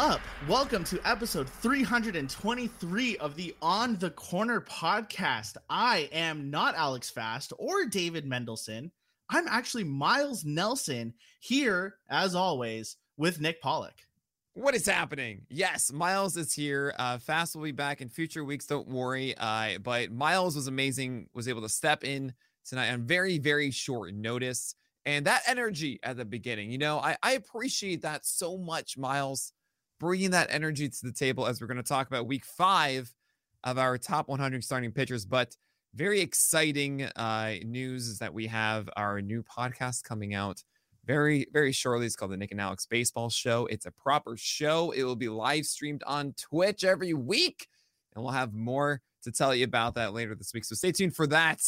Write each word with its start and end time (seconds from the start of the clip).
Up? 0.00 0.22
Welcome 0.48 0.82
to 0.84 0.98
episode 1.04 1.46
323 1.46 3.18
of 3.18 3.36
the 3.36 3.54
On 3.60 3.96
the 3.96 4.08
Corner 4.08 4.62
podcast. 4.62 5.58
I 5.68 6.08
am 6.10 6.48
not 6.48 6.74
Alex 6.74 7.10
Fast 7.10 7.52
or 7.58 7.84
David 7.84 8.24
Mendelson. 8.24 8.92
I'm 9.28 9.46
actually 9.46 9.84
Miles 9.84 10.42
Nelson 10.42 11.12
here, 11.40 11.96
as 12.08 12.34
always, 12.34 12.96
with 13.18 13.42
Nick 13.42 13.60
Pollack. 13.60 14.06
What 14.54 14.74
is 14.74 14.86
happening? 14.86 15.42
Yes, 15.50 15.92
Miles 15.92 16.38
is 16.38 16.54
here. 16.54 16.94
Uh, 16.98 17.18
Fast 17.18 17.54
will 17.54 17.64
be 17.64 17.70
back 17.70 18.00
in 18.00 18.08
future 18.08 18.42
weeks. 18.42 18.64
Don't 18.64 18.88
worry. 18.88 19.34
Uh, 19.36 19.76
but 19.82 20.10
Miles 20.10 20.56
was 20.56 20.66
amazing. 20.66 21.28
Was 21.34 21.46
able 21.46 21.60
to 21.60 21.68
step 21.68 22.04
in 22.04 22.32
tonight 22.64 22.90
on 22.90 23.02
very, 23.02 23.36
very 23.36 23.70
short 23.70 24.14
notice. 24.14 24.74
And 25.04 25.26
that 25.26 25.42
energy 25.46 26.00
at 26.02 26.16
the 26.16 26.24
beginning, 26.24 26.70
you 26.70 26.78
know, 26.78 26.98
I, 27.00 27.18
I 27.22 27.32
appreciate 27.32 28.00
that 28.00 28.24
so 28.24 28.56
much, 28.56 28.96
Miles, 28.96 29.52
bringing 30.00 30.30
that 30.30 30.48
energy 30.50 30.88
to 30.88 30.98
the 31.02 31.12
table 31.12 31.46
as 31.46 31.60
we're 31.60 31.68
going 31.68 31.76
to 31.76 31.82
talk 31.84 32.08
about 32.08 32.26
week 32.26 32.44
five 32.44 33.14
of 33.62 33.78
our 33.78 33.98
top 33.98 34.28
100 34.28 34.64
starting 34.64 34.90
pitchers. 34.90 35.24
But 35.24 35.54
very 35.94 36.20
exciting 36.20 37.04
uh, 37.04 37.54
news 37.64 38.08
is 38.08 38.18
that 38.18 38.32
we 38.32 38.46
have 38.48 38.88
our 38.96 39.20
new 39.20 39.44
podcast 39.44 40.02
coming 40.02 40.34
out 40.34 40.64
very, 41.04 41.46
very 41.52 41.72
shortly. 41.72 42.06
It's 42.06 42.16
called 42.16 42.32
the 42.32 42.36
Nick 42.36 42.50
and 42.50 42.60
Alex 42.60 42.86
Baseball 42.86 43.28
Show. 43.28 43.66
It's 43.66 43.86
a 43.86 43.90
proper 43.90 44.36
show. 44.36 44.90
It 44.92 45.04
will 45.04 45.16
be 45.16 45.28
live 45.28 45.66
streamed 45.66 46.02
on 46.06 46.34
Twitch 46.40 46.82
every 46.82 47.12
week, 47.12 47.66
and 48.14 48.24
we'll 48.24 48.32
have 48.32 48.54
more 48.54 49.02
to 49.24 49.32
tell 49.32 49.54
you 49.54 49.64
about 49.64 49.94
that 49.94 50.14
later 50.14 50.34
this 50.34 50.54
week. 50.54 50.64
So 50.64 50.74
stay 50.74 50.92
tuned 50.92 51.14
for 51.14 51.26
that. 51.26 51.60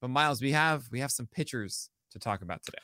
But 0.00 0.08
Miles, 0.08 0.40
we 0.40 0.52
have 0.52 0.84
we 0.92 1.00
have 1.00 1.10
some 1.10 1.26
pitchers 1.26 1.88
to 2.12 2.18
talk 2.18 2.42
about 2.42 2.62
today. 2.62 2.78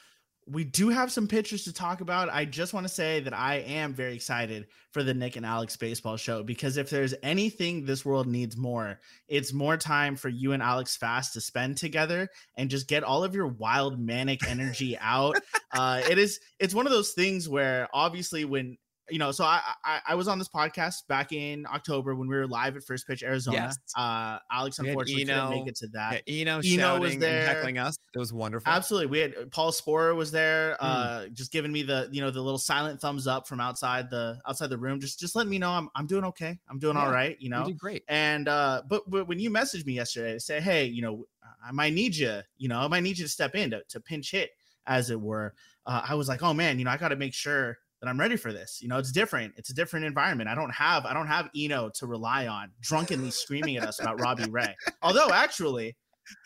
We 0.51 0.65
do 0.65 0.89
have 0.89 1.13
some 1.13 1.29
pitchers 1.29 1.65
to 1.65 1.73
talk 1.73 2.01
about. 2.01 2.29
I 2.29 2.45
just 2.45 2.75
want 2.75 2.85
to 2.85 2.93
say 2.93 3.21
that 3.21 3.33
I 3.33 3.57
am 3.57 3.95
very 3.95 4.15
excited 4.15 4.67
for 4.91 5.05
the 5.05 5.15
Nick 5.15 5.37
and 5.37 5.47
Alex 5.47 5.77
baseball 5.77 6.17
show 6.17 6.43
because 6.43 6.77
if 6.77 6.91
there's 6.91 7.15
anything 7.23 7.85
this 7.85 8.05
world 8.05 8.27
needs 8.27 8.57
more, 8.57 8.99
it's 9.29 9.53
more 9.53 9.77
time 9.77 10.17
for 10.17 10.29
you 10.29 10.53
and 10.53 10.63
Alex 10.63 10.97
Fast 10.97 11.35
to 11.35 11.41
spend 11.41 11.77
together 11.77 12.29
and 12.57 12.69
just 12.69 12.89
get 12.89 13.05
all 13.05 13.23
of 13.23 13.35
your 13.35 13.47
wild 13.47 14.01
manic 14.01 14.47
energy 14.49 14.99
out. 15.01 15.37
Uh, 15.73 16.03
it 16.11 16.19
is 16.19 16.41
it's 16.59 16.75
one 16.75 16.87
of 16.87 16.93
those 16.93 17.13
things 17.13 17.49
where 17.49 17.87
obviously 17.95 18.45
when 18.45 18.77
you 19.11 19.19
know, 19.19 19.33
so 19.33 19.45
I, 19.45 19.61
I, 19.85 20.01
I 20.09 20.15
was 20.15 20.29
on 20.29 20.39
this 20.39 20.49
podcast 20.49 21.07
back 21.09 21.33
in 21.33 21.67
October 21.67 22.15
when 22.15 22.29
we 22.29 22.35
were 22.37 22.47
live 22.47 22.77
at 22.77 22.85
First 22.85 23.07
Pitch 23.07 23.23
Arizona. 23.23 23.57
Yes. 23.57 23.79
Uh, 23.97 24.39
Alex 24.51 24.79
unfortunately 24.79 25.23
Eno. 25.23 25.47
couldn't 25.49 25.59
make 25.65 25.69
it 25.69 25.77
to 25.77 25.89
that. 25.89 26.23
Yeah, 26.27 26.41
Eno, 26.43 26.53
Eno 26.59 26.63
shouting 26.63 27.01
was 27.03 27.17
there. 27.19 27.47
heckling 27.47 27.79
us. 27.79 27.97
It 28.15 28.19
was 28.19 28.33
wonderful. 28.33 28.71
Absolutely. 28.73 29.07
We 29.09 29.19
had 29.21 29.35
uh, 29.37 29.45
Paul 29.51 29.73
Sporer 29.73 30.15
was 30.17 30.31
there, 30.31 30.77
Hmm. 30.81 30.87
uh, 30.87 31.27
just 31.29 31.53
giving 31.53 31.73
me 31.73 31.83
the 31.83 32.09
you 32.11 32.21
know 32.21 32.31
the 32.31 32.41
little 32.41 32.59
silent 32.59 33.01
thumbs 33.01 33.27
up 33.27 33.47
from 33.47 33.61
outside 33.61 34.11
the 34.11 34.39
outside 34.47 34.71
the 34.71 34.79
room, 34.79 35.01
just 35.01 35.21
just 35.21 35.35
letting 35.37 35.51
me 35.51 35.59
know 35.59 35.71
I'm 35.71 35.89
I'm 35.95 36.07
doing 36.07 36.25
okay. 36.25 36.59
I'm 36.69 36.79
doing 36.79 36.97
all 36.97 37.07
Yeah, 37.09 37.15
right, 37.15 37.37
you 37.41 37.45
You 37.45 37.51
know. 37.51 37.65
did 37.67 37.79
great. 37.79 38.05
And 38.09 38.49
uh, 38.49 38.83
but 38.89 39.09
but 39.11 39.27
when 39.29 39.39
you 39.39 39.51
messaged 39.51 39.87
me 39.87 39.95
yesterday 39.95 40.33
to 40.35 40.41
say, 40.41 40.61
hey, 40.61 40.85
you 40.87 41.03
know, 41.03 41.25
I 41.65 41.73
might 41.73 41.93
need 41.95 42.17
you, 42.17 42.41
you 42.59 42.69
know, 42.69 42.79
I 42.81 42.89
might 42.89 43.03
need 43.03 43.19
you 43.19 43.25
to 43.25 43.31
step 43.31 43.55
in 43.55 43.71
to, 43.71 43.83
to 43.89 44.01
pinch 44.01 44.31
hit, 44.31 44.51
as 44.87 45.11
it 45.11 45.21
were. 45.21 45.55
Uh, 45.87 46.03
I 46.09 46.15
was 46.15 46.29
like, 46.29 46.43
oh 46.43 46.55
man, 46.55 46.79
you 46.79 46.85
know, 46.85 46.91
I 46.91 46.97
got 46.97 47.09
to 47.09 47.17
make 47.17 47.35
sure 47.35 47.79
that 48.01 48.09
I'm 48.09 48.19
ready 48.19 48.37
for 48.37 48.53
this. 48.53 48.79
You 48.81 48.89
know, 48.89 48.99
it's 48.99 49.13
different. 49.13 49.55
It's 49.57 49.71
a 49.71 49.75
different 49.75 50.07
environment. 50.07 50.49
I 50.49 50.55
don't 50.55 50.73
have 50.73 51.05
I 51.05 51.13
don't 51.13 51.27
have 51.27 51.51
Eno 51.57 51.91
to 51.97 52.07
rely 52.07 52.47
on 52.47 52.71
drunkenly 52.81 53.31
screaming 53.31 53.77
at 53.77 53.87
us 53.87 54.01
about 54.01 54.21
Robbie 54.21 54.51
Ray. 54.51 54.75
Although 55.03 55.31
actually, 55.33 55.97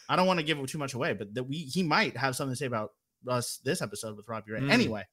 I 0.09 0.17
don't 0.17 0.27
want 0.27 0.41
to 0.41 0.45
give 0.45 0.65
too 0.67 0.79
much 0.79 0.95
away, 0.95 1.13
but 1.13 1.35
that 1.35 1.45
we 1.45 1.59
he 1.59 1.83
might 1.83 2.17
have 2.17 2.37
something 2.37 2.53
to 2.53 2.57
say 2.57 2.67
about 2.67 2.91
us 3.29 3.61
this 3.65 3.83
episode 3.83 4.17
with 4.17 4.29
Robbie 4.29 4.53
Ray. 4.53 4.61
Mm. 4.61 4.71
Anyway, 4.71 5.05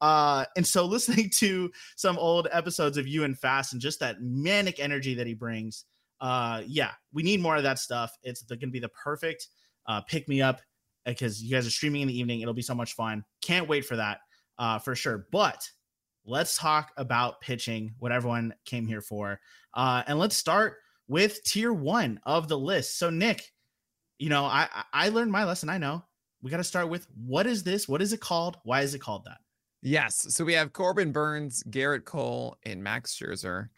uh, 0.00 0.44
and 0.56 0.66
so 0.66 0.84
listening 0.86 1.30
to 1.38 1.70
some 1.96 2.18
old 2.18 2.48
episodes 2.50 2.96
of 2.96 3.06
you 3.06 3.24
and 3.24 3.38
Fast 3.38 3.72
and 3.72 3.80
just 3.80 4.00
that 4.00 4.20
manic 4.20 4.80
energy 4.80 5.14
that 5.14 5.26
he 5.26 5.34
brings, 5.34 5.84
uh, 6.20 6.62
yeah, 6.66 6.90
we 7.12 7.22
need 7.22 7.40
more 7.40 7.56
of 7.56 7.62
that 7.62 7.78
stuff. 7.78 8.12
It's 8.22 8.42
going 8.42 8.60
to 8.60 8.66
be 8.66 8.80
the 8.80 8.88
perfect 8.88 9.48
uh, 9.86 10.00
pick 10.00 10.28
me 10.28 10.42
up 10.42 10.60
because 11.04 11.42
you 11.42 11.50
guys 11.50 11.66
are 11.66 11.70
streaming 11.70 12.02
in 12.02 12.08
the 12.08 12.18
evening. 12.18 12.40
It'll 12.40 12.54
be 12.54 12.62
so 12.62 12.74
much 12.74 12.94
fun. 12.94 13.24
Can't 13.42 13.68
wait 13.68 13.84
for 13.84 13.96
that 13.96 14.20
uh, 14.58 14.78
for 14.78 14.94
sure. 14.94 15.26
But 15.30 15.68
let's 16.24 16.56
talk 16.56 16.92
about 16.96 17.40
pitching, 17.40 17.94
what 17.98 18.12
everyone 18.12 18.54
came 18.64 18.86
here 18.86 19.00
for, 19.00 19.40
uh, 19.74 20.02
and 20.06 20.18
let's 20.18 20.36
start 20.36 20.78
with 21.08 21.42
tier 21.44 21.72
one 21.72 22.20
of 22.24 22.48
the 22.48 22.58
list. 22.58 22.98
So 22.98 23.10
Nick, 23.10 23.52
you 24.18 24.28
know, 24.28 24.44
I 24.44 24.68
I 24.92 25.08
learned 25.08 25.32
my 25.32 25.44
lesson. 25.44 25.68
I 25.68 25.78
know 25.78 26.02
we 26.44 26.50
got 26.50 26.58
to 26.58 26.64
start 26.64 26.90
with 26.90 27.06
what 27.26 27.46
is 27.46 27.62
this? 27.62 27.88
What 27.88 28.02
is 28.02 28.12
it 28.12 28.20
called? 28.20 28.58
Why 28.64 28.82
is 28.82 28.94
it 28.94 29.00
called 29.00 29.24
that? 29.24 29.38
Yes. 29.80 30.26
So 30.28 30.44
we 30.44 30.52
have 30.52 30.74
Corbin 30.74 31.10
Burnes, 31.10 31.62
Gerrit 31.70 32.04
Cole, 32.04 32.58
and 32.64 32.84
Max 32.84 33.16
Scherzer. 33.16 33.68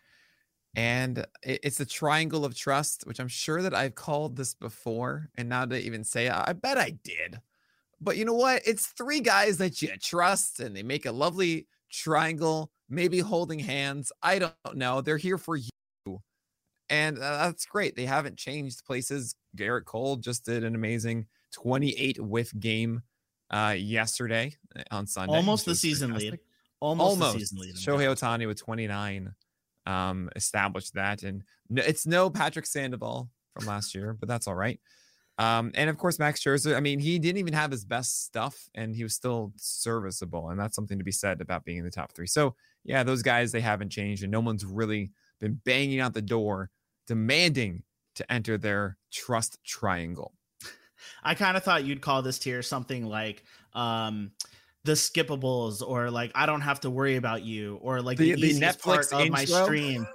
And 0.74 1.24
it's 1.42 1.78
the 1.78 1.86
triangle 1.86 2.44
of 2.44 2.56
trust, 2.56 3.06
which 3.06 3.18
I'm 3.18 3.28
sure 3.28 3.62
that 3.62 3.72
I've 3.72 3.94
called 3.94 4.36
this 4.36 4.52
before. 4.52 5.30
And 5.36 5.48
now 5.48 5.64
to 5.64 5.80
even 5.80 6.04
say, 6.04 6.28
I 6.28 6.52
bet 6.52 6.76
I 6.76 6.90
did. 7.02 7.40
But 8.00 8.16
you 8.16 8.24
know 8.24 8.34
what? 8.34 8.62
It's 8.66 8.86
three 8.86 9.20
guys 9.20 9.58
that 9.58 9.80
you 9.80 9.88
trust 10.02 10.60
and 10.60 10.76
they 10.76 10.82
make 10.82 11.06
a 11.06 11.12
lovely 11.12 11.66
triangle, 11.96 12.70
maybe 12.88 13.18
holding 13.20 13.58
hands. 13.58 14.12
I 14.22 14.38
don't 14.38 14.54
know. 14.74 15.00
They're 15.00 15.16
here 15.16 15.38
for 15.38 15.56
you. 15.56 15.70
And 16.88 17.18
uh, 17.18 17.46
that's 17.46 17.66
great. 17.66 17.96
They 17.96 18.06
haven't 18.06 18.36
changed 18.36 18.84
places. 18.84 19.34
Gerrit 19.56 19.84
Cole 19.84 20.16
just 20.16 20.44
did 20.44 20.62
an 20.62 20.74
amazing 20.74 21.26
28 21.52 22.20
whiff 22.20 22.52
game 22.58 23.02
uh, 23.50 23.74
yesterday 23.76 24.54
uh, 24.76 24.82
on 24.90 25.06
Sunday. 25.06 25.34
Almost 25.34 25.66
the 25.66 25.74
season 25.74 26.10
fantastic 26.10 26.32
lead. 26.32 26.40
Almost, 26.80 27.10
almost 27.10 27.32
the 27.32 27.40
season 27.40 27.58
lead. 27.58 27.74
Shohei. 27.74 28.06
Ohtani 28.06 28.46
with 28.46 28.58
29 28.58 29.34
um 29.86 30.28
established 30.34 30.94
that 30.94 31.22
and 31.22 31.44
no, 31.70 31.80
it's 31.86 32.06
no 32.06 32.28
Patrick 32.28 32.66
Sandoval 32.66 33.30
from 33.54 33.66
last 33.66 33.94
year 33.94 34.16
but 34.18 34.28
that's 34.28 34.48
all 34.48 34.54
right 34.56 34.80
um 35.38 35.70
and 35.74 35.90
of 35.90 35.98
course 35.98 36.18
Max 36.18 36.42
Scherzer 36.42 36.76
I 36.76 36.80
mean 36.80 36.98
he 36.98 37.18
didn't 37.18 37.38
even 37.38 37.54
have 37.54 37.70
his 37.70 37.84
best 37.84 38.24
stuff 38.24 38.68
and 38.74 38.94
he 38.94 39.02
was 39.02 39.14
still 39.14 39.52
serviceable 39.56 40.50
and 40.50 40.58
that's 40.58 40.74
something 40.74 40.98
to 40.98 41.04
be 41.04 41.12
said 41.12 41.40
about 41.40 41.64
being 41.64 41.78
in 41.78 41.84
the 41.84 41.90
top 41.90 42.12
3 42.12 42.26
so 42.26 42.54
yeah 42.84 43.02
those 43.02 43.22
guys 43.22 43.52
they 43.52 43.60
haven't 43.60 43.90
changed 43.90 44.22
and 44.22 44.32
no 44.32 44.40
one's 44.40 44.64
really 44.64 45.10
been 45.40 45.60
banging 45.64 46.00
out 46.00 46.14
the 46.14 46.22
door 46.22 46.70
demanding 47.06 47.82
to 48.16 48.32
enter 48.32 48.58
their 48.58 48.98
trust 49.12 49.58
triangle. 49.64 50.32
I 51.22 51.34
kind 51.34 51.56
of 51.56 51.62
thought 51.62 51.84
you'd 51.84 52.00
call 52.00 52.22
this 52.22 52.38
tier 52.38 52.62
something 52.62 53.06
like 53.06 53.44
um 53.74 54.32
the 54.86 54.92
skippables 54.92 55.82
or 55.86 56.10
like 56.10 56.32
I 56.34 56.46
don't 56.46 56.62
have 56.62 56.80
to 56.80 56.90
worry 56.90 57.16
about 57.16 57.42
you 57.44 57.78
or 57.82 58.00
like 58.00 58.16
The- 58.18 58.32
the, 58.32 58.40
the 58.40 58.46
easiest 58.48 58.78
Netflix 58.80 59.10
part 59.10 59.12
of 59.12 59.28
my 59.30 59.40
intro? 59.42 59.64
stream. 59.64 60.06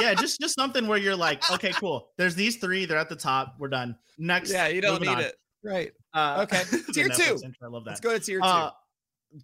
yeah, 0.00 0.14
just 0.14 0.40
just 0.40 0.54
something 0.54 0.86
where 0.86 0.98
you're 0.98 1.16
like, 1.16 1.48
okay, 1.50 1.72
cool. 1.74 2.08
There's 2.16 2.34
these 2.34 2.56
three. 2.56 2.84
They're 2.86 2.98
at 2.98 3.08
the 3.08 3.16
top. 3.16 3.56
We're 3.58 3.68
done. 3.68 3.96
Next. 4.18 4.50
Yeah, 4.50 4.68
you 4.68 4.80
don't 4.80 5.00
need 5.02 5.08
on. 5.08 5.20
it. 5.20 5.34
Right. 5.64 5.92
Uh, 6.14 6.40
Okay. 6.48 6.62
Tier 6.92 7.08
two. 7.08 7.38
intro, 7.44 7.66
I 7.66 7.66
love 7.68 7.84
that. 7.84 7.90
Let's 7.90 8.00
go 8.00 8.12
to 8.12 8.20
tier 8.20 8.38
two. 8.40 8.44
Uh, 8.44 8.70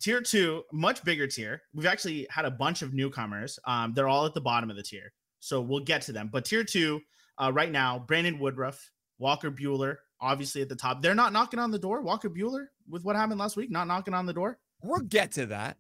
tier 0.00 0.20
two, 0.20 0.62
much 0.72 1.02
bigger 1.04 1.26
tier. 1.26 1.62
We've 1.74 1.86
actually 1.86 2.26
had 2.30 2.44
a 2.44 2.50
bunch 2.50 2.82
of 2.82 2.92
newcomers. 2.94 3.58
Um, 3.66 3.92
they're 3.94 4.08
all 4.08 4.26
at 4.26 4.34
the 4.34 4.40
bottom 4.40 4.70
of 4.70 4.76
the 4.76 4.82
tier, 4.82 5.12
so 5.40 5.60
we'll 5.60 5.80
get 5.84 6.02
to 6.02 6.12
them. 6.12 6.28
But 6.32 6.44
tier 6.44 6.64
two, 6.64 7.00
uh, 7.38 7.50
right 7.52 7.70
now, 7.70 7.98
Brandon 8.00 8.38
Woodruff, 8.38 8.90
Walker 9.18 9.50
Buehler, 9.50 9.96
obviously 10.20 10.60
at 10.62 10.68
the 10.68 10.76
top. 10.76 11.00
They're 11.02 11.14
not 11.14 11.32
knocking 11.32 11.58
on 11.58 11.70
the 11.70 11.78
door. 11.78 12.02
Walker 12.02 12.28
Buehler, 12.28 12.66
with 12.88 13.04
what 13.04 13.16
happened 13.16 13.40
last 13.40 13.56
week, 13.56 13.70
not 13.70 13.86
knocking 13.86 14.12
on 14.14 14.26
the 14.26 14.32
door. 14.34 14.58
We'll 14.82 15.00
get 15.00 15.32
to 15.32 15.46
that. 15.46 15.76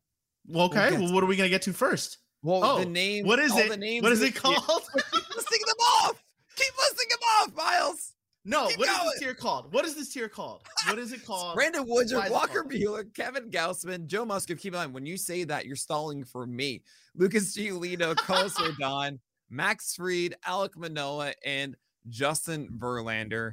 Well, 0.46 0.66
okay. 0.66 0.90
get 0.90 1.00
well, 1.00 1.12
what 1.12 1.22
are 1.22 1.26
we 1.26 1.36
gonna 1.36 1.48
get 1.48 1.62
to 1.62 1.72
first? 1.72 2.18
Well, 2.42 2.64
Oh, 2.64 2.78
the 2.78 2.86
name. 2.86 3.26
What 3.26 3.38
is 3.38 3.52
it? 3.56 3.68
What 4.02 4.12
is 4.12 4.22
it 4.22 4.34
called? 4.34 4.56
Keep 4.94 5.36
listing 5.36 5.60
them 5.66 5.76
off. 6.02 6.22
Keep 6.56 6.72
listing 6.78 7.08
them 7.10 7.18
off, 7.40 7.54
Miles. 7.56 8.14
no, 8.44 8.68
Keep 8.68 8.78
what 8.78 8.88
is 8.88 8.96
going. 8.96 9.10
this 9.10 9.18
tier 9.20 9.34
called? 9.34 9.72
What 9.72 9.84
is 9.84 9.94
this 9.94 10.12
tier 10.12 10.28
called? 10.28 10.62
What 10.88 10.98
is 10.98 11.12
it 11.12 11.24
called? 11.26 11.54
Brandon 11.54 11.84
Woodruff, 11.86 12.30
Walker? 12.30 12.64
Buehler, 12.64 13.12
Kevin 13.14 13.50
Gausman, 13.50 14.06
Joe 14.06 14.24
Musgrove. 14.24 14.58
Keep 14.58 14.72
in 14.74 14.78
mind, 14.78 14.94
when 14.94 15.04
you 15.06 15.16
say 15.16 15.44
that, 15.44 15.66
you're 15.66 15.76
stalling 15.76 16.24
for 16.24 16.46
me. 16.46 16.82
Lucas 17.14 17.56
Giolito, 17.56 18.16
Carlos 18.16 18.54
Rodon, 18.58 19.18
Max 19.50 19.94
Fried, 19.94 20.34
Alek 20.46 20.76
Manoah, 20.76 21.34
and 21.44 21.76
Justin 22.08 22.68
Verlander. 22.78 23.52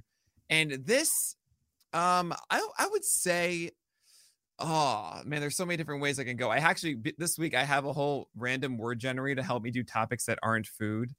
And 0.49 0.71
this, 0.85 1.35
um, 1.93 2.33
I, 2.49 2.65
I 2.77 2.87
would 2.87 3.03
say, 3.03 3.71
oh 4.59 5.21
man, 5.25 5.41
there's 5.41 5.55
so 5.57 5.65
many 5.65 5.77
different 5.77 6.01
ways 6.01 6.19
I 6.19 6.23
can 6.23 6.37
go. 6.37 6.49
I 6.49 6.57
actually 6.57 6.97
this 7.17 7.37
week 7.37 7.53
I 7.55 7.63
have 7.63 7.85
a 7.85 7.93
whole 7.93 8.29
random 8.35 8.77
word 8.77 8.99
generator 8.99 9.41
to 9.41 9.43
help 9.45 9.63
me 9.63 9.71
do 9.71 9.83
topics 9.83 10.25
that 10.25 10.39
aren't 10.43 10.67
food. 10.67 11.11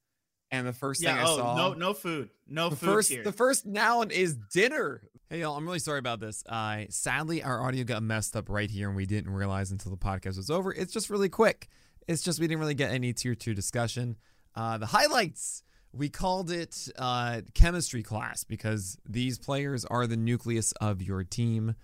And 0.53 0.65
the 0.67 0.73
first 0.73 1.03
thing 1.03 1.15
yeah. 1.15 1.25
I 1.27 1.29
Oh, 1.29 1.37
saw, 1.37 1.57
no, 1.57 1.75
no 1.75 1.93
food. 1.93 2.31
No 2.47 2.69
the 2.71 2.77
food 2.77 2.87
first 2.87 3.09
tier. 3.11 3.25
the 3.25 3.33
first 3.33 3.67
noun 3.67 4.11
is 4.11 4.37
dinner. 4.53 5.03
Hey 5.29 5.41
y'all, 5.41 5.57
I'm 5.57 5.65
really 5.67 5.81
sorry 5.81 5.99
about 5.99 6.21
this. 6.21 6.45
Uh 6.47 6.85
sadly 6.89 7.43
our 7.43 7.63
audio 7.63 7.85
got 7.85 8.03
messed 8.03 8.37
up 8.37 8.49
right 8.49 8.71
here 8.71 8.87
and 8.89 8.97
we 8.97 9.07
didn't 9.07 9.31
realize 9.33 9.71
until 9.73 9.91
the 9.91 9.99
podcast 9.99 10.37
was 10.37 10.51
over. 10.51 10.73
It's 10.73 10.93
just 10.93 11.11
really 11.11 11.29
quick. 11.29 11.69
It's 12.07 12.23
just 12.23 12.39
we 12.41 12.47
didn't 12.47 12.61
really 12.61 12.75
get 12.75 12.93
any 12.93 13.13
tier 13.13 13.35
2 13.35 13.55
discussion. 13.55 14.17
Uh 14.55 14.79
the 14.79 14.87
highlights 14.87 15.63
we 15.93 16.09
called 16.09 16.51
it 16.53 16.89
uh 16.97 17.41
chemistry 17.55 18.03
class 18.05 18.45
because 18.45 18.97
these 19.09 19.39
players 19.39 19.85
are 19.85 20.07
the 20.07 20.17
nucleus 20.17 20.71
of 20.81 21.03
your 21.03 21.25
team. 21.25 21.75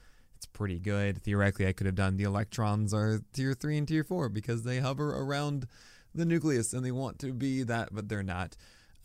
It's 0.43 0.47
pretty 0.49 0.81
good. 0.81 1.23
Theoretically, 1.23 1.69
I 1.69 1.73
could 1.73 1.87
have 1.87 1.94
done 1.94 2.17
the 2.17 2.25
electrons 2.25 2.93
are 2.93 3.21
tier 3.33 3.55
3 3.55 3.79
and 3.79 3.87
tier 3.87 4.03
4 4.03 4.29
because 4.29 4.65
they 4.65 4.81
hover 4.81 5.17
around 5.17 5.69
the 6.17 6.25
nucleus 6.25 6.73
and 6.73 6.85
they 6.85 6.91
want 6.91 7.21
to 7.21 7.33
be 7.33 7.62
that 7.62 7.91
but 7.94 8.09
they're 8.09 8.25
not. 8.25 8.56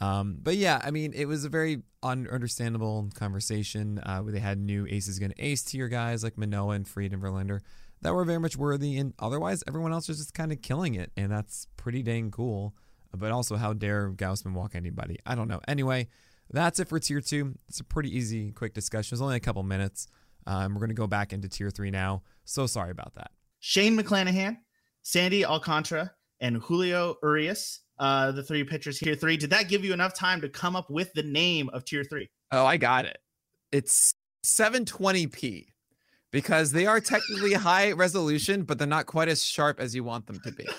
Um, 0.02 0.40
but 0.42 0.56
yeah, 0.56 0.82
I 0.84 0.90
mean, 0.90 1.14
it 1.14 1.26
was 1.26 1.46
a 1.46 1.50
very 1.50 1.84
un- 2.02 2.28
understandable 2.32 3.10
conversation. 3.14 4.00
Uh, 4.00 4.22
where 4.22 4.34
they 4.34 4.40
had 4.40 4.58
new 4.58 4.88
aces 4.90 5.20
going 5.20 5.30
to 5.30 5.40
ace 5.40 5.62
tier 5.62 5.88
guys 5.90 6.24
like 6.24 6.40
Manoah 6.40 6.74
and 6.74 6.88
Fried 6.88 7.14
and 7.14 7.22
Verlander 7.22 7.60
that 8.02 8.16
were 8.16 8.26
very 8.26 8.40
much 8.40 8.58
worthy, 8.58 8.98
and 8.98 9.14
otherwise 9.20 9.64
everyone 9.68 9.94
else 9.94 10.08
was 10.08 10.18
just 10.18 10.34
kind 10.34 10.52
of 10.52 10.64
killing 10.64 10.96
it, 10.96 11.12
and 11.16 11.32
that's 11.32 11.68
pretty 11.78 12.02
dang 12.02 12.32
cool. 12.32 12.74
But 13.16 13.32
also, 13.32 13.58
how 13.58 13.74
dare 13.74 14.10
Gausman 14.10 14.54
walk 14.54 14.74
anybody? 14.74 15.20
I 15.24 15.36
don't 15.36 15.48
know. 15.48 15.62
Anyway, 15.68 16.08
that's 16.50 16.80
it 16.80 16.90
for 16.90 17.00
tier 17.00 17.22
two. 17.22 17.54
It's 17.68 17.80
a 17.80 17.84
pretty 17.84 18.16
easy, 18.16 18.52
quick 18.54 18.74
discussion. 18.74 19.14
It 19.14 19.18
was 19.18 19.22
only 19.22 19.36
a 19.36 19.40
couple 19.40 19.62
minutes. 19.62 20.08
Um, 20.48 20.74
we're 20.74 20.80
going 20.80 20.90
to 20.90 20.96
go 20.96 21.08
back 21.08 21.34
into 21.34 21.50
tier 21.50 21.70
three 21.70 21.92
now. 21.92 22.24
So 22.46 22.66
sorry 22.66 22.92
about 22.92 23.14
that. 23.16 23.32
Shane 23.60 23.98
McClanahan, 23.98 24.58
Sandy 25.04 25.46
Alcantara, 25.46 26.12
and 26.40 26.58
Julio 26.58 27.18
Urias. 27.22 27.82
Uh, 28.00 28.32
the 28.32 28.44
three 28.44 28.64
pitchers 28.64 28.98
here. 28.98 29.16
Three. 29.16 29.38
Did 29.38 29.50
that 29.50 29.70
give 29.70 29.84
you 29.84 29.92
enough 29.92 30.14
time 30.14 30.40
to 30.42 30.50
come 30.50 30.76
up 30.76 30.90
with 30.90 31.12
the 31.14 31.24
name 31.24 31.70
of 31.74 31.84
tier 31.84 32.04
three? 32.04 32.30
Oh, 32.52 32.66
I 32.66 32.78
got 32.78 33.06
it. 33.06 33.18
It's 33.72 34.14
720p 34.46 35.66
because 36.32 36.72
they 36.72 36.86
are 36.86 37.02
technically 37.02 37.54
high 37.56 37.92
resolution, 37.92 38.64
but 38.64 38.78
they're 38.78 38.88
not 38.88 39.08
quite 39.08 39.28
as 39.28 39.44
sharp 39.44 39.80
as 39.80 39.94
you 39.96 40.04
want 40.04 40.28
them 40.28 40.40
to 40.44 40.52
be. 40.52 40.68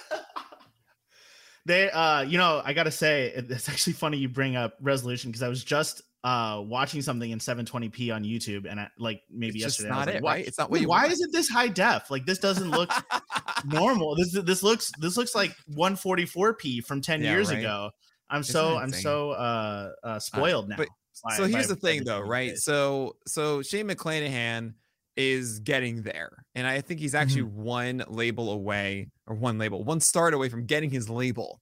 They, 1.69 1.91
uh, 1.91 2.23
you 2.23 2.39
know, 2.39 2.63
I 2.65 2.73
gotta 2.73 2.91
say, 2.91 3.31
it's 3.35 3.69
actually 3.69 3.93
funny 3.93 4.17
you 4.17 4.31
bring 4.31 4.57
up 4.57 4.79
resolution 4.81 5.31
because 5.31 5.43
I 5.43 5.49
was 5.49 5.63
just 5.63 6.01
uh 6.25 6.61
watching 6.67 7.01
something 7.01 7.31
in 7.31 7.39
720p 7.39 8.13
on 8.15 8.25
YouTube, 8.25 8.67
and 8.69 8.81
I, 8.81 8.89
like 8.99 9.23
maybe 9.31 9.59
It's 9.61 9.79
yesterday, 9.79 9.91
I 9.91 9.97
was 9.99 9.99
not 9.99 10.07
like, 10.07 10.17
it, 10.17 10.23
why, 10.23 10.33
right? 10.35 10.47
It's 10.49 10.59
not 10.59 10.71
what 10.71 10.81
why 10.83 11.01
want. 11.03 11.13
is 11.13 11.21
it 11.21 11.31
this 11.33 11.49
high 11.49 11.69
def? 11.69 12.11
Like 12.11 12.27
this 12.27 12.39
doesn't 12.39 12.71
look 12.71 12.91
normal. 13.65 14.17
This 14.17 14.33
this 14.45 14.63
looks 14.63 14.91
this 15.01 15.17
looks 15.17 15.35
like 15.35 15.53
144p 15.77 16.85
from 16.85 17.01
10 17.01 17.23
Yeah, 17.23 17.31
years 17.33 17.49
right. 17.51 17.59
ago. 17.61 17.91
I'm 18.31 18.41
Isn't 18.41 18.53
so 18.53 18.77
I'm 18.77 18.93
so 18.93 19.31
uh, 19.31 19.91
uh 20.03 20.19
spoiled 20.19 20.69
now. 20.69 20.77
but- 20.77 20.89
by- 21.25 21.35
so 21.37 21.47
here's 21.47 21.67
by 21.67 21.75
the 21.75 21.81
thing 21.81 22.05
though, 22.05 22.21
right? 22.21 22.57
So 22.57 23.17
so 23.27 23.61
Shane 23.63 23.89
McClanahan 23.89 24.75
is 25.17 25.59
getting 25.59 26.03
there. 26.03 26.31
And 26.55 26.65
I 26.65 26.81
think 26.81 27.01
he's 27.01 27.15
actually 27.15 27.43
Mm-hmm. 27.43 27.63
one 27.63 28.05
label 28.07 28.53
away 28.53 29.09
or 29.27 29.35
one 29.35 29.59
label, 29.59 29.83
one 29.83 29.99
start 30.01 30.33
away 30.33 30.49
from 30.49 30.65
getting 30.67 30.91
his 30.91 31.11
label 31.11 31.61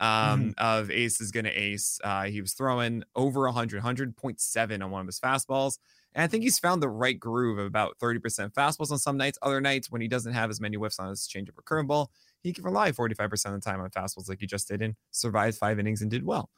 um 0.00 0.54
Mm-hmm. 0.56 0.58
of 0.58 0.90
ace 0.90 1.20
is 1.20 1.30
gonna 1.30 1.52
ace. 1.54 2.00
Uh 2.02 2.24
he 2.24 2.40
was 2.40 2.52
throwing 2.54 3.04
over 3.14 3.42
100, 3.42 3.82
100.7 3.82 4.82
on 4.82 4.90
one 4.90 5.00
of 5.02 5.06
his 5.06 5.20
fastballs. 5.20 5.78
And 6.14 6.24
I 6.24 6.26
think 6.26 6.42
he's 6.42 6.58
found 6.58 6.82
the 6.82 6.88
right 6.88 7.18
groove 7.18 7.58
of 7.58 7.66
about 7.66 7.98
30% 8.00 8.52
fastballs 8.52 8.90
on 8.90 8.98
some 8.98 9.16
nights. 9.16 9.38
Other 9.42 9.60
nights, 9.60 9.90
when 9.92 10.00
he 10.00 10.08
doesn't 10.08 10.32
have 10.32 10.50
as 10.50 10.60
many 10.60 10.76
whiffs 10.76 10.98
on 10.98 11.08
his 11.08 11.28
changeup 11.28 11.56
or 11.56 11.62
curveball, 11.62 12.08
he 12.42 12.52
can 12.52 12.64
rely 12.64 12.90
45% 12.90 13.46
of 13.46 13.52
the 13.52 13.60
time 13.60 13.80
on 13.80 13.90
fastballs 13.90 14.28
like 14.28 14.40
he 14.40 14.46
just 14.46 14.66
did 14.66 14.82
and 14.82 14.96
survived 15.12 15.56
five 15.56 15.78
innings 15.78 16.02
and 16.02 16.10
did 16.10 16.24
well. 16.24 16.50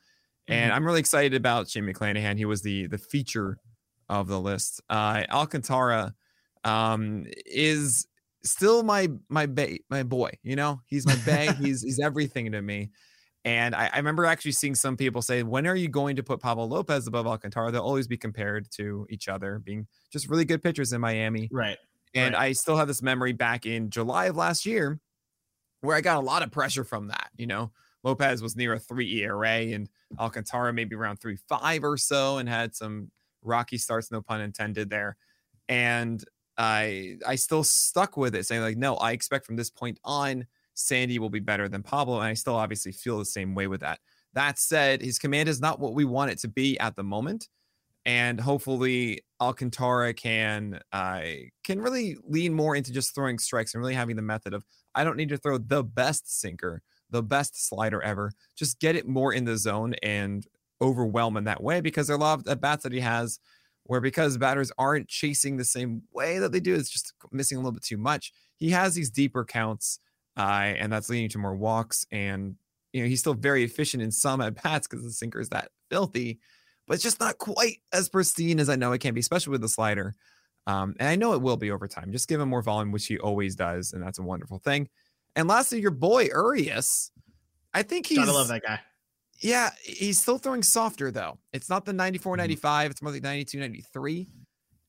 And 0.49 0.73
I'm 0.73 0.87
really 0.87 1.01
excited 1.01 1.35
about 1.35 1.69
Shane 1.69 1.85
McClanahan. 1.85 2.37
He 2.39 2.45
was 2.47 2.63
the 2.63 2.87
the 2.87 2.99
feature 2.99 3.59
of 4.09 4.27
the 4.27 4.41
list. 4.41 4.81
Uh, 4.91 5.25
Alcantara 5.31 6.15
um, 6.65 7.27
is 7.47 8.07
still 8.43 8.83
my 8.83 9.09
my 9.29 9.47
ba- 9.47 9.79
my 9.91 10.03
boy. 10.03 10.31
You 10.43 10.57
know, 10.57 10.81
he's 10.87 11.07
my 11.07 11.17
bag. 11.27 11.57
he's 11.57 11.83
he's 11.83 12.01
everything 12.01 12.53
to 12.53 12.63
me. 12.63 12.91
And 13.45 13.75
I, 13.75 13.91
I 13.93 13.97
remember 13.97 14.25
actually 14.25 14.53
seeing 14.53 14.75
some 14.75 14.97
people 14.97 15.21
say, 15.23 15.43
"When 15.43 15.67
are 15.67 15.75
you 15.77 15.89
going 15.89 16.17
to 16.17 16.23
put 16.23 16.41
Pablo 16.41 16.65
Lopez 16.67 17.07
above 17.07 17.27
Alcantara?" 17.27 17.73
They'll 17.73 17.83
always 17.83 18.07
be 18.07 18.17
compared 18.17 18.71
to 18.73 19.07
each 19.11 19.29
other, 19.29 19.59
being 19.59 19.89
just 20.13 20.29
really 20.29 20.45
good 20.45 20.63
pitchers 20.63 20.93
in 20.93 21.01
Miami. 21.01 21.53
right. 21.53 21.79
And 22.15 22.35
Right. 22.35 22.43
I 22.51 22.53
still 22.53 22.77
have 22.77 22.89
this 22.89 23.03
memory 23.03 23.33
back 23.33 23.67
in 23.67 23.91
July 23.91 24.27
of 24.27 24.37
last 24.37 24.67
year 24.67 25.01
where 25.81 25.97
I 25.97 26.01
got 26.01 26.19
a 26.19 26.27
lot 26.27 26.43
of 26.43 26.51
pressure 26.53 26.85
from 26.85 27.09
that. 27.09 27.31
You 27.37 27.47
know, 27.47 27.73
Lopez 28.05 28.43
was 28.43 28.57
near 28.57 28.75
a 28.75 28.79
three 28.79 29.23
ERA 29.23 29.49
and 29.75 29.89
Alcantara 30.19 30.73
maybe 30.73 30.95
around 30.97 31.19
three 31.19 31.37
five 31.49 31.85
or 31.85 31.97
so 31.97 32.39
and 32.39 32.49
had 32.49 32.75
some 32.77 33.11
rocky 33.43 33.79
starts, 33.79 34.11
no 34.11 34.23
pun 34.23 34.41
intended 34.41 34.91
there. 34.91 35.17
And 35.69 36.25
I 36.59 37.19
I 37.27 37.37
still 37.37 37.65
stuck 37.65 38.17
with 38.17 38.35
it, 38.35 38.47
saying 38.47 38.63
like, 38.63 38.77
no, 38.77 38.97
I 38.97 39.13
expect 39.13 39.47
from 39.47 39.57
this 39.57 39.71
point 39.71 39.99
on, 40.05 40.47
Sandy 40.75 41.19
will 41.19 41.31
be 41.31 41.41
better 41.41 41.69
than 41.69 41.83
Pablo. 41.83 42.19
And 42.19 42.27
I 42.27 42.35
still 42.35 42.57
obviously 42.57 42.93
feel 42.93 43.19
the 43.19 43.25
same 43.25 43.55
way 43.55 43.67
with 43.67 43.81
that. 43.81 44.01
That 44.35 44.59
said, 44.59 45.03
his 45.03 45.19
command 45.19 45.49
is 45.49 45.61
not 45.61 45.79
what 45.79 45.95
we 45.95 46.05
want 46.05 46.31
it 46.31 46.39
to 46.41 46.49
be 46.49 46.79
at 46.79 46.97
the 46.97 47.03
moment 47.03 47.49
and 48.05 48.41
hopefully 48.41 49.21
Alcantara 49.41 50.13
can 50.15 50.81
uh, 50.93 51.23
can 51.65 51.81
really 51.81 52.17
lean 52.27 52.53
more 52.53 52.75
into 52.75 52.93
just 52.93 53.15
throwing 53.15 53.39
strikes 53.39 53.75
and 53.75 53.81
really 53.81 53.95
having 53.95 54.17
the 54.17 54.23
method 54.23 54.55
of 54.55 54.65
I 54.95 55.05
don't 55.05 55.17
need 55.17 55.29
to 55.31 55.37
throw 55.37 55.59
the 55.59 55.85
best 55.85 56.41
sinker, 56.41 56.83
the 57.11 57.23
best 57.23 57.69
slider 57.69 58.03
ever. 58.03 58.33
Just 58.57 58.81
get 58.81 58.97
it 58.97 59.07
more 59.07 59.33
in 59.33 59.45
the 59.45 59.57
zone 59.57 59.95
and 60.03 60.47
overwhelm 60.81 61.37
in 61.37 61.45
that 61.45 61.63
way 61.63 61.81
because 61.81 62.09
there 62.09 62.17
are 62.17 62.19
a 62.19 62.23
lot 62.23 62.41
of 62.41 62.49
at 62.49 62.61
bats 62.61 62.83
that 62.83 62.93
he 62.93 63.01
has 63.01 63.39
where 63.85 64.01
because 64.01 64.37
batters 64.37 64.73
aren't 64.79 65.09
chasing 65.09 65.57
the 65.57 65.65
same 65.65 66.03
way 66.13 66.39
that 66.39 66.53
they 66.53 66.61
do, 66.61 66.75
it's 66.75 66.91
just 66.91 67.13
missing 67.33 67.57
a 67.57 67.61
little 67.61 67.73
bit 67.73 67.83
too 67.83 67.97
much. 67.97 68.33
He 68.57 68.71
has 68.71 68.95
these 68.95 69.11
deeper 69.11 69.45
counts, 69.45 69.99
uh, 70.37 70.41
and 70.79 70.93
that's 70.93 71.09
leading 71.09 71.29
to 71.31 71.39
more 71.39 71.55
walks. 71.57 72.07
And 72.11 72.57
you 72.93 73.03
know 73.03 73.09
he's 73.09 73.21
still 73.21 73.35
very 73.35 73.65
efficient 73.65 74.03
in 74.03 74.11
some 74.13 74.41
at 74.41 74.63
bats 74.63 74.87
because 74.87 75.05
the 75.05 75.11
sinker 75.11 75.41
is 75.41 75.49
that 75.51 75.71
filthy 75.91 76.39
but 76.87 76.95
it's 76.95 77.03
just 77.05 77.21
not 77.21 77.39
quite 77.39 77.79
as 77.93 78.09
pristine 78.09 78.59
as 78.59 78.69
I 78.69 78.75
know 78.77 78.91
it 78.93 78.99
can 78.99 79.15
be, 79.15 79.21
especially 79.21 79.53
with 79.53 79.61
the 79.61 79.69
slider. 79.69 80.15
Um, 80.67 80.95
and 80.99 81.09
I 81.09 81.15
know 81.15 81.33
it 81.33 81.41
will 81.41 81.57
be 81.57 81.71
over 81.71 81.87
time. 81.87 82.11
Just 82.11 82.29
give 82.29 82.41
him 82.41 82.49
more 82.49 82.61
volume, 82.61 82.91
which 82.91 83.07
he 83.07 83.19
always 83.21 83.55
does, 83.55 83.93
and 83.93 84.03
that's 84.03 84.19
a 84.19 84.23
wonderful 84.23 84.59
thing. 84.59 84.89
And 85.37 85.47
lastly, 85.47 85.81
your 85.81 85.93
boy 85.93 86.25
Urias, 86.25 87.13
I 87.73 87.83
think 87.85 88.07
he's 88.07 88.19
Gotta 88.19 88.33
love 88.33 88.49
that 88.49 88.63
guy. 88.63 88.81
yeah, 89.41 89.71
he's 89.83 90.21
still 90.21 90.39
throwing 90.39 90.63
softer 90.65 91.13
though. 91.13 91.39
It's 91.53 91.71
not 91.71 91.85
the 91.85 91.93
94 91.93 92.35
Mhm. 92.35 92.39
95, 92.39 92.91
it's 92.91 93.01
more 93.01 93.13
like 93.13 93.23
92 93.23 93.61
93. 93.61 94.29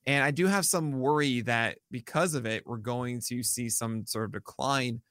And 0.05 0.23
I 0.23 0.31
do 0.31 0.47
have 0.47 0.65
some 0.65 0.93
worry 0.99 1.41
that 1.41 1.77
because 1.91 2.33
of 2.33 2.45
it, 2.47 2.65
we're 2.65 2.77
going 2.77 3.21
to 3.27 3.43
see 3.43 3.69
some 3.69 4.05
sort 4.07 4.25
of 4.25 4.31
decline 4.33 5.01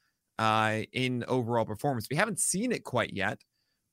uh, 0.42 0.82
in 0.92 1.24
overall 1.28 1.64
performance. 1.64 2.08
We 2.10 2.16
haven't 2.16 2.40
seen 2.40 2.72
it 2.72 2.82
quite 2.82 3.12
yet, 3.12 3.38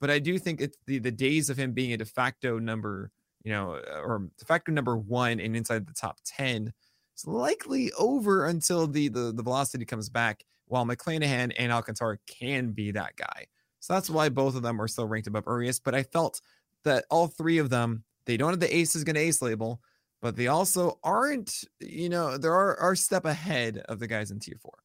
but 0.01 0.09
I 0.09 0.17
do 0.17 0.39
think 0.39 0.61
it's 0.61 0.79
the, 0.87 0.97
the 0.97 1.11
days 1.11 1.51
of 1.51 1.57
him 1.57 1.73
being 1.73 1.93
a 1.93 1.97
de 1.97 2.05
facto 2.05 2.57
number, 2.57 3.11
you 3.43 3.51
know, 3.51 3.73
uh, 3.73 3.99
or 3.99 4.27
de 4.39 4.45
facto 4.45 4.71
number 4.71 4.97
one 4.97 5.39
and 5.39 5.55
inside 5.55 5.85
the 5.85 5.93
top 5.93 6.17
10 6.25 6.73
is 7.15 7.27
likely 7.27 7.91
over 7.99 8.47
until 8.47 8.87
the 8.87 9.09
the, 9.09 9.31
the 9.31 9.43
velocity 9.43 9.85
comes 9.85 10.09
back. 10.09 10.43
While 10.65 10.85
McClanahan 10.85 11.53
and 11.57 11.71
Alcantara 11.71 12.17
can 12.27 12.71
be 12.71 12.91
that 12.91 13.15
guy. 13.15 13.45
So 13.79 13.93
that's 13.93 14.09
why 14.09 14.29
both 14.29 14.55
of 14.55 14.61
them 14.61 14.79
are 14.79 14.87
still 14.87 15.07
ranked 15.07 15.27
above 15.27 15.45
Urias. 15.47 15.79
But 15.79 15.95
I 15.95 16.03
felt 16.03 16.41
that 16.83 17.05
all 17.09 17.27
three 17.27 17.59
of 17.59 17.69
them, 17.69 18.03
they 18.25 18.37
don't 18.37 18.51
have 18.51 18.59
the 18.59 18.75
ace 18.75 18.95
is 18.95 19.03
going 19.03 19.15
to 19.15 19.21
ace 19.21 19.41
label, 19.41 19.81
but 20.21 20.35
they 20.35 20.47
also 20.47 20.99
aren't, 21.03 21.63
you 21.79 22.09
know, 22.09 22.37
there 22.37 22.53
are, 22.53 22.75
are 22.77 22.95
step 22.95 23.25
ahead 23.25 23.79
of 23.89 23.99
the 23.99 24.05
guys 24.07 24.29
in 24.29 24.39
tier 24.39 24.57
four. 24.61 24.77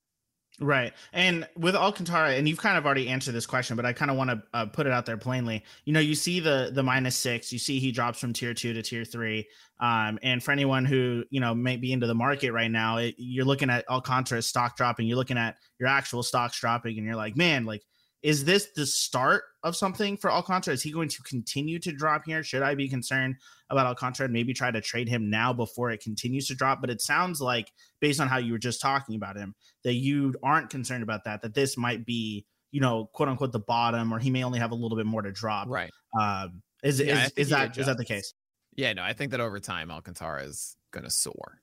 Right. 0.61 0.93
And 1.13 1.49
with 1.57 1.75
Alcantara, 1.75 2.35
and 2.35 2.49
you've 2.49 2.61
kind 2.61 2.79
of 2.79 2.87
already 2.87 3.09
answered 3.09 3.33
this 3.33 3.47
question, 3.47 3.75
but 3.75 3.85
I 3.85 3.93
kind 3.93 4.09
of 4.09 4.17
want 4.17 4.31
to 4.31 4.43
uh, 4.55 4.67
put 4.67 4.87
it 4.87 4.93
out 4.93 5.05
there 5.05 5.17
plainly. 5.17 5.65
You 5.85 5.93
know, 5.93 6.01
you 6.01 6.15
see 6.15 6.39
the 6.39 6.71
the 6.73 6.83
minus 6.83 7.17
six, 7.17 7.53
you 7.53 7.59
see 7.59 7.81
he 7.81 7.91
drops 7.91 8.21
from 8.21 8.33
tier 8.33 8.55
two 8.55 8.73
to 8.73 8.81
tier 8.81 9.05
three. 9.05 9.49
Um, 9.81 10.17
and 10.23 10.41
for 10.41 10.53
anyone 10.53 10.85
who, 10.85 11.25
you 11.31 11.41
know, 11.41 11.57
may 11.57 11.77
be 11.77 11.93
into 11.93 12.07
the 12.07 12.15
market 12.15 12.53
right 12.53 12.71
now, 12.71 12.99
it, 12.99 13.17
you're 13.19 13.45
looking 13.45 13.69
at 13.69 13.85
Alcantara's 13.91 14.47
stock 14.47 14.77
dropping, 14.77 15.09
you're 15.09 15.17
looking 15.17 15.39
at 15.39 15.57
your 15.81 15.89
actual 15.89 16.23
stocks 16.23 16.61
dropping, 16.61 16.99
and 16.99 17.05
you're 17.05 17.17
like, 17.17 17.37
man, 17.37 17.65
like 17.65 17.83
is 18.25 18.43
this 18.43 18.69
the 18.75 18.87
start 18.87 19.45
of 19.63 19.77
something 19.77 20.17
for 20.17 20.33
Alcantara? 20.33 20.73
Is 20.73 20.83
he 20.83 20.91
going 20.91 21.11
to 21.11 21.23
continue 21.25 21.79
to 21.81 21.93
drop 21.93 22.23
here? 22.25 22.43
Should 22.43 22.63
I 22.63 22.75
be 22.75 22.89
concerned 22.89 23.37
about 23.69 23.85
Alcantara 23.85 24.25
and 24.25 24.33
maybe 24.33 24.55
try 24.55 24.71
to 24.71 24.81
trade 24.81 25.11
him 25.11 25.29
now 25.29 25.53
before 25.53 25.91
it 25.91 26.01
continues 26.01 26.49
to 26.49 26.55
drop? 26.55 26.81
But 26.81 26.89
it 26.89 27.03
sounds 27.03 27.43
like, 27.43 27.71
based 28.01 28.21
on 28.21 28.29
how 28.29 28.39
you 28.39 28.53
were 28.53 28.59
just 28.59 28.81
talking 28.81 29.15
about 29.15 29.37
him, 29.37 29.55
that 29.83 29.93
you 29.93 30.35
aren't 30.43 30.71
concerned 30.71 31.03
about 31.03 31.25
that, 31.25 31.43
that 31.43 31.53
this 31.53 31.77
might 31.77 32.07
be, 32.07 32.47
you 32.73 32.81
know, 32.81 33.11
quote 33.13 33.29
unquote, 33.29 33.53
the 33.53 33.61
bottom, 33.61 34.11
or 34.11 34.19
he 34.19 34.31
may 34.31 34.43
only 34.43 34.59
have 34.59 34.71
a 34.71 34.75
little 34.75 34.97
bit 34.97 35.07
more 35.07 35.21
to 35.21 35.31
drop. 35.31 35.69
Right. 35.69 35.91
Um, 36.19 36.63
is, 36.83 37.01
yeah, 37.01 37.27
is, 37.27 37.33
is 37.37 37.49
that 37.51 37.77
is 37.77 37.85
that 37.85 37.99
the 37.99 38.07
case? 38.07 38.33
Yeah, 38.75 38.95
no, 38.95 39.03
I 39.03 39.13
think 39.13 39.33
that 39.33 39.41
over 39.41 39.61
time 39.61 39.91
Alcantara 39.91 40.45
is 40.45 40.77
going 40.93 41.05
to 41.05 41.11
soar. 41.11 41.61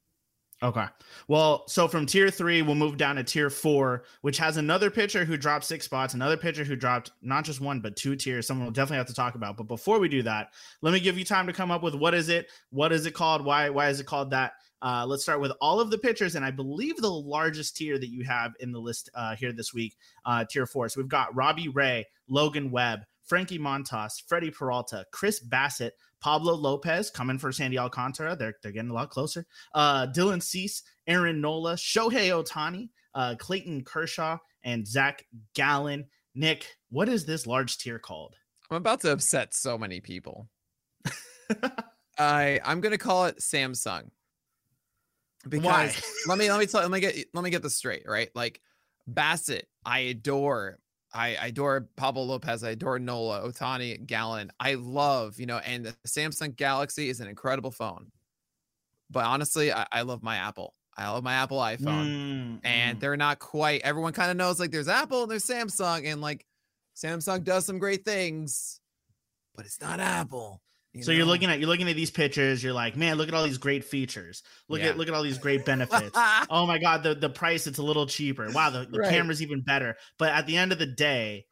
Okay. 0.64 0.86
Well, 1.28 1.64
so 1.68 1.88
from 1.88 2.06
tier 2.06 2.30
three, 2.30 2.62
we'll 2.62 2.76
move 2.76 2.96
down 2.96 3.16
to 3.16 3.24
tier 3.24 3.50
four, 3.50 4.04
which 4.22 4.38
has 4.38 4.58
another 4.58 4.92
pitcher 4.92 5.26
who 5.26 5.36
dropped 5.36 5.66
six 5.66 5.86
spots, 5.86 6.14
another 6.14 6.38
pitcher 6.38 6.64
who 6.64 6.76
dropped 6.76 7.12
not 7.24 7.46
just 7.46 7.62
one, 7.62 7.80
but 7.80 7.96
two 7.96 8.16
tiers. 8.16 8.46
Someone 8.46 8.66
we'll 8.66 8.74
definitely 8.74 8.98
have 8.98 9.08
to 9.08 9.14
talk 9.16 9.34
about. 9.34 9.58
But 9.58 9.68
before 9.68 10.00
we 10.00 10.08
do 10.08 10.22
that, 10.24 10.50
let 10.82 10.94
me 10.94 11.00
give 11.00 11.18
you 11.18 11.26
time 11.26 11.48
to 11.48 11.54
come 11.54 11.72
up 11.72 11.82
with 11.82 11.96
what 11.96 12.14
is 12.14 12.30
it? 12.30 12.52
What 12.70 12.92
is 12.92 13.08
it 13.08 13.16
called? 13.16 13.44
Why, 13.44 13.70
why 13.72 13.90
is 13.90 14.00
it 14.00 14.06
called 14.06 14.30
that? 14.32 14.54
Uh, 14.84 15.06
let's 15.08 15.24
start 15.24 15.42
with 15.42 15.52
all 15.62 15.80
of 15.80 15.90
the 15.90 15.98
pitchers, 15.98 16.36
and 16.36 16.46
I 16.46 16.52
believe 16.52 16.98
the 16.98 17.10
largest 17.10 17.78
tier 17.78 17.98
that 17.98 18.10
you 18.10 18.24
have 18.26 18.54
in 18.60 18.72
the 18.72 18.80
list 18.80 19.10
uh, 19.16 19.36
here 19.36 19.54
this 19.54 19.74
week, 19.74 19.96
uh, 20.26 20.46
tier 20.46 20.66
four. 20.66 20.90
So 20.90 21.02
we've 21.02 21.08
got 21.08 21.36
Robbie 21.36 21.70
Ray, 21.70 22.08
Logan 22.28 22.72
Webb, 22.72 23.02
Frankie 23.24 23.60
Montas, 23.60 24.22
Freddie 24.28 24.52
Peralta, 24.52 25.06
Chris 25.12 25.40
Bassitt, 25.40 25.92
Pablo 26.22 26.54
Lopez 26.54 27.10
coming 27.10 27.38
for 27.38 27.52
Sandy 27.52 27.78
Alcantara. 27.78 28.36
They're, 28.36 28.56
they're 28.62 28.72
getting 28.72 28.92
a 28.92 28.94
lot 28.94 29.10
closer. 29.10 29.46
Uh, 29.74 30.08
Dylan 30.08 30.42
Cease, 30.42 30.84
Aaron 31.08 31.42
Nola, 31.42 31.74
Shohei 31.74 32.30
Ohtani, 32.30 32.90
uh, 33.16 33.36
Clayton 33.38 33.84
Kershaw, 33.84 34.38
and 34.64 34.88
Zach 34.88 35.26
Gallen. 35.56 36.06
Nick, 36.36 36.78
what 36.90 37.10
is 37.10 37.26
this 37.26 37.46
large 37.46 37.78
tier 37.78 38.00
called? 38.00 38.36
I'm 38.70 38.78
about 38.78 39.02
to 39.02 39.12
upset 39.12 39.54
so 39.54 39.78
many 39.78 40.00
people. 40.00 40.48
I 42.18 42.60
I'm 42.64 42.80
gonna 42.80 42.98
call 42.98 43.26
it 43.26 43.40
Samsung. 43.40 44.12
Because 45.48 45.66
Why? 45.66 45.94
let 46.28 46.38
me 46.38 46.50
let 46.50 46.60
me 46.60 46.68
tell 46.68 46.82
let 46.82 46.92
me 46.92 47.00
get 47.00 47.16
let 47.34 47.44
me 47.44 47.50
get 47.50 47.64
this 47.64 47.76
straight, 47.76 48.04
right? 48.08 48.30
Like 48.36 48.62
Bassitt, 49.12 49.64
I 49.86 50.00
adore. 50.00 50.80
I, 51.14 51.36
I 51.36 51.48
adore 51.48 51.88
Pablo 51.96 52.24
Lopez. 52.24 52.64
I 52.64 52.72
adore 52.72 53.00
Nola, 53.00 53.42
Ohtani, 53.42 54.06
Gallen. 54.06 54.52
I 54.60 54.76
love, 54.76 55.40
you 55.40 55.46
know, 55.46 55.58
and 55.58 55.86
the 55.86 55.96
Samsung 56.08 56.56
Galaxy 56.56 57.10
is 57.10 57.20
an 57.20 57.28
incredible 57.28 57.72
phone. 57.72 58.12
But 59.10 59.26
honestly, 59.26 59.74
I, 59.74 59.86
I 59.92 60.02
love 60.04 60.24
my 60.24 60.38
Apple. 60.38 60.74
I 60.98 61.10
love 61.10 61.24
my 61.24 61.34
Apple 61.34 61.60
iPhone. 61.60 62.60
Mm, 62.60 62.60
and 62.64 62.98
mm. 62.98 63.00
they're 63.00 63.18
not 63.18 63.40
quite, 63.40 63.82
everyone 63.82 64.14
kind 64.14 64.32
of 64.32 64.38
knows 64.38 64.60
like 64.60 64.72
there's 64.72 64.88
Apple 64.88 65.24
and 65.24 65.32
there's 65.32 65.46
Samsung. 65.46 66.06
And 66.06 66.22
like 66.22 66.46
Samsung 66.96 67.44
does 67.44 67.66
some 67.66 67.80
great 67.80 68.06
things, 68.06 68.80
but 69.56 69.66
it's 69.66 69.82
not 69.82 70.00
Apple. 70.00 70.62
You 70.94 71.04
so 71.04 71.12
know? 71.12 71.18
you're 71.18 71.26
looking 71.26 71.50
at 71.50 71.60
you're 71.60 71.70
looking 71.70 71.90
at 71.90 71.96
these 71.96 72.12
pictures. 72.12 72.62
You're 72.62 72.74
like, 72.74 72.98
man, 72.98 73.18
look 73.18 73.30
at 73.30 73.34
all 73.34 73.44
these 73.44 73.58
great 73.58 73.86
features. 73.86 74.44
Look 74.68 74.82
yeah. 74.82 74.90
at 74.90 74.98
look 74.98 75.08
at 75.08 75.14
all 75.14 75.24
these 75.24 75.38
great 75.38 75.64
benefits. 75.64 76.12
oh 76.50 76.66
my 76.66 76.80
god, 76.80 77.04
the 77.04 77.16
the 77.16 77.30
price 77.30 77.66
it's 77.66 77.78
a 77.78 77.84
little 77.84 78.06
cheaper. 78.06 78.50
Wow, 78.52 78.72
the, 78.72 78.86
the 78.90 79.00
right. 79.00 79.10
camera's 79.10 79.42
even 79.42 79.62
better. 79.62 79.96
But 80.18 80.34
at 80.34 80.48
the 80.48 80.58
end 80.58 80.74
of 80.74 80.80
the 80.80 80.86
day, 80.86 81.46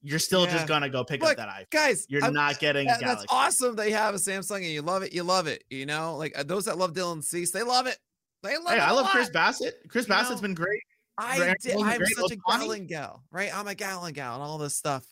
you're 0.00 0.20
still 0.20 0.44
yeah. 0.44 0.52
just 0.52 0.68
gonna 0.68 0.88
go 0.88 1.02
pick 1.02 1.22
look, 1.22 1.32
up 1.32 1.36
that 1.38 1.48
iPhone. 1.48 1.70
Guys, 1.70 2.06
you're 2.08 2.22
I'm, 2.22 2.32
not 2.32 2.60
getting. 2.60 2.86
That, 2.86 3.00
that's 3.00 3.24
awesome. 3.30 3.74
They 3.74 3.90
have 3.90 4.14
a 4.14 4.18
Samsung 4.18 4.58
and 4.58 4.66
you 4.66 4.82
love 4.82 5.02
it. 5.02 5.12
You 5.12 5.24
love 5.24 5.48
it. 5.48 5.64
You 5.70 5.86
know, 5.86 6.16
like 6.16 6.38
uh, 6.38 6.44
those 6.44 6.66
that 6.66 6.78
love 6.78 6.92
Dylan 6.92 7.24
Cease, 7.24 7.50
they 7.50 7.64
love 7.64 7.88
it. 7.88 7.98
They 8.44 8.56
love 8.58 8.68
hey, 8.68 8.76
it. 8.76 8.80
I 8.80 8.92
love 8.92 9.06
lot. 9.06 9.10
Chris 9.12 9.30
Bassitt. 9.30 9.72
Chris 9.88 10.06
you 10.06 10.14
Bassitt's 10.14 10.36
know? 10.36 10.42
been 10.42 10.54
great. 10.54 10.82
I 11.18 11.54
did, 11.60 11.76
I'm 11.76 11.98
great. 11.98 12.08
such 12.16 12.32
a 12.32 12.36
Gallen 12.36 12.86
gal, 12.86 13.22
right? 13.30 13.56
I'm 13.56 13.66
a 13.66 13.74
Gallen 13.74 14.12
gal 14.12 14.34
and 14.34 14.42
all 14.42 14.58
this 14.58 14.76
stuff. 14.76 15.04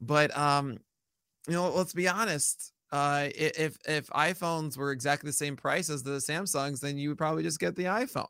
But 0.00 0.36
um, 0.36 0.78
you 1.48 1.54
know, 1.54 1.70
let's 1.70 1.92
be 1.92 2.08
honest 2.08 2.72
uh, 2.92 3.28
if 3.34 3.76
if 3.86 4.06
iPhones 4.08 4.76
were 4.76 4.92
exactly 4.92 5.28
the 5.28 5.34
same 5.34 5.56
price 5.56 5.90
as 5.90 6.02
the 6.02 6.12
Samsungs, 6.12 6.80
then 6.80 6.96
you 6.98 7.08
would 7.08 7.18
probably 7.18 7.42
just 7.42 7.58
get 7.58 7.74
the 7.76 7.84
iPhone, 7.84 8.28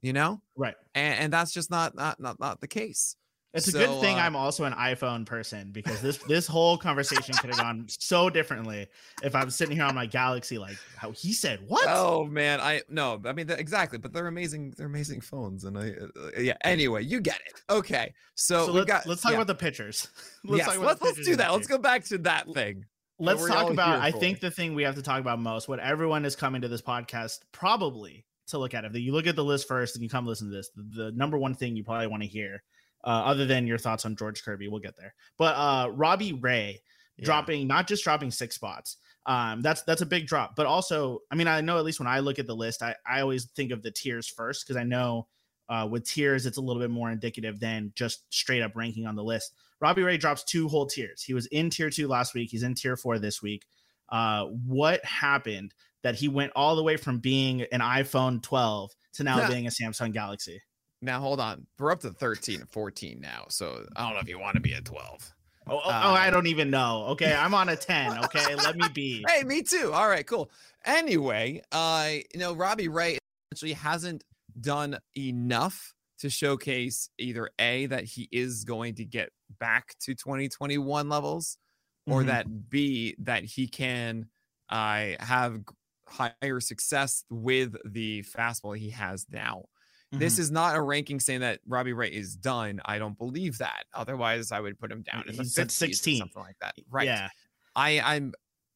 you 0.00 0.12
know? 0.12 0.40
Right. 0.56 0.74
And, 0.94 1.18
and 1.18 1.32
that's 1.32 1.52
just 1.52 1.70
not 1.70 1.94
not 1.94 2.18
not 2.20 2.40
not 2.40 2.60
the 2.60 2.68
case. 2.68 3.16
It's 3.54 3.72
so, 3.72 3.78
a 3.78 3.86
good 3.86 4.00
thing 4.00 4.16
uh, 4.16 4.20
I'm 4.20 4.36
also 4.36 4.64
an 4.64 4.74
iPhone 4.74 5.24
person 5.24 5.72
because 5.72 6.02
this 6.02 6.18
this 6.18 6.46
whole 6.46 6.76
conversation 6.76 7.34
could 7.34 7.48
have 7.48 7.58
gone 7.58 7.86
so 7.88 8.28
differently 8.28 8.86
if 9.22 9.34
I 9.34 9.42
was 9.42 9.54
sitting 9.54 9.74
here 9.74 9.86
on 9.86 9.94
my 9.94 10.04
Galaxy, 10.04 10.58
like 10.58 10.76
how 10.96 11.12
he 11.12 11.32
said 11.32 11.60
what? 11.66 11.86
Oh 11.88 12.24
man, 12.26 12.60
I 12.60 12.82
no, 12.90 13.20
I 13.24 13.32
mean 13.32 13.50
exactly, 13.50 13.98
but 13.98 14.12
they're 14.12 14.26
amazing. 14.26 14.74
They're 14.76 14.86
amazing 14.86 15.22
phones, 15.22 15.64
and 15.64 15.78
I 15.78 15.90
uh, 15.90 16.38
yeah. 16.38 16.56
Anyway, 16.62 17.04
you 17.04 17.20
get 17.20 17.40
it. 17.46 17.60
Okay, 17.70 18.12
so, 18.34 18.66
so 18.66 18.72
we 18.72 18.80
let's, 18.80 18.90
got 18.90 19.06
let's 19.06 19.22
talk 19.22 19.32
yeah. 19.32 19.38
about 19.38 19.46
the 19.46 19.54
pictures. 19.54 20.08
let's 20.44 20.66
yes, 20.66 20.76
let's, 20.76 21.00
let's 21.00 21.24
do 21.24 21.34
that. 21.36 21.50
Let's 21.50 21.66
go 21.66 21.78
back 21.78 22.04
to 22.04 22.18
that 22.18 22.46
thing 22.52 22.84
let's 23.18 23.46
talk 23.46 23.70
about 23.70 24.00
i 24.00 24.10
think 24.10 24.40
the 24.40 24.50
thing 24.50 24.74
we 24.74 24.82
have 24.82 24.94
to 24.94 25.02
talk 25.02 25.20
about 25.20 25.38
most 25.38 25.68
what 25.68 25.80
everyone 25.80 26.24
is 26.24 26.36
coming 26.36 26.60
to 26.60 26.68
this 26.68 26.82
podcast 26.82 27.40
probably 27.52 28.24
to 28.48 28.58
look 28.58 28.74
at. 28.74 28.84
If 28.84 28.94
you 28.96 29.12
look 29.12 29.26
at 29.26 29.36
the 29.36 29.44
list 29.44 29.68
first 29.68 29.94
and 29.94 30.02
you 30.02 30.10
come 30.10 30.26
listen 30.26 30.50
to 30.50 30.56
this 30.56 30.70
the, 30.70 31.04
the 31.04 31.12
number 31.12 31.38
one 31.38 31.54
thing 31.54 31.76
you 31.76 31.84
probably 31.84 32.06
want 32.06 32.22
to 32.22 32.28
hear 32.28 32.62
uh, 33.04 33.22
other 33.24 33.46
than 33.46 33.66
your 33.66 33.78
thoughts 33.78 34.04
on 34.04 34.16
george 34.16 34.42
kirby 34.44 34.68
we'll 34.68 34.80
get 34.80 34.96
there. 34.96 35.14
But 35.36 35.54
uh 35.54 35.90
robbie 35.90 36.32
ray 36.32 36.82
yeah. 37.16 37.24
dropping 37.24 37.66
not 37.66 37.86
just 37.86 38.04
dropping 38.04 38.30
six 38.30 38.54
spots 38.54 38.96
um 39.26 39.60
that's 39.60 39.82
that's 39.82 40.02
a 40.02 40.06
big 40.06 40.26
drop 40.26 40.56
but 40.56 40.66
also 40.66 41.20
i 41.30 41.34
mean 41.34 41.46
i 41.46 41.60
know 41.60 41.78
at 41.78 41.84
least 41.84 41.98
when 42.00 42.06
i 42.06 42.20
look 42.20 42.38
at 42.38 42.46
the 42.46 42.54
list 42.54 42.82
i, 42.82 42.94
I 43.06 43.20
always 43.20 43.46
think 43.46 43.72
of 43.72 43.82
the 43.82 43.90
tiers 43.90 44.28
first 44.28 44.66
because 44.66 44.76
i 44.76 44.84
know 44.84 45.26
uh, 45.68 45.86
with 45.90 46.08
tiers 46.08 46.46
it's 46.46 46.56
a 46.56 46.60
little 46.60 46.80
bit 46.80 46.90
more 46.90 47.10
indicative 47.10 47.60
than 47.60 47.92
just 47.94 48.22
straight 48.32 48.62
up 48.62 48.74
ranking 48.74 49.06
on 49.06 49.16
the 49.16 49.24
list 49.24 49.52
Robbie 49.80 50.02
Ray 50.02 50.16
drops 50.16 50.44
two 50.44 50.68
whole 50.68 50.86
tiers. 50.86 51.22
He 51.22 51.34
was 51.34 51.46
in 51.46 51.70
tier 51.70 51.90
two 51.90 52.08
last 52.08 52.34
week. 52.34 52.50
He's 52.50 52.62
in 52.62 52.74
tier 52.74 52.96
four 52.96 53.18
this 53.18 53.42
week. 53.42 53.64
Uh, 54.08 54.46
what 54.46 55.04
happened 55.04 55.74
that 56.02 56.14
he 56.14 56.28
went 56.28 56.52
all 56.56 56.76
the 56.76 56.82
way 56.82 56.96
from 56.96 57.18
being 57.18 57.62
an 57.72 57.80
iPhone 57.80 58.42
12 58.42 58.90
to 59.14 59.24
now 59.24 59.46
being 59.48 59.66
a 59.66 59.70
Samsung 59.70 60.12
Galaxy? 60.12 60.60
Now 61.00 61.20
hold 61.20 61.40
on, 61.40 61.66
we're 61.78 61.92
up 61.92 62.00
to 62.00 62.10
13 62.10 62.60
and 62.60 62.70
14 62.70 63.20
now. 63.20 63.46
So 63.48 63.86
I 63.96 64.04
don't 64.04 64.14
know 64.14 64.20
if 64.20 64.28
you 64.28 64.38
want 64.38 64.54
to 64.56 64.60
be 64.60 64.72
a 64.72 64.80
12. 64.80 65.34
Oh, 65.70 65.80
oh, 65.84 65.90
uh, 65.90 66.02
oh, 66.04 66.10
I 66.12 66.30
don't 66.30 66.46
even 66.46 66.70
know. 66.70 67.04
Okay, 67.10 67.34
I'm 67.34 67.54
on 67.54 67.68
a 67.68 67.76
10. 67.76 68.24
Okay, 68.24 68.54
let 68.56 68.76
me 68.76 68.88
be. 68.92 69.24
Hey, 69.28 69.44
me 69.44 69.62
too. 69.62 69.92
All 69.92 70.08
right, 70.08 70.26
cool. 70.26 70.50
Anyway, 70.84 71.62
uh, 71.72 72.10
you 72.32 72.40
know, 72.40 72.54
Robbie 72.54 72.88
Ray 72.88 73.18
actually 73.52 73.74
hasn't 73.74 74.24
done 74.60 74.98
enough 75.16 75.94
to 76.18 76.30
showcase 76.30 77.10
either 77.18 77.50
a 77.58 77.86
that 77.86 78.04
he 78.04 78.28
is 78.32 78.64
going 78.64 78.94
to 78.96 79.04
get 79.04 79.30
back 79.58 79.94
to 80.00 80.14
2021 80.14 81.08
levels 81.08 81.58
or 82.06 82.20
mm-hmm. 82.20 82.28
that 82.28 82.70
b 82.70 83.14
that 83.18 83.44
he 83.44 83.66
can 83.66 84.26
uh, 84.70 85.10
have 85.20 85.60
higher 86.06 86.60
success 86.60 87.24
with 87.30 87.76
the 87.84 88.22
fastball 88.22 88.76
he 88.76 88.90
has 88.90 89.26
now. 89.30 89.64
Mm-hmm. 90.12 90.20
this 90.20 90.38
is 90.38 90.50
not 90.50 90.74
a 90.74 90.80
ranking 90.80 91.20
saying 91.20 91.40
that 91.40 91.60
robbie 91.66 91.92
ray 91.92 92.08
is 92.08 92.34
done. 92.34 92.80
I 92.84 92.98
don't 92.98 93.16
believe 93.18 93.58
that. 93.58 93.84
Otherwise 93.94 94.52
i 94.52 94.60
would 94.60 94.78
put 94.78 94.90
him 94.90 95.02
down 95.02 95.24
in 95.28 95.36
the 95.36 95.44
16 95.44 96.18
something 96.18 96.42
like 96.42 96.56
that. 96.60 96.74
Right. 96.90 97.06
yeah. 97.06 97.28
I 97.76 98.00
i'm 98.00 98.32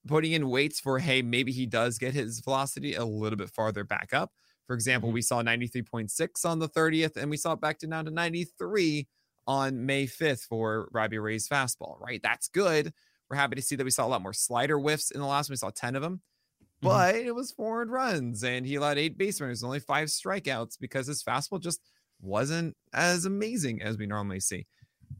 putting 0.07 0.33
in 0.33 0.49
weights 0.49 0.81
for 0.81 0.99
hey 0.99 1.23
maybe 1.23 1.53
he 1.53 1.65
does 1.65 1.97
get 1.99 2.13
his 2.13 2.41
velocity 2.41 2.95
a 2.95 3.05
little 3.05 3.39
bit 3.39 3.51
farther 3.51 3.85
back 3.85 4.11
up. 4.13 4.31
For 4.67 4.75
example, 4.75 5.09
mm-hmm. 5.09 5.15
we 5.15 5.23
saw 5.23 5.43
93.6 5.43 6.45
on 6.45 6.59
the 6.59 6.69
30th, 6.69 7.17
and 7.17 7.31
we 7.31 7.37
saw 7.37 7.53
it 7.53 7.61
back 7.61 7.79
to 7.81 7.87
down 7.87 8.05
to 8.05 8.11
93 8.11 9.07
on 9.47 9.87
May 9.87 10.07
5th 10.07 10.47
for 10.49 10.89
Robbie 10.93 11.19
Ray's 11.19 11.49
fastball, 11.49 12.01
right? 12.01 12.21
That's 12.23 12.49
good. 12.49 12.93
We're 13.29 13.37
happy 13.37 13.57
to 13.57 13.63
see 13.63 13.77
that 13.77 13.85
we 13.85 13.91
saw 13.91 14.07
a 14.07 14.09
lot 14.09 14.23
more 14.23 14.33
slider 14.33 14.79
whiffs 14.79 15.11
in 15.11 15.21
the 15.21 15.27
last 15.27 15.49
one. 15.49 15.55
We 15.55 15.57
saw 15.57 15.71
10 15.71 15.97
of 15.97 16.03
them, 16.03 16.21
mm-hmm. 16.61 16.89
but 16.89 17.15
mm-hmm. 17.15 17.27
it 17.29 17.35
was 17.35 17.53
four 17.53 17.85
runs, 17.85 18.45
and 18.45 18.67
he 18.67 18.75
allowed 18.77 18.99
eight 18.99 19.17
base 19.17 19.41
runners, 19.41 19.65
only 19.65 19.81
five 19.81 20.09
strikeouts 20.09 20.77
because 20.81 21.07
his 21.07 21.23
fastball 21.23 21.61
just 21.61 21.81
wasn't 22.21 22.77
as 22.93 23.25
amazing 23.25 23.83
as 23.83 23.99
we 23.99 24.07
normally 24.07 24.41
see. 24.41 24.67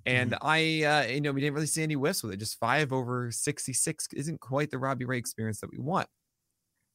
And 0.07 0.33
mm-hmm. 0.33 0.47
I, 0.47 0.85
uh, 0.85 1.07
you 1.07 1.21
know, 1.21 1.33
we 1.33 1.41
didn't 1.41 1.55
really 1.55 1.67
see 1.67 1.83
any 1.83 1.95
whiffs 1.95 2.23
with 2.23 2.33
it. 2.33 2.39
Just 2.39 2.59
five 2.59 2.93
over 2.93 3.31
66 3.31 4.09
isn't 4.15 4.41
quite 4.41 4.71
the 4.71 4.79
Robbie 4.79 5.05
Ray 5.05 5.19
experience 5.19 5.61
that 5.61 5.71
we 5.71 5.79
want. 5.79 6.09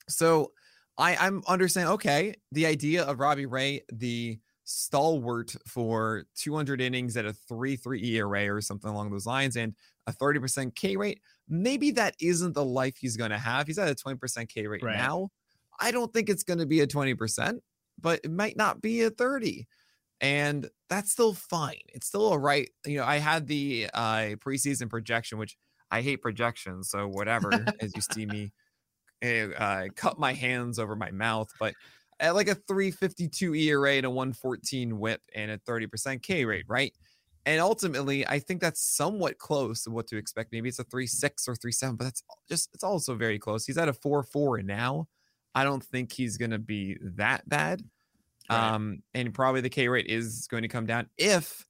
So, 0.10 0.52
I, 0.98 1.16
I'm 1.16 1.44
understanding. 1.48 1.94
Okay, 1.94 2.34
the 2.52 2.66
idea 2.66 3.04
of 3.04 3.20
Robbie 3.20 3.46
Ray, 3.46 3.84
the 3.92 4.40
stalwart 4.68 5.56
for 5.66 6.26
200 6.36 6.82
innings 6.82 7.16
at 7.16 7.26
a 7.26 7.34
3-3 7.50 8.04
ERA 8.04 8.54
or 8.54 8.60
something 8.60 8.90
along 8.90 9.10
those 9.10 9.26
lines, 9.26 9.56
and 9.56 9.74
a 10.08 10.12
30% 10.12 10.76
K 10.76 10.98
rate. 10.98 11.22
Maybe 11.48 11.92
that 11.92 12.16
isn't 12.20 12.54
the 12.54 12.66
life 12.66 12.98
he's 12.98 13.16
going 13.16 13.32
to 13.32 13.38
have. 13.38 13.66
He's 13.66 13.80
at 13.80 13.90
a 13.90 13.96
20% 13.96 14.50
K 14.50 14.68
rate 14.68 14.84
right. 14.84 14.98
now. 14.98 15.30
I 15.80 15.92
don't 15.92 16.12
think 16.12 16.30
it's 16.30 16.44
going 16.44 16.60
to 16.60 16.66
be 16.66 16.82
a 16.82 16.88
20%, 16.88 17.60
but 18.02 18.20
it 18.24 18.32
might 18.32 18.58
not 18.58 18.82
be 18.82 19.04
a 19.04 19.10
30. 19.10 19.68
And 20.20 20.70
that's 20.90 21.12
still 21.12 21.34
fine. 21.34 21.80
It's 21.94 22.08
still 22.08 22.28
all 22.28 22.40
right. 22.40 22.70
You 22.86 22.98
know, 22.98 23.06
I 23.06 23.18
had 23.18 23.48
the 23.48 23.90
uh, 23.94 24.36
preseason 24.44 24.90
projection, 24.90 25.38
which 25.38 25.56
I 25.92 26.02
hate 26.02 26.22
projections. 26.22 26.90
So 26.90 27.08
whatever, 27.08 27.54
as 27.80 27.94
you 27.96 28.02
see 28.02 28.26
me 28.26 28.52
eh, 29.22 29.48
uh, 29.58 29.88
cut 29.96 30.20
my 30.20 30.34
hands 30.34 30.78
over 30.78 30.96
my 30.96 31.12
mouth, 31.12 31.50
but 31.58 31.74
at 32.20 32.36
like 32.36 32.48
a 32.48 32.56
352 32.56 33.54
ERA 33.56 33.94
and 33.94 34.06
a 34.06 34.10
114 34.10 35.00
whip 35.00 35.22
and 35.36 35.52
a 35.52 35.58
30% 35.60 36.22
K 36.22 36.46
rate, 36.46 36.66
right? 36.68 36.94
And 37.46 37.62
ultimately, 37.62 38.28
I 38.28 38.40
think 38.40 38.60
that's 38.60 38.82
somewhat 38.82 39.38
close 39.38 39.84
to 39.84 39.92
what 39.92 40.08
to 40.08 40.18
expect. 40.18 40.52
Maybe 40.52 40.68
it's 40.68 40.80
a 40.80 40.84
3 40.84 41.08
6 41.08 41.48
or 41.48 41.56
3 41.56 41.72
7, 41.72 41.96
but 41.96 42.04
that's 42.06 42.24
just, 42.50 42.70
it's 42.74 42.84
also 42.84 43.16
very 43.16 43.40
close. 43.40 43.66
He's 43.66 43.78
at 43.78 43.88
a 43.88 43.94
4 43.94 44.24
4 44.24 44.64
now. 44.64 45.08
I 45.56 45.64
don't 45.64 45.84
think 45.84 46.12
he's 46.12 46.38
going 46.38 46.52
to 46.52 46.60
be 46.60 46.98
that 47.02 47.48
bad. 47.48 47.84
Right. 48.50 48.74
Um, 48.74 49.02
and 49.14 49.34
probably 49.34 49.62
the 49.62 49.70
K 49.70 49.88
rate 49.88 50.08
is 50.08 50.48
going 50.48 50.64
to 50.64 50.68
come 50.70 50.86
down 50.86 51.10
if 51.18 51.66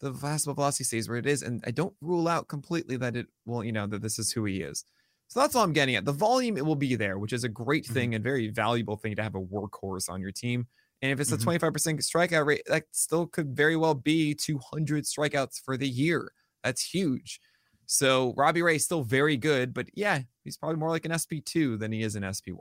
the 0.00 0.12
fastball 0.12 0.54
velocity 0.54 0.84
stays 0.84 1.08
where 1.08 1.18
it 1.18 1.26
is. 1.26 1.42
And 1.42 1.62
I 1.66 1.70
don't 1.70 1.94
rule 2.00 2.28
out 2.28 2.48
completely 2.48 2.96
that 2.98 3.16
it 3.16 3.26
will, 3.46 3.64
you 3.64 3.72
know, 3.72 3.86
that 3.86 4.02
this 4.02 4.18
is 4.18 4.32
who 4.32 4.44
he 4.44 4.60
is. 4.60 4.84
So 5.32 5.40
that's 5.40 5.56
all 5.56 5.64
I'm 5.64 5.72
getting 5.72 5.94
at. 5.94 6.04
The 6.04 6.12
volume, 6.12 6.58
it 6.58 6.66
will 6.66 6.76
be 6.76 6.94
there, 6.94 7.18
which 7.18 7.32
is 7.32 7.42
a 7.42 7.48
great 7.48 7.84
mm-hmm. 7.84 7.94
thing 7.94 8.14
and 8.14 8.22
very 8.22 8.48
valuable 8.48 8.98
thing 8.98 9.16
to 9.16 9.22
have 9.22 9.34
a 9.34 9.40
workhorse 9.40 10.10
on 10.10 10.20
your 10.20 10.30
team. 10.30 10.66
And 11.00 11.10
if 11.10 11.20
it's 11.20 11.32
a 11.32 11.38
mm-hmm. 11.38 11.48
25% 11.48 12.00
strikeout 12.00 12.44
rate, 12.44 12.60
that 12.66 12.84
still 12.90 13.26
could 13.26 13.56
very 13.56 13.74
well 13.74 13.94
be 13.94 14.34
200 14.34 15.04
strikeouts 15.04 15.62
for 15.64 15.78
the 15.78 15.88
year. 15.88 16.32
That's 16.62 16.84
huge. 16.84 17.40
So 17.86 18.34
Robbie 18.36 18.60
Ray 18.60 18.76
is 18.76 18.84
still 18.84 19.04
very 19.04 19.38
good, 19.38 19.72
but 19.72 19.86
yeah, 19.94 20.20
he's 20.44 20.58
probably 20.58 20.76
more 20.76 20.90
like 20.90 21.06
an 21.06 21.12
SP2 21.12 21.78
than 21.78 21.92
he 21.92 22.02
is 22.02 22.14
an 22.14 22.24
SP1. 22.24 22.58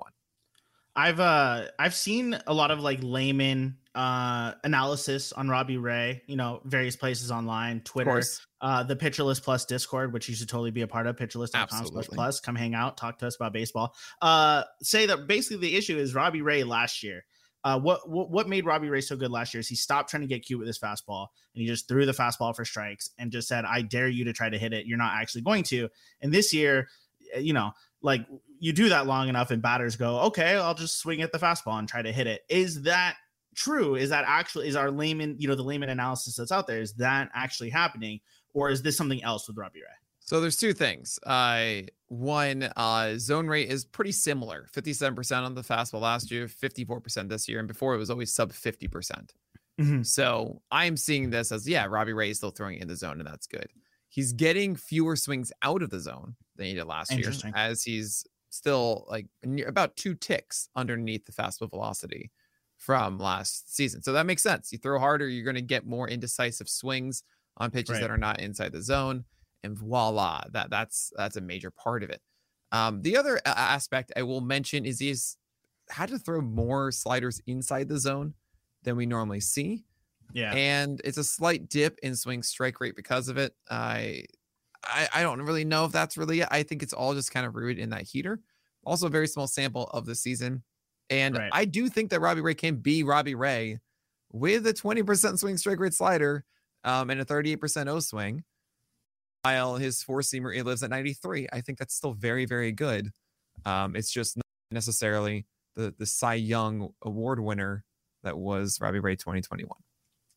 I've 0.95 1.19
uh 1.19 1.65
I've 1.77 1.95
seen 1.95 2.39
a 2.47 2.53
lot 2.53 2.71
of 2.71 2.79
like 2.79 2.99
layman 3.01 3.75
uh 3.95 4.53
analysis 4.63 5.33
on 5.33 5.49
Robbie 5.49 5.77
Ray, 5.77 6.21
you 6.27 6.35
know, 6.35 6.61
various 6.65 6.95
places 6.95 7.31
online, 7.31 7.81
Twitter, 7.81 8.09
uh 8.61 8.83
the 8.83 8.95
Pitcher 8.95 9.23
List 9.23 9.43
Plus 9.43 9.65
Discord, 9.65 10.13
which 10.13 10.29
you 10.29 10.35
should 10.35 10.49
totally 10.49 10.71
be 10.71 10.81
a 10.81 10.87
part 10.87 11.07
of, 11.07 11.15
pitcherlist.com 11.15 11.85
slash 11.87 12.07
plus. 12.07 12.39
Come 12.39 12.55
hang 12.55 12.73
out, 12.73 12.97
talk 12.97 13.19
to 13.19 13.27
us 13.27 13.35
about 13.35 13.53
baseball. 13.53 13.93
Uh 14.21 14.63
say 14.81 15.05
that 15.07 15.27
basically 15.27 15.57
the 15.67 15.75
issue 15.75 15.97
is 15.97 16.15
Robbie 16.15 16.41
Ray 16.41 16.63
last 16.63 17.03
year. 17.03 17.25
Uh, 17.63 17.79
what, 17.79 18.09
what 18.09 18.31
what 18.31 18.49
made 18.49 18.65
Robbie 18.65 18.89
Ray 18.89 19.01
so 19.01 19.15
good 19.15 19.29
last 19.29 19.53
year 19.53 19.59
is 19.59 19.67
he 19.67 19.75
stopped 19.75 20.09
trying 20.09 20.21
to 20.21 20.27
get 20.27 20.43
cute 20.43 20.57
with 20.57 20.67
his 20.67 20.79
fastball 20.79 21.27
and 21.53 21.61
he 21.61 21.67
just 21.67 21.87
threw 21.87 22.07
the 22.07 22.11
fastball 22.11 22.55
for 22.55 22.65
strikes 22.65 23.11
and 23.19 23.31
just 23.31 23.47
said, 23.47 23.65
"I 23.65 23.83
dare 23.83 24.07
you 24.07 24.25
to 24.25 24.33
try 24.33 24.49
to 24.49 24.57
hit 24.57 24.73
it. 24.73 24.87
You're 24.87 24.97
not 24.97 25.13
actually 25.13 25.41
going 25.43 25.61
to." 25.65 25.87
And 26.21 26.33
this 26.33 26.55
year, 26.55 26.87
you 27.37 27.53
know, 27.53 27.71
like 28.01 28.25
you 28.59 28.73
do 28.73 28.89
that 28.89 29.07
long 29.07 29.29
enough 29.29 29.51
and 29.51 29.61
batters 29.61 29.95
go, 29.95 30.21
okay, 30.21 30.55
I'll 30.55 30.73
just 30.73 30.99
swing 30.99 31.21
at 31.21 31.31
the 31.31 31.37
fastball 31.37 31.79
and 31.79 31.87
try 31.87 32.01
to 32.01 32.11
hit 32.11 32.27
it. 32.27 32.41
Is 32.49 32.83
that 32.83 33.15
true? 33.55 33.95
Is 33.95 34.09
that 34.09 34.25
actually 34.27 34.67
is 34.67 34.75
our 34.75 34.91
layman, 34.91 35.35
you 35.37 35.47
know, 35.47 35.55
the 35.55 35.63
layman 35.63 35.89
analysis 35.89 36.35
that's 36.35 36.51
out 36.51 36.67
there, 36.67 36.81
is 36.81 36.93
that 36.93 37.29
actually 37.33 37.69
happening? 37.69 38.19
Or 38.53 38.69
is 38.69 38.81
this 38.81 38.97
something 38.97 39.23
else 39.23 39.47
with 39.47 39.57
Robbie 39.57 39.81
Ray? 39.81 39.95
So 40.19 40.39
there's 40.39 40.57
two 40.57 40.73
things. 40.73 41.19
Uh 41.23 41.83
one, 42.07 42.63
uh 42.75 43.17
zone 43.17 43.47
rate 43.47 43.69
is 43.69 43.85
pretty 43.85 44.11
similar. 44.11 44.67
57% 44.73 45.43
on 45.43 45.55
the 45.55 45.61
fastball 45.61 46.01
last 46.01 46.31
year, 46.31 46.47
54% 46.47 47.29
this 47.29 47.47
year, 47.47 47.59
and 47.59 47.67
before 47.67 47.95
it 47.95 47.97
was 47.97 48.09
always 48.09 48.33
sub 48.33 48.51
50%. 48.51 49.29
Mm-hmm. 49.79 50.03
So 50.03 50.61
I'm 50.71 50.97
seeing 50.97 51.29
this 51.29 51.51
as 51.51 51.67
yeah, 51.67 51.85
Robbie 51.85 52.13
Ray 52.13 52.29
is 52.29 52.37
still 52.37 52.51
throwing 52.51 52.79
in 52.79 52.87
the 52.87 52.95
zone, 52.95 53.19
and 53.19 53.27
that's 53.27 53.47
good. 53.47 53.67
He's 54.09 54.33
getting 54.33 54.75
fewer 54.75 55.15
swings 55.15 55.51
out 55.61 55.81
of 55.81 55.89
the 55.89 55.99
zone 55.99 56.35
than 56.57 56.67
he 56.67 56.73
did 56.75 56.85
last 56.85 57.13
year, 57.13 57.31
as 57.55 57.81
he's 57.81 58.25
still 58.49 59.05
like 59.09 59.25
near, 59.43 59.67
about 59.67 59.95
two 59.95 60.13
ticks 60.13 60.67
underneath 60.75 61.25
the 61.25 61.31
fastball 61.31 61.69
velocity 61.69 62.29
from 62.81 63.19
last 63.19 63.73
season. 63.75 64.01
So 64.01 64.11
that 64.13 64.25
makes 64.25 64.41
sense. 64.41 64.71
You 64.71 64.79
throw 64.79 64.97
harder, 64.97 65.27
you're 65.27 65.43
going 65.43 65.55
to 65.55 65.61
get 65.61 65.85
more 65.85 66.09
indecisive 66.09 66.67
swings 66.67 67.23
on 67.57 67.69
pitches 67.69 67.93
right. 67.93 68.01
that 68.01 68.09
are 68.09 68.17
not 68.17 68.39
inside 68.41 68.71
the 68.71 68.81
zone, 68.81 69.23
and 69.63 69.77
voila, 69.77 70.41
that 70.51 70.71
that's 70.71 71.13
that's 71.15 71.35
a 71.35 71.41
major 71.41 71.69
part 71.69 72.01
of 72.01 72.09
it. 72.09 72.21
Um, 72.71 73.03
the 73.03 73.17
other 73.17 73.39
aspect 73.45 74.11
I 74.15 74.23
will 74.23 74.41
mention 74.41 74.85
is 74.85 74.99
he's 74.99 75.37
had 75.89 76.09
to 76.09 76.17
throw 76.17 76.41
more 76.41 76.91
sliders 76.91 77.39
inside 77.45 77.87
the 77.87 77.99
zone 77.99 78.33
than 78.83 78.95
we 78.95 79.05
normally 79.05 79.41
see. 79.41 79.83
Yeah. 80.33 80.53
And 80.53 81.01
it's 81.03 81.17
a 81.17 81.23
slight 81.23 81.69
dip 81.69 81.99
in 82.01 82.15
swing 82.15 82.41
strike 82.41 82.79
rate 82.79 82.95
because 82.95 83.27
of 83.27 83.37
it. 83.37 83.53
I 83.69 84.23
I, 84.83 85.07
I 85.13 85.21
don't 85.21 85.43
really 85.43 85.65
know 85.65 85.85
if 85.85 85.91
that's 85.91 86.17
really 86.17 86.39
it. 86.39 86.47
I 86.49 86.63
think 86.63 86.81
it's 86.81 86.93
all 86.93 87.13
just 87.13 87.31
kind 87.31 87.45
of 87.45 87.55
rooted 87.55 87.77
in 87.77 87.91
that 87.91 88.03
heater. 88.03 88.39
Also, 88.83 89.05
a 89.05 89.11
very 89.11 89.27
small 89.27 89.45
sample 89.45 89.83
of 89.93 90.07
the 90.07 90.15
season. 90.15 90.63
And 91.11 91.37
right. 91.37 91.49
I 91.53 91.65
do 91.65 91.89
think 91.89 92.09
that 92.09 92.21
Robbie 92.21 92.41
Ray 92.41 92.55
can 92.55 92.77
be 92.77 93.03
Robbie 93.03 93.35
Ray 93.35 93.79
with 94.31 94.65
a 94.65 94.73
20% 94.73 95.37
swing 95.37 95.57
strike 95.57 95.79
rate 95.79 95.93
slider 95.93 96.45
um, 96.83 97.09
and 97.09 97.21
a 97.21 97.25
38% 97.25 97.87
O 97.87 97.99
swing. 97.99 98.43
While 99.43 99.75
his 99.75 100.03
four 100.03 100.21
seamer 100.21 100.53
he 100.53 100.61
lives 100.61 100.83
at 100.83 100.91
93. 100.91 101.47
I 101.51 101.61
think 101.61 101.79
that's 101.79 101.95
still 101.95 102.13
very, 102.13 102.45
very 102.45 102.71
good. 102.71 103.09
Um, 103.65 103.95
it's 103.95 104.11
just 104.11 104.37
not 104.37 104.45
necessarily 104.69 105.45
the 105.75 105.93
the 105.97 106.05
Cy 106.05 106.35
Young 106.35 106.93
award 107.01 107.39
winner 107.39 107.83
that 108.23 108.37
was 108.37 108.79
Robbie 108.79 108.99
Ray 108.99 109.15
2021. 109.15 109.69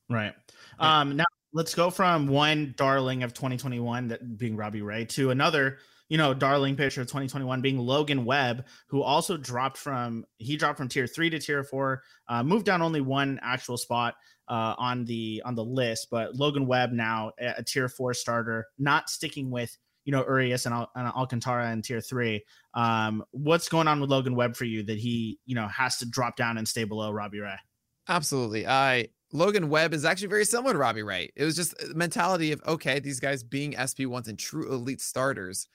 Right. 0.08 0.34
Um, 0.78 1.16
now 1.16 1.24
let's 1.52 1.74
go 1.74 1.90
from 1.90 2.26
one 2.26 2.74
darling 2.76 3.22
of 3.22 3.34
2021 3.34 4.08
that 4.08 4.38
being 4.38 4.56
Robbie 4.56 4.82
Ray 4.82 5.04
to 5.06 5.30
another, 5.30 5.78
you 6.08 6.18
know, 6.18 6.34
darling 6.34 6.76
pitcher 6.76 7.00
of 7.00 7.06
2021 7.06 7.60
being 7.60 7.78
Logan 7.78 8.24
Webb, 8.24 8.66
who 8.88 9.02
also 9.02 9.36
dropped 9.36 9.78
from 9.78 10.24
he 10.38 10.56
dropped 10.56 10.78
from 10.78 10.88
tier 10.88 11.06
three 11.06 11.30
to 11.30 11.38
tier 11.38 11.64
four, 11.64 12.02
uh, 12.28 12.42
moved 12.42 12.66
down 12.66 12.82
only 12.82 13.00
one 13.00 13.40
actual 13.42 13.76
spot 13.76 14.14
uh, 14.48 14.74
on 14.78 15.04
the 15.04 15.42
on 15.44 15.54
the 15.54 15.64
list, 15.64 16.08
but 16.10 16.34
Logan 16.34 16.66
Webb 16.66 16.92
now 16.92 17.32
a, 17.40 17.54
a 17.58 17.62
tier 17.62 17.88
four 17.88 18.12
starter, 18.12 18.66
not 18.78 19.08
sticking 19.08 19.50
with 19.50 19.76
you 20.04 20.12
know 20.12 20.22
Urias 20.24 20.66
and, 20.66 20.74
Al- 20.74 20.90
and 20.94 21.08
Alcantara 21.08 21.72
in 21.72 21.82
tier 21.82 22.00
three. 22.00 22.44
Um, 22.74 23.24
what's 23.30 23.68
going 23.68 23.88
on 23.88 24.00
with 24.00 24.10
Logan 24.10 24.34
Webb 24.34 24.56
for 24.56 24.64
you 24.64 24.82
that 24.84 24.98
he 24.98 25.38
you 25.46 25.54
know 25.54 25.68
has 25.68 25.96
to 25.98 26.06
drop 26.08 26.36
down 26.36 26.58
and 26.58 26.68
stay 26.68 26.84
below 26.84 27.10
Robbie 27.10 27.40
Ray? 27.40 27.56
Absolutely. 28.08 28.66
I 28.66 29.08
Logan 29.32 29.68
Webb 29.68 29.94
is 29.94 30.04
actually 30.04 30.28
very 30.28 30.44
similar 30.44 30.74
to 30.74 30.78
Robbie 30.78 31.02
Ray. 31.02 31.30
It 31.34 31.44
was 31.44 31.56
just 31.56 31.74
mentality 31.94 32.52
of 32.52 32.62
okay, 32.66 33.00
these 33.00 33.20
guys 33.20 33.42
being 33.42 33.74
SP 33.74 34.04
ones 34.06 34.28
and 34.28 34.38
true 34.38 34.70
elite 34.70 35.00
starters. 35.00 35.68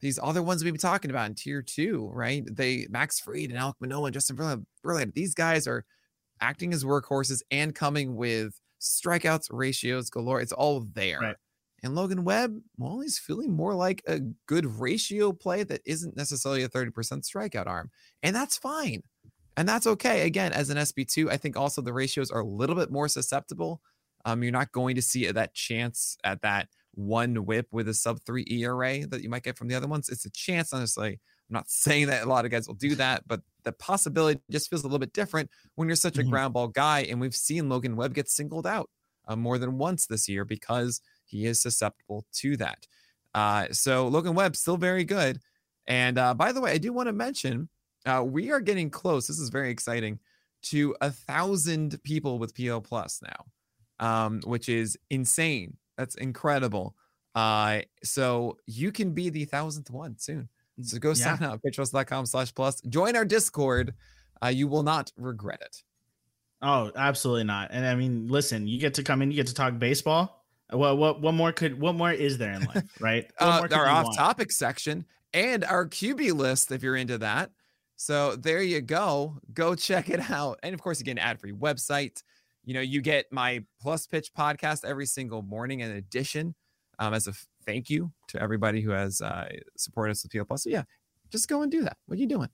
These 0.00 0.18
other 0.22 0.42
ones 0.42 0.64
we've 0.64 0.72
been 0.72 0.80
talking 0.80 1.10
about 1.10 1.28
in 1.28 1.34
tier 1.34 1.62
two, 1.62 2.10
right? 2.12 2.44
They 2.50 2.86
Max 2.90 3.20
Fried 3.20 3.50
and 3.50 3.58
Alek 3.58 3.74
Manoah 3.80 4.06
and 4.06 4.14
Justin 4.14 4.36
Verlander. 4.36 5.14
These 5.14 5.34
guys 5.34 5.66
are 5.66 5.84
acting 6.40 6.72
as 6.72 6.84
workhorses 6.84 7.42
and 7.50 7.74
coming 7.74 8.16
with 8.16 8.58
strikeouts, 8.80 9.48
ratios 9.50 10.10
galore. 10.10 10.40
It's 10.40 10.52
all 10.52 10.80
there. 10.94 11.20
Right. 11.20 11.36
And 11.82 11.94
Logan 11.94 12.24
Webb, 12.24 12.58
well, 12.78 13.00
he's 13.00 13.18
feeling 13.18 13.52
more 13.52 13.74
like 13.74 14.02
a 14.06 14.20
good 14.46 14.66
ratio 14.66 15.32
play 15.32 15.62
that 15.64 15.80
isn't 15.86 16.16
necessarily 16.16 16.62
a 16.62 16.68
30% 16.68 16.92
strikeout 16.92 17.66
arm. 17.66 17.90
And 18.22 18.36
that's 18.36 18.58
fine. 18.58 19.02
And 19.56 19.68
that's 19.68 19.86
okay. 19.86 20.26
Again, 20.26 20.52
as 20.52 20.70
an 20.70 20.76
SP2, 20.76 21.30
I 21.30 21.36
think 21.36 21.56
also 21.56 21.80
the 21.80 21.92
ratios 21.92 22.30
are 22.30 22.40
a 22.40 22.46
little 22.46 22.76
bit 22.76 22.90
more 22.90 23.08
susceptible. 23.08 23.80
Um, 24.24 24.42
you're 24.42 24.52
not 24.52 24.72
going 24.72 24.94
to 24.96 25.02
see 25.02 25.30
that 25.30 25.54
chance 25.54 26.16
at 26.22 26.42
that 26.42 26.68
one 27.06 27.44
whip 27.44 27.66
with 27.72 27.88
a 27.88 27.94
sub 27.94 28.20
three 28.20 28.46
ERA 28.48 29.06
that 29.06 29.22
you 29.22 29.28
might 29.28 29.42
get 29.42 29.56
from 29.56 29.68
the 29.68 29.74
other 29.74 29.88
ones. 29.88 30.08
It's 30.08 30.24
a 30.24 30.30
chance, 30.30 30.72
honestly. 30.72 31.20
I'm 31.50 31.54
not 31.54 31.70
saying 31.70 32.06
that 32.08 32.24
a 32.24 32.28
lot 32.28 32.44
of 32.44 32.50
guys 32.50 32.66
will 32.66 32.74
do 32.74 32.94
that, 32.96 33.26
but 33.26 33.40
the 33.64 33.72
possibility 33.72 34.40
just 34.50 34.70
feels 34.70 34.82
a 34.82 34.86
little 34.86 34.98
bit 34.98 35.12
different 35.12 35.50
when 35.74 35.88
you're 35.88 35.96
such 35.96 36.16
a 36.16 36.20
mm-hmm. 36.20 36.30
ground 36.30 36.54
ball 36.54 36.68
guy. 36.68 37.00
And 37.00 37.20
we've 37.20 37.34
seen 37.34 37.68
Logan 37.68 37.96
Webb 37.96 38.14
get 38.14 38.28
singled 38.28 38.66
out 38.66 38.90
uh, 39.28 39.36
more 39.36 39.58
than 39.58 39.78
once 39.78 40.06
this 40.06 40.28
year 40.28 40.44
because 40.44 41.00
he 41.24 41.46
is 41.46 41.60
susceptible 41.60 42.24
to 42.34 42.56
that. 42.56 42.86
Uh, 43.34 43.66
so 43.70 44.08
Logan 44.08 44.34
Webb 44.34 44.56
still 44.56 44.76
very 44.76 45.04
good. 45.04 45.40
And 45.86 46.18
uh, 46.18 46.34
by 46.34 46.52
the 46.52 46.60
way, 46.60 46.72
I 46.72 46.78
do 46.78 46.92
want 46.92 47.08
to 47.08 47.12
mention 47.12 47.68
uh, 48.06 48.24
we 48.26 48.50
are 48.50 48.60
getting 48.60 48.90
close. 48.90 49.26
This 49.26 49.38
is 49.38 49.50
very 49.50 49.70
exciting 49.70 50.18
to 50.62 50.94
a 51.00 51.10
thousand 51.10 52.02
people 52.02 52.38
with 52.38 52.54
PL 52.54 52.80
Plus 52.80 53.22
now, 53.22 54.04
um, 54.06 54.40
which 54.44 54.68
is 54.68 54.98
insane. 55.10 55.76
That's 56.00 56.14
incredible. 56.14 56.96
Uh, 57.34 57.80
so 58.02 58.56
you 58.64 58.90
can 58.90 59.12
be 59.12 59.28
the 59.28 59.44
thousandth 59.44 59.90
one 59.90 60.16
soon. 60.18 60.48
So 60.80 60.98
go 60.98 61.10
yeah. 61.10 61.36
sign 61.36 61.42
up, 61.42 61.60
pitcherlist.com 61.60 62.24
slash 62.24 62.54
plus. 62.54 62.80
Join 62.88 63.16
our 63.16 63.26
Discord. 63.26 63.92
Uh, 64.42 64.46
you 64.46 64.66
will 64.66 64.82
not 64.82 65.12
regret 65.18 65.60
it. 65.60 65.82
Oh, 66.62 66.90
absolutely 66.96 67.44
not. 67.44 67.68
And 67.70 67.84
I 67.84 67.94
mean, 67.96 68.28
listen, 68.28 68.66
you 68.66 68.80
get 68.80 68.94
to 68.94 69.02
come 69.02 69.20
in, 69.20 69.30
you 69.30 69.36
get 69.36 69.48
to 69.48 69.54
talk 69.54 69.78
baseball. 69.78 70.42
Well, 70.72 70.96
what 70.96 71.20
what 71.20 71.34
more 71.34 71.52
could 71.52 71.78
what 71.78 71.96
more 71.96 72.12
is 72.12 72.38
there 72.38 72.54
in 72.54 72.64
life, 72.64 72.84
right? 73.00 73.30
uh, 73.38 73.68
our 73.70 73.88
off 73.88 74.16
topic 74.16 74.52
section 74.52 75.04
and 75.34 75.64
our 75.64 75.86
QB 75.86 76.32
list, 76.32 76.72
if 76.72 76.82
you're 76.82 76.96
into 76.96 77.18
that. 77.18 77.50
So 77.96 78.36
there 78.36 78.62
you 78.62 78.80
go. 78.80 79.36
Go 79.52 79.74
check 79.74 80.08
it 80.08 80.30
out. 80.30 80.60
And 80.62 80.72
of 80.72 80.80
course, 80.80 81.02
again, 81.02 81.18
ad 81.18 81.40
free 81.40 81.52
website. 81.52 82.22
You 82.64 82.74
know, 82.74 82.80
you 82.80 83.00
get 83.00 83.26
my 83.32 83.64
Plus 83.80 84.06
Pitch 84.06 84.30
podcast 84.36 84.84
every 84.84 85.06
single 85.06 85.42
morning 85.42 85.80
in 85.80 85.90
addition 85.90 86.54
um, 86.98 87.14
as 87.14 87.26
a 87.26 87.32
thank 87.64 87.90
you 87.90 88.12
to 88.28 88.40
everybody 88.40 88.80
who 88.80 88.90
has 88.90 89.20
uh, 89.20 89.48
supported 89.76 90.12
us 90.12 90.22
with 90.22 90.32
PL 90.32 90.44
Plus. 90.44 90.64
So 90.64 90.70
yeah, 90.70 90.84
just 91.30 91.48
go 91.48 91.62
and 91.62 91.72
do 91.72 91.82
that. 91.82 91.96
What 92.06 92.18
are 92.18 92.20
you 92.20 92.28
doing? 92.28 92.48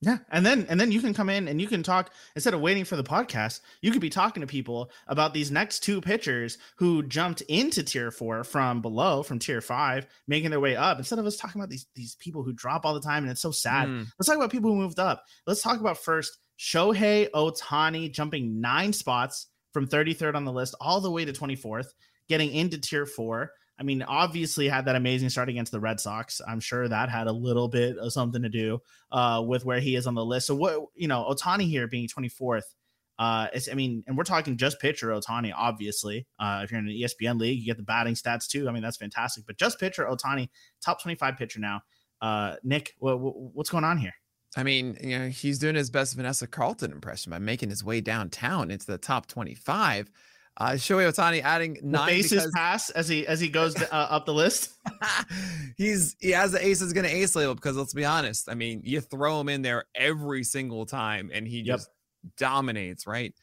Yeah, 0.00 0.18
and 0.30 0.46
then 0.46 0.64
and 0.68 0.80
then 0.80 0.92
you 0.92 1.00
can 1.00 1.12
come 1.12 1.28
in 1.28 1.48
and 1.48 1.60
you 1.60 1.66
can 1.66 1.82
talk 1.82 2.12
instead 2.36 2.54
of 2.54 2.60
waiting 2.60 2.84
for 2.84 2.94
the 2.94 3.02
podcast. 3.02 3.62
You 3.82 3.90
could 3.90 4.00
be 4.00 4.10
talking 4.10 4.42
to 4.42 4.46
people 4.46 4.92
about 5.08 5.34
these 5.34 5.50
next 5.50 5.80
two 5.80 6.00
pitchers 6.00 6.56
who 6.76 7.02
jumped 7.02 7.40
into 7.42 7.82
tier 7.82 8.12
four 8.12 8.44
from 8.44 8.80
below, 8.80 9.24
from 9.24 9.40
tier 9.40 9.60
five, 9.60 10.06
making 10.28 10.50
their 10.50 10.60
way 10.60 10.76
up. 10.76 10.98
Instead 10.98 11.18
of 11.18 11.26
us 11.26 11.36
talking 11.36 11.60
about 11.60 11.68
these 11.68 11.86
these 11.96 12.14
people 12.20 12.44
who 12.44 12.52
drop 12.52 12.86
all 12.86 12.94
the 12.94 13.00
time 13.00 13.24
and 13.24 13.32
it's 13.32 13.42
so 13.42 13.50
sad. 13.50 13.88
Mm. 13.88 14.06
Let's 14.18 14.28
talk 14.28 14.36
about 14.36 14.52
people 14.52 14.70
who 14.70 14.76
moved 14.76 15.00
up. 15.00 15.24
Let's 15.48 15.62
talk 15.62 15.80
about 15.80 15.98
first 15.98 16.38
Shohei 16.58 17.30
Ohtani 17.30 18.12
jumping 18.12 18.60
nine 18.60 18.92
spots 18.92 19.46
from 19.72 19.86
33rd 19.86 20.34
on 20.34 20.44
the 20.44 20.52
list 20.52 20.74
all 20.80 21.00
the 21.00 21.10
way 21.10 21.24
to 21.24 21.32
24th, 21.32 21.88
getting 22.28 22.52
into 22.52 22.78
tier 22.78 23.06
four. 23.06 23.52
I 23.80 23.84
mean, 23.84 24.02
obviously 24.02 24.68
had 24.68 24.86
that 24.86 24.96
amazing 24.96 25.28
start 25.28 25.48
against 25.48 25.70
the 25.70 25.78
Red 25.78 26.00
Sox. 26.00 26.40
I'm 26.46 26.58
sure 26.58 26.88
that 26.88 27.08
had 27.08 27.28
a 27.28 27.32
little 27.32 27.68
bit 27.68 27.96
of 27.96 28.12
something 28.12 28.42
to 28.42 28.48
do 28.48 28.80
uh, 29.12 29.42
with 29.46 29.64
where 29.64 29.78
he 29.78 29.94
is 29.94 30.08
on 30.08 30.14
the 30.14 30.24
list. 30.24 30.48
So 30.48 30.56
what 30.56 30.86
you 30.96 31.06
know, 31.06 31.24
Ohtani 31.30 31.68
here 31.68 31.86
being 31.86 32.08
24th. 32.08 32.64
Uh, 33.20 33.48
it's 33.52 33.68
I 33.68 33.74
mean, 33.74 34.04
and 34.06 34.16
we're 34.16 34.24
talking 34.24 34.56
just 34.56 34.80
pitcher 34.80 35.08
Ohtani, 35.08 35.52
obviously. 35.56 36.26
Uh, 36.38 36.62
if 36.64 36.70
you're 36.70 36.80
in 36.80 36.88
an 36.88 36.92
ESPN 36.92 37.38
league, 37.38 37.58
you 37.58 37.66
get 37.66 37.76
the 37.76 37.82
batting 37.82 38.14
stats 38.14 38.48
too. 38.48 38.68
I 38.68 38.72
mean, 38.72 38.82
that's 38.82 38.96
fantastic. 38.96 39.44
But 39.46 39.58
just 39.58 39.78
pitcher 39.78 40.06
Ohtani, 40.06 40.48
top 40.84 41.00
25 41.00 41.36
pitcher 41.36 41.60
now. 41.60 41.82
Uh, 42.20 42.56
Nick, 42.64 42.94
what, 42.98 43.16
what's 43.16 43.70
going 43.70 43.84
on 43.84 43.98
here? 43.98 44.14
I 44.56 44.62
mean, 44.62 44.96
you 45.02 45.18
know, 45.18 45.28
he's 45.28 45.58
doing 45.58 45.74
his 45.74 45.90
best 45.90 46.16
Vanessa 46.16 46.46
Carlton 46.46 46.92
impression 46.92 47.30
by 47.30 47.38
making 47.38 47.70
his 47.70 47.84
way 47.84 48.00
downtown 48.00 48.70
into 48.70 48.86
the 48.86 48.98
top 48.98 49.26
25. 49.26 50.10
Uh, 50.60 50.70
Shohei 50.70 51.08
Ohtani 51.08 51.40
adding 51.42 51.78
nine 51.82 52.08
the 52.08 52.12
aces 52.14 52.30
because... 52.30 52.52
pass 52.52 52.90
as 52.90 53.08
he 53.08 53.24
as 53.28 53.38
he 53.38 53.48
goes 53.48 53.80
uh, 53.82 53.86
up 53.92 54.26
the 54.26 54.34
list. 54.34 54.72
He's 55.76 56.16
he 56.18 56.30
has 56.32 56.50
the 56.50 56.64
aces 56.64 56.92
going 56.92 57.06
to 57.06 57.14
ace 57.14 57.36
label 57.36 57.54
because 57.54 57.76
let's 57.76 57.94
be 57.94 58.04
honest. 58.04 58.48
I 58.50 58.54
mean, 58.54 58.80
you 58.84 59.00
throw 59.00 59.40
him 59.40 59.48
in 59.48 59.62
there 59.62 59.84
every 59.94 60.42
single 60.42 60.84
time 60.84 61.30
and 61.32 61.46
he 61.46 61.58
yep. 61.58 61.76
just 61.76 61.90
dominates, 62.36 63.06
right? 63.06 63.34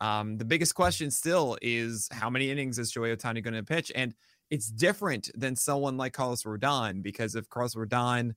Um, 0.00 0.36
the 0.36 0.44
biggest 0.44 0.74
question 0.74 1.12
still 1.12 1.56
is 1.62 2.08
how 2.10 2.28
many 2.28 2.50
innings 2.50 2.78
is 2.80 2.92
Shohei 2.92 3.16
Ohtani 3.16 3.42
going 3.42 3.54
to 3.54 3.62
pitch? 3.62 3.92
And 3.94 4.12
it's 4.50 4.68
different 4.68 5.30
than 5.34 5.54
someone 5.54 5.96
like 5.96 6.12
Carlos 6.12 6.42
Rodon 6.42 7.02
because 7.02 7.36
if 7.36 7.48
Carlos 7.48 7.74
Rodon 7.74 8.34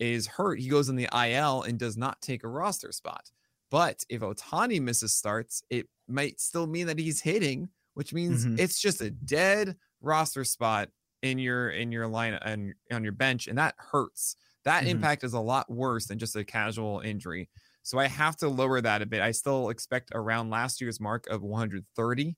is 0.00 0.26
hurt, 0.26 0.58
he 0.58 0.68
goes 0.68 0.88
in 0.88 0.96
the 0.96 1.08
IL 1.12 1.62
and 1.62 1.78
does 1.78 1.96
not 1.96 2.20
take 2.20 2.42
a 2.42 2.48
roster 2.48 2.90
spot. 2.90 3.30
But 3.70 4.02
if 4.08 4.22
Ohtani 4.22 4.80
misses 4.80 5.14
starts, 5.14 5.62
it 5.70 5.86
might 6.08 6.40
still 6.40 6.66
mean 6.66 6.88
that 6.88 6.98
he's 6.98 7.20
hitting 7.20 7.68
which 7.94 8.12
means 8.12 8.44
mm-hmm. 8.44 8.58
it's 8.58 8.80
just 8.80 9.00
a 9.00 9.10
dead 9.10 9.76
roster 10.00 10.44
spot 10.44 10.88
in 11.22 11.38
your 11.38 11.70
in 11.70 11.92
your 11.92 12.06
line 12.06 12.34
and 12.34 12.74
on 12.90 13.02
your 13.02 13.12
bench, 13.12 13.46
and 13.46 13.58
that 13.58 13.74
hurts. 13.76 14.36
That 14.64 14.80
mm-hmm. 14.80 14.90
impact 14.90 15.24
is 15.24 15.34
a 15.34 15.40
lot 15.40 15.70
worse 15.70 16.06
than 16.06 16.18
just 16.18 16.36
a 16.36 16.44
casual 16.44 17.00
injury. 17.00 17.48
So 17.82 17.98
I 17.98 18.08
have 18.08 18.36
to 18.38 18.48
lower 18.48 18.80
that 18.80 19.02
a 19.02 19.06
bit. 19.06 19.22
I 19.22 19.30
still 19.32 19.70
expect 19.70 20.12
around 20.14 20.50
last 20.50 20.80
year's 20.80 21.00
mark 21.00 21.26
of 21.28 21.42
130, 21.42 22.36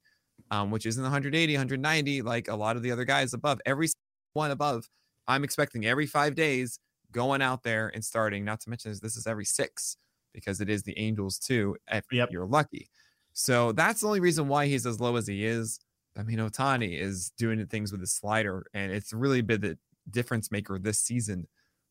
um, 0.51 0.71
which 0.71 0.87
isn't 0.87 1.03
180, 1.03 1.53
190, 1.53 2.23
like 2.23 2.49
a 2.49 2.55
lot 2.55 2.77
of 2.77 2.83
the 2.83 2.93
other 2.93 3.05
guys 3.05 3.35
above. 3.35 3.61
Every 3.67 3.89
one 4.35 4.53
above, 4.53 4.89
I'm 5.27 5.43
expecting 5.43 5.85
every 5.85 6.07
five 6.07 6.35
days 6.35 6.79
going 7.13 7.43
out 7.43 7.63
there 7.63 7.91
and 7.95 8.05
starting. 8.05 8.45
Not 8.45 8.61
to 8.63 8.71
mention 8.71 8.93
this 9.01 9.17
is 9.17 9.27
every 9.27 9.45
six 9.45 9.97
because 10.33 10.61
it 10.61 10.69
is 10.69 10.83
the 10.83 10.99
Angels 10.99 11.39
too. 11.39 11.77
If 11.91 12.05
yep. 12.11 12.31
you're 12.33 12.47
lucky. 12.47 12.89
So 13.33 13.73
that's 13.73 14.01
the 14.01 14.07
only 14.07 14.21
reason 14.21 14.49
why 14.49 14.67
he's 14.67 14.87
as 14.87 15.01
low 15.01 15.17
as 15.17 15.27
he 15.27 15.45
is. 15.45 15.81
I 16.17 16.23
mean, 16.23 16.39
Ohtani 16.39 17.01
is 17.01 17.31
doing 17.39 17.65
things 17.67 17.91
with 17.91 18.01
his 18.01 18.13
slider, 18.13 18.67
and 18.75 18.93
it's 18.93 19.13
really 19.13 19.41
been 19.41 19.63
the 19.63 19.79
difference 20.11 20.51
maker 20.51 20.79
this 20.79 20.99
season 20.99 21.47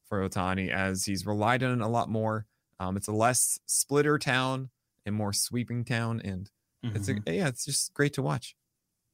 for 0.07 0.27
Ohtani 0.27 0.69
as 0.69 1.05
he's 1.05 1.25
relied 1.25 1.63
on 1.63 1.81
it 1.81 1.84
a 1.84 1.88
lot 1.88 2.10
more. 2.10 2.45
Um, 2.79 2.97
it's 2.97 3.07
a 3.07 3.13
less 3.13 3.60
splitter 3.65 4.19
town 4.19 4.69
and 5.05 5.15
more 5.15 5.34
sweeping 5.34 5.84
town, 5.84 6.21
and 6.23 6.51
mm-hmm. 6.86 6.95
it's 6.95 7.07
a, 7.07 7.15
mm-hmm. 7.15 7.34
yeah, 7.34 7.47
it's 7.47 7.65
just 7.65 7.93
great 7.93 8.13
to 8.13 8.21
watch. 8.21 8.55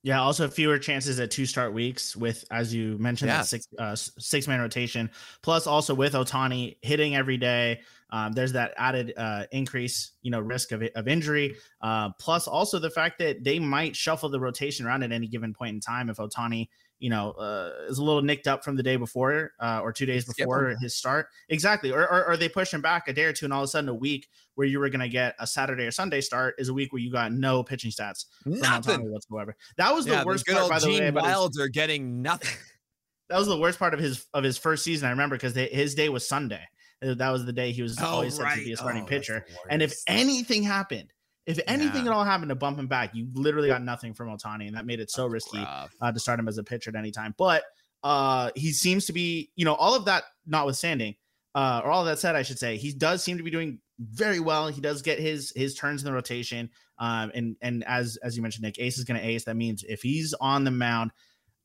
Yeah, 0.03 0.21
also 0.21 0.47
fewer 0.47 0.77
chances 0.77 1.19
at 1.19 1.31
two 1.31 1.45
start 1.45 1.73
weeks 1.73 2.15
with, 2.15 2.45
as 2.51 2.73
you 2.73 2.97
mentioned, 2.97 3.29
that 3.29 3.45
six 3.45 3.67
uh, 3.77 3.95
six 3.95 4.47
man 4.47 4.61
rotation. 4.61 5.09
Plus, 5.41 5.67
also 5.67 5.93
with 5.93 6.13
Ohtani 6.13 6.77
hitting 6.81 7.15
every 7.15 7.37
day, 7.37 7.81
um, 8.11 8.31
there's 8.31 8.53
that 8.53 8.73
added 8.77 9.13
uh, 9.17 9.43
increase, 9.51 10.11
you 10.21 10.31
know, 10.31 10.39
risk 10.39 10.71
of, 10.71 10.81
of 10.95 11.07
injury. 11.07 11.55
Uh, 11.81 12.11
plus, 12.19 12.47
also 12.47 12.79
the 12.79 12.89
fact 12.89 13.19
that 13.19 13.43
they 13.43 13.59
might 13.59 13.95
shuffle 13.95 14.29
the 14.29 14.39
rotation 14.39 14.85
around 14.85 15.03
at 15.03 15.11
any 15.11 15.27
given 15.27 15.53
point 15.53 15.73
in 15.73 15.81
time 15.81 16.09
if 16.09 16.17
Ohtani, 16.17 16.69
you 16.99 17.09
know, 17.09 17.31
uh, 17.31 17.71
is 17.87 17.99
a 17.99 18.03
little 18.03 18.21
nicked 18.21 18.47
up 18.47 18.63
from 18.63 18.75
the 18.75 18.83
day 18.83 18.95
before 18.95 19.51
uh, 19.59 19.79
or 19.81 19.93
two 19.93 20.05
days 20.05 20.25
before 20.25 20.75
his 20.81 20.95
start. 20.95 21.27
Exactly. 21.49 21.91
Or, 21.91 22.01
or, 22.01 22.29
or, 22.29 22.37
they 22.37 22.49
push 22.49 22.73
him 22.73 22.81
back 22.81 23.07
a 23.07 23.13
day 23.13 23.25
or 23.25 23.33
two, 23.33 23.45
and 23.45 23.53
all 23.53 23.61
of 23.61 23.65
a 23.65 23.67
sudden, 23.67 23.89
a 23.89 23.93
week 23.93 24.27
where 24.55 24.65
you 24.65 24.79
were 24.79 24.89
going 24.89 25.01
to 25.01 25.09
get 25.09 25.35
a 25.39 25.45
Saturday 25.45 25.85
or 25.85 25.91
Sunday 25.91 26.21
start 26.21 26.55
is 26.57 26.69
a 26.69 26.73
week 26.73 26.91
where 26.91 27.01
you 27.01 27.11
got 27.11 27.31
no 27.31 27.63
pitching 27.63 27.91
stats, 27.91 28.25
nothing 28.45 29.11
whatsoever. 29.11 29.55
That 29.77 29.93
was 29.93 30.07
yeah, 30.07 30.21
the 30.21 30.25
worst 30.25 30.47
part. 30.47 30.69
By 30.69 30.79
the 30.79 30.87
Gene 30.87 31.13
way, 31.13 31.21
Wilds 31.21 31.59
are 31.59 31.67
getting 31.67 32.21
nothing. 32.21 32.57
that 33.29 33.37
was 33.37 33.47
the 33.47 33.57
worst 33.57 33.77
part 33.79 33.93
of 33.93 33.99
his 33.99 34.25
of 34.33 34.43
his 34.43 34.57
first 34.57 34.83
season. 34.83 35.07
I 35.07 35.11
remember 35.11 35.35
because 35.35 35.55
his 35.55 35.95
day 35.95 36.09
was 36.09 36.27
Sunday. 36.27 36.63
That 37.01 37.29
was 37.29 37.45
the 37.45 37.53
day 37.53 37.71
he 37.71 37.83
was 37.83 38.01
oh, 38.01 38.05
always 38.05 38.39
right. 38.39 38.53
said 38.53 38.59
to 38.59 38.65
be 38.65 38.73
a 38.73 38.77
starting 38.77 39.03
oh, 39.03 39.07
pitcher. 39.07 39.45
And 39.69 39.83
if 39.83 39.93
anything 40.07 40.63
happened, 40.63 41.13
if 41.47 41.59
anything 41.65 42.03
yeah. 42.03 42.11
at 42.11 42.15
all 42.15 42.25
happened 42.25 42.49
to 42.49 42.55
bump 42.55 42.77
him 42.77 42.87
back, 42.87 43.15
you 43.15 43.29
literally 43.33 43.69
got 43.69 43.81
nothing 43.81 44.13
from 44.13 44.27
Ohtani, 44.27 44.67
and 44.67 44.75
that 44.75 44.85
made 44.85 44.99
it 44.99 45.09
so 45.09 45.23
That's 45.23 45.45
risky 45.45 45.65
uh, 46.01 46.11
to 46.11 46.19
start 46.19 46.39
him 46.39 46.47
as 46.49 46.57
a 46.57 46.63
pitcher 46.63 46.89
at 46.89 46.95
any 46.95 47.09
time. 47.09 47.33
But 47.37 47.63
uh, 48.03 48.51
he 48.53 48.73
seems 48.73 49.05
to 49.05 49.13
be, 49.13 49.49
you 49.55 49.63
know, 49.63 49.73
all 49.73 49.95
of 49.95 50.05
that 50.05 50.23
notwithstanding, 50.45 51.15
uh, 51.55 51.81
or 51.83 51.89
all 51.89 52.01
of 52.01 52.07
that 52.07 52.19
said, 52.19 52.35
I 52.35 52.43
should 52.43 52.59
say, 52.59 52.75
he 52.75 52.91
does 52.91 53.23
seem 53.23 53.37
to 53.37 53.43
be 53.43 53.49
doing 53.49 53.79
very 53.97 54.41
well. 54.41 54.67
He 54.67 54.81
does 54.81 55.01
get 55.01 55.19
his 55.19 55.53
his 55.55 55.73
turns 55.73 56.01
in 56.01 56.05
the 56.05 56.13
rotation, 56.13 56.69
um, 56.99 57.31
and 57.33 57.55
and 57.61 57.83
as 57.85 58.17
as 58.17 58.35
you 58.35 58.41
mentioned, 58.41 58.63
Nick, 58.63 58.77
Ace 58.79 58.97
is 58.97 59.05
going 59.05 59.19
to 59.19 59.25
ace. 59.25 59.45
That 59.45 59.55
means 59.55 59.85
if 59.87 60.01
he's 60.01 60.33
on 60.41 60.65
the 60.65 60.71
mound, 60.71 61.11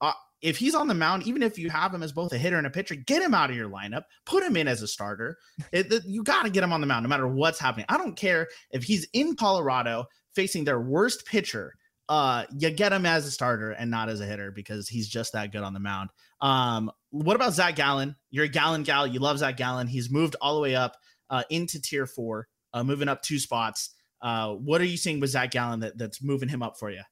uh, 0.01 0.12
if 0.42 0.59
he's 0.59 0.74
on 0.74 0.88
the 0.88 0.94
mound, 0.94 1.22
even 1.22 1.42
if 1.42 1.57
you 1.57 1.70
have 1.70 1.94
him 1.94 2.02
as 2.02 2.12
both 2.12 2.33
a 2.33 2.38
hitter 2.38 2.59
and 2.59 2.66
a 2.66 2.70
pitcher, 2.70 2.96
get 2.96 3.22
him 3.22 3.33
out 3.33 3.48
of 3.48 3.57
your 3.57 3.70
lineup, 3.70 4.02
put 4.26 4.42
him 4.42 4.57
in 4.57 4.68
as 4.68 4.83
a 4.83 4.88
starter. 4.88 5.38
It, 5.72 6.05
you 6.05 6.24
got 6.24 6.42
to 6.42 6.50
get 6.50 6.64
him 6.64 6.72
on 6.72 6.81
the 6.81 6.87
mound 6.87 7.05
no 7.05 7.09
matter 7.09 7.28
what's 7.28 7.61
happening. 7.61 7.87
I 7.88 7.96
don't 7.96 8.16
care 8.16 8.48
if 8.72 8.83
he's 8.83 9.07
in 9.12 9.37
Colorado 9.37 10.07
facing 10.35 10.64
their 10.64 10.81
worst 10.81 11.24
pitcher. 11.26 11.74
Uh, 12.09 12.44
you 12.59 12.70
get 12.70 12.92
him 12.92 13.07
as 13.07 13.26
a 13.26 13.31
starter 13.31 13.70
and 13.70 13.90
not 13.90 14.09
as 14.09 14.20
a 14.20 14.26
hitter 14.26 14.50
because 14.50 14.88
he's 14.88 15.09
just 15.09 15.33
that 15.33 15.52
good 15.52 15.62
on 15.62 15.72
the 15.72 15.81
mound. 15.81 16.11
Um, 16.40 16.90
what 17.11 17.37
about 17.37 17.55
Zach 17.55 17.76
Gallen? 17.76 18.16
You're 18.31 18.46
a 18.46 18.48
Gallen 18.48 18.83
gal. 18.83 19.07
You 19.07 19.20
love 19.20 19.38
Zach 19.38 19.57
Gallen. 19.57 19.87
He's 19.87 20.11
moved 20.11 20.35
all 20.40 20.57
the 20.57 20.61
way 20.61 20.74
up 20.74 20.96
uh, 21.31 21.44
into 21.50 21.81
tier 21.81 22.07
four, 22.07 22.48
uh, 22.74 22.83
moving 22.83 23.09
up 23.09 23.22
two 23.22 23.38
spots. 23.38 23.90
Uh, 24.20 24.55
what 24.55 24.81
are 24.81 24.85
you 24.87 24.96
seeing 24.96 25.20
with 25.20 25.31
Zach 25.31 25.52
Gallen 25.52 25.81
that, 25.81 25.96
that's 25.96 26.22
moving 26.22 26.48
him 26.48 26.62
up 26.62 26.78
for 26.78 26.90
you? 26.90 27.02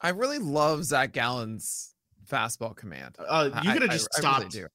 I 0.00 0.10
really 0.10 0.38
love 0.38 0.84
Zach 0.84 1.12
Gallen's 1.12 1.91
fastball 2.32 2.74
command. 2.74 3.16
Uh, 3.18 3.50
you 3.62 3.72
could 3.72 3.82
have 3.82 3.90
just 3.90 4.08
I, 4.16 4.20
stopped. 4.20 4.56
I, 4.56 4.58
really 4.58 4.68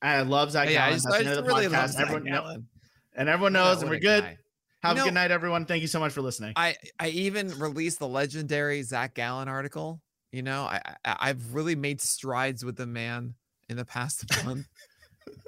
I 0.00 0.22
love 0.22 0.52
Zach 0.52 0.68
yeah, 0.68 0.74
Gallen. 0.74 0.88
I, 0.88 0.92
just, 0.92 1.08
I 1.08 1.22
just 1.22 1.42
really 1.42 1.68
love 1.68 1.90
Zach 1.90 2.02
everyone, 2.02 2.24
Gallen. 2.24 2.68
And 3.16 3.28
everyone 3.28 3.52
knows, 3.52 3.82
and 3.82 3.90
we're 3.90 3.98
good. 3.98 4.24
Guy. 4.24 4.38
Have 4.82 4.96
you 4.96 5.02
a 5.02 5.04
know, 5.04 5.04
good 5.06 5.14
night, 5.14 5.30
everyone. 5.32 5.66
Thank 5.66 5.82
you 5.82 5.88
so 5.88 5.98
much 5.98 6.12
for 6.12 6.22
listening. 6.22 6.52
I 6.54 6.76
I 7.00 7.08
even 7.08 7.48
released 7.58 7.98
the 7.98 8.06
legendary 8.06 8.82
Zach 8.82 9.14
Gallen 9.14 9.48
article. 9.48 10.00
You 10.30 10.42
know, 10.42 10.64
I, 10.64 10.80
I 11.04 11.28
have 11.28 11.54
really 11.54 11.74
made 11.74 12.00
strides 12.00 12.64
with 12.64 12.76
the 12.76 12.86
man 12.86 13.34
in 13.68 13.76
the 13.76 13.84
past 13.84 14.24
month. 14.44 14.68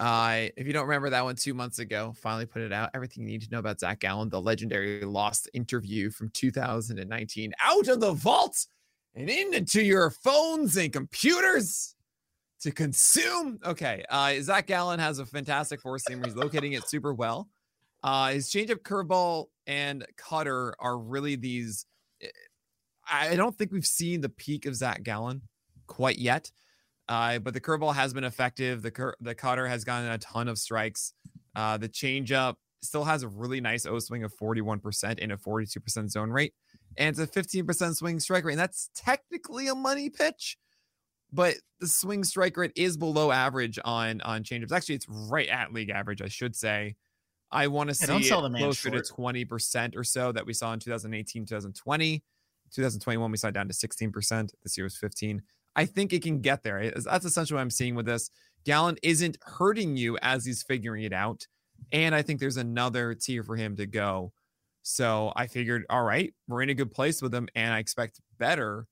uh, 0.01 0.49
if 0.57 0.67
you 0.67 0.73
don't 0.73 0.87
remember 0.87 1.11
that 1.11 1.23
one 1.23 1.37
two 1.37 1.55
months 1.55 1.79
ago, 1.79 2.13
finally 2.21 2.47
put 2.47 2.63
it 2.63 2.73
out. 2.73 2.91
Everything 2.93 3.25
you 3.25 3.31
need 3.31 3.43
to 3.43 3.51
know 3.53 3.61
about 3.61 3.79
Zach 3.79 4.01
Gallen, 4.01 4.31
the 4.31 4.41
legendary 4.41 5.03
lost 5.03 5.49
interview 5.55 6.11
from 6.11 6.31
2019, 6.31 7.53
out 7.63 7.89
of 7.89 8.01
the 8.01 8.13
vault 8.13 8.67
and 9.15 9.29
into 9.29 9.83
your 9.83 10.11
phones 10.11 10.77
and 10.77 10.93
computers 10.93 11.95
to 12.61 12.71
consume. 12.71 13.59
Okay. 13.65 14.05
Uh, 14.09 14.35
Zach 14.41 14.67
Gallen 14.67 14.99
has 14.99 15.19
a 15.19 15.27
fantastic 15.27 15.81
four 15.81 15.99
seamer. 15.99 16.25
He's 16.25 16.37
locating 16.37 16.75
it 16.75 16.89
super 16.89 17.13
well. 17.13 17.49
Uh, 18.03 18.31
his 18.31 18.49
changeup, 18.49 18.83
curveball, 18.83 19.47
and 19.67 20.07
cutter 20.17 20.75
are 20.79 20.99
really 20.99 21.37
these. 21.37 21.87
Eh, 22.23 22.29
I 23.11 23.37
don't 23.37 23.57
think 23.57 23.73
we've 23.73 23.87
seen 23.87 24.21
the 24.21 24.29
peak 24.29 24.67
of 24.67 24.75
Zach 24.75 25.03
Gallen 25.03 25.43
quite 25.87 26.19
yet. 26.19 26.51
Uh, 27.09 27.41
but 27.41 27.55
the 27.55 27.61
curveball 27.61 27.95
has 27.95 28.15
been 28.15 28.25
effective. 28.25 28.83
The 28.83 28.91
cur- 28.91 29.17
the 29.21 29.35
cutter 29.35 29.67
has 29.67 29.85
gotten 29.85 30.11
a 30.11 30.19
ton 30.19 30.47
of 30.47 30.59
strikes. 30.59 31.13
Uh, 31.57 31.77
the 31.77 31.89
changeup 31.89 32.55
still 32.83 33.05
has 33.05 33.23
a 33.23 33.29
really 33.29 33.61
nice 33.61 33.85
O 33.85 33.99
swing 33.99 34.23
of 34.23 34.33
41% 34.37 35.19
and 35.21 35.33
a 35.33 35.37
42% 35.37 36.11
zone 36.11 36.31
rate 36.31 36.55
and 36.97 37.09
it's 37.09 37.19
a 37.19 37.27
15% 37.27 37.95
swing 37.95 38.21
strike 38.21 38.45
rate. 38.45 38.53
And 38.53 38.61
that's 38.61 38.91
technically 38.95 39.69
a 39.69 39.75
money 39.75 40.11
pitch, 40.11 40.59
but 41.33 41.57
the 41.81 41.89
swing 41.89 42.25
strike 42.25 42.57
rate 42.57 42.73
is 42.77 42.97
below 42.97 43.31
average 43.31 43.79
on 43.85 44.21
on 44.23 44.43
changeups. 44.43 44.73
Actually, 44.73 44.97
it's 44.97 45.07
right 45.09 45.49
at 45.49 45.73
league 45.73 45.91
average, 45.91 46.23
I 46.23 46.29
should 46.29 46.55
say. 46.57 46.97
I 47.53 47.67
want 47.67 47.89
to 47.91 47.95
see 47.95 48.23
sell 48.23 48.47
it 48.47 48.57
closer 48.57 48.91
short. 48.91 49.05
to 49.05 49.13
20% 49.13 49.97
or 49.97 50.05
so 50.05 50.31
that 50.33 50.47
we 50.47 50.53
saw 50.53 50.73
in 50.73 50.79
2018, 50.79 51.47
2020. 51.47 52.23
2021, 52.73 53.31
we 53.31 53.37
saw 53.37 53.49
it 53.49 53.55
down 53.55 53.67
to 53.67 53.75
16%. 53.75 54.51
This 54.63 54.77
year 54.77 54.85
was 54.85 54.97
15. 54.97 55.43
I 55.75 55.85
think 55.85 56.13
it 56.13 56.23
can 56.23 56.41
get 56.41 56.63
there. 56.63 56.93
That's 56.93 57.25
essentially 57.25 57.57
what 57.57 57.63
I'm 57.63 57.71
seeing 57.71 57.97
with 57.97 58.07
this. 58.07 58.31
Gallen 58.65 58.97
isn't 59.03 59.39
hurting 59.43 59.97
you 59.97 60.19
as 60.23 60.45
he's 60.45 60.63
figuring 60.63 61.03
it 61.03 61.13
out. 61.13 61.47
And 61.93 62.15
I 62.15 62.23
think 62.23 62.39
there's 62.39 62.57
another 62.57 63.15
tier 63.15 63.43
for 63.43 63.57
him 63.57 63.77
to 63.77 63.87
go. 63.87 64.33
So 64.83 65.33
I 65.37 65.47
figured, 65.47 65.85
all 65.91 66.03
right, 66.03 66.33
we're 66.49 66.63
in 66.63 66.71
a 66.71 66.75
good 66.75 66.91
place 66.91 67.21
with 67.21 67.35
him, 67.35 67.49
and 67.55 67.73
I 67.73 67.79
expect 67.79 68.21
better 68.39 68.87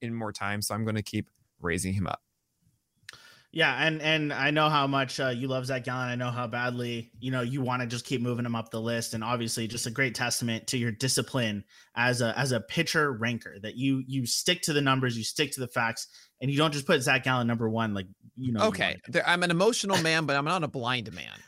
in 0.00 0.14
more 0.14 0.32
time. 0.32 0.62
So 0.62 0.74
I'm 0.74 0.84
going 0.84 0.96
to 0.96 1.02
keep 1.02 1.28
raising 1.60 1.94
him 1.94 2.06
up. 2.06 2.20
Yeah, 3.54 3.74
and 3.86 4.00
and 4.00 4.32
I 4.32 4.50
know 4.50 4.70
how 4.70 4.86
much 4.86 5.20
uh, 5.20 5.28
you 5.28 5.46
love 5.46 5.66
Zach 5.66 5.84
Gallen. 5.84 6.08
I 6.08 6.14
know 6.14 6.30
how 6.30 6.46
badly 6.46 7.12
you 7.20 7.30
know 7.30 7.42
you 7.42 7.60
want 7.60 7.82
to 7.82 7.86
just 7.86 8.06
keep 8.06 8.22
moving 8.22 8.46
him 8.46 8.54
up 8.54 8.70
the 8.70 8.80
list, 8.80 9.12
and 9.12 9.22
obviously, 9.22 9.68
just 9.68 9.86
a 9.86 9.90
great 9.90 10.14
testament 10.14 10.68
to 10.68 10.78
your 10.78 10.90
discipline 10.90 11.62
as 11.94 12.22
a 12.22 12.36
as 12.38 12.52
a 12.52 12.60
pitcher 12.60 13.12
ranker. 13.12 13.56
That 13.60 13.76
you 13.76 14.02
you 14.06 14.24
stick 14.24 14.62
to 14.62 14.72
the 14.72 14.80
numbers, 14.80 15.18
you 15.18 15.22
stick 15.22 15.52
to 15.52 15.60
the 15.60 15.68
facts, 15.68 16.08
and 16.40 16.50
you 16.50 16.56
don't 16.56 16.72
just 16.72 16.86
put 16.86 17.02
Zach 17.02 17.24
Gallen 17.24 17.46
number 17.46 17.68
one. 17.68 17.92
Like 17.92 18.06
you 18.36 18.54
know. 18.54 18.68
Okay. 18.68 18.96
to. 19.04 19.12
There, 19.12 19.28
I'm 19.28 19.42
an 19.42 19.50
emotional 19.50 20.00
man, 20.00 20.24
but 20.24 20.34
I'm 20.34 20.46
not 20.46 20.64
a 20.64 20.68
blind 20.68 21.12
man. 21.12 21.38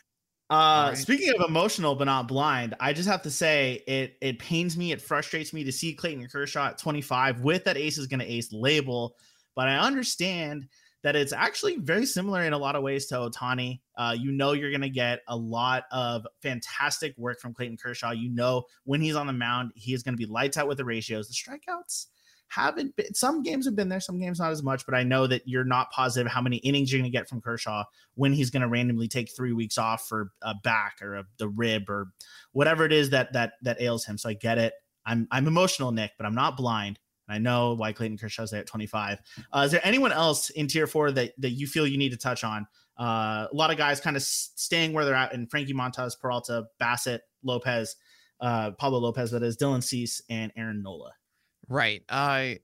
Uh, 0.50 0.88
right. 0.88 0.98
speaking 0.98 1.32
of 1.38 1.48
emotional 1.48 1.94
but 1.94 2.04
not 2.04 2.28
blind, 2.28 2.74
I 2.78 2.92
just 2.92 3.08
have 3.08 3.22
to 3.22 3.30
say 3.30 3.82
it 3.86 4.16
it 4.20 4.38
pains 4.38 4.76
me, 4.76 4.92
it 4.92 5.00
frustrates 5.00 5.52
me 5.52 5.64
to 5.64 5.72
see 5.72 5.94
Clayton 5.94 6.28
Kershaw 6.28 6.66
at 6.66 6.78
25 6.78 7.40
with 7.40 7.64
that 7.64 7.76
ace 7.76 7.96
is 7.96 8.06
going 8.06 8.20
to 8.20 8.30
ace 8.30 8.52
label, 8.52 9.16
but 9.54 9.68
I 9.68 9.78
understand 9.78 10.68
that 11.02 11.16
it's 11.16 11.34
actually 11.34 11.76
very 11.76 12.06
similar 12.06 12.42
in 12.42 12.54
a 12.54 12.58
lot 12.58 12.76
of 12.76 12.82
ways 12.82 13.06
to 13.06 13.14
Ohtani. 13.14 13.80
Uh, 13.96 14.16
you 14.18 14.32
know 14.32 14.52
you're 14.52 14.70
going 14.70 14.80
to 14.80 14.88
get 14.88 15.20
a 15.28 15.36
lot 15.36 15.84
of 15.92 16.26
fantastic 16.42 17.14
work 17.18 17.40
from 17.40 17.52
Clayton 17.52 17.76
Kershaw. 17.76 18.10
You 18.10 18.30
know 18.30 18.64
when 18.84 19.00
he's 19.00 19.14
on 19.14 19.26
the 19.26 19.32
mound, 19.32 19.72
he 19.74 19.92
is 19.92 20.02
going 20.02 20.14
to 20.14 20.18
be 20.18 20.30
lights 20.30 20.56
out 20.56 20.66
with 20.66 20.78
the 20.78 20.84
ratios. 20.84 21.28
The 21.28 21.34
strikeouts 21.34 22.06
haven't 22.54 22.94
been 22.96 23.12
some 23.14 23.42
games 23.42 23.64
have 23.64 23.74
been 23.74 23.88
there, 23.88 24.00
some 24.00 24.18
games 24.18 24.38
not 24.38 24.52
as 24.52 24.62
much, 24.62 24.86
but 24.86 24.94
I 24.94 25.02
know 25.02 25.26
that 25.26 25.42
you're 25.46 25.64
not 25.64 25.90
positive 25.90 26.30
how 26.30 26.40
many 26.40 26.56
innings 26.58 26.92
you're 26.92 27.00
going 27.00 27.10
to 27.10 27.16
get 27.16 27.28
from 27.28 27.40
Kershaw 27.40 27.84
when 28.14 28.32
he's 28.32 28.50
going 28.50 28.62
to 28.62 28.68
randomly 28.68 29.08
take 29.08 29.34
three 29.34 29.52
weeks 29.52 29.78
off 29.78 30.06
for 30.06 30.30
a 30.42 30.54
back 30.62 30.98
or 31.02 31.16
a, 31.16 31.24
the 31.38 31.48
rib 31.48 31.90
or 31.90 32.08
whatever 32.52 32.84
it 32.84 32.92
is 32.92 33.10
that 33.10 33.32
that 33.32 33.54
that 33.62 33.80
ails 33.80 34.04
him. 34.04 34.18
So 34.18 34.28
I 34.28 34.34
get 34.34 34.58
it. 34.58 34.72
I'm 35.04 35.26
I'm 35.30 35.46
emotional, 35.46 35.92
Nick, 35.92 36.12
but 36.16 36.26
I'm 36.26 36.34
not 36.34 36.56
blind. 36.56 36.98
And 37.28 37.34
I 37.34 37.38
know 37.38 37.74
why 37.74 37.92
Clayton 37.92 38.18
Kershaw's 38.18 38.50
there 38.50 38.60
at 38.60 38.66
25. 38.66 39.18
Uh, 39.52 39.62
is 39.64 39.72
there 39.72 39.80
anyone 39.82 40.12
else 40.12 40.50
in 40.50 40.68
tier 40.68 40.86
four 40.86 41.10
that 41.12 41.32
that 41.38 41.50
you 41.50 41.66
feel 41.66 41.86
you 41.86 41.98
need 41.98 42.12
to 42.12 42.18
touch 42.18 42.44
on? 42.44 42.66
Uh, 42.98 43.48
a 43.50 43.54
lot 43.54 43.72
of 43.72 43.76
guys 43.76 44.00
kind 44.00 44.16
of 44.16 44.22
staying 44.22 44.92
where 44.92 45.04
they're 45.04 45.14
at, 45.14 45.34
and 45.34 45.50
Frankie 45.50 45.74
Montas, 45.74 46.18
Peralta, 46.18 46.66
Bassitt, 46.80 47.20
Lopez, 47.42 47.96
uh, 48.40 48.70
Pablo 48.72 49.00
Lopez, 49.00 49.32
that 49.32 49.42
is 49.42 49.56
Dylan 49.56 49.82
Cease 49.82 50.22
and 50.30 50.52
Aaron 50.56 50.82
Nola. 50.82 51.12
Right. 51.68 52.02
I 52.08 52.58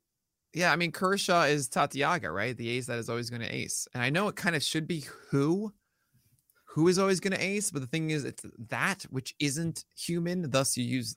yeah, 0.52 0.72
I 0.72 0.76
mean 0.76 0.92
Kershaw 0.92 1.42
is 1.44 1.68
Tatiaga, 1.68 2.32
right? 2.34 2.56
The 2.56 2.68
ace 2.70 2.86
that 2.86 2.98
is 2.98 3.08
always 3.08 3.30
going 3.30 3.42
to 3.42 3.54
ace. 3.54 3.86
And 3.94 4.02
I 4.02 4.10
know 4.10 4.28
it 4.28 4.36
kind 4.36 4.56
of 4.56 4.62
should 4.62 4.86
be 4.86 5.04
who 5.30 5.72
who 6.66 6.88
is 6.88 6.98
always 6.98 7.20
going 7.20 7.32
to 7.32 7.42
ace, 7.44 7.70
but 7.70 7.80
the 7.82 7.88
thing 7.88 8.10
is 8.10 8.24
it's 8.24 8.44
that 8.68 9.02
which 9.10 9.34
isn't 9.38 9.84
human, 9.96 10.50
thus 10.50 10.76
you 10.76 10.84
use 10.84 11.16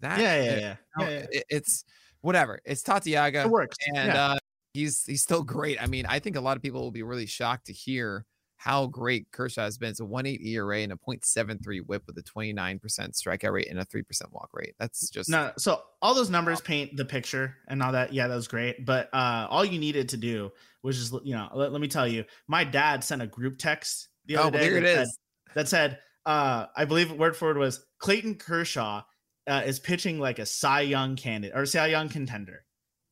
that. 0.00 0.20
Yeah, 0.20 0.42
yeah, 0.42 0.58
yeah. 0.58 0.76
no, 0.98 1.04
yeah, 1.04 1.10
yeah. 1.10 1.26
it- 1.32 1.44
it's 1.48 1.84
whatever. 2.20 2.60
It's 2.64 2.82
Tatiaga 2.82 3.44
It 3.44 3.50
works. 3.50 3.76
and 3.94 4.08
yeah. 4.08 4.26
uh 4.32 4.38
he's 4.74 5.04
he's 5.04 5.22
still 5.22 5.42
great. 5.42 5.82
I 5.82 5.86
mean, 5.86 6.06
I 6.06 6.18
think 6.18 6.36
a 6.36 6.40
lot 6.40 6.56
of 6.56 6.62
people 6.62 6.80
will 6.82 6.90
be 6.90 7.02
really 7.02 7.26
shocked 7.26 7.66
to 7.66 7.72
hear 7.72 8.24
how 8.60 8.86
great 8.86 9.30
Kershaw 9.30 9.62
has 9.62 9.78
been. 9.78 9.90
It's 9.90 10.00
a 10.00 10.04
1.8 10.04 10.44
ERA 10.44 10.80
and 10.80 10.90
a 10.92 10.96
0.73 10.96 11.86
whip 11.86 12.02
with 12.08 12.18
a 12.18 12.22
29% 12.24 12.80
strikeout 12.80 13.52
rate 13.52 13.68
and 13.70 13.78
a 13.78 13.84
3% 13.84 14.02
walk 14.32 14.50
rate. 14.52 14.74
That's 14.80 15.08
just 15.10 15.30
No, 15.30 15.52
so 15.56 15.80
all 16.02 16.12
those 16.12 16.28
numbers 16.28 16.60
paint 16.60 16.96
the 16.96 17.04
picture 17.04 17.54
and 17.68 17.80
all 17.82 17.92
that. 17.92 18.12
Yeah, 18.12 18.26
that 18.26 18.34
was 18.34 18.48
great. 18.48 18.84
But 18.84 19.08
uh, 19.14 19.46
all 19.48 19.64
you 19.64 19.78
needed 19.78 20.08
to 20.10 20.16
do 20.16 20.50
was 20.82 20.98
just, 20.98 21.12
you 21.24 21.34
know, 21.34 21.48
let, 21.54 21.70
let 21.70 21.80
me 21.80 21.86
tell 21.88 22.06
you, 22.08 22.24
my 22.48 22.64
dad 22.64 23.04
sent 23.04 23.22
a 23.22 23.28
group 23.28 23.58
text 23.58 24.08
the 24.26 24.36
Oh, 24.38 24.50
day 24.50 24.58
there 24.58 24.78
it 24.78 24.80
that 24.82 24.94
said- 24.96 25.02
is. 25.02 25.18
that 25.54 25.68
said, 25.68 25.98
uh, 26.26 26.66
I 26.76 26.84
believe 26.84 27.12
word 27.12 27.36
for 27.36 27.46
word 27.48 27.58
was 27.58 27.84
Clayton 28.00 28.34
Kershaw 28.34 29.02
uh, 29.46 29.62
is 29.64 29.78
pitching 29.78 30.18
like 30.18 30.38
a 30.40 30.44
Cy 30.46 30.80
Young 30.82 31.14
candidate 31.16 31.56
or 31.56 31.64
Cy 31.64 31.86
Young 31.86 32.08
contender. 32.08 32.64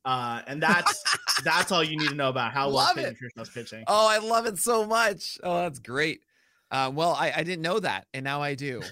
Uh, 0.06 0.40
and 0.46 0.62
that's 0.62 1.02
that's 1.42 1.72
all 1.72 1.82
you 1.82 1.98
need 1.98 2.08
to 2.08 2.14
know 2.14 2.28
about 2.28 2.52
how 2.52 2.70
well 2.70 2.96
it. 2.96 3.16
Kershaw's 3.20 3.50
pitching. 3.50 3.82
Oh, 3.88 4.06
I 4.08 4.18
love 4.18 4.46
it 4.46 4.56
so 4.56 4.86
much. 4.86 5.36
Oh, 5.42 5.62
that's 5.62 5.80
great. 5.80 6.20
Uh, 6.70 6.90
well, 6.94 7.10
I, 7.12 7.32
I 7.36 7.42
didn't 7.42 7.62
know 7.62 7.80
that, 7.80 8.06
and 8.14 8.24
now 8.24 8.40
I 8.40 8.54
do. 8.54 8.82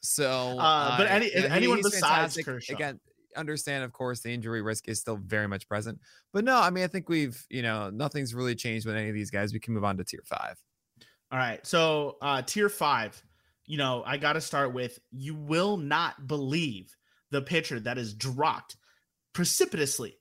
So, 0.00 0.58
Uh, 0.58 0.96
but 0.96 1.10
any- 1.10 1.30
yeah, 1.34 1.48
anyone 1.50 1.80
besides. 1.82 2.38
Kershaw. 2.42 2.72
again, 2.72 3.00
understand, 3.36 3.84
of 3.84 3.92
course, 3.92 4.20
the 4.20 4.30
injury 4.32 4.62
risk 4.62 4.88
is 4.88 5.00
still 5.00 5.16
very 5.16 5.46
much 5.46 5.68
present. 5.68 5.98
But 6.32 6.44
no, 6.44 6.56
I 6.56 6.70
mean, 6.70 6.84
I 6.84 6.86
think 6.86 7.08
we've, 7.08 7.44
you 7.50 7.62
know, 7.62 7.90
nothing's 7.90 8.34
really 8.34 8.54
changed 8.54 8.86
with 8.86 8.96
any 8.96 9.08
of 9.08 9.14
these 9.14 9.30
guys. 9.30 9.52
We 9.52 9.60
can 9.60 9.74
move 9.74 9.84
on 9.84 9.96
to 9.98 10.04
tier 10.04 10.22
five. 10.24 10.56
All 11.32 11.38
right. 11.38 11.66
So 11.66 12.16
uh 12.22 12.42
tier 12.42 12.68
five, 12.68 13.20
you 13.66 13.78
know, 13.78 14.02
I 14.06 14.16
gotta 14.16 14.40
start 14.40 14.72
with 14.72 14.98
you 15.10 15.34
will 15.34 15.76
not 15.76 16.26
believe 16.26 16.94
the 17.30 17.42
pitcher 17.42 17.80
that 17.80 17.98
is 17.98 18.14
dropped 18.14 18.76
precipitously 19.34 20.18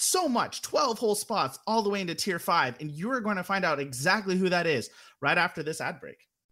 so 0.00 0.28
much 0.28 0.62
12 0.62 0.98
whole 0.98 1.14
spots 1.14 1.58
all 1.66 1.82
the 1.82 1.90
way 1.90 2.00
into 2.00 2.14
tier 2.14 2.38
five 2.38 2.76
and 2.80 2.90
you're 2.90 3.20
going 3.20 3.36
to 3.36 3.44
find 3.44 3.64
out 3.64 3.80
exactly 3.80 4.36
who 4.36 4.48
that 4.48 4.66
is 4.66 4.90
right 5.20 5.38
after 5.38 5.62
this 5.62 5.80
ad 5.80 6.00
break 6.00 6.29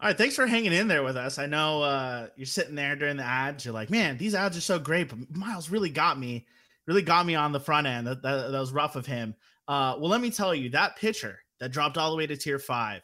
All 0.00 0.08
right 0.08 0.16
thanks 0.16 0.34
for 0.34 0.46
hanging 0.46 0.72
in 0.72 0.88
there 0.88 1.02
with 1.02 1.18
us 1.18 1.38
i 1.38 1.44
know 1.44 1.82
uh 1.82 2.28
you're 2.34 2.46
sitting 2.46 2.74
there 2.74 2.96
during 2.96 3.18
the 3.18 3.22
ads 3.22 3.66
you're 3.66 3.74
like 3.74 3.90
man 3.90 4.16
these 4.16 4.34
ads 4.34 4.56
are 4.56 4.62
so 4.62 4.78
great 4.78 5.10
but 5.10 5.18
miles 5.36 5.68
really 5.68 5.90
got 5.90 6.18
me 6.18 6.46
really 6.86 7.02
got 7.02 7.26
me 7.26 7.34
on 7.34 7.52
the 7.52 7.60
front 7.60 7.86
end 7.86 8.06
that, 8.06 8.22
that, 8.22 8.50
that 8.50 8.58
was 8.58 8.72
rough 8.72 8.96
of 8.96 9.04
him 9.04 9.34
uh 9.68 9.94
well 9.98 10.08
let 10.08 10.22
me 10.22 10.30
tell 10.30 10.54
you 10.54 10.70
that 10.70 10.96
pitcher 10.96 11.38
that 11.60 11.70
dropped 11.70 11.98
all 11.98 12.10
the 12.10 12.16
way 12.16 12.26
to 12.26 12.36
tier 12.36 12.58
five 12.58 13.02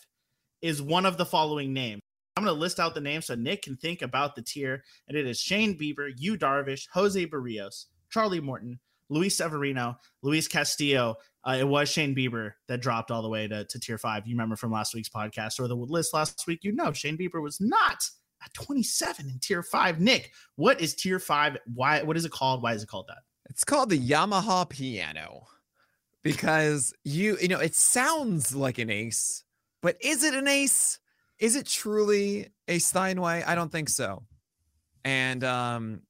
is 0.63 0.83
one 0.83 1.07
of 1.07 1.17
the 1.17 1.27
following 1.27 1.73
names. 1.73 2.01
I'm 2.37 2.45
going 2.45 2.55
to 2.55 2.61
list 2.61 2.81
out 2.81 2.95
the 2.95 3.01
names 3.01 3.27
so 3.27 3.35
Nick 3.35 3.63
can 3.63 3.77
think 3.77 4.03
about 4.03 4.35
the 4.35 4.43
tier. 4.43 4.83
And 5.09 5.17
it 5.17 5.27
is 5.27 5.41
Shane 5.41 5.79
Bieber, 5.79 6.13
Yu 6.17 6.37
Darvish, 6.37 6.87
Jose 6.93 7.27
Berrios, 7.27 7.87
Charlie 8.11 8.41
Morton, 8.41 8.79
Luis 9.09 9.37
Severino, 9.37 9.97
Luis 10.23 10.49
Castillo. 10.49 11.17
Uh, 11.47 11.57
it 11.61 11.69
was 11.69 11.89
Shane 11.89 12.15
Bieber 12.15 12.53
that 12.69 12.81
dropped 12.81 13.11
all 13.11 13.23
the 13.23 13.29
way 13.29 13.47
to, 13.47 13.65
to 13.65 13.79
tier 13.79 13.99
five. 13.99 14.27
You 14.27 14.35
remember 14.35 14.57
from 14.57 14.73
last 14.73 14.95
week's 14.95 15.09
podcast 15.09 15.61
or 15.61 15.69
the 15.69 15.77
list 15.77 16.13
last 16.13 16.47
week, 16.47 16.61
you 16.63 16.73
know 16.73 16.93
Shane 16.93 17.17
Bieber 17.17 17.43
was 17.43 17.61
not 17.61 18.09
at 18.45 18.53
27 18.55 19.29
in 19.29 19.39
tier 19.41 19.63
five. 19.63 20.01
Nick, 20.01 20.33
what 20.57 20.81
is 20.81 20.95
tier 20.95 21.19
five? 21.19 21.57
Why? 21.73 22.03
What 22.03 22.17
is 22.17 22.25
it 22.25 22.33
called? 22.33 22.63
Why 22.63 22.75
is 22.75 22.83
it 22.83 22.89
called 22.89 23.07
that? 23.09 23.19
It's 23.49 23.65
called 23.65 23.91
the 23.91 23.99
Yamaha 23.99 24.69
piano 24.69 25.47
because 26.23 26.93
you, 27.05 27.39
you 27.41 27.49
know, 27.49 27.61
it 27.61 27.75
sounds 27.75 28.55
like 28.55 28.79
an 28.79 28.91
ace, 28.91 29.45
but 29.83 29.97
is 30.01 30.25
it 30.25 30.35
an 30.35 30.49
ace? 30.49 30.99
Is 31.39 31.55
it 31.55 31.67
truly 31.67 32.49
a 32.67 32.79
Steinway? 32.79 33.45
I 33.47 33.55
don't 33.55 33.71
think 33.71 33.89
so. 33.89 34.25
And, 35.05 35.45
um, 35.45 36.01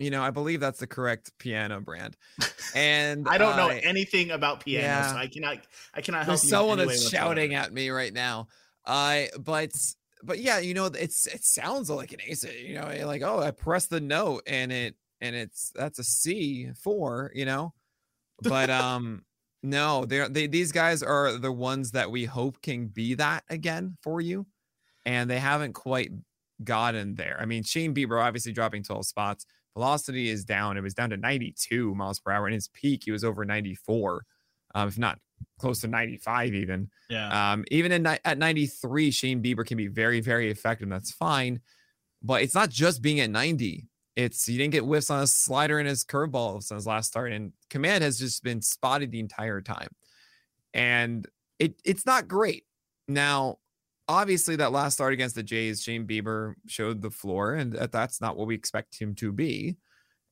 you 0.00 0.10
know, 0.10 0.22
I 0.22 0.30
believe 0.30 0.60
that's 0.60 0.80
the 0.80 0.86
correct 0.86 1.30
piano 1.38 1.80
brand. 1.80 2.16
And 2.72 3.26
I 3.28 3.36
don't 3.36 3.56
know 3.56 3.68
uh, 3.68 3.80
anything 3.82 4.30
about 4.30 4.64
piano, 4.64 4.86
yeah. 4.86 5.10
so 5.10 5.16
I 5.16 5.26
cannot 5.26 5.58
I 5.92 6.02
cannot 6.02 6.18
help 6.18 6.28
There's 6.28 6.44
you. 6.44 6.50
someone 6.50 6.78
that's 6.78 7.10
shouting 7.10 7.54
at 7.54 7.72
me 7.72 7.90
right 7.90 8.12
now. 8.12 8.46
Uh, 8.86 9.22
but 9.40 9.72
but 10.22 10.38
yeah, 10.38 10.60
you 10.60 10.72
know, 10.72 10.84
it's 10.86 11.26
it 11.26 11.42
sounds 11.42 11.90
like 11.90 12.12
an 12.12 12.20
ace. 12.24 12.44
You 12.44 12.74
know, 12.74 13.06
like 13.06 13.22
oh, 13.22 13.40
I 13.40 13.50
press 13.50 13.88
the 13.88 14.00
note 14.00 14.44
and 14.46 14.70
it 14.70 14.94
and 15.20 15.34
it's 15.34 15.72
that's 15.74 15.98
a 15.98 16.04
C 16.04 16.70
four. 16.80 17.32
You 17.34 17.44
know, 17.44 17.74
but 18.40 18.70
um, 18.70 19.24
no, 19.64 20.04
they're 20.04 20.28
they 20.28 20.46
these 20.46 20.70
guys 20.70 21.02
are 21.02 21.32
the 21.32 21.50
ones 21.50 21.90
that 21.90 22.12
we 22.12 22.24
hope 22.24 22.62
can 22.62 22.86
be 22.86 23.14
that 23.14 23.42
again 23.50 23.96
for 24.00 24.20
you, 24.20 24.46
and 25.04 25.28
they 25.28 25.40
haven't 25.40 25.72
quite 25.72 26.12
gotten 26.62 27.14
there. 27.16 27.38
I 27.40 27.46
mean, 27.46 27.62
Shane 27.64 27.94
Bieber 27.94 28.22
obviously 28.22 28.52
dropping 28.52 28.82
12 28.82 29.06
spots. 29.06 29.46
Velocity 29.74 30.28
is 30.28 30.44
down. 30.44 30.76
It 30.76 30.82
was 30.82 30.94
down 30.94 31.10
to 31.10 31.16
92 31.16 31.94
miles 31.94 32.18
per 32.18 32.32
hour. 32.32 32.46
In 32.46 32.54
his 32.54 32.68
peak, 32.68 33.02
he 33.04 33.12
was 33.12 33.24
over 33.24 33.44
94, 33.44 34.24
um, 34.74 34.88
if 34.88 34.98
not 34.98 35.18
close 35.58 35.80
to 35.80 35.88
95 35.88 36.54
even. 36.54 36.90
Yeah. 37.08 37.52
Um, 37.52 37.64
even 37.70 37.92
in 37.92 38.06
at 38.06 38.38
93, 38.38 39.10
Shane 39.10 39.42
Bieber 39.42 39.64
can 39.64 39.76
be 39.76 39.86
very, 39.86 40.20
very 40.20 40.50
effective. 40.50 40.88
That's 40.88 41.12
fine. 41.12 41.60
But 42.22 42.42
it's 42.42 42.54
not 42.54 42.70
just 42.70 43.00
being 43.00 43.20
at 43.20 43.30
90. 43.30 43.86
It's 44.16 44.44
he 44.44 44.58
didn't 44.58 44.72
get 44.72 44.82
whiffs 44.82 45.08
on 45.08 45.20
his 45.20 45.32
slider 45.32 45.78
and 45.78 45.88
his 45.88 46.04
curveball 46.04 46.62
since 46.62 46.80
his 46.80 46.86
last 46.86 47.08
start. 47.08 47.32
And 47.32 47.52
command 47.70 48.04
has 48.04 48.18
just 48.18 48.42
been 48.42 48.60
spotted 48.60 49.10
the 49.10 49.20
entire 49.20 49.60
time. 49.60 49.88
And 50.74 51.26
it 51.58 51.80
it's 51.84 52.04
not 52.04 52.28
great. 52.28 52.64
Now, 53.08 53.58
obviously 54.10 54.56
that 54.56 54.72
last 54.72 54.94
start 54.94 55.12
against 55.12 55.36
the 55.36 55.42
Jays, 55.42 55.82
Shane 55.82 56.06
Bieber 56.06 56.54
showed 56.66 57.00
the 57.00 57.10
floor, 57.10 57.54
and 57.54 57.72
that's 57.72 58.20
not 58.20 58.36
what 58.36 58.48
we 58.48 58.56
expect 58.56 59.00
him 59.00 59.14
to 59.16 59.32
be. 59.32 59.76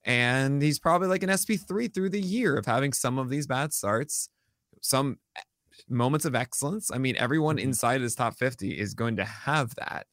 And 0.04 0.60
he's 0.60 0.78
probably 0.78 1.06
like 1.06 1.22
an 1.22 1.30
SP3 1.30 1.92
through 1.92 2.10
the 2.10 2.20
year 2.20 2.56
of 2.56 2.66
having 2.66 2.92
some 2.92 3.18
of 3.18 3.28
these 3.28 3.46
bad 3.46 3.72
starts, 3.72 4.30
some 4.80 5.18
moments 5.88 6.24
of 6.24 6.34
excellence. 6.34 6.90
I 6.92 6.98
mean, 6.98 7.16
everyone 7.16 7.56
mm-hmm. 7.56 7.68
inside 7.68 8.00
his 8.00 8.14
top 8.14 8.34
50 8.34 8.70
is 8.70 8.94
going 8.94 9.16
to 9.16 9.24
have 9.24 9.74
that. 9.76 10.06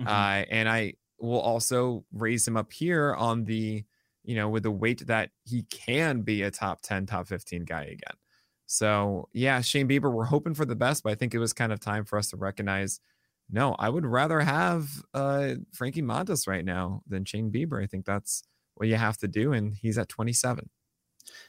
Mm-hmm. 0.00 0.08
Uh, 0.08 0.44
and 0.50 0.68
I 0.68 0.94
will 1.18 1.40
also 1.40 2.04
raise 2.12 2.46
him 2.46 2.56
up 2.56 2.72
here 2.72 3.14
on 3.14 3.44
the, 3.44 3.84
you 4.24 4.34
know, 4.34 4.48
with 4.48 4.64
the 4.64 4.70
weight 4.70 5.06
that 5.06 5.30
he 5.44 5.62
can 5.70 6.22
be 6.22 6.42
a 6.42 6.50
top 6.50 6.80
10, 6.82 7.06
top 7.06 7.28
15 7.28 7.64
guy 7.64 7.84
again. 7.84 8.16
So 8.66 9.28
yeah, 9.32 9.60
Shane 9.60 9.88
Bieber, 9.88 10.12
we're 10.12 10.24
hoping 10.24 10.54
for 10.54 10.64
the 10.64 10.76
best, 10.76 11.02
but 11.02 11.12
I 11.12 11.14
think 11.14 11.34
it 11.34 11.38
was 11.38 11.52
kind 11.52 11.72
of 11.72 11.80
time 11.80 12.04
for 12.04 12.18
us 12.18 12.30
to 12.30 12.36
recognize. 12.36 13.00
No, 13.50 13.74
I 13.78 13.90
would 13.90 14.06
rather 14.06 14.40
have 14.40 14.88
uh, 15.12 15.54
Frankie 15.72 16.02
Montas 16.02 16.48
right 16.48 16.64
now 16.64 17.02
than 17.06 17.24
Shane 17.24 17.52
Bieber. 17.52 17.82
I 17.82 17.86
think 17.86 18.06
that's 18.06 18.42
what 18.74 18.88
you 18.88 18.96
have 18.96 19.18
to 19.18 19.28
do, 19.28 19.52
and 19.52 19.74
he's 19.74 19.98
at 19.98 20.08
27. 20.08 20.70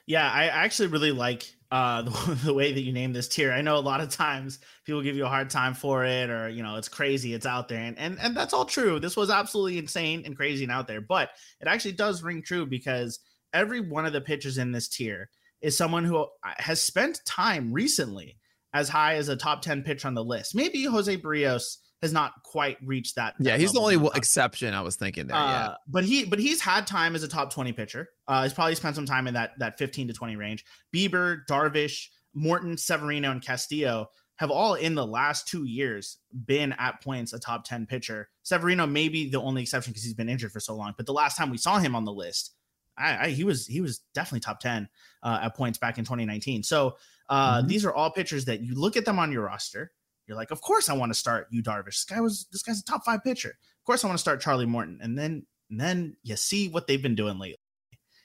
Yeah, 0.05 0.29
I 0.29 0.45
actually 0.45 0.87
really 0.87 1.11
like 1.11 1.45
uh, 1.71 2.01
the, 2.03 2.39
the, 2.45 2.53
way 2.53 2.73
that 2.73 2.81
you 2.81 2.93
name 2.93 3.13
this 3.13 3.27
tier. 3.27 3.51
I 3.51 3.61
know 3.61 3.77
a 3.77 3.79
lot 3.79 4.01
of 4.01 4.09
times 4.09 4.59
people 4.85 5.01
give 5.01 5.15
you 5.15 5.25
a 5.25 5.29
hard 5.29 5.49
time 5.49 5.73
for 5.73 6.05
it, 6.05 6.29
or 6.29 6.49
you 6.49 6.63
know, 6.63 6.75
it's 6.75 6.89
crazy, 6.89 7.33
it's 7.33 7.45
out 7.45 7.67
there, 7.67 7.79
and 7.79 7.97
and 7.97 8.17
and 8.21 8.35
that's 8.35 8.53
all 8.53 8.65
true. 8.65 8.99
This 8.99 9.17
was 9.17 9.29
absolutely 9.29 9.77
insane 9.77 10.23
and 10.25 10.35
crazy 10.35 10.63
and 10.63 10.71
out 10.71 10.87
there, 10.87 11.01
but 11.01 11.29
it 11.61 11.67
actually 11.67 11.93
does 11.93 12.23
ring 12.23 12.41
true 12.41 12.65
because 12.65 13.19
every 13.53 13.79
one 13.79 14.05
of 14.05 14.13
the 14.13 14.21
pitchers 14.21 14.57
in 14.57 14.71
this 14.71 14.89
tier 14.89 15.29
is 15.61 15.77
someone 15.77 16.03
who 16.03 16.17
uh, 16.17 16.27
has 16.57 16.81
spent 16.81 17.21
time 17.25 17.71
recently 17.71 18.37
as 18.73 18.89
high 18.89 19.15
as 19.15 19.29
a 19.29 19.35
top 19.35 19.61
10 19.61 19.83
pitch 19.83 20.05
on 20.05 20.13
the 20.13 20.23
list. 20.23 20.53
Maybe 20.53 20.83
Jose 20.83 21.15
Berrios 21.17 21.77
has 22.01 22.11
not 22.11 22.33
quite 22.43 22.77
reached 22.85 23.15
that. 23.15 23.35
Yeah, 23.39 23.57
he's 23.57 23.71
the 23.71 23.79
only 23.79 24.09
exception 24.15 24.73
I 24.73 24.81
was 24.81 24.95
thinking 24.95 25.27
there. 25.27 25.37
Uh, 25.37 25.47
yeah, 25.47 25.73
but 25.87 26.03
he 26.03 26.25
but 26.25 26.39
he's 26.39 26.61
had 26.61 26.85
time 26.85 27.15
as 27.15 27.23
a 27.23 27.27
top 27.27 27.53
20 27.53 27.71
pitcher. 27.73 28.09
Uh, 28.27 28.43
he's 28.43 28.53
probably 28.53 28.75
spent 28.75 28.95
some 28.95 29.05
time 29.05 29.27
in 29.27 29.33
that 29.33 29.51
that 29.59 29.77
15 29.77 30.09
to 30.09 30.13
20 30.13 30.35
range. 30.35 30.65
Bieber, 30.93 31.39
Darvish, 31.49 32.07
Morton, 32.33 32.77
Severino, 32.77 33.31
and 33.31 33.41
Castillo 33.41 34.09
have 34.37 34.51
all 34.51 34.73
in 34.73 34.95
the 34.95 35.05
last 35.05 35.47
two 35.47 35.63
years 35.63 36.17
been 36.45 36.73
at 36.73 37.01
points 37.01 37.31
a 37.31 37.39
top 37.39 37.63
10 37.63 37.85
pitcher. 37.85 38.29
Severino 38.43 38.85
may 38.85 39.07
be 39.07 39.29
the 39.29 39.41
only 39.41 39.61
exception 39.61 39.91
because 39.91 40.03
he's 40.03 40.13
been 40.13 40.29
injured 40.29 40.51
for 40.51 40.59
so 40.59 40.75
long. 40.75 40.93
But 40.97 41.05
the 41.05 41.13
last 41.13 41.37
time 41.37 41.49
we 41.49 41.57
saw 41.57 41.79
him 41.79 41.95
on 41.95 42.03
the 42.03 42.11
list, 42.11 42.54
I, 42.97 43.25
I, 43.25 43.29
he 43.29 43.43
was 43.43 43.65
he 43.67 43.81
was 43.81 43.99
definitely 44.13 44.41
top 44.41 44.59
10 44.59 44.87
uh, 45.23 45.39
at 45.43 45.55
points 45.55 45.77
back 45.77 45.97
in 45.97 46.05
2019. 46.05 46.63
So 46.63 46.97
uh, 47.29 47.59
mm-hmm. 47.59 47.67
these 47.67 47.85
are 47.85 47.93
all 47.93 48.11
pitchers 48.11 48.45
that 48.45 48.61
you 48.61 48.75
look 48.75 48.97
at 48.97 49.05
them 49.05 49.19
on 49.19 49.31
your 49.31 49.43
roster. 49.43 49.91
You're 50.27 50.37
like, 50.37 50.51
of 50.51 50.61
course 50.61 50.89
I 50.89 50.93
want 50.93 51.11
to 51.11 51.17
start 51.17 51.47
you 51.51 51.61
Darvish. 51.61 51.85
This 51.85 52.05
guy 52.05 52.21
was 52.21 52.47
this 52.51 52.63
guy's 52.63 52.79
a 52.79 52.83
top 52.83 53.05
five 53.05 53.23
pitcher. 53.23 53.49
Of 53.49 53.85
course 53.85 54.03
I 54.03 54.07
want 54.07 54.17
to 54.17 54.21
start 54.21 54.41
Charlie 54.41 54.65
Morton. 54.65 54.99
And 55.01 55.17
then 55.17 55.45
and 55.69 55.79
then 55.79 56.17
you 56.23 56.35
see 56.35 56.69
what 56.69 56.87
they've 56.87 57.01
been 57.01 57.15
doing 57.15 57.39
lately, 57.39 57.59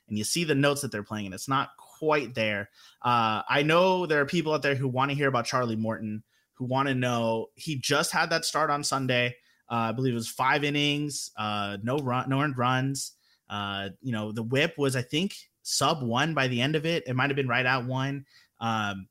and 0.09 0.19
you 0.19 0.25
see 0.25 0.45
the 0.45 0.55
notes 0.55 0.83
that 0.83 0.93
they're 0.93 1.03
playing, 1.03 1.27
and 1.27 1.35
it's 1.35 1.49
not 1.49 1.71
quite 1.79 2.35
there. 2.35 2.71
Uh, 3.03 3.43
I 3.49 3.63
know 3.63 4.07
there 4.07 4.21
are 4.21 4.27
people 4.27 4.53
out 4.53 4.63
there 4.63 4.75
who 4.75 4.89
want 4.89 5.11
to 5.11 5.17
hear 5.17 5.29
about 5.29 5.47
Charlie 5.47 5.77
Morton, 5.77 6.23
who 6.55 6.65
want 6.67 6.89
to 6.89 6.95
know 6.95 7.47
he 7.55 7.77
just 7.77 8.13
had 8.13 8.31
that 8.31 8.45
start 8.45 8.71
on 8.71 8.85
Sunday. 8.85 9.37
Uh, 9.71 9.89
I 9.89 9.93
believe 9.93 10.13
it 10.13 10.17
was 10.17 10.29
five 10.29 10.65
innings, 10.65 11.31
uh, 11.39 11.79
no 11.83 11.99
run, 11.99 12.29
no 12.29 12.41
earned 12.41 12.59
runs. 12.59 13.13
Uh, 13.51 13.91
you 14.01 14.13
know, 14.13 14.33
the 14.33 14.43
whip 14.43 14.75
was, 14.79 14.95
I 14.97 15.03
think, 15.03 15.35
sub 15.63 16.03
one 16.03 16.35
by 16.35 16.49
the 16.49 16.61
end 16.61 16.77
of 16.77 16.87
it. 16.87 17.03
It 17.07 17.17
might 17.17 17.29
have 17.29 17.37
been 17.37 17.49
right 17.49 17.67
at 17.67 17.85
one. 17.85 18.25
Um, 18.61 19.09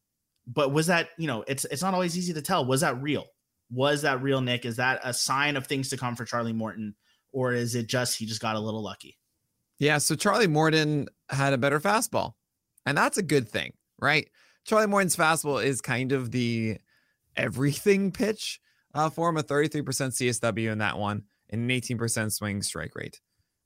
but 0.48 0.72
was 0.72 0.88
that, 0.88 1.10
you 1.18 1.28
know, 1.28 1.44
it's 1.48 1.66
it's 1.66 1.84
not 1.84 1.94
always 1.94 2.18
easy 2.18 2.34
to 2.34 2.42
tell. 2.42 2.66
Was 2.66 2.82
that 2.82 3.02
real? 3.02 3.26
Was 3.72 4.02
that 4.02 4.22
real, 4.22 4.42
Nick? 4.42 4.66
Is 4.66 4.78
that 4.78 5.02
a 5.04 5.14
sign 5.14 5.56
of 5.58 5.68
things 5.68 5.90
to 5.90 5.98
come 5.98 6.16
for 6.16 6.26
Charlie 6.26 6.54
Morton? 6.54 6.96
Or 7.32 7.54
is 7.54 7.76
it 7.76 7.88
just 7.88 8.18
he 8.18 8.26
just 8.26 8.42
got 8.42 8.56
a 8.56 8.60
little 8.60 8.82
lucky? 8.82 9.18
Yeah, 9.78 9.98
so 10.00 10.16
Charlie 10.16 10.48
Morton 10.48 11.08
had 11.30 11.54
a 11.54 11.58
better 11.58 11.80
fastball. 11.80 12.34
And 12.86 12.98
that's 12.98 13.18
a 13.18 13.24
good 13.24 13.48
thing, 13.48 13.74
right? 14.00 14.28
Charlie 14.66 14.88
Morton's 14.88 15.16
fastball 15.16 15.64
is 15.64 15.82
kind 15.82 16.12
of 16.12 16.32
the 16.32 16.78
everything 17.36 18.12
pitch 18.12 18.60
uh, 18.94 19.10
for 19.10 19.30
him, 19.30 19.38
a 19.38 19.44
33% 19.44 19.84
CSW 19.84 20.72
in 20.72 20.80
that 20.80 20.98
one 20.98 21.24
and 21.50 21.70
an 21.70 21.82
18% 21.82 22.32
swing 22.32 22.62
strike 22.62 22.96
rate. 22.96 23.20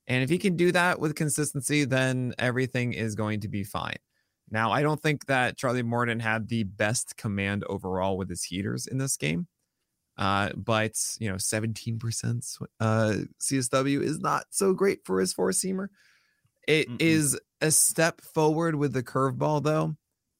And 0.07 0.23
if 0.23 0.29
he 0.29 0.37
can 0.37 0.55
do 0.55 0.71
that 0.71 0.99
with 0.99 1.15
consistency, 1.15 1.85
then 1.85 2.33
everything 2.37 2.93
is 2.93 3.15
going 3.15 3.39
to 3.41 3.47
be 3.47 3.63
fine. 3.63 3.97
Now, 4.49 4.71
I 4.71 4.81
don't 4.81 5.01
think 5.01 5.25
that 5.27 5.57
Charlie 5.57 5.83
Morton 5.83 6.19
had 6.19 6.49
the 6.49 6.63
best 6.63 7.15
command 7.17 7.63
overall 7.69 8.17
with 8.17 8.29
his 8.29 8.43
heaters 8.43 8.85
in 8.85 8.97
this 8.97 9.17
game. 9.17 9.47
Uh, 10.17 10.49
but 10.55 10.93
you 11.19 11.29
know, 11.29 11.37
17% 11.37 12.61
uh, 12.79 13.13
CSW 13.41 14.01
is 14.03 14.19
not 14.19 14.45
so 14.51 14.73
great 14.73 14.99
for 15.05 15.19
his 15.19 15.33
four 15.33 15.49
seamer. 15.49 15.87
It 16.67 16.87
Mm-mm. 16.87 17.01
is 17.01 17.39
a 17.61 17.71
step 17.71 18.21
forward 18.21 18.75
with 18.75 18.93
the 18.93 19.03
curveball, 19.03 19.63
though. 19.63 19.95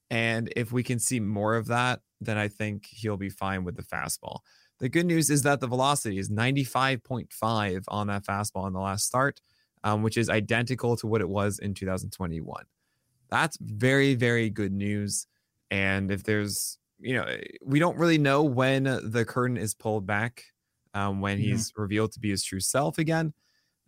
And 0.09 0.53
if 0.55 0.71
we 0.71 0.83
can 0.83 0.99
see 0.99 1.19
more 1.19 1.55
of 1.55 1.67
that, 1.67 2.01
then 2.21 2.37
I 2.37 2.47
think 2.47 2.85
he'll 2.85 3.17
be 3.17 3.29
fine 3.29 3.63
with 3.63 3.75
the 3.75 3.83
fastball. 3.83 4.39
The 4.79 4.89
good 4.89 5.05
news 5.05 5.29
is 5.29 5.43
that 5.43 5.59
the 5.59 5.67
velocity 5.67 6.17
is 6.17 6.29
95.5 6.29 7.83
on 7.87 8.07
that 8.07 8.25
fastball 8.25 8.67
in 8.67 8.73
the 8.73 8.79
last 8.79 9.05
start 9.05 9.41
um, 9.83 10.01
which 10.01 10.17
is 10.17 10.29
identical 10.29 10.95
to 10.97 11.07
what 11.07 11.21
it 11.21 11.29
was 11.29 11.59
in 11.59 11.73
2021. 11.73 12.63
That's 13.29 13.57
very, 13.59 14.15
very 14.15 14.49
good 14.49 14.71
news. 14.71 15.27
And 15.71 16.11
if 16.11 16.23
there's, 16.23 16.77
you 16.99 17.15
know, 17.15 17.25
we 17.65 17.79
don't 17.79 17.97
really 17.97 18.17
know 18.17 18.43
when 18.43 18.83
the 18.83 19.25
curtain 19.27 19.57
is 19.57 19.73
pulled 19.73 20.05
back, 20.05 20.43
um, 20.93 21.21
when 21.21 21.37
mm-hmm. 21.37 21.51
he's 21.51 21.73
revealed 21.75 22.11
to 22.13 22.19
be 22.19 22.29
his 22.29 22.43
true 22.43 22.59
self 22.59 22.97
again. 22.97 23.33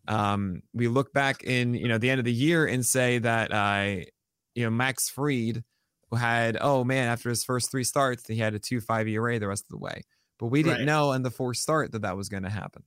Um, 0.07 0.61
we 0.73 0.87
look 0.87 1.13
back 1.13 1.43
in, 1.43 1.73
you 1.73 1.87
know, 1.87 1.97
the 1.97 2.09
end 2.09 2.19
of 2.19 2.25
the 2.25 2.33
year 2.33 2.65
and 2.65 2.85
say 2.85 3.17
that, 3.19 3.51
uh, 3.51 4.05
you 4.53 4.63
know, 4.63 4.69
Max 4.69 5.09
Fried 5.09 5.63
had, 6.15 6.57
oh 6.61 6.83
man, 6.83 7.07
after 7.07 7.29
his 7.29 7.43
first 7.43 7.71
three 7.71 7.83
starts, 7.83 8.27
he 8.27 8.37
had 8.37 8.53
a 8.53 8.59
2 8.59 8.81
5 8.81 9.07
ERA 9.07 9.39
the 9.39 9.47
rest 9.47 9.65
of 9.65 9.69
the 9.69 9.77
way. 9.77 10.01
But 10.39 10.47
we 10.47 10.63
didn't 10.63 10.79
right. 10.79 10.85
know 10.85 11.13
in 11.13 11.23
the 11.23 11.31
fourth 11.31 11.57
start 11.57 11.91
that 11.93 12.01
that 12.01 12.17
was 12.17 12.29
going 12.29 12.43
to 12.43 12.49
happen. 12.49 12.83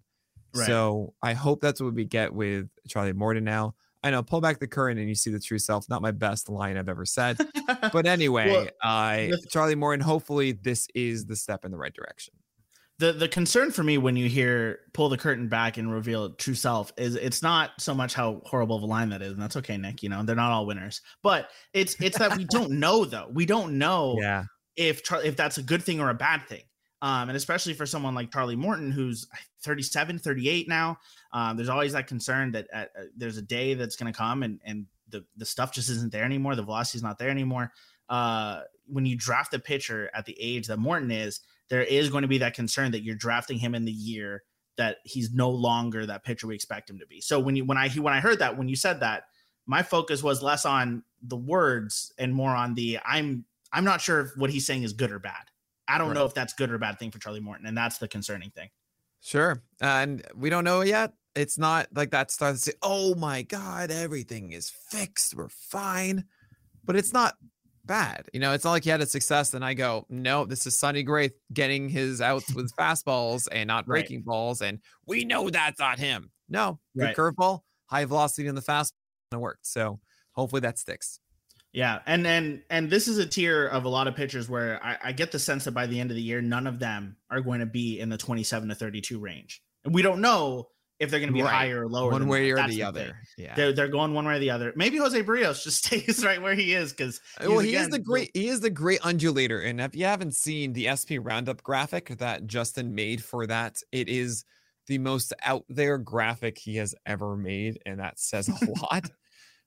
Right. 0.54 0.66
So 0.66 1.14
I 1.22 1.34
hope 1.34 1.60
that's 1.60 1.80
what 1.80 1.94
we 1.94 2.04
get 2.04 2.32
with 2.32 2.68
Charlie 2.88 3.12
Morton 3.12 3.44
now. 3.44 3.74
I 4.02 4.10
know, 4.10 4.22
pull 4.22 4.40
back 4.40 4.60
the 4.60 4.68
curtain 4.68 4.98
and 4.98 5.08
you 5.08 5.14
see 5.14 5.30
the 5.30 5.40
true 5.40 5.58
self. 5.58 5.88
Not 5.88 6.02
my 6.02 6.12
best 6.12 6.48
line 6.48 6.76
I've 6.76 6.88
ever 6.88 7.04
said. 7.04 7.36
but 7.92 8.06
anyway, 8.06 8.50
well, 8.50 8.68
I 8.82 9.32
Charlie 9.50 9.74
Morton, 9.74 10.04
hopefully 10.04 10.52
this 10.52 10.86
is 10.94 11.26
the 11.26 11.34
step 11.34 11.64
in 11.64 11.72
the 11.72 11.76
right 11.76 11.92
direction. 11.92 12.34
The 13.00 13.12
the 13.12 13.28
concern 13.28 13.70
for 13.70 13.82
me 13.82 13.98
when 13.98 14.16
you 14.16 14.28
hear 14.28 14.80
pull 14.92 15.08
the 15.08 15.18
curtain 15.18 15.48
back 15.48 15.76
and 15.76 15.92
reveal 15.92 16.30
true 16.34 16.54
self 16.54 16.92
is 16.96 17.14
it's 17.14 17.42
not 17.42 17.70
so 17.78 17.94
much 17.94 18.14
how 18.14 18.42
horrible 18.44 18.76
of 18.76 18.82
a 18.82 18.86
line 18.86 19.08
that 19.10 19.22
is, 19.22 19.32
and 19.32 19.42
that's 19.42 19.56
okay, 19.56 19.76
Nick. 19.76 20.02
You 20.02 20.08
know, 20.08 20.22
they're 20.22 20.36
not 20.36 20.50
all 20.50 20.66
winners. 20.66 21.00
But 21.22 21.50
it's 21.74 21.94
it's 22.00 22.18
that 22.18 22.36
we 22.36 22.44
don't 22.44 22.70
know 22.80 23.04
though. 23.04 23.28
We 23.32 23.46
don't 23.46 23.78
know 23.78 24.16
yeah. 24.20 24.44
if 24.76 25.00
if 25.12 25.36
that's 25.36 25.58
a 25.58 25.62
good 25.62 25.82
thing 25.82 26.00
or 26.00 26.10
a 26.10 26.14
bad 26.14 26.46
thing. 26.48 26.62
Um, 27.00 27.28
and 27.28 27.36
especially 27.36 27.74
for 27.74 27.86
someone 27.86 28.14
like 28.14 28.32
Charlie 28.32 28.56
Morton, 28.56 28.90
who's 28.90 29.26
37, 29.62 30.18
38 30.18 30.68
now, 30.68 30.98
um, 31.32 31.56
there's 31.56 31.68
always 31.68 31.92
that 31.92 32.06
concern 32.06 32.52
that 32.52 32.66
uh, 32.72 32.86
uh 32.98 33.04
there's 33.16 33.36
a 33.36 33.42
day 33.42 33.74
that's 33.74 33.96
going 33.96 34.12
to 34.12 34.16
come 34.16 34.42
and, 34.42 34.60
and 34.64 34.86
the, 35.08 35.24
the 35.36 35.44
stuff 35.44 35.72
just 35.72 35.90
isn't 35.90 36.12
there 36.12 36.24
anymore. 36.24 36.56
The 36.56 36.62
velocity 36.62 36.98
is 36.98 37.02
not 37.02 37.18
there 37.18 37.30
anymore. 37.30 37.72
Uh, 38.08 38.62
when 38.86 39.06
you 39.06 39.16
draft 39.16 39.54
a 39.54 39.58
pitcher 39.58 40.10
at 40.14 40.24
the 40.24 40.36
age 40.40 40.66
that 40.66 40.78
Morton 40.78 41.10
is, 41.10 41.40
there 41.68 41.82
is 41.82 42.08
going 42.08 42.22
to 42.22 42.28
be 42.28 42.38
that 42.38 42.54
concern 42.54 42.90
that 42.92 43.02
you're 43.02 43.14
drafting 43.14 43.58
him 43.58 43.74
in 43.74 43.84
the 43.84 43.92
year 43.92 44.42
that 44.76 44.98
he's 45.04 45.32
no 45.32 45.50
longer 45.50 46.06
that 46.06 46.24
pitcher 46.24 46.46
we 46.46 46.54
expect 46.54 46.88
him 46.88 46.98
to 46.98 47.06
be. 47.06 47.20
So 47.20 47.38
when 47.38 47.56
you 47.56 47.64
when 47.64 47.76
I 47.76 47.90
when 47.90 48.14
I 48.14 48.20
heard 48.20 48.38
that 48.38 48.56
when 48.56 48.68
you 48.68 48.76
said 48.76 49.00
that, 49.00 49.24
my 49.66 49.82
focus 49.82 50.22
was 50.22 50.42
less 50.42 50.64
on 50.64 51.02
the 51.22 51.36
words 51.36 52.12
and 52.18 52.32
more 52.32 52.54
on 52.54 52.74
the 52.74 52.98
I'm 53.04 53.44
I'm 53.72 53.84
not 53.84 54.00
sure 54.00 54.20
if 54.20 54.30
what 54.36 54.50
he's 54.50 54.66
saying 54.66 54.84
is 54.84 54.92
good 54.92 55.12
or 55.12 55.18
bad. 55.18 55.50
I 55.88 55.98
don't 55.98 56.08
right. 56.08 56.14
know 56.14 56.24
if 56.24 56.34
that's 56.34 56.52
good 56.52 56.70
or 56.70 56.78
bad 56.78 56.98
thing 56.98 57.10
for 57.10 57.18
Charlie 57.18 57.40
Morton, 57.40 57.66
and 57.66 57.76
that's 57.76 57.98
the 57.98 58.08
concerning 58.08 58.50
thing. 58.50 58.68
Sure. 59.20 59.62
And 59.80 60.22
we 60.36 60.50
don't 60.50 60.64
know 60.64 60.82
yet. 60.82 61.12
It's 61.34 61.58
not 61.58 61.88
like 61.94 62.10
that 62.10 62.30
starts 62.30 62.64
to 62.64 62.70
say, 62.70 62.76
oh 62.82 63.14
my 63.14 63.42
God, 63.42 63.90
everything 63.90 64.52
is 64.52 64.70
fixed. 64.70 65.34
We're 65.34 65.48
fine. 65.48 66.24
But 66.84 66.96
it's 66.96 67.12
not 67.12 67.36
bad. 67.84 68.26
You 68.32 68.40
know, 68.40 68.52
it's 68.52 68.64
not 68.64 68.72
like 68.72 68.84
he 68.84 68.90
had 68.90 69.00
a 69.00 69.06
success. 69.06 69.50
Then 69.50 69.62
I 69.62 69.74
go, 69.74 70.06
no, 70.08 70.44
this 70.44 70.66
is 70.66 70.76
Sonny 70.76 71.02
Gray 71.02 71.30
getting 71.52 71.88
his 71.88 72.20
outs 72.20 72.54
with 72.54 72.74
fastballs 72.78 73.48
and 73.50 73.68
not 73.68 73.86
breaking 73.86 74.18
right. 74.18 74.26
balls. 74.26 74.62
And 74.62 74.80
we 75.06 75.24
know 75.24 75.50
that's 75.50 75.78
not 75.78 75.98
him. 75.98 76.30
No, 76.48 76.78
good 76.96 77.04
right. 77.04 77.16
curveball, 77.16 77.60
high 77.86 78.04
velocity 78.04 78.48
in 78.48 78.54
the 78.54 78.62
fastball. 78.62 78.92
And 79.32 79.40
it 79.40 79.42
worked. 79.42 79.66
So 79.66 80.00
hopefully 80.32 80.60
that 80.60 80.78
sticks. 80.78 81.20
Yeah, 81.72 81.98
and 82.06 82.26
and 82.26 82.62
and 82.70 82.90
this 82.90 83.08
is 83.08 83.18
a 83.18 83.26
tier 83.26 83.66
of 83.66 83.84
a 83.84 83.88
lot 83.88 84.08
of 84.08 84.14
pitchers 84.14 84.48
where 84.48 84.82
I, 84.82 84.96
I, 85.04 85.12
get 85.12 85.32
the 85.32 85.38
sense 85.38 85.64
that 85.64 85.72
by 85.72 85.86
the 85.86 86.00
end 86.00 86.10
of 86.10 86.16
the 86.16 86.22
year, 86.22 86.40
none 86.40 86.66
of 86.66 86.78
them 86.78 87.16
are 87.30 87.42
going 87.42 87.60
to 87.60 87.66
be 87.66 88.00
in 88.00 88.08
the 88.08 88.16
27 88.16 88.70
to 88.70 88.74
32 88.74 89.18
range, 89.18 89.62
and 89.84 89.92
we 89.92 90.00
don't 90.00 90.22
know 90.22 90.68
if 90.98 91.10
they're 91.10 91.20
going 91.20 91.28
to 91.28 91.34
be 91.34 91.42
right. 91.42 91.52
higher 91.52 91.82
or 91.82 91.88
lower. 91.88 92.10
One 92.10 92.26
way 92.26 92.50
that. 92.52 92.64
or 92.64 92.68
the, 92.68 92.76
the 92.76 92.82
other. 92.82 93.18
Yeah, 93.36 93.54
they're, 93.54 93.72
they're 93.72 93.88
going 93.88 94.14
one 94.14 94.26
way 94.26 94.36
or 94.36 94.38
the 94.38 94.50
other. 94.50 94.72
Maybe 94.76 94.96
Jose 94.96 95.22
Berrios 95.22 95.62
just 95.62 95.84
stays 95.84 96.24
right 96.24 96.40
where 96.40 96.54
he 96.54 96.72
is 96.72 96.92
because 96.92 97.20
uh, 97.38 97.44
well, 97.48 97.58
he 97.58 97.70
again, 97.70 97.82
is 97.82 97.88
the 97.90 97.98
great 97.98 98.30
he 98.32 98.48
is 98.48 98.60
the 98.60 98.70
great 98.70 99.00
undulator, 99.02 99.60
and 99.60 99.80
if 99.80 99.94
you 99.94 100.06
haven't 100.06 100.34
seen 100.34 100.72
the 100.72 100.88
SP 100.88 101.20
Roundup 101.20 101.62
graphic 101.62 102.16
that 102.18 102.46
Justin 102.46 102.94
made 102.94 103.22
for 103.22 103.46
that, 103.46 103.76
it 103.92 104.08
is 104.08 104.44
the 104.86 104.98
most 104.98 105.34
out 105.44 105.64
there 105.68 105.98
graphic 105.98 106.56
he 106.56 106.76
has 106.76 106.94
ever 107.04 107.36
made, 107.36 107.78
and 107.84 108.00
that 108.00 108.18
says 108.18 108.48
a 108.48 108.70
lot. 108.82 109.10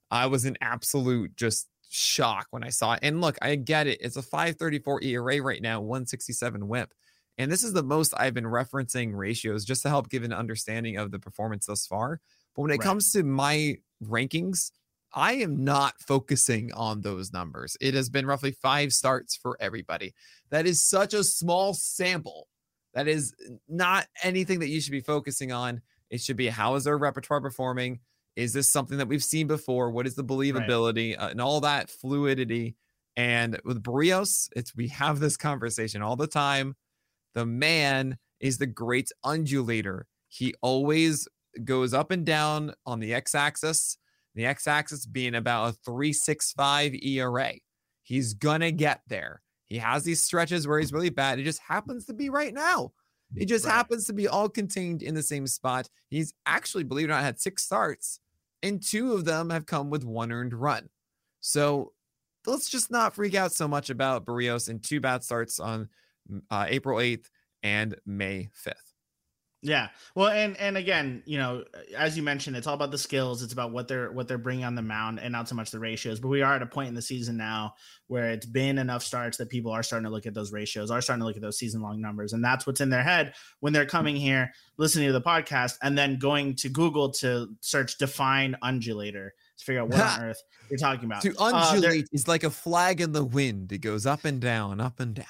I 0.10 0.26
was 0.26 0.46
an 0.46 0.58
absolute 0.62 1.38
just 1.38 1.68
shock 1.92 2.48
when 2.52 2.64
I 2.64 2.70
saw 2.70 2.94
it. 2.94 3.00
And 3.04 3.22
look, 3.22 3.38
I 3.42 3.56
get 3.56 3.86
it. 3.86 4.00
It's 4.02 4.16
a 4.16 4.22
534 4.22 5.04
ERA 5.04 5.42
right 5.42 5.62
now, 5.62 5.82
167 5.82 6.68
whip. 6.68 6.94
And 7.38 7.52
this 7.52 7.64
is 7.64 7.74
the 7.74 7.84
most 7.84 8.14
I've 8.18 8.34
been 8.34 8.46
referencing 8.46 9.12
ratios 9.14 9.66
just 9.66 9.84
to 9.84 9.90
help 9.90 10.10
give 10.10 10.24
an 10.24 10.34
understanding 10.34 10.98
of 10.98 11.12
the 11.12 11.20
performance 11.20 11.66
thus 11.66 11.86
far. 11.86 12.22
But 12.56 12.62
when 12.62 12.72
it 12.72 12.76
right. 12.76 12.82
comes 12.82 13.12
to 13.14 13.24
my 13.24 13.78
rankings, 14.04 14.72
I 15.14 15.34
am 15.34 15.64
not 15.64 15.96
focusing 16.00 16.72
on 16.74 17.02
those 17.02 17.34
numbers. 17.34 17.76
It 17.82 17.94
has 17.94 18.10
been 18.10 18.26
roughly 18.26 18.52
five 18.52 18.94
starts 18.94 19.36
for 19.36 19.58
everybody. 19.60 20.14
That 20.50 20.66
is 20.66 20.88
such 20.88 21.14
a 21.14 21.24
small 21.24 21.74
sample. 21.74 22.48
That 22.94 23.08
is 23.08 23.34
not 23.68 24.08
anything 24.24 24.60
that 24.60 24.70
you 24.70 24.80
should 24.80 24.92
be 24.92 25.02
focusing 25.02 25.52
on. 25.52 25.82
It 26.10 26.22
should 26.22 26.38
be 26.38 26.48
how 26.48 26.76
is 26.76 26.86
their 26.86 26.98
repertoire 26.98 27.42
performing? 27.42 28.00
Is 28.36 28.54
this 28.54 28.72
something 28.72 28.98
that 28.98 29.08
we've 29.08 29.24
seen 29.24 29.48
before? 29.48 29.92
What 29.92 30.08
is 30.08 30.16
the 30.16 30.24
believability 30.24 31.18
right. 31.18 31.26
uh, 31.26 31.30
and 31.30 31.42
all 31.42 31.62
that 31.62 31.90
fluidity? 31.90 32.76
And 33.18 33.60
with 33.66 33.84
Berrios, 33.84 34.50
it's 34.56 34.76
we 34.76 34.88
have 34.90 35.20
this 35.20 35.38
conversation 35.38 36.02
all 36.02 36.16
the 36.16 36.28
time. 36.28 36.76
The 37.34 37.46
man 37.46 38.18
is 38.40 38.58
the 38.58 38.68
great 38.68 39.10
undulator. 39.24 40.08
He 40.28 40.54
always 40.62 41.28
goes 41.64 41.94
up 41.94 42.12
and 42.12 42.26
down 42.26 42.74
on 42.86 43.00
the 43.00 43.14
x-axis. 43.14 43.98
The 44.34 44.46
x-axis 44.46 45.06
being 45.06 45.36
about 45.36 45.74
a 45.74 45.90
3.65 45.90 47.06
ERA. 47.06 47.54
He's 48.04 48.34
gonna 48.34 48.72
get 48.72 49.02
there. 49.08 49.42
He 49.66 49.78
has 49.78 50.04
these 50.04 50.24
stretches 50.24 50.68
where 50.68 50.80
he's 50.80 50.94
really 50.94 51.10
bad. 51.10 51.40
It 51.40 51.44
just 51.44 51.62
happens 51.68 52.06
to 52.06 52.14
be 52.14 52.30
right 52.30 52.54
now. 52.54 52.92
It 53.36 53.46
just 53.46 53.66
right. 53.66 53.74
happens 53.74 54.06
to 54.08 54.14
be 54.14 54.28
all 54.28 54.50
contained 54.50 55.04
in 55.04 55.16
the 55.16 55.24
same 55.24 55.48
spot. 55.48 55.90
He's 56.10 56.34
actually, 56.46 56.84
believe 56.84 57.06
it 57.06 57.12
or 57.12 57.16
not, 57.16 57.24
had 57.24 57.40
six 57.40 57.64
starts, 57.64 58.20
and 58.62 58.82
two 58.82 59.14
of 59.14 59.26
them 59.26 59.50
have 59.50 59.66
come 59.66 59.90
with 59.90 60.04
one 60.04 60.32
earned 60.32 60.54
run. 60.54 60.90
So 61.40 61.94
let's 62.46 62.70
just 62.70 62.92
not 62.92 63.16
freak 63.16 63.36
out 63.36 63.52
so 63.52 63.68
much 63.68 63.90
about 63.90 64.26
Berrios 64.26 64.70
and 64.70 64.84
two 64.84 65.00
bad 65.00 65.24
starts 65.24 65.60
on 65.60 65.90
uh, 66.50 66.66
April 66.68 67.00
8th 67.00 67.26
and 67.64 67.96
May 68.06 68.50
5th. 68.66 68.91
Yeah. 69.64 69.90
Well, 70.16 70.30
and 70.30 70.58
and 70.58 70.76
again, 70.76 71.22
you 71.26 71.38
know, 71.38 71.64
as 71.96 72.18
you 72.18 72.24
mentioned, 72.24 72.56
it's 72.58 72.66
all 72.66 72.74
about 72.74 72.90
the 72.90 72.98
skills. 72.98 73.44
It's 73.44 73.54
about 73.54 73.72
what 73.72 73.88
they're 73.88 74.12
what 74.12 74.28
they're 74.28 74.40
bringing 74.40 74.66
on 74.66 74.74
the 74.74 74.82
mound, 74.82 75.20
and 75.20 75.32
not 75.32 75.48
so 75.48 75.54
much 75.54 75.70
the 75.70 75.80
ratios. 75.80 76.20
But 76.20 76.30
we 76.30 76.42
are 76.42 76.56
at 76.56 76.64
a 76.64 76.66
point 76.66 76.90
in 76.90 76.96
the 76.96 77.02
season 77.02 77.38
now 77.38 77.76
where 78.08 78.32
it's 78.32 78.46
been 78.46 78.80
enough 78.80 79.04
starts 79.04 79.38
that 79.38 79.50
people 79.50 79.72
are 79.72 79.84
starting 79.84 80.06
to 80.06 80.10
look 80.10 80.26
at 80.26 80.34
those 80.34 80.52
ratios, 80.52 80.90
are 80.90 81.00
starting 81.00 81.22
to 81.22 81.28
look 81.28 81.36
at 81.36 81.44
those 81.44 81.60
season 81.60 81.82
long 81.82 82.02
numbers, 82.02 82.34
and 82.34 82.44
that's 82.44 82.66
what's 82.66 82.82
in 82.82 82.90
their 82.90 83.04
head 83.04 83.34
when 83.60 83.72
they're 83.72 83.86
coming 83.86 84.16
here, 84.16 84.52
listening 84.78 85.06
to 85.06 85.14
the 85.14 85.22
podcast, 85.22 85.78
and 85.84 85.96
then 85.96 86.18
going 86.18 86.56
to 86.56 86.68
Google 86.68 87.12
to 87.12 87.50
search 87.62 88.00
define 88.00 88.56
undulator 88.64 89.34
to 89.58 89.66
figure 89.66 89.82
out 89.82 89.90
what 89.90 90.00
on 90.00 90.24
earth 90.24 90.42
you're 90.72 90.80
talking 90.80 91.06
about. 91.06 91.22
To 91.22 91.36
uh, 91.38 91.70
undulate 91.72 92.06
uh, 92.06 92.14
is 92.14 92.28
like 92.28 92.44
a 92.44 92.50
flag 92.50 93.00
in 93.00 93.12
the 93.12 93.24
wind. 93.24 93.72
It 93.72 93.80
goes 93.80 94.08
up 94.08 94.26
and 94.26 94.42
down, 94.42 94.82
up 94.82 95.00
and 95.00 95.14
down 95.14 95.26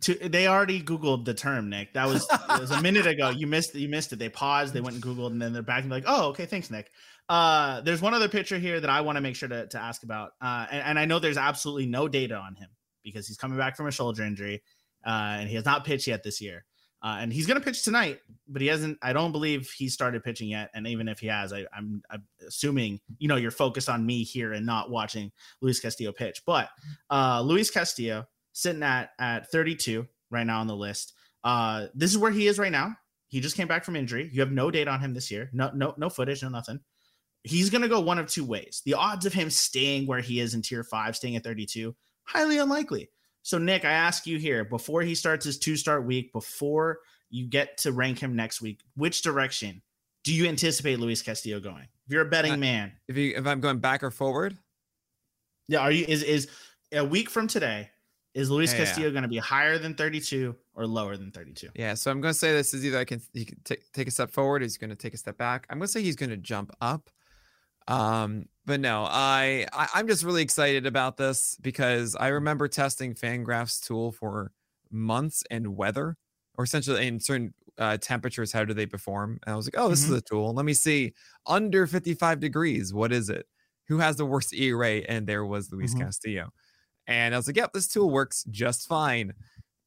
to 0.00 0.14
they 0.28 0.46
already 0.46 0.82
googled 0.82 1.24
the 1.24 1.32
term 1.32 1.70
nick 1.70 1.92
that 1.94 2.06
was 2.06 2.26
was 2.50 2.70
a 2.70 2.82
minute 2.82 3.06
ago 3.06 3.30
you 3.30 3.46
missed 3.46 3.74
you 3.74 3.88
missed 3.88 4.12
it 4.12 4.18
they 4.18 4.28
paused 4.28 4.74
they 4.74 4.80
went 4.80 4.94
and 4.94 5.02
googled 5.02 5.30
and 5.30 5.40
then 5.40 5.52
they're 5.52 5.62
back 5.62 5.80
and 5.80 5.88
be 5.88 5.94
like 5.94 6.04
oh 6.06 6.28
okay 6.28 6.44
thanks 6.44 6.70
nick 6.70 6.90
uh 7.28 7.80
there's 7.80 8.02
one 8.02 8.12
other 8.12 8.28
picture 8.28 8.58
here 8.58 8.78
that 8.78 8.90
i 8.90 9.00
want 9.00 9.16
to 9.16 9.22
make 9.22 9.34
sure 9.34 9.48
to, 9.48 9.66
to 9.68 9.78
ask 9.78 10.02
about 10.02 10.32
uh 10.42 10.66
and, 10.70 10.82
and, 10.82 10.98
i 10.98 11.04
know 11.04 11.18
there's 11.18 11.38
absolutely 11.38 11.86
no 11.86 12.08
data 12.08 12.34
on 12.34 12.54
him 12.54 12.68
because 13.02 13.26
he's 13.26 13.38
coming 13.38 13.56
back 13.56 13.76
from 13.76 13.86
a 13.86 13.90
shoulder 13.90 14.22
injury 14.22 14.62
uh 15.06 15.36
and 15.38 15.48
he 15.48 15.54
has 15.54 15.64
not 15.64 15.84
pitched 15.84 16.06
yet 16.06 16.22
this 16.22 16.40
year 16.40 16.64
uh, 17.02 17.18
and 17.20 17.32
he's 17.32 17.46
going 17.46 17.56
to 17.56 17.64
pitch 17.64 17.84
tonight, 17.84 18.20
but 18.48 18.62
he 18.62 18.68
hasn't. 18.68 18.98
I 19.02 19.12
don't 19.12 19.30
believe 19.30 19.70
he 19.70 19.88
started 19.88 20.24
pitching 20.24 20.48
yet. 20.48 20.70
And 20.74 20.86
even 20.86 21.08
if 21.08 21.20
he 21.20 21.26
has, 21.26 21.52
I, 21.52 21.64
I'm, 21.72 22.02
I'm 22.10 22.24
assuming 22.48 23.00
you 23.18 23.28
know 23.28 23.36
you're 23.36 23.50
focused 23.50 23.88
on 23.88 24.04
me 24.04 24.24
here 24.24 24.54
and 24.54 24.64
not 24.64 24.90
watching 24.90 25.30
Luis 25.60 25.78
Castillo 25.78 26.10
pitch. 26.10 26.42
But 26.46 26.68
uh, 27.10 27.42
Luis 27.42 27.70
Castillo 27.70 28.26
sitting 28.56 28.82
at 28.82 29.10
at 29.18 29.50
32 29.50 30.06
right 30.30 30.46
now 30.46 30.60
on 30.60 30.66
the 30.66 30.74
list. 30.74 31.12
Uh, 31.44 31.86
this 31.94 32.10
is 32.10 32.18
where 32.18 32.30
he 32.30 32.46
is 32.46 32.58
right 32.58 32.72
now. 32.72 32.96
He 33.28 33.40
just 33.40 33.54
came 33.54 33.68
back 33.68 33.84
from 33.84 33.96
injury. 33.96 34.30
You 34.32 34.40
have 34.40 34.50
no 34.50 34.70
date 34.70 34.88
on 34.88 34.98
him 34.98 35.12
this 35.12 35.30
year. 35.30 35.50
No, 35.52 35.70
no, 35.74 35.92
no 35.98 36.08
footage, 36.08 36.42
no 36.42 36.48
nothing. 36.48 36.80
He's 37.42 37.68
gonna 37.68 37.86
go 37.86 38.00
one 38.00 38.18
of 38.18 38.28
two 38.28 38.44
ways. 38.44 38.80
The 38.86 38.94
odds 38.94 39.26
of 39.26 39.34
him 39.34 39.50
staying 39.50 40.06
where 40.06 40.20
he 40.20 40.40
is 40.40 40.54
in 40.54 40.62
tier 40.62 40.82
five, 40.82 41.14
staying 41.14 41.36
at 41.36 41.44
32, 41.44 41.94
highly 42.24 42.56
unlikely. 42.58 43.10
So, 43.42 43.58
Nick, 43.58 43.84
I 43.84 43.92
ask 43.92 44.26
you 44.26 44.38
here 44.38 44.64
before 44.64 45.02
he 45.02 45.14
starts 45.14 45.44
his 45.44 45.58
two 45.58 45.76
start 45.76 46.06
week, 46.06 46.32
before 46.32 47.00
you 47.28 47.46
get 47.46 47.76
to 47.78 47.92
rank 47.92 48.18
him 48.18 48.34
next 48.34 48.62
week, 48.62 48.80
which 48.96 49.22
direction 49.22 49.82
do 50.24 50.32
you 50.32 50.48
anticipate 50.48 50.98
Luis 50.98 51.20
Castillo 51.22 51.60
going? 51.60 51.86
If 52.06 52.12
you're 52.12 52.22
a 52.22 52.28
betting 52.28 52.54
uh, 52.54 52.56
man, 52.56 52.92
if 53.06 53.16
you 53.18 53.34
if 53.36 53.46
I'm 53.46 53.60
going 53.60 53.78
back 53.78 54.02
or 54.02 54.10
forward, 54.10 54.56
yeah, 55.68 55.80
are 55.80 55.92
you 55.92 56.06
is 56.08 56.22
is 56.22 56.48
a 56.92 57.04
week 57.04 57.28
from 57.28 57.46
today? 57.46 57.90
Is 58.36 58.50
Luis 58.50 58.70
yeah, 58.74 58.80
Castillo 58.80 59.06
yeah. 59.06 59.12
going 59.12 59.22
to 59.22 59.28
be 59.28 59.38
higher 59.38 59.78
than 59.78 59.94
32 59.94 60.54
or 60.74 60.86
lower 60.86 61.16
than 61.16 61.30
32? 61.30 61.70
Yeah, 61.74 61.94
so 61.94 62.10
I'm 62.10 62.20
going 62.20 62.34
to 62.34 62.38
say 62.38 62.52
this 62.52 62.74
is 62.74 62.84
either 62.84 62.98
I 62.98 63.06
can 63.06 63.22
he 63.32 63.46
can 63.46 63.58
t- 63.64 63.78
take 63.94 64.08
a 64.08 64.10
step 64.10 64.30
forward, 64.30 64.60
he's 64.60 64.76
going 64.76 64.90
to 64.90 64.96
take 64.96 65.14
a 65.14 65.16
step 65.16 65.38
back. 65.38 65.66
I'm 65.70 65.78
going 65.78 65.86
to 65.86 65.92
say 65.92 66.02
he's 66.02 66.16
going 66.16 66.28
to 66.28 66.36
jump 66.36 66.70
up. 66.82 67.08
Um, 67.88 68.44
but 68.66 68.80
no, 68.80 69.06
I, 69.08 69.66
I 69.72 70.00
am 70.00 70.06
just 70.06 70.22
really 70.22 70.42
excited 70.42 70.84
about 70.86 71.16
this 71.16 71.56
because 71.62 72.14
I 72.14 72.28
remember 72.28 72.68
testing 72.68 73.14
Fangraphs 73.14 73.82
tool 73.82 74.12
for 74.12 74.52
months 74.90 75.42
and 75.50 75.74
weather, 75.74 76.18
or 76.58 76.64
essentially 76.64 77.06
in 77.06 77.20
certain 77.20 77.54
uh, 77.78 77.96
temperatures, 77.96 78.52
how 78.52 78.66
do 78.66 78.74
they 78.74 78.86
perform? 78.86 79.38
And 79.46 79.54
I 79.54 79.56
was 79.56 79.66
like, 79.66 79.82
oh, 79.82 79.88
this 79.88 80.04
mm-hmm. 80.04 80.12
is 80.12 80.18
a 80.18 80.22
tool. 80.22 80.52
Let 80.52 80.66
me 80.66 80.74
see 80.74 81.14
under 81.46 81.86
55 81.86 82.38
degrees. 82.40 82.92
What 82.92 83.12
is 83.12 83.30
it? 83.30 83.46
Who 83.88 83.96
has 83.96 84.16
the 84.16 84.26
worst 84.26 84.52
ERA? 84.52 84.96
And 85.08 85.26
there 85.26 85.46
was 85.46 85.72
Luis 85.72 85.94
mm-hmm. 85.94 86.04
Castillo. 86.04 86.52
And 87.06 87.34
I 87.34 87.38
was 87.38 87.46
like, 87.46 87.56
yep, 87.56 87.72
this 87.72 87.88
tool 87.88 88.10
works 88.10 88.44
just 88.50 88.88
fine. 88.88 89.32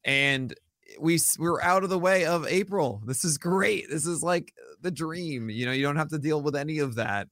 And 0.04 0.54
we 1.00 1.20
we're 1.38 1.62
out 1.62 1.84
of 1.84 1.90
the 1.90 2.00
way 2.00 2.26
of 2.26 2.48
April. 2.48 3.02
This 3.06 3.24
is 3.24 3.38
great. 3.38 3.90
This 3.90 4.06
is 4.06 4.24
like 4.24 4.54
the 4.82 4.92
dream. 4.92 5.50
You 5.50 5.66
know, 5.66 5.72
you 5.72 5.84
don't 5.84 5.98
have 5.98 6.10
to 6.10 6.20
deal 6.20 6.42
with 6.42 6.56
any 6.56 6.80
of 6.80 6.96
that. 6.96 7.28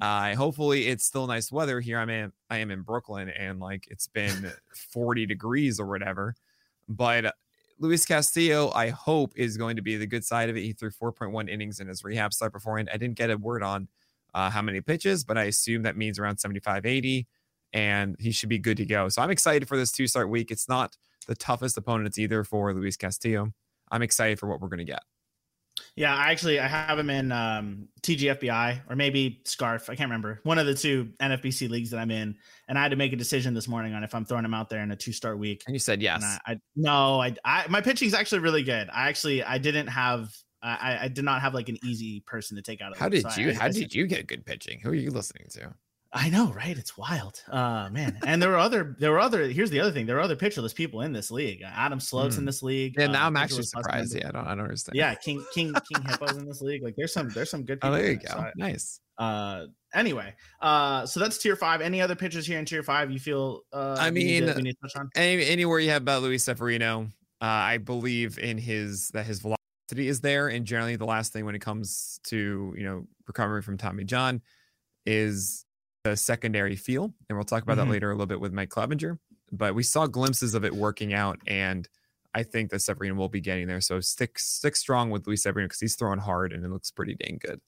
Uh, 0.00 0.34
hopefully 0.36 0.88
it's 0.88 1.04
still 1.04 1.26
nice 1.26 1.50
weather 1.50 1.80
here. 1.80 1.98
I'm 1.98 2.10
in 2.10 2.32
I 2.50 2.58
am 2.58 2.70
in 2.70 2.82
Brooklyn 2.82 3.30
and 3.30 3.58
like 3.58 3.88
it's 3.90 4.06
been 4.06 4.52
40 4.92 5.26
degrees 5.26 5.80
or 5.80 5.86
whatever. 5.86 6.34
But 6.88 7.26
uh, 7.26 7.32
Luis 7.80 8.04
Castillo, 8.04 8.72
I 8.74 8.90
hope, 8.90 9.32
is 9.36 9.56
going 9.56 9.76
to 9.76 9.82
be 9.82 9.96
the 9.96 10.06
good 10.06 10.24
side 10.24 10.48
of 10.48 10.56
it. 10.56 10.62
He 10.62 10.72
threw 10.72 10.90
4.1 10.90 11.48
innings 11.48 11.80
in 11.80 11.86
his 11.86 12.02
rehab 12.02 12.32
start 12.32 12.52
beforehand. 12.52 12.90
I 12.92 12.96
didn't 12.96 13.16
get 13.16 13.30
a 13.30 13.36
word 13.36 13.62
on 13.62 13.88
uh, 14.34 14.50
how 14.50 14.62
many 14.62 14.80
pitches, 14.80 15.24
but 15.24 15.38
I 15.38 15.44
assume 15.44 15.82
that 15.82 15.96
means 15.96 16.18
around 16.18 16.38
75, 16.38 16.84
80 16.86 17.26
and 17.72 18.16
he 18.18 18.30
should 18.30 18.48
be 18.48 18.58
good 18.58 18.76
to 18.78 18.86
go. 18.86 19.08
So 19.08 19.22
I'm 19.22 19.30
excited 19.30 19.68
for 19.68 19.76
this 19.76 19.92
two 19.92 20.06
start 20.06 20.28
week. 20.28 20.50
It's 20.50 20.68
not 20.68 20.96
the 21.26 21.34
toughest 21.34 21.76
opponents 21.76 22.18
either 22.18 22.44
for 22.44 22.72
Luis 22.72 22.96
Castillo. 22.96 23.52
I'm 23.90 24.02
excited 24.02 24.38
for 24.38 24.46
what 24.46 24.60
we're 24.60 24.68
going 24.68 24.78
to 24.78 24.84
get. 24.84 25.02
Yeah, 25.94 26.14
I 26.14 26.30
actually 26.30 26.58
I 26.58 26.66
have 26.66 26.98
him 26.98 27.10
in 27.10 27.30
um, 27.30 27.88
TGFBI 28.02 28.82
or 28.88 28.96
maybe 28.96 29.40
Scarf. 29.44 29.88
I 29.88 29.94
can't 29.94 30.08
remember 30.08 30.40
one 30.42 30.58
of 30.58 30.66
the 30.66 30.74
two 30.74 31.10
NFBC 31.20 31.68
leagues 31.68 31.90
that 31.90 31.98
I'm 31.98 32.10
in, 32.10 32.36
and 32.68 32.78
I 32.78 32.82
had 32.82 32.90
to 32.90 32.96
make 32.96 33.12
a 33.12 33.16
decision 33.16 33.54
this 33.54 33.68
morning 33.68 33.94
on 33.94 34.02
if 34.02 34.14
I'm 34.14 34.24
throwing 34.24 34.44
him 34.44 34.54
out 34.54 34.68
there 34.68 34.82
in 34.82 34.90
a 34.90 34.96
two 34.96 35.12
start 35.12 35.38
week. 35.38 35.62
And 35.66 35.74
you 35.74 35.80
said 35.80 36.02
yes. 36.02 36.22
I, 36.22 36.52
I, 36.52 36.56
no, 36.74 37.20
I, 37.20 37.34
I 37.44 37.66
my 37.68 37.80
pitching 37.80 38.08
is 38.08 38.14
actually 38.14 38.40
really 38.40 38.62
good. 38.62 38.88
I 38.92 39.08
actually 39.08 39.42
I 39.44 39.58
didn't 39.58 39.86
have 39.88 40.30
I, 40.62 40.98
I 41.02 41.08
did 41.08 41.24
not 41.24 41.40
have 41.40 41.54
like 41.54 41.68
an 41.68 41.78
easy 41.84 42.20
person 42.26 42.56
to 42.56 42.62
take 42.62 42.80
out. 42.80 42.92
Of 42.92 42.98
How 42.98 43.08
did 43.08 43.24
you? 43.36 43.52
So 43.52 43.60
how 43.60 43.68
did 43.68 43.94
you 43.94 44.06
get 44.06 44.26
good 44.26 44.44
pitching? 44.44 44.80
Who 44.80 44.90
are 44.90 44.94
you 44.94 45.10
listening 45.10 45.46
to? 45.50 45.72
I 46.12 46.30
know, 46.30 46.52
right? 46.52 46.76
It's 46.76 46.96
wild, 46.96 47.42
uh, 47.48 47.90
man. 47.92 48.18
And 48.24 48.40
there 48.40 48.48
were 48.48 48.56
other, 48.56 48.96
there 48.98 49.12
were 49.12 49.20
other. 49.20 49.46
Here's 49.46 49.68
the 49.68 49.80
other 49.80 49.92
thing: 49.92 50.06
there 50.06 50.16
are 50.16 50.22
other 50.22 50.36
pitcherless 50.36 50.74
people 50.74 51.02
in 51.02 51.12
this 51.12 51.30
league. 51.30 51.62
Adam 51.62 52.00
Sloat's 52.00 52.36
mm. 52.36 52.40
in 52.40 52.44
this 52.46 52.62
league. 52.62 52.94
Yeah, 52.98 53.08
now 53.08 53.24
uh, 53.24 53.26
I'm 53.26 53.36
actually 53.36 53.64
surprised. 53.64 54.14
Yeah, 54.14 54.28
I 54.28 54.30
don't, 54.30 54.46
I 54.46 54.54
don't 54.54 54.64
understand. 54.64 54.96
Yeah, 54.96 55.14
King 55.14 55.44
King 55.52 55.74
King 55.74 56.02
Hippo's 56.04 56.38
in 56.38 56.46
this 56.46 56.62
league. 56.62 56.82
Like, 56.82 56.94
there's 56.96 57.12
some, 57.12 57.28
there's 57.30 57.50
some 57.50 57.62
good. 57.62 57.78
oh, 57.82 57.92
there 57.92 58.12
you 58.12 58.16
go. 58.16 58.28
So 58.28 58.50
nice. 58.56 59.00
Uh, 59.18 59.66
anyway, 59.92 60.34
uh, 60.62 61.04
so 61.04 61.20
that's 61.20 61.36
tier 61.36 61.56
five. 61.56 61.82
Any 61.82 62.00
other 62.00 62.14
pitchers 62.14 62.46
here 62.46 62.58
in 62.58 62.64
tier 62.64 62.82
five 62.82 63.10
you 63.10 63.18
feel? 63.18 63.62
Uh, 63.70 63.96
I 63.98 64.10
mean, 64.10 64.46
we 64.46 64.62
need 64.62 64.76
to 64.82 64.88
touch 64.88 64.96
on? 64.96 65.10
Any, 65.14 65.44
anywhere 65.44 65.78
you 65.78 65.90
have 65.90 66.02
about 66.02 66.22
Luis 66.22 66.44
Severino, 66.44 67.08
uh, 67.42 67.44
I 67.44 67.78
believe 67.78 68.38
in 68.38 68.56
his 68.56 69.08
that 69.08 69.26
his 69.26 69.40
velocity 69.40 70.08
is 70.08 70.22
there, 70.22 70.48
and 70.48 70.64
generally 70.64 70.96
the 70.96 71.04
last 71.04 71.34
thing 71.34 71.44
when 71.44 71.54
it 71.54 71.60
comes 71.60 72.18
to 72.28 72.72
you 72.78 72.84
know 72.84 73.06
recovering 73.26 73.62
from 73.62 73.76
Tommy 73.76 74.04
John 74.04 74.40
is 75.04 75.66
the 76.04 76.16
secondary 76.16 76.76
feel, 76.76 77.12
and 77.28 77.36
we'll 77.36 77.44
talk 77.44 77.62
about 77.62 77.78
mm-hmm. 77.78 77.88
that 77.88 77.92
later 77.92 78.10
a 78.10 78.14
little 78.14 78.26
bit 78.26 78.40
with 78.40 78.52
Mike 78.52 78.70
Clevinger. 78.70 79.18
But 79.50 79.74
we 79.74 79.82
saw 79.82 80.06
glimpses 80.06 80.54
of 80.54 80.64
it 80.64 80.74
working 80.74 81.14
out, 81.14 81.38
and 81.46 81.88
I 82.34 82.42
think 82.42 82.70
that 82.70 82.80
Severino 82.80 83.14
will 83.14 83.28
be 83.28 83.40
getting 83.40 83.66
there. 83.66 83.80
So 83.80 84.00
stick 84.00 84.38
stick 84.38 84.76
strong 84.76 85.10
with 85.10 85.26
Luis 85.26 85.42
Severino 85.42 85.66
because 85.66 85.80
he's 85.80 85.96
throwing 85.96 86.20
hard 86.20 86.52
and 86.52 86.64
it 86.64 86.70
looks 86.70 86.90
pretty 86.90 87.14
dang 87.14 87.38
good. 87.40 87.60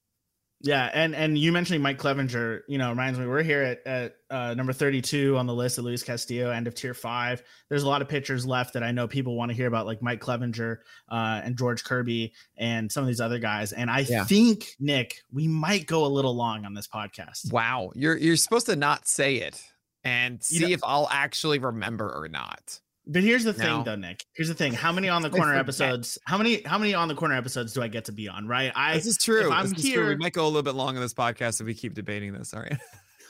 Yeah, 0.63 0.91
and 0.93 1.15
and 1.15 1.39
you 1.39 1.53
mentioning 1.53 1.81
Mike 1.81 1.99
Clevinger, 1.99 2.61
you 2.69 2.77
know, 2.77 2.91
reminds 2.91 3.19
me 3.19 3.27
we're 3.27 3.43
here 3.43 3.63
at 3.63 3.87
at 3.87 4.17
uh, 4.29 4.53
number 4.53 4.75
thirty 4.75 5.01
two 5.01 5.39
on 5.39 5.47
the 5.47 5.55
list 5.55 5.79
of 5.79 5.85
Luis 5.85 6.03
Castillo, 6.03 6.51
end 6.51 6.67
of 6.67 6.75
tier 6.75 6.93
five. 6.93 7.43
There's 7.71 7.83
a 7.83 7.89
lot 7.89 8.03
of 8.03 8.09
pitchers 8.09 8.45
left 8.45 8.75
that 8.75 8.83
I 8.83 8.93
know 8.93 9.09
people 9.09 9.37
want 9.37 9.51
to 9.51 9.57
hear 9.57 9.67
about, 9.67 9.87
like 9.87 10.03
Mike 10.03 10.21
Clevinger 10.21 10.79
uh, 11.09 11.41
and 11.43 11.57
George 11.57 11.83
Kirby 11.83 12.35
and 12.59 12.93
some 12.93 13.03
of 13.03 13.09
these 13.09 13.23
other 13.23 13.39
guys. 13.39 13.73
And 13.73 13.91
I 13.91 14.01
yeah. 14.01 14.25
think 14.25 14.75
Nick, 14.79 15.23
we 15.33 15.49
might 15.49 15.87
go 15.87 16.05
a 16.05 16.09
little 16.09 16.37
long 16.37 16.67
on 16.67 16.75
this 16.75 16.87
podcast. 16.87 17.51
Wow, 17.51 17.93
you're 17.95 18.19
you're 18.19 18.37
supposed 18.37 18.67
to 18.67 18.77
not 18.77 19.09
say 19.09 19.37
it 19.37 19.63
and 20.05 20.43
see 20.43 20.57
you 20.57 20.61
know, 20.69 20.75
if 20.75 20.81
I'll 20.85 21.09
actually 21.11 21.59
remember 21.59 22.11
or 22.11 22.29
not. 22.29 22.81
But 23.13 23.25
here's 23.25 23.43
the 23.43 23.53
thing, 23.53 23.67
no. 23.67 23.83
though, 23.83 23.97
Nick. 23.97 24.25
Here's 24.35 24.47
the 24.47 24.55
thing. 24.55 24.73
How 24.73 24.93
many 24.93 25.09
on 25.09 25.23
the 25.23 25.31
corner 25.31 25.57
episodes? 25.57 26.17
How 26.27 26.39
many? 26.39 26.63
How 26.63 26.79
many 26.79 26.95
on 26.95 27.09
the 27.09 27.15
corner 27.17 27.35
episodes 27.35 27.73
do 27.73 27.83
I 27.83 27.89
get 27.89 28.05
to 28.05 28.13
be 28.13 28.29
on? 28.29 28.47
Right. 28.47 28.71
I. 28.77 28.95
This 28.95 29.07
is 29.07 29.19
true. 29.19 29.51
I'm 29.51 29.71
this 29.71 29.83
here. 29.83 30.03
True. 30.03 30.09
We 30.11 30.17
might 30.17 30.33
go 30.33 30.45
a 30.45 30.47
little 30.47 30.63
bit 30.63 30.77
long 30.77 30.95
on 30.95 31.03
this 31.03 31.13
podcast 31.13 31.61
if 31.61 31.67
we 31.67 31.75
keep 31.75 31.95
debating 31.95 32.33
this. 32.33 32.55
All 32.55 32.63
right. 32.63 32.79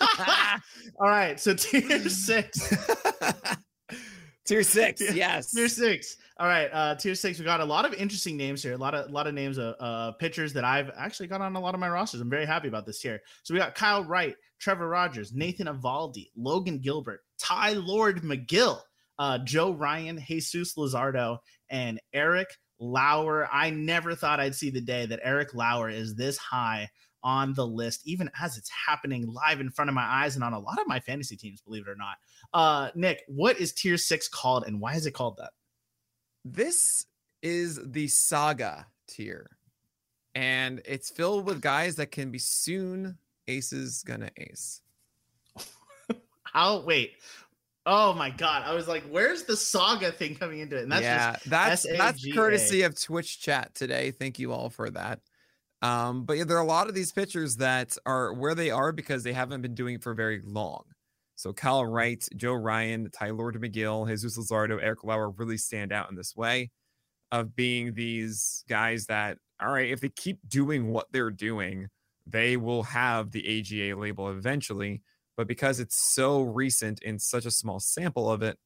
All 1.00 1.08
right. 1.08 1.40
So 1.40 1.54
tier 1.54 2.10
six. 2.10 2.76
tier 4.46 4.62
six. 4.62 5.14
Yes. 5.14 5.50
Tier 5.52 5.68
six. 5.68 6.14
All 6.38 6.46
right. 6.46 6.68
Uh, 6.70 6.94
tier 6.96 7.14
six. 7.14 7.38
We 7.38 7.46
got 7.46 7.60
a 7.60 7.64
lot 7.64 7.86
of 7.86 7.94
interesting 7.94 8.36
names 8.36 8.62
here. 8.62 8.74
A 8.74 8.78
lot 8.78 8.94
of 8.94 9.08
a 9.08 9.12
lot 9.12 9.26
of 9.26 9.32
names 9.32 9.56
of 9.56 9.76
uh, 9.80 10.12
pitchers 10.12 10.52
that 10.52 10.64
I've 10.64 10.90
actually 10.94 11.28
got 11.28 11.40
on 11.40 11.56
a 11.56 11.60
lot 11.60 11.72
of 11.72 11.80
my 11.80 11.88
rosters. 11.88 12.20
I'm 12.20 12.28
very 12.28 12.44
happy 12.44 12.68
about 12.68 12.84
this 12.84 13.00
here. 13.00 13.18
So 13.44 13.54
we 13.54 13.60
got 13.60 13.74
Kyle 13.74 14.04
Wright, 14.04 14.36
Trevor 14.58 14.90
Rogers, 14.90 15.32
Nathan 15.32 15.68
Eovaldi, 15.68 16.28
Logan 16.36 16.80
Gilbert, 16.80 17.20
Tylor 17.38 18.12
Megill 18.12 18.80
uh, 19.20 19.38
Joe 19.38 19.72
Ryan, 19.72 20.18
Jesus 20.26 20.74
Luzardo, 20.74 21.38
and 21.68 22.00
Eric 22.14 22.48
Lauer. 22.80 23.46
I 23.52 23.68
never 23.68 24.14
thought 24.14 24.40
I'd 24.40 24.54
see 24.54 24.70
the 24.70 24.80
day 24.80 25.04
that 25.06 25.20
Eric 25.22 25.54
Lauer 25.54 25.90
is 25.90 26.14
this 26.14 26.38
high 26.38 26.88
on 27.22 27.52
the 27.52 27.66
list, 27.66 28.00
even 28.06 28.30
as 28.40 28.56
it's 28.56 28.70
happening 28.70 29.26
live 29.26 29.60
in 29.60 29.70
front 29.70 29.90
of 29.90 29.94
my 29.94 30.04
eyes 30.04 30.36
and 30.36 30.42
on 30.42 30.54
a 30.54 30.58
lot 30.58 30.80
of 30.80 30.86
my 30.86 31.00
fantasy 31.00 31.36
teams, 31.36 31.60
believe 31.60 31.86
it 31.86 31.90
or 31.90 31.96
not. 31.96 32.16
Uh, 32.54 32.90
Nick, 32.94 33.22
what 33.28 33.60
is 33.60 33.74
tier 33.74 33.98
six 33.98 34.26
called 34.26 34.64
and 34.66 34.80
why 34.80 34.94
is 34.94 35.04
it 35.04 35.12
called 35.12 35.36
that? 35.36 35.50
This 36.42 37.04
is 37.42 37.78
the 37.84 38.08
saga 38.08 38.86
tier, 39.06 39.50
and 40.34 40.80
it's 40.86 41.10
filled 41.10 41.44
with 41.44 41.60
guys 41.60 41.96
that 41.96 42.10
can 42.10 42.30
be 42.30 42.38
soon 42.38 43.18
aces 43.46 44.02
gonna 44.02 44.30
ace. 44.38 44.80
How 46.44 46.80
wait, 46.80 47.12
Oh 47.86 48.12
my 48.12 48.30
god! 48.30 48.62
I 48.66 48.74
was 48.74 48.88
like, 48.88 49.04
"Where's 49.04 49.44
the 49.44 49.56
saga 49.56 50.12
thing 50.12 50.34
coming 50.34 50.60
into 50.60 50.76
it?" 50.76 50.82
And 50.82 50.92
that's 50.92 51.02
yeah, 51.02 51.36
that's 51.46 51.84
S-A-G-A. 51.86 51.98
that's 51.98 52.32
courtesy 52.32 52.82
of 52.82 53.00
Twitch 53.00 53.40
chat 53.40 53.74
today. 53.74 54.10
Thank 54.10 54.38
you 54.38 54.52
all 54.52 54.68
for 54.68 54.90
that. 54.90 55.20
Um, 55.82 56.24
but 56.24 56.36
yeah, 56.36 56.44
there 56.44 56.58
are 56.58 56.62
a 56.62 56.66
lot 56.66 56.88
of 56.88 56.94
these 56.94 57.10
pitchers 57.10 57.56
that 57.56 57.96
are 58.04 58.34
where 58.34 58.54
they 58.54 58.70
are 58.70 58.92
because 58.92 59.22
they 59.22 59.32
haven't 59.32 59.62
been 59.62 59.74
doing 59.74 59.94
it 59.94 60.02
for 60.02 60.14
very 60.14 60.42
long. 60.44 60.84
So 61.36 61.54
Kyle 61.54 61.86
Wright, 61.86 62.22
Joe 62.36 62.52
Ryan, 62.52 63.08
Tylor 63.10 63.52
Megill, 63.52 64.06
Jesus 64.06 64.36
Luzardo, 64.36 64.78
Eric 64.82 65.04
Lauer 65.04 65.30
really 65.30 65.56
stand 65.56 65.90
out 65.90 66.10
in 66.10 66.16
this 66.16 66.36
way 66.36 66.70
of 67.32 67.56
being 67.56 67.94
these 67.94 68.62
guys 68.68 69.06
that, 69.06 69.38
all 69.58 69.70
right, 69.70 69.90
if 69.90 70.02
they 70.02 70.10
keep 70.10 70.38
doing 70.46 70.92
what 70.92 71.06
they're 71.12 71.30
doing, 71.30 71.88
they 72.26 72.58
will 72.58 72.82
have 72.82 73.30
the 73.30 73.60
AGA 73.60 73.98
label 73.98 74.28
eventually 74.28 75.00
but 75.40 75.46
because 75.46 75.80
it's 75.80 76.12
so 76.12 76.42
recent 76.42 77.02
in 77.02 77.18
such 77.18 77.46
a 77.46 77.50
small 77.50 77.80
sample 77.80 78.30
of 78.30 78.42
it, 78.42 78.58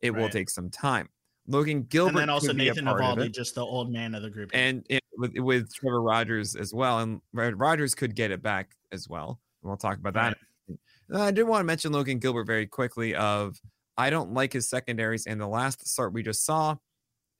it 0.00 0.14
right. 0.14 0.22
will 0.22 0.30
take 0.30 0.48
some 0.48 0.70
time. 0.70 1.10
Logan 1.46 1.82
Gilbert, 1.82 2.12
and 2.12 2.18
then 2.20 2.30
also 2.30 2.54
Nathan 2.54 2.86
Eovaldi, 2.86 3.30
just 3.30 3.54
the 3.54 3.60
old 3.60 3.92
man 3.92 4.14
of 4.14 4.22
the 4.22 4.30
group, 4.30 4.50
and 4.54 4.82
it, 4.88 5.02
with 5.18 5.36
with 5.36 5.74
Trevor 5.74 6.00
Rogers 6.00 6.56
as 6.56 6.72
well, 6.72 7.00
and 7.00 7.20
Rogers 7.34 7.94
could 7.94 8.14
get 8.14 8.30
it 8.30 8.40
back 8.40 8.70
as 8.92 9.10
well. 9.10 9.40
And 9.62 9.68
we'll 9.68 9.76
talk 9.76 9.98
about 9.98 10.14
that. 10.14 10.38
Right. 11.10 11.20
I 11.20 11.30
did 11.32 11.42
want 11.42 11.60
to 11.60 11.64
mention 11.64 11.92
Logan 11.92 12.18
Gilbert 12.18 12.44
very 12.44 12.66
quickly. 12.66 13.14
Of 13.14 13.60
I 13.98 14.08
don't 14.08 14.32
like 14.32 14.54
his 14.54 14.70
secondaries, 14.70 15.26
and 15.26 15.38
the 15.38 15.46
last 15.46 15.86
start 15.86 16.14
we 16.14 16.22
just 16.22 16.46
saw 16.46 16.76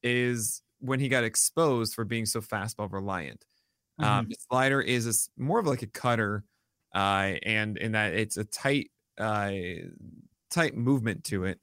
is 0.03 0.61
when 0.81 1.01
he 1.01 1.09
got 1.09 1.25
exposed 1.25 1.95
for 1.95 2.05
being 2.05 2.27
so 2.27 2.43
fastball 2.43 2.93
reliant. 2.93 3.43
Um, 3.99 4.05
mm-hmm. 4.05 4.19
Um, 4.19 4.29
slider 4.51 4.83
is 4.83 5.07
a, 5.07 5.43
more 5.43 5.61
of 5.61 5.67
like 5.67 5.81
a 5.81 5.87
cutter 5.87 6.45
uh, 6.95 7.35
and 7.43 7.77
in 7.77 7.93
that 7.93 8.15
it's 8.15 8.37
a 8.37 8.45
tight, 8.45 8.91
uh, 9.19 9.53
tight 10.51 10.77
movement 10.77 11.25
to 11.25 11.45
it, 11.45 11.61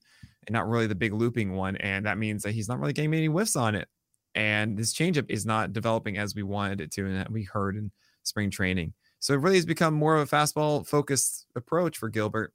and 0.47 0.53
not 0.53 0.67
really 0.67 0.87
the 0.87 0.95
big 0.95 1.13
looping 1.13 1.53
one. 1.53 1.75
And 1.77 2.05
that 2.05 2.17
means 2.17 2.43
that 2.43 2.53
he's 2.53 2.67
not 2.67 2.79
really 2.79 2.93
getting 2.93 3.11
many 3.11 3.27
whiffs 3.27 3.55
on 3.55 3.75
it. 3.75 3.87
And 4.35 4.77
this 4.77 4.93
changeup 4.93 5.29
is 5.29 5.45
not 5.45 5.73
developing 5.73 6.17
as 6.17 6.35
we 6.35 6.43
wanted 6.43 6.81
it 6.81 6.91
to, 6.93 7.05
and 7.05 7.17
that 7.17 7.31
we 7.31 7.43
heard 7.43 7.75
in 7.75 7.91
spring 8.23 8.49
training. 8.49 8.93
So 9.19 9.33
it 9.33 9.41
really 9.41 9.57
has 9.57 9.65
become 9.65 9.93
more 9.93 10.15
of 10.15 10.31
a 10.31 10.35
fastball 10.35 10.87
focused 10.87 11.47
approach 11.55 11.97
for 11.97 12.09
Gilbert, 12.09 12.53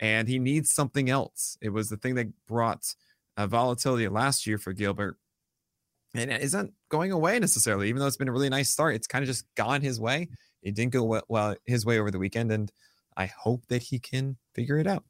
and 0.00 0.28
he 0.28 0.38
needs 0.38 0.70
something 0.70 1.08
else. 1.08 1.56
It 1.62 1.70
was 1.70 1.88
the 1.88 1.96
thing 1.96 2.14
that 2.16 2.28
brought 2.46 2.94
uh, 3.36 3.46
volatility 3.46 4.06
last 4.08 4.46
year 4.46 4.58
for 4.58 4.72
Gilbert, 4.72 5.16
and 6.14 6.30
it 6.30 6.42
isn't 6.42 6.72
going 6.90 7.10
away 7.10 7.38
necessarily. 7.38 7.88
Even 7.88 8.00
though 8.00 8.06
it's 8.06 8.16
been 8.16 8.28
a 8.28 8.32
really 8.32 8.50
nice 8.50 8.70
start, 8.70 8.94
it's 8.94 9.06
kind 9.06 9.22
of 9.22 9.26
just 9.26 9.46
gone 9.54 9.80
his 9.80 9.98
way. 9.98 10.28
It 10.64 10.74
didn't 10.74 10.92
go 10.92 11.04
well, 11.04 11.22
well 11.28 11.56
his 11.66 11.86
way 11.86 11.98
over 11.98 12.10
the 12.10 12.18
weekend, 12.18 12.50
and 12.50 12.72
I 13.16 13.26
hope 13.26 13.66
that 13.68 13.82
he 13.82 13.98
can 13.98 14.36
figure 14.54 14.78
it 14.78 14.86
out. 14.86 15.04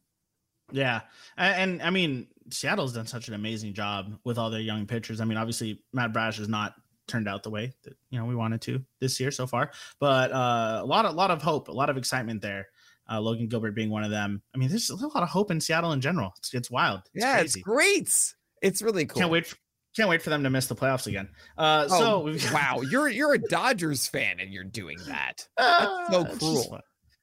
Yeah, 0.73 1.03
and, 1.37 1.73
and, 1.73 1.83
I 1.83 1.91
mean 1.91 2.27
Seattle's 2.51 2.93
done 2.93 3.07
such 3.07 3.29
an 3.29 3.35
amazing 3.35 3.75
job 3.75 4.19
with 4.25 4.39
all 4.39 4.51
their 4.51 4.61
young 4.61 4.87
pitchers. 4.87 5.21
I 5.21 5.25
mean, 5.25 5.39
obviously 5.39 5.83
Matt 5.93 6.13
Brash 6.13 6.39
has 6.39 6.49
not 6.49 6.75
turned 7.07 7.29
out 7.29 7.43
the 7.43 7.51
way 7.51 7.73
that 7.85 7.95
you 8.11 8.19
know 8.19 8.25
we 8.25 8.35
wanted 8.35 8.61
to 8.63 8.83
this 9.01 9.21
year 9.21 9.31
so 9.31 9.47
far, 9.47 9.71
but 10.01 10.33
uh, 10.33 10.81
a 10.83 10.87
lot 10.87 11.07
of 11.07 11.15
lot 11.15 11.31
of 11.31 11.43
hope, 11.43 11.69
a 11.69 11.73
lot 11.73 11.91
of 11.91 11.97
excitement 11.97 12.43
there. 12.43 12.69
Uh, 13.11 13.21
Logan 13.21 13.49
Gilbert 13.49 13.75
being 13.75 13.91
one 13.91 14.03
of 14.03 14.11
them. 14.11 14.43
I 14.55 14.59
mean, 14.59 14.71
there's 14.71 14.89
a 14.89 14.97
lot 14.97 15.23
of 15.23 15.29
hope 15.29 15.51
in 15.51 15.61
Seattle 15.61 15.93
in 15.93 16.01
general. 16.01 16.33
It's, 16.39 16.55
it's 16.55 16.71
wild. 16.71 17.03
It's 17.13 17.23
yeah, 17.23 17.35
crazy. 17.35 17.61
it's 17.61 17.69
great. 17.69 18.35
It's 18.63 18.81
really 18.81 19.05
cool. 19.05 19.21
Can't 19.21 19.31
wait. 19.31 19.47
For, 19.47 19.57
can't 19.95 20.09
wait 20.09 20.23
for 20.23 20.31
them 20.31 20.43
to 20.43 20.51
miss 20.51 20.67
the 20.67 20.75
playoffs 20.75 21.07
again. 21.07 21.29
Uh, 21.57 21.87
oh, 21.91 22.37
so 22.37 22.37
wow, 22.55 22.81
you're 22.81 23.09
you're 23.09 23.35
a 23.35 23.39
Dodgers 23.39 24.07
fan 24.07 24.41
and 24.41 24.53
you're 24.53 24.65
doing 24.65 24.99
that. 25.07 25.47
That's 25.57 25.87
uh, 25.87 26.11
so 26.11 26.25
cruel. 26.37 26.59
It's 26.59 26.69
just, 26.69 26.83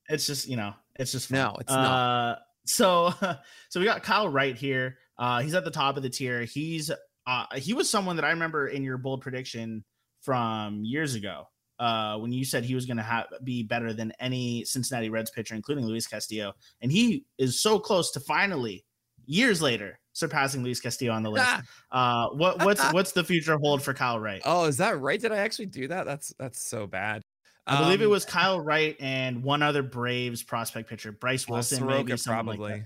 it's 0.10 0.28
just, 0.28 0.48
you 0.48 0.58
know, 0.58 0.74
it's 0.96 1.12
just 1.12 1.30
fun. 1.30 1.38
no, 1.40 1.58
it's 1.60 1.72
uh, 1.72 1.82
not. 1.82 2.40
So 2.66 3.14
so 3.70 3.80
we 3.80 3.86
got 3.86 4.04
Kyle 4.04 4.30
Wright 4.30 4.56
here. 4.56 4.98
Uh, 5.18 5.42
he's 5.42 5.54
at 5.54 5.66
the 5.66 5.72
top 5.72 5.98
of 5.98 6.04
the 6.04 6.10
tier. 6.10 6.44
He's 6.44 6.92
uh, 7.28 7.46
he 7.56 7.74
was 7.74 7.90
someone 7.90 8.16
that 8.16 8.26
I 8.26 8.32
remember 8.32 8.68
in 8.68 8.84
your 8.84 8.98
bold 8.98 9.22
prediction 9.22 9.84
from 10.22 10.84
years 10.84 11.16
ago. 11.16 11.48
Uh, 11.80 12.16
when 12.20 12.32
you 12.32 12.46
said 12.46 12.64
he 12.64 12.76
was 12.76 12.86
going 12.86 12.98
to 12.98 13.04
have 13.04 13.26
be 13.44 13.64
better 13.64 13.92
than 13.92 14.14
any 14.20 14.64
Cincinnati 14.66 15.10
Reds 15.10 15.32
pitcher, 15.32 15.56
including 15.56 15.86
Luis 15.86 16.06
Castillo, 16.06 16.54
and 16.82 16.92
he 16.92 17.26
is 17.40 17.60
so 17.60 17.80
close 17.80 18.12
to 18.12 18.20
finally, 18.20 18.86
years 19.26 19.64
later, 19.64 20.00
surpassing 20.14 20.64
Luis 20.64 20.80
Castillo 20.80 21.14
on 21.14 21.24
the 21.24 21.32
list. 21.32 21.50
Uh, 21.92 22.30
what 22.30 22.60
what's 22.66 22.84
what's 22.94 23.12
the 23.12 23.24
future 23.24 23.58
hold 23.58 23.82
for 23.82 23.94
Kyle 23.94 24.20
Wright? 24.20 24.42
Oh, 24.46 24.66
is 24.66 24.78
that 24.78 25.00
right? 25.00 25.20
Did 25.20 25.32
I 25.32 25.38
actually 25.38 25.68
do 25.68 25.88
that? 25.88 26.06
That's 26.06 26.34
that's 26.40 26.62
so 26.62 26.88
bad. 26.88 27.22
I 27.68 27.78
um, 27.78 27.84
believe 27.84 28.02
it 28.02 28.06
um, 28.06 28.12
was 28.12 28.26
Kyle 28.26 28.60
Wright 28.60 28.96
and 29.00 29.44
one 29.44 29.62
other 29.62 29.84
Braves 29.84 30.44
prospect 30.44 30.90
pitcher, 30.90 31.12
Bryce 31.12 31.48
Wilson, 31.48 31.86
well, 31.86 32.04
maybe 32.04 32.20
probably. 32.26 32.58
Like 32.58 32.84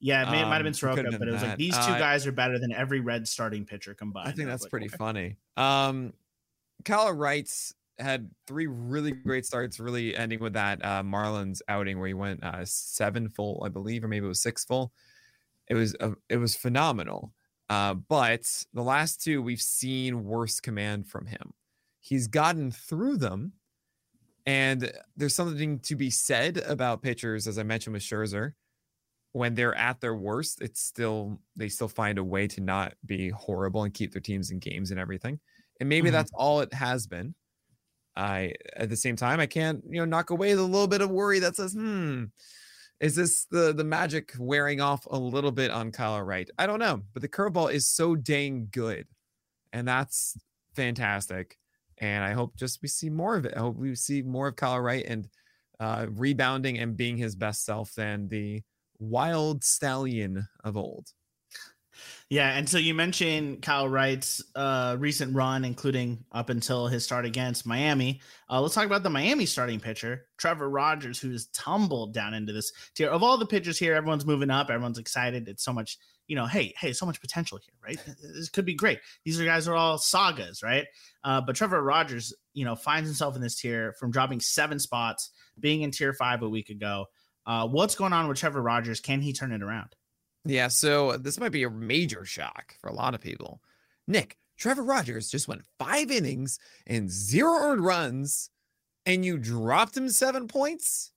yeah, 0.00 0.22
it, 0.22 0.30
may, 0.30 0.42
um, 0.42 0.46
it 0.46 0.48
might 0.48 0.56
have 0.56 0.64
been 0.64 0.74
Soroka, 0.74 1.02
been 1.02 1.18
but 1.18 1.26
it 1.26 1.32
was 1.32 1.40
that. 1.40 1.48
like 1.50 1.58
these 1.58 1.74
two 1.74 1.92
uh, 1.92 1.98
guys 1.98 2.26
are 2.26 2.32
better 2.32 2.58
than 2.58 2.72
every 2.72 3.00
Red 3.00 3.26
starting 3.26 3.64
pitcher 3.64 3.94
combined. 3.94 4.28
I 4.28 4.32
think 4.32 4.48
that's 4.48 4.62
like, 4.62 4.70
pretty 4.70 4.86
okay. 4.86 4.96
funny. 4.96 5.36
Um, 5.56 6.12
Kyle 6.84 7.12
Wright's 7.12 7.74
had 7.98 8.30
three 8.46 8.68
really 8.68 9.10
great 9.10 9.44
starts, 9.44 9.80
really 9.80 10.16
ending 10.16 10.38
with 10.38 10.52
that 10.52 10.84
uh, 10.84 11.02
Marlins 11.02 11.62
outing 11.68 11.98
where 11.98 12.06
he 12.06 12.14
went 12.14 12.44
uh, 12.44 12.64
seven 12.64 13.28
full, 13.28 13.62
I 13.64 13.68
believe, 13.68 14.04
or 14.04 14.08
maybe 14.08 14.26
it 14.26 14.28
was 14.28 14.40
six 14.40 14.64
full. 14.64 14.92
It 15.70 15.74
was 15.74 15.94
a, 16.00 16.12
it 16.28 16.38
was 16.38 16.56
phenomenal. 16.56 17.32
Uh, 17.68 17.94
but 17.94 18.64
the 18.72 18.82
last 18.82 19.22
two 19.22 19.42
we've 19.42 19.60
seen 19.60 20.24
worse 20.24 20.60
command 20.60 21.06
from 21.06 21.26
him. 21.26 21.52
He's 22.00 22.26
gotten 22.26 22.70
through 22.70 23.18
them, 23.18 23.52
And 24.46 24.90
there's 25.16 25.34
something 25.34 25.78
to 25.80 25.94
be 25.96 26.10
said 26.10 26.56
about 26.66 27.02
pitchers, 27.02 27.46
as 27.46 27.58
I 27.58 27.62
mentioned 27.64 27.92
with 27.92 28.02
Scherzer, 28.02 28.52
when 29.32 29.54
they're 29.54 29.74
at 29.74 30.00
their 30.00 30.14
worst, 30.14 30.62
it's 30.62 30.80
still 30.80 31.40
they 31.56 31.68
still 31.68 31.88
find 31.88 32.18
a 32.18 32.24
way 32.24 32.46
to 32.48 32.60
not 32.62 32.94
be 33.04 33.28
horrible 33.30 33.84
and 33.84 33.92
keep 33.92 34.12
their 34.12 34.22
teams 34.22 34.50
in 34.50 34.58
games 34.58 34.90
and 34.90 34.98
everything. 34.98 35.38
And 35.80 35.88
maybe 35.88 36.08
mm-hmm. 36.08 36.14
that's 36.14 36.32
all 36.34 36.60
it 36.60 36.72
has 36.72 37.06
been. 37.06 37.34
I 38.16 38.54
at 38.76 38.88
the 38.88 38.96
same 38.96 39.16
time 39.16 39.38
I 39.40 39.46
can't 39.46 39.82
you 39.88 40.00
know 40.00 40.04
knock 40.04 40.30
away 40.30 40.54
the 40.54 40.62
little 40.62 40.88
bit 40.88 41.02
of 41.02 41.10
worry 41.10 41.38
that 41.40 41.56
says 41.56 41.72
hmm 41.74 42.24
is 43.00 43.14
this 43.14 43.46
the 43.50 43.72
the 43.72 43.84
magic 43.84 44.32
wearing 44.38 44.80
off 44.80 45.06
a 45.10 45.18
little 45.18 45.52
bit 45.52 45.70
on 45.70 45.92
Kyle 45.92 46.20
Wright? 46.22 46.50
I 46.58 46.66
don't 46.66 46.80
know, 46.80 47.02
but 47.12 47.22
the 47.22 47.28
curveball 47.28 47.72
is 47.72 47.88
so 47.88 48.16
dang 48.16 48.68
good, 48.70 49.06
and 49.72 49.86
that's 49.86 50.36
fantastic. 50.74 51.58
And 51.98 52.24
I 52.24 52.32
hope 52.32 52.56
just 52.56 52.80
we 52.82 52.88
see 52.88 53.10
more 53.10 53.36
of 53.36 53.44
it. 53.44 53.54
I 53.56 53.60
hope 53.60 53.76
we 53.76 53.94
see 53.94 54.22
more 54.22 54.48
of 54.48 54.56
Kyle 54.56 54.80
Wright 54.80 55.04
and 55.06 55.28
uh, 55.80 56.06
rebounding 56.10 56.78
and 56.78 56.96
being 56.96 57.16
his 57.16 57.36
best 57.36 57.64
self 57.64 57.94
than 57.94 58.28
the 58.28 58.62
wild 58.98 59.64
stallion 59.64 60.48
of 60.64 60.76
old. 60.76 61.08
Yeah, 62.30 62.56
and 62.56 62.68
so 62.68 62.76
you 62.78 62.92
mentioned 62.92 63.62
Kyle 63.62 63.88
Wright's 63.88 64.42
uh, 64.54 64.96
recent 64.98 65.34
run, 65.34 65.64
including 65.64 66.24
up 66.32 66.50
until 66.50 66.86
his 66.86 67.04
start 67.04 67.24
against 67.24 67.66
Miami. 67.66 68.20
Uh, 68.50 68.60
let's 68.60 68.74
talk 68.74 68.84
about 68.84 69.02
the 69.02 69.10
Miami 69.10 69.46
starting 69.46 69.80
pitcher, 69.80 70.26
Trevor 70.36 70.68
Rogers, 70.68 71.18
who's 71.18 71.46
tumbled 71.48 72.12
down 72.12 72.34
into 72.34 72.52
this 72.52 72.70
tier. 72.94 73.08
Of 73.08 73.22
all 73.22 73.38
the 73.38 73.46
pitchers 73.46 73.78
here, 73.78 73.94
everyone's 73.94 74.26
moving 74.26 74.50
up, 74.50 74.70
everyone's 74.70 74.98
excited. 74.98 75.48
It's 75.48 75.64
so 75.64 75.72
much, 75.72 75.96
you 76.26 76.36
know, 76.36 76.44
hey, 76.44 76.74
hey, 76.78 76.92
so 76.92 77.06
much 77.06 77.20
potential 77.20 77.58
here, 77.58 77.74
right? 77.82 77.98
This 78.34 78.50
could 78.50 78.66
be 78.66 78.74
great. 78.74 79.00
These 79.24 79.40
guys 79.40 79.66
are 79.66 79.74
all 79.74 79.96
sagas, 79.96 80.62
right? 80.62 80.86
Uh, 81.24 81.40
but 81.40 81.56
Trevor 81.56 81.82
Rogers, 81.82 82.34
you 82.52 82.64
know, 82.64 82.76
finds 82.76 83.08
himself 83.08 83.36
in 83.36 83.42
this 83.42 83.56
tier 83.56 83.94
from 83.98 84.10
dropping 84.10 84.40
seven 84.40 84.78
spots, 84.78 85.30
being 85.58 85.80
in 85.80 85.90
tier 85.90 86.12
five 86.12 86.42
a 86.42 86.48
week 86.48 86.68
ago. 86.68 87.06
Uh, 87.46 87.66
what's 87.66 87.94
going 87.94 88.12
on 88.12 88.28
with 88.28 88.36
Trevor 88.36 88.60
Rogers? 88.60 89.00
Can 89.00 89.22
he 89.22 89.32
turn 89.32 89.52
it 89.52 89.62
around? 89.62 89.96
Yeah, 90.48 90.68
so 90.68 91.18
this 91.18 91.38
might 91.38 91.52
be 91.52 91.64
a 91.64 91.70
major 91.70 92.24
shock 92.24 92.74
for 92.80 92.88
a 92.88 92.94
lot 92.94 93.14
of 93.14 93.20
people. 93.20 93.60
Nick, 94.06 94.38
Trevor 94.56 94.82
Rogers 94.82 95.30
just 95.30 95.46
went 95.46 95.60
five 95.78 96.10
innings 96.10 96.58
and 96.86 97.10
zero 97.10 97.52
earned 97.52 97.84
runs, 97.84 98.48
and 99.04 99.26
you 99.26 99.36
dropped 99.36 99.94
him 99.94 100.08
seven 100.08 100.48
points? 100.48 101.12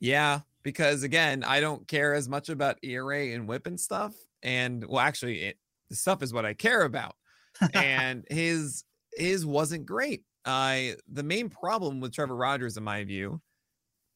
Yeah, 0.00 0.40
because 0.62 1.02
again, 1.02 1.44
I 1.44 1.60
don't 1.60 1.86
care 1.86 2.14
as 2.14 2.26
much 2.26 2.48
about 2.48 2.78
ERA 2.82 3.34
and 3.34 3.46
whip 3.46 3.66
and 3.66 3.78
stuff. 3.78 4.14
And 4.42 4.82
well, 4.86 5.00
actually, 5.00 5.42
it, 5.42 5.58
the 5.90 5.96
stuff 5.96 6.22
is 6.22 6.32
what 6.32 6.46
I 6.46 6.54
care 6.54 6.84
about. 6.84 7.16
and 7.74 8.24
his 8.30 8.84
his 9.12 9.44
wasn't 9.44 9.84
great. 9.84 10.24
Uh, 10.46 10.94
the 11.06 11.22
main 11.22 11.50
problem 11.50 12.00
with 12.00 12.14
Trevor 12.14 12.34
Rogers, 12.34 12.78
in 12.78 12.82
my 12.82 13.04
view, 13.04 13.42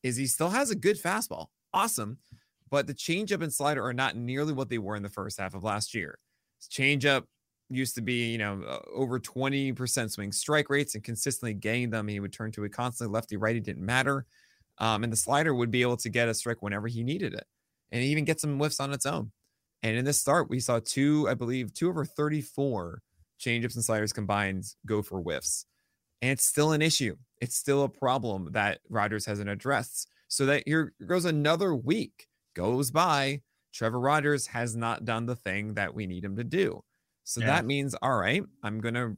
is 0.03 0.17
he 0.17 0.27
still 0.27 0.49
has 0.49 0.71
a 0.71 0.75
good 0.75 0.97
fastball. 0.97 1.49
Awesome 1.75 2.17
but 2.71 2.87
the 2.87 2.95
changeup 2.95 3.43
and 3.43 3.53
slider 3.53 3.85
are 3.85 3.93
not 3.93 4.17
nearly 4.17 4.53
what 4.53 4.69
they 4.69 4.79
were 4.79 4.97
in 4.97 5.03
the 5.03 5.09
first 5.09 5.39
half 5.39 5.55
of 5.55 5.63
last 5.63 5.95
year. 5.95 6.19
Changeup 6.71 7.25
used 7.69 7.95
to 7.97 8.03
be, 8.03 8.31
you 8.31 8.39
know, 8.39 8.81
over 8.95 9.19
20% 9.19 10.11
swing 10.11 10.33
strike 10.33 10.71
rates 10.71 10.95
and 10.95 11.05
consistently 11.05 11.55
getting 11.55 11.91
them. 11.91 12.09
He 12.09 12.21
would 12.21 12.33
turn 12.33 12.53
to 12.53 12.65
a 12.65 12.69
constantly 12.69 13.13
lefty 13.13 13.37
righty, 13.37 13.61
didn't 13.61 13.85
matter. 13.85 14.27
Um, 14.79 15.05
and 15.05 15.13
the 15.13 15.17
slider 15.17 15.55
would 15.55 15.71
be 15.71 15.83
able 15.83 15.97
to 15.99 16.09
get 16.09 16.29
a 16.29 16.35
strike 16.35 16.63
whenever 16.63 16.87
he 16.87 17.03
needed 17.03 17.35
it 17.35 17.47
and 17.91 18.03
even 18.03 18.25
get 18.25 18.41
some 18.41 18.59
whiffs 18.59 18.81
on 18.81 18.93
its 18.93 19.07
own. 19.07 19.33
And 19.83 19.97
in 19.97 20.05
this 20.05 20.21
start, 20.21 20.51
we 20.51 20.61
saw 20.61 20.81
two, 20.85 21.29
I 21.29 21.35
believe, 21.35 21.73
two 21.73 21.89
over 21.89 22.05
34 22.05 23.01
changeups 23.41 23.75
and 23.75 23.85
sliders 23.85 24.13
combined 24.13 24.65
go 24.87 25.03
for 25.03 25.21
whiffs. 25.21 25.67
And 26.23 26.31
it's 26.31 26.47
still 26.47 26.73
an 26.73 26.83
issue. 26.83 27.17
It's 27.41 27.57
still 27.57 27.85
a 27.85 27.89
problem 27.89 28.53
that 28.53 28.81
Rogers 28.89 29.27
hasn't 29.27 29.51
addressed. 29.51 30.09
So 30.29 30.47
that 30.47 30.65
here 30.67 30.93
goes 31.07 31.25
another 31.25 31.75
week 31.75 32.27
goes 32.57 32.91
by, 32.91 33.43
Trevor 33.73 34.01
Rogers 34.01 34.47
has 34.47 34.75
not 34.75 35.05
done 35.05 35.27
the 35.27 35.37
thing 35.37 35.75
that 35.75 35.95
we 35.95 36.07
need 36.07 36.25
him 36.25 36.37
to 36.37 36.45
do. 36.45 36.83
So 37.25 37.41
yeah. 37.41 37.49
that 37.49 37.67
means, 37.67 37.95
all 38.01 38.17
right, 38.17 38.43
I'm 38.63 38.81
going 38.81 38.95
to 38.95 39.17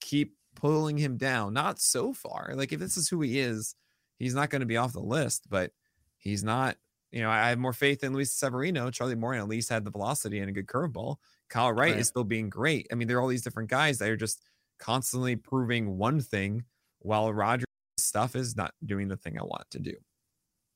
keep 0.00 0.34
pulling 0.56 0.98
him 0.98 1.16
down. 1.16 1.54
Not 1.54 1.78
so 1.78 2.12
far. 2.12 2.52
Like, 2.54 2.72
if 2.72 2.80
this 2.80 2.96
is 2.96 3.08
who 3.08 3.20
he 3.20 3.38
is, 3.38 3.76
he's 4.18 4.34
not 4.34 4.50
going 4.50 4.60
to 4.60 4.66
be 4.66 4.76
off 4.76 4.92
the 4.92 5.00
list, 5.00 5.44
but 5.48 5.70
he's 6.18 6.42
not. 6.42 6.76
You 7.12 7.22
know, 7.22 7.30
I 7.30 7.50
have 7.50 7.60
more 7.60 7.72
faith 7.72 8.02
in 8.02 8.12
Luis 8.12 8.32
Severino. 8.32 8.90
Charlie 8.90 9.14
Morton 9.14 9.40
at 9.40 9.48
least 9.48 9.68
had 9.68 9.84
the 9.84 9.90
velocity 9.92 10.40
and 10.40 10.48
a 10.48 10.52
good 10.52 10.66
curveball. 10.66 11.16
Kyle 11.48 11.70
Wright 11.70 11.92
right. 11.92 12.00
is 12.00 12.08
still 12.08 12.24
being 12.24 12.50
great. 12.50 12.88
I 12.90 12.96
mean, 12.96 13.06
there 13.06 13.18
are 13.18 13.20
all 13.20 13.28
these 13.28 13.44
different 13.44 13.70
guys 13.70 13.98
that 13.98 14.08
are 14.08 14.16
just 14.16 14.42
constantly 14.80 15.36
proving 15.36 15.96
one 15.96 16.20
thing 16.20 16.64
while 16.98 17.32
Rogers' 17.32 17.66
stuff 17.98 18.34
is 18.34 18.56
not 18.56 18.74
doing 18.84 19.06
the 19.06 19.16
thing 19.16 19.38
I 19.38 19.44
want 19.44 19.70
to 19.70 19.78
do. 19.78 19.94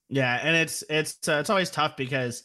Yeah, 0.08 0.40
and 0.42 0.56
it's 0.56 0.82
it's 0.88 1.28
uh, 1.28 1.38
it's 1.40 1.50
always 1.50 1.70
tough 1.70 1.96
because 1.96 2.42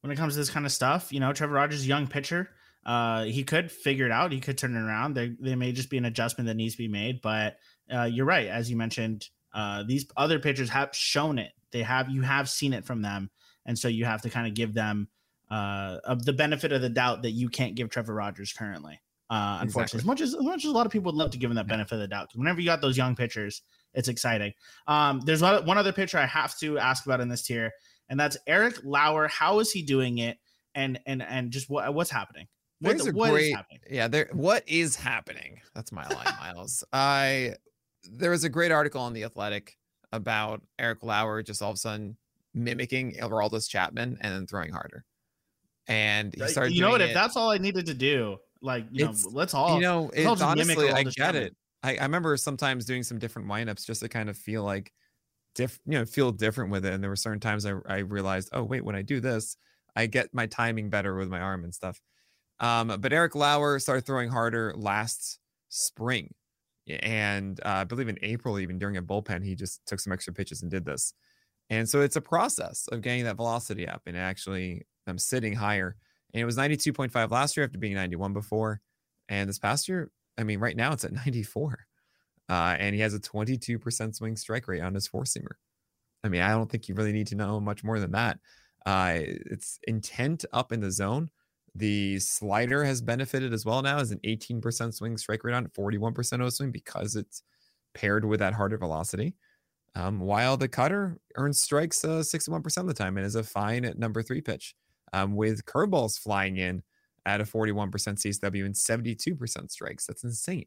when 0.00 0.10
it 0.10 0.16
comes 0.16 0.34
to 0.34 0.38
this 0.38 0.50
kind 0.50 0.66
of 0.66 0.72
stuff, 0.72 1.12
you 1.12 1.20
know, 1.20 1.32
Trevor 1.32 1.54
Rogers, 1.54 1.86
young 1.86 2.06
pitcher, 2.06 2.50
uh, 2.84 3.24
he 3.24 3.44
could 3.44 3.70
figure 3.70 4.06
it 4.06 4.12
out. 4.12 4.32
He 4.32 4.40
could 4.40 4.58
turn 4.58 4.76
it 4.76 4.80
around. 4.80 5.14
There, 5.14 5.30
there 5.38 5.56
may 5.56 5.72
just 5.72 5.90
be 5.90 5.98
an 5.98 6.04
adjustment 6.04 6.48
that 6.48 6.54
needs 6.54 6.74
to 6.74 6.78
be 6.78 6.88
made. 6.88 7.20
But 7.22 7.58
uh, 7.92 8.04
you're 8.04 8.26
right, 8.26 8.48
as 8.48 8.70
you 8.70 8.76
mentioned, 8.76 9.28
uh, 9.54 9.84
these 9.86 10.06
other 10.16 10.38
pitchers 10.38 10.70
have 10.70 10.94
shown 10.94 11.38
it. 11.38 11.52
They 11.70 11.82
have 11.82 12.10
you 12.10 12.22
have 12.22 12.48
seen 12.48 12.72
it 12.72 12.84
from 12.84 13.02
them, 13.02 13.30
and 13.64 13.78
so 13.78 13.88
you 13.88 14.04
have 14.04 14.22
to 14.22 14.30
kind 14.30 14.46
of 14.46 14.54
give 14.54 14.74
them 14.74 15.08
uh, 15.50 15.98
of 16.04 16.24
the 16.24 16.32
benefit 16.32 16.72
of 16.72 16.82
the 16.82 16.88
doubt 16.88 17.22
that 17.22 17.30
you 17.32 17.48
can't 17.48 17.74
give 17.74 17.90
Trevor 17.90 18.14
Rogers 18.14 18.52
currently. 18.52 19.00
Uh, 19.30 19.60
unfortunately, 19.62 19.98
exactly. 19.98 19.98
as 19.98 20.04
much 20.04 20.20
as 20.20 20.34
as 20.34 20.42
much 20.42 20.64
as 20.64 20.70
a 20.70 20.74
lot 20.74 20.86
of 20.86 20.92
people 20.92 21.12
would 21.12 21.18
love 21.18 21.30
to 21.30 21.38
give 21.38 21.50
him 21.50 21.56
that 21.56 21.68
benefit 21.68 21.94
of 21.94 22.00
the 22.00 22.08
doubt, 22.08 22.30
whenever 22.34 22.60
you 22.60 22.66
got 22.66 22.80
those 22.80 22.96
young 22.96 23.14
pitchers, 23.14 23.62
it's 23.94 24.08
exciting. 24.08 24.52
Um, 24.86 25.20
there's 25.24 25.42
one, 25.42 25.78
other 25.78 25.92
pitcher 25.92 26.18
I 26.18 26.26
have 26.26 26.58
to 26.58 26.78
ask 26.78 27.04
about 27.06 27.20
in 27.20 27.28
this 27.28 27.42
tier, 27.42 27.70
and 28.08 28.18
that's 28.18 28.36
Eric 28.46 28.78
Lauer. 28.84 29.28
How 29.28 29.58
is 29.60 29.70
he 29.70 29.82
doing 29.82 30.18
it? 30.18 30.38
And 30.74 30.98
and 31.06 31.22
and 31.22 31.50
just 31.50 31.68
what 31.68 31.92
what's 31.92 32.10
happening? 32.10 32.46
What, 32.80 32.96
There's 32.96 33.06
a 33.06 33.12
what 33.12 33.30
great, 33.30 33.54
yeah. 33.88 34.08
There, 34.08 34.28
what 34.32 34.64
is 34.66 34.96
happening? 34.96 35.60
That's 35.74 35.92
my 35.92 36.04
line, 36.08 36.34
Miles. 36.40 36.82
I 36.92 37.54
there 38.10 38.30
was 38.30 38.42
a 38.42 38.48
great 38.48 38.72
article 38.72 39.00
on 39.00 39.12
the 39.12 39.22
Athletic 39.22 39.76
about 40.12 40.62
Eric 40.78 41.02
Lauer 41.02 41.42
just 41.42 41.62
all 41.62 41.70
of 41.70 41.74
a 41.74 41.78
sudden 41.78 42.16
mimicking 42.54 43.14
Aroldis 43.20 43.68
Chapman 43.68 44.18
and 44.20 44.34
then 44.34 44.46
throwing 44.46 44.72
harder. 44.72 45.04
And 45.86 46.34
he 46.34 46.46
started. 46.48 46.74
You 46.74 46.80
know 46.80 46.90
what? 46.90 47.00
It. 47.00 47.10
If 47.10 47.14
that's 47.14 47.36
all 47.36 47.50
I 47.50 47.58
needed 47.58 47.86
to 47.86 47.94
do, 47.94 48.38
like 48.60 48.86
you 48.90 49.04
know, 49.04 49.14
let's 49.30 49.54
all. 49.54 49.76
You 49.76 49.82
know, 49.82 50.10
it's 50.12 50.42
honestly, 50.42 50.90
I 50.90 51.02
get 51.02 51.14
Chapman. 51.14 51.42
it. 51.44 51.56
I, 51.82 51.96
I 51.96 52.02
remember 52.02 52.36
sometimes 52.36 52.84
doing 52.84 53.02
some 53.02 53.18
different 53.18 53.48
windups 53.48 53.84
just 53.84 54.00
to 54.00 54.08
kind 54.08 54.28
of 54.28 54.36
feel 54.36 54.62
like 54.62 54.92
diff 55.54 55.78
you 55.86 55.98
know 55.98 56.04
feel 56.04 56.32
different 56.32 56.70
with 56.70 56.86
it 56.86 56.94
and 56.94 57.02
there 57.02 57.10
were 57.10 57.16
certain 57.16 57.40
times 57.40 57.66
I, 57.66 57.74
I 57.86 57.98
realized 57.98 58.48
oh 58.52 58.62
wait 58.62 58.84
when 58.84 58.96
i 58.96 59.02
do 59.02 59.20
this 59.20 59.56
i 59.94 60.06
get 60.06 60.32
my 60.32 60.46
timing 60.46 60.88
better 60.88 61.14
with 61.14 61.28
my 61.28 61.40
arm 61.40 61.64
and 61.64 61.74
stuff. 61.74 62.00
Um, 62.60 62.96
but 63.00 63.12
eric 63.12 63.34
lauer 63.34 63.78
started 63.78 64.06
throwing 64.06 64.30
harder 64.30 64.72
last 64.76 65.38
spring 65.68 66.34
and 66.88 67.60
uh, 67.64 67.68
i 67.68 67.84
believe 67.84 68.08
in 68.08 68.18
april 68.22 68.58
even 68.58 68.78
during 68.78 68.96
a 68.96 69.02
bullpen 69.02 69.44
he 69.44 69.54
just 69.54 69.84
took 69.86 70.00
some 70.00 70.12
extra 70.12 70.32
pitches 70.32 70.62
and 70.62 70.70
did 70.70 70.84
this. 70.84 71.14
And 71.70 71.88
so 71.88 72.02
it's 72.02 72.16
a 72.16 72.20
process 72.20 72.86
of 72.88 73.00
getting 73.00 73.24
that 73.24 73.36
velocity 73.36 73.88
up 73.88 74.02
and 74.06 74.16
actually 74.16 74.86
i'm 75.06 75.18
sitting 75.18 75.54
higher 75.54 75.96
and 76.34 76.40
it 76.40 76.44
was 76.44 76.56
92.5 76.56 77.30
last 77.30 77.56
year 77.56 77.64
after 77.64 77.78
being 77.78 77.94
91 77.94 78.32
before 78.32 78.80
and 79.28 79.48
this 79.48 79.58
past 79.58 79.88
year 79.88 80.10
I 80.38 80.44
mean, 80.44 80.60
right 80.60 80.76
now 80.76 80.92
it's 80.92 81.04
at 81.04 81.12
94. 81.26 81.86
Uh, 82.48 82.76
and 82.78 82.94
he 82.94 83.00
has 83.00 83.14
a 83.14 83.20
22% 83.20 84.14
swing 84.14 84.36
strike 84.36 84.68
rate 84.68 84.82
on 84.82 84.94
his 84.94 85.06
four 85.06 85.24
seamer. 85.24 85.54
I 86.24 86.28
mean, 86.28 86.42
I 86.42 86.50
don't 86.50 86.70
think 86.70 86.88
you 86.88 86.94
really 86.94 87.12
need 87.12 87.28
to 87.28 87.34
know 87.34 87.60
much 87.60 87.82
more 87.82 87.98
than 87.98 88.12
that. 88.12 88.38
Uh, 88.84 89.14
it's 89.16 89.78
intent 89.86 90.44
up 90.52 90.72
in 90.72 90.80
the 90.80 90.90
zone. 90.90 91.30
The 91.74 92.18
slider 92.18 92.84
has 92.84 93.00
benefited 93.00 93.52
as 93.52 93.64
well 93.64 93.80
now 93.80 93.98
as 93.98 94.10
an 94.10 94.20
18% 94.26 94.92
swing 94.92 95.16
strike 95.16 95.44
rate 95.44 95.54
on 95.54 95.68
41% 95.68 96.42
O 96.42 96.48
swing 96.50 96.70
because 96.70 97.16
it's 97.16 97.42
paired 97.94 98.24
with 98.24 98.40
that 98.40 98.54
harder 98.54 98.76
velocity. 98.76 99.34
Um, 99.94 100.20
while 100.20 100.56
the 100.56 100.68
cutter 100.68 101.18
earns 101.36 101.60
strikes 101.60 102.04
uh, 102.04 102.20
61% 102.20 102.76
of 102.78 102.86
the 102.86 102.94
time 102.94 103.16
and 103.16 103.26
is 103.26 103.34
a 103.34 103.42
fine 103.42 103.84
at 103.84 103.98
number 103.98 104.22
three 104.22 104.40
pitch. 104.40 104.74
Um, 105.14 105.36
with 105.36 105.66
curveballs 105.66 106.18
flying 106.18 106.56
in 106.56 106.82
at 107.26 107.40
a 107.40 107.44
41% 107.44 107.90
CSW 107.90 108.64
and 108.64 108.74
72% 108.74 109.70
strikes. 109.70 110.06
That's 110.06 110.24
insane. 110.24 110.66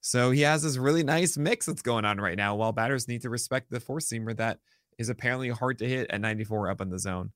So 0.00 0.30
he 0.30 0.42
has 0.42 0.62
this 0.62 0.76
really 0.76 1.02
nice 1.02 1.36
mix 1.36 1.66
that's 1.66 1.82
going 1.82 2.04
on 2.04 2.18
right 2.18 2.36
now 2.36 2.54
while 2.54 2.72
batters 2.72 3.08
need 3.08 3.22
to 3.22 3.30
respect 3.30 3.70
the 3.70 3.80
four 3.80 3.98
seamer 3.98 4.36
that 4.36 4.60
is 4.98 5.08
apparently 5.08 5.48
hard 5.48 5.78
to 5.78 5.88
hit 5.88 6.10
at 6.10 6.20
94 6.20 6.70
up 6.70 6.80
in 6.80 6.90
the 6.90 6.98
zone. 6.98 7.32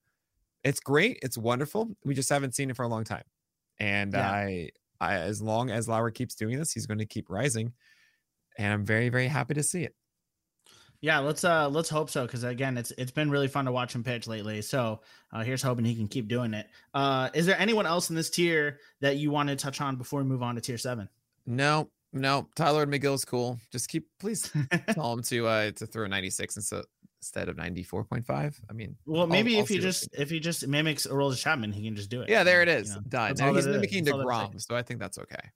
It's 0.63 0.81
great. 0.81 1.19
It's 1.23 1.39
wonderful. 1.39 1.91
We 2.05 2.15
just 2.15 2.29
haven't 2.29 2.55
seen 2.55 2.71
it 2.71 2.77
for 2.77 2.85
a 2.85 2.89
long 2.89 3.05
time. 3.05 3.25
And 3.79 4.13
yeah. 4.13 4.31
I, 4.31 4.71
I, 5.01 5.15
as 5.15 5.41
long 5.41 5.71
as 5.71 5.89
Lauer 5.89 6.11
keeps 6.11 6.35
doing 6.35 6.59
this, 6.59 6.73
he's 6.73 6.87
going 6.87 6.99
to 6.99 7.07
keep 7.07 7.31
rising. 7.31 7.73
And 8.59 8.73
I'm 8.73 8.85
very, 8.85 9.09
very 9.09 9.27
happy 9.27 9.55
to 9.55 9.63
see 9.63 9.85
it. 9.85 9.95
Yeah, 11.03 11.19
let's 11.21 11.45
uh 11.45 11.69
let's 11.69 11.89
hope 11.89 12.11
so 12.11 12.27
because 12.27 12.45
again, 12.45 12.77
it's 12.77 12.91
it's 12.99 13.11
been 13.11 13.31
really 13.31 13.49
fun 13.49 13.65
to 13.65 13.73
watch 13.73 13.95
him 13.95 14.05
pitch 14.05 14.27
lately. 14.27 14.61
So 14.61 15.01
uh, 15.33 15.43
here's 15.43 15.63
hoping 15.63 15.85
he 15.85 15.95
can 15.95 16.09
keep 16.09 16.29
doing 16.29 16.53
it. 16.53 16.67
Uh, 16.93 17.31
is 17.33 17.47
there 17.47 17.59
anyone 17.59 17.87
else 17.87 18.11
in 18.11 18.17
this 18.17 18.29
tier 18.29 18.79
that 19.01 19.17
you 19.17 19.31
want 19.31 19.49
to 19.49 19.57
touch 19.57 19.81
on 19.81 19.97
before 19.97 20.21
we 20.23 20.27
move 20.29 20.43
on 20.43 20.57
to 20.57 20.61
tier 20.61 20.77
seven? 20.79 21.09
No, 21.47 21.89
No, 22.13 22.49
Tylor 22.55 22.87
Megill's 22.87 23.25
cool. 23.25 23.59
Just 23.73 23.89
keep 23.89 24.07
please 24.19 24.51
tell 24.91 25.13
him 25.13 25.23
to 25.23 25.47
uh 25.47 25.71
to 25.73 25.87
throw 25.87 26.07
96 26.07 26.57
instead 26.57 26.85
instead 27.23 27.49
of 27.51 27.57
94.5. 27.57 28.61
I 28.69 28.73
mean, 28.73 28.97
well, 29.07 29.27
maybe 29.27 29.57
I'll 29.57 29.63
if 29.63 29.71
what 29.71 29.81
just 29.81 30.09
if 30.19 30.31
he 30.31 30.41
just 30.41 30.67
mimics 30.67 31.07
Aroldis 31.07 31.39
Chapman, 31.43 31.73
he 31.73 31.83
can 31.85 31.97
just 31.97 32.11
do 32.11 32.21
it. 32.23 32.29
yeah, 32.29 32.45
there 32.45 32.63
it 32.63 32.69
You 32.69 32.95
know, 32.95 33.01
Done. 33.09 33.29
that's 33.29 33.41
Now 33.41 33.49
all 33.49 33.55
he's 33.55 33.67
is. 33.67 33.75
mimicking 33.75 34.05
That's 34.05 34.13
all 34.15 34.19
that 34.19 34.25
it 34.25 34.53
DeGrom, 34.57 34.61
so 34.67 34.77
I 34.77 34.83
think 34.83 35.01
that's 35.01 35.19
okay. 35.19 35.51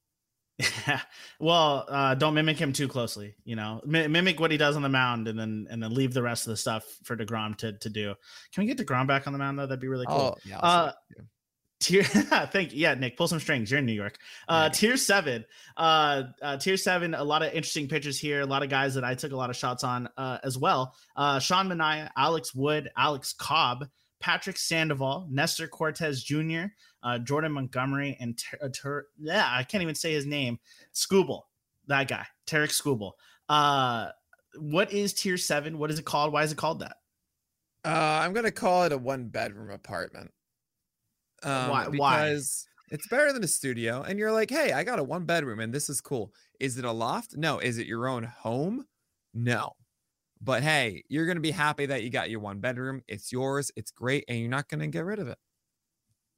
Yeah. 0.58 1.00
well, 1.40 1.84
uh, 1.88 2.14
don't 2.14 2.34
mimic 2.34 2.56
him 2.58 2.72
too 2.72 2.88
closely. 2.88 3.34
You 3.44 3.56
know, 3.56 3.80
Mi- 3.84 4.06
mimic 4.06 4.38
what 4.40 4.50
he 4.50 4.56
does 4.56 4.76
on 4.76 4.82
the 4.82 4.88
mound, 4.88 5.26
and 5.28 5.38
then 5.38 5.66
and 5.70 5.82
then 5.82 5.92
leave 5.94 6.14
the 6.14 6.22
rest 6.22 6.46
of 6.46 6.50
the 6.52 6.56
stuff 6.56 6.84
for 7.02 7.16
Degrom 7.16 7.56
to 7.58 7.72
to 7.72 7.90
do. 7.90 8.14
Can 8.52 8.62
we 8.62 8.66
get 8.72 8.78
Degrom 8.78 9.06
back 9.06 9.26
on 9.26 9.32
the 9.32 9.38
mound 9.38 9.58
though? 9.58 9.66
That'd 9.66 9.80
be 9.80 9.88
really 9.88 10.06
cool. 10.06 10.36
Oh, 10.36 10.40
yeah. 10.44 10.58
Uh, 10.58 10.82
what 10.84 10.94
I 11.10 11.14
can 11.14 11.24
do. 11.24 11.28
tier 11.80 12.04
thank 12.52 12.72
you 12.72 12.78
yeah 12.78 12.94
nick 12.94 13.16
pull 13.16 13.26
some 13.28 13.40
strings 13.40 13.68
you're 13.70 13.80
in 13.80 13.84
new 13.84 13.92
york 13.92 14.16
uh 14.48 14.62
Yeah. 14.72 14.78
tier 14.78 14.96
seven 14.96 15.44
uh, 15.76 16.22
uh 16.40 16.56
tier 16.56 16.76
seven 16.76 17.14
a 17.14 17.24
lot 17.24 17.42
of 17.42 17.48
interesting 17.52 17.88
pitchers 17.88 18.18
here 18.18 18.40
a 18.40 18.46
lot 18.46 18.62
of 18.62 18.70
guys 18.70 18.94
that 18.94 19.02
i 19.04 19.14
took 19.16 19.32
a 19.32 19.36
lot 19.36 19.50
of 19.50 19.56
shots 19.56 19.82
on 19.82 20.08
uh 20.16 20.38
as 20.44 20.56
well 20.56 20.94
uh 21.16 21.40
sean 21.40 21.68
Manaea, 21.68 22.10
alex 22.16 22.54
wood 22.54 22.90
alex 22.96 23.34
cobb 23.36 23.86
patrick 24.20 24.56
sandoval 24.56 25.26
nestor 25.30 25.66
cortes 25.66 26.22
jr 26.22 26.66
uh 27.04 27.18
jordan 27.18 27.52
montgomery 27.52 28.16
and 28.20 28.36
Ter- 28.36 28.58
uh, 28.62 28.68
Ter- 28.74 29.06
yeah 29.20 29.46
i 29.50 29.62
can't 29.62 29.82
even 29.82 29.94
say 29.94 30.12
his 30.12 30.26
name 30.26 30.58
skubal 30.92 31.42
that 31.86 32.08
guy 32.08 32.26
tarik 32.46 32.70
skubal 32.70 33.12
uh 33.48 34.08
what 34.58 34.92
is 34.92 35.12
tier 35.14 35.36
seven 35.36 35.78
what 35.78 35.90
is 35.90 35.98
it 35.98 36.04
called 36.04 36.32
why 36.32 36.42
is 36.42 36.50
it 36.52 36.58
called 36.58 36.80
that 36.80 36.96
Uh, 37.84 38.20
I'm 38.22 38.32
gonna 38.32 38.50
call 38.50 38.84
it 38.84 38.92
a 38.92 38.96
one 38.98 39.28
bedroom 39.28 39.70
apartment. 39.70 40.30
Um, 41.42 41.68
Why- 41.70 41.88
why? 41.88 42.24
Because 42.28 42.66
it's 42.90 43.06
better 43.08 43.30
than 43.32 43.44
a 43.44 43.48
studio, 43.48 44.00
and 44.02 44.18
you're 44.18 44.32
like, 44.32 44.48
hey, 44.48 44.72
I 44.72 44.84
got 44.84 44.98
a 44.98 45.04
one 45.04 45.26
bedroom, 45.26 45.60
and 45.60 45.70
this 45.74 45.90
is 45.90 46.00
cool. 46.00 46.32
Is 46.60 46.78
it 46.78 46.86
a 46.86 46.92
loft? 46.92 47.36
No. 47.36 47.58
Is 47.58 47.76
it 47.76 47.86
your 47.86 48.08
own 48.08 48.22
home? 48.24 48.86
No. 49.34 49.72
But 50.40 50.62
hey, 50.62 51.04
you're 51.08 51.26
gonna 51.26 51.40
be 51.40 51.50
happy 51.50 51.84
that 51.86 52.02
you 52.02 52.08
got 52.10 52.30
your 52.30 52.40
one 52.40 52.60
bedroom. 52.60 53.02
It's 53.08 53.30
yours. 53.32 53.70
It's 53.76 53.90
great, 53.90 54.24
and 54.28 54.38
you're 54.38 54.48
not 54.48 54.68
gonna 54.68 54.88
get 54.88 55.04
rid 55.04 55.18
of 55.18 55.28
it. 55.28 55.38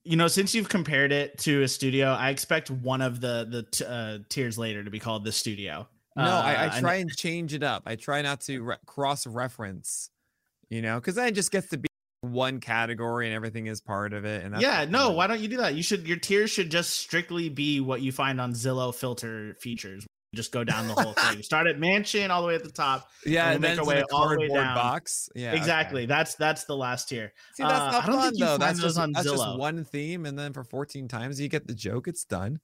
You 0.06 0.16
know 0.16 0.28
since 0.28 0.54
you've 0.54 0.68
compared 0.68 1.12
it 1.12 1.36
to 1.38 1.62
a 1.62 1.68
studio 1.68 2.12
i 2.12 2.30
expect 2.30 2.70
one 2.70 3.02
of 3.02 3.20
the 3.20 3.46
the 3.50 3.62
t- 3.64 3.84
uh, 3.84 4.18
tiers 4.28 4.56
later 4.56 4.82
to 4.84 4.90
be 4.90 4.98
called 5.00 5.24
the 5.24 5.32
studio 5.32 5.86
No, 6.16 6.22
I, 6.22 6.26
Uh, 6.26 6.30
I 6.30 6.64
and- 6.66 6.80
try 6.80 6.94
and 6.94 7.10
change 7.14 7.52
it 7.52 7.62
up. 7.62 7.82
I 7.84 7.96
try 7.96 8.22
not 8.22 8.40
to 8.42 8.62
re- 8.62 8.76
cross 8.86 9.26
reference, 9.26 10.08
you 10.70 10.80
know, 10.80 10.94
because 10.98 11.14
then 11.16 11.26
it 11.28 11.34
just 11.34 11.50
gets 11.52 11.68
to 11.68 11.76
be 11.76 11.88
one 12.22 12.58
category 12.60 13.26
and 13.26 13.34
everything 13.34 13.66
is 13.66 13.82
part 13.82 14.14
of 14.14 14.24
it. 14.24 14.42
And 14.42 14.54
that's 14.54 14.62
yeah 14.62 14.86
no 14.88 15.10
why 15.12 15.26
don't 15.26 15.40
you 15.40 15.48
do 15.48 15.58
that 15.58 15.74
you 15.74 15.82
should 15.82 16.06
your 16.08 16.16
tiers 16.16 16.50
should 16.50 16.70
just 16.70 16.96
strictly 16.96 17.48
be 17.50 17.80
what 17.80 18.00
you 18.00 18.12
find 18.12 18.40
on 18.40 18.52
zillow 18.54 18.94
filter 18.94 19.54
features 19.60 20.06
just 20.36 20.52
go 20.52 20.62
down 20.62 20.86
the 20.86 20.94
whole 20.94 21.12
thing 21.14 21.42
start 21.42 21.66
at 21.66 21.78
mansion 21.80 22.30
all 22.30 22.42
the 22.42 22.48
way 22.48 22.54
at 22.54 22.62
the 22.62 22.70
top 22.70 23.08
Yeah, 23.24 23.46
we'll 23.46 23.52
and 23.54 23.62
make 23.62 23.78
our 23.78 23.84
way 23.86 24.00
a 24.00 24.04
all 24.14 24.28
the 24.28 24.38
way 24.38 24.48
down. 24.48 24.74
box. 24.74 25.28
Yeah, 25.34 25.48
okay. 25.48 25.56
exactly 25.58 26.06
that's 26.06 26.34
that's 26.36 26.64
the 26.64 26.76
last 26.76 27.08
tier 27.08 27.32
See, 27.54 27.62
that's 27.62 27.72
Uh, 27.72 27.90
not 27.90 27.94
I 28.04 28.06
don't 28.06 28.14
fun 28.16 28.22
think 28.30 28.38
you 28.40 28.44
though. 28.46 28.58
That's 28.58 28.80
just 28.80 28.98
on 28.98 29.12
that's 29.12 29.26
just 29.26 29.58
one 29.58 29.84
theme, 29.84 30.26
and 30.26 30.38
then 30.38 30.52
for 30.52 30.62
14 30.62 31.08
times 31.08 31.40
you 31.40 31.48
get 31.48 31.66
the 31.66 31.74
joke. 31.74 32.06
It's 32.06 32.24
done. 32.24 32.60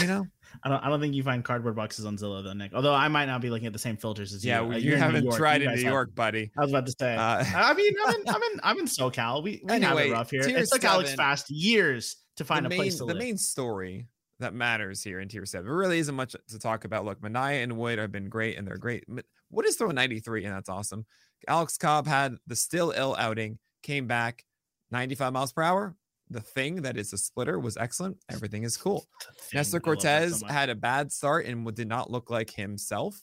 You 0.00 0.06
know? 0.06 0.26
I 0.64 0.68
don't, 0.70 0.82
I 0.84 0.88
don't 0.88 1.00
think 1.02 1.14
you 1.14 1.22
find 1.22 1.44
cardboard 1.44 1.76
boxes 1.76 2.06
on 2.06 2.16
Zillow 2.16 2.42
though, 2.42 2.52
Nick. 2.54 2.72
Although 2.74 2.94
I 2.94 3.08
might 3.08 3.26
not 3.26 3.40
be 3.42 3.50
looking 3.50 3.66
at 3.66 3.72
the 3.74 3.78
same 3.78 3.96
filters 3.98 4.32
as 4.32 4.42
yeah, 4.44 4.60
you. 4.60 4.66
well, 4.68 4.76
Uh, 4.76 4.78
you 4.80 4.84
you're 4.90 4.94
in 4.94 4.98
New 5.00 5.04
haven't 5.06 5.24
York, 5.24 5.36
tried 5.36 5.62
you 5.62 5.68
in 5.68 5.74
New 5.74 5.82
have- 5.84 5.92
York, 5.92 6.14
buddy. 6.14 6.50
I 6.56 6.62
was 6.62 6.70
about 6.70 6.86
to 6.86 6.94
say. 6.98 7.14
Uh, 7.14 7.44
I 7.56 7.74
mean, 7.74 7.92
I'm 8.06 8.14
in, 8.14 8.22
I'm 8.28 8.42
in, 8.42 8.60
I'm 8.62 8.78
in 8.78 8.84
SoCal. 8.86 9.42
We, 9.42 9.60
we 9.64 9.80
have 9.80 9.98
it 9.98 10.10
rough 10.12 10.30
here. 10.30 10.42
tier 10.42 10.56
It 10.58 10.68
took 10.72 10.82
Alex 10.84 11.14
Fast 11.14 11.50
years 11.50 12.16
to 12.36 12.44
find 12.44 12.64
the 12.64 12.68
a 12.68 12.70
main, 12.70 12.78
place 12.78 12.94
to 12.94 13.04
the 13.04 13.12
live. 13.12 13.18
main 13.18 13.36
story 13.36 14.08
that 14.42 14.54
matters 14.54 15.02
here 15.02 15.20
in 15.20 15.28
tier 15.28 15.46
seven 15.46 15.66
there 15.66 15.76
really 15.76 15.98
isn't 15.98 16.14
much 16.14 16.36
to 16.48 16.58
talk 16.58 16.84
about. 16.84 17.04
Look, 17.04 17.20
Manaea 17.20 17.62
and 17.62 17.76
Wood 17.76 17.98
have 17.98 18.12
been 18.12 18.28
great 18.28 18.58
and 18.58 18.66
they're 18.66 18.76
great. 18.76 19.04
Wood 19.50 19.66
is 19.66 19.76
throwing 19.76 19.96
93, 19.96 20.44
and 20.44 20.54
that's 20.54 20.68
awesome. 20.68 21.06
Alex 21.48 21.76
Cobb 21.76 22.06
had 22.06 22.36
the 22.46 22.56
still 22.56 22.92
ill 22.96 23.16
outing, 23.18 23.58
came 23.82 24.06
back 24.06 24.44
95 24.90 25.32
miles 25.32 25.52
per 25.52 25.62
hour. 25.62 25.96
The 26.30 26.40
thing 26.40 26.82
that 26.82 26.96
is 26.96 27.12
a 27.12 27.18
splitter 27.18 27.58
was 27.58 27.76
excellent. 27.76 28.18
Everything 28.30 28.62
is 28.62 28.76
cool. 28.76 29.04
Nestor 29.52 29.76
I 29.84 29.90
love 29.90 30.00
that 30.00 30.30
Cortes 30.30 30.40
so 30.40 30.46
had 30.46 30.70
a 30.70 30.74
bad 30.74 31.12
start 31.12 31.46
and 31.46 31.74
did 31.74 31.88
not 31.88 32.10
look 32.10 32.30
like 32.30 32.50
himself, 32.50 33.22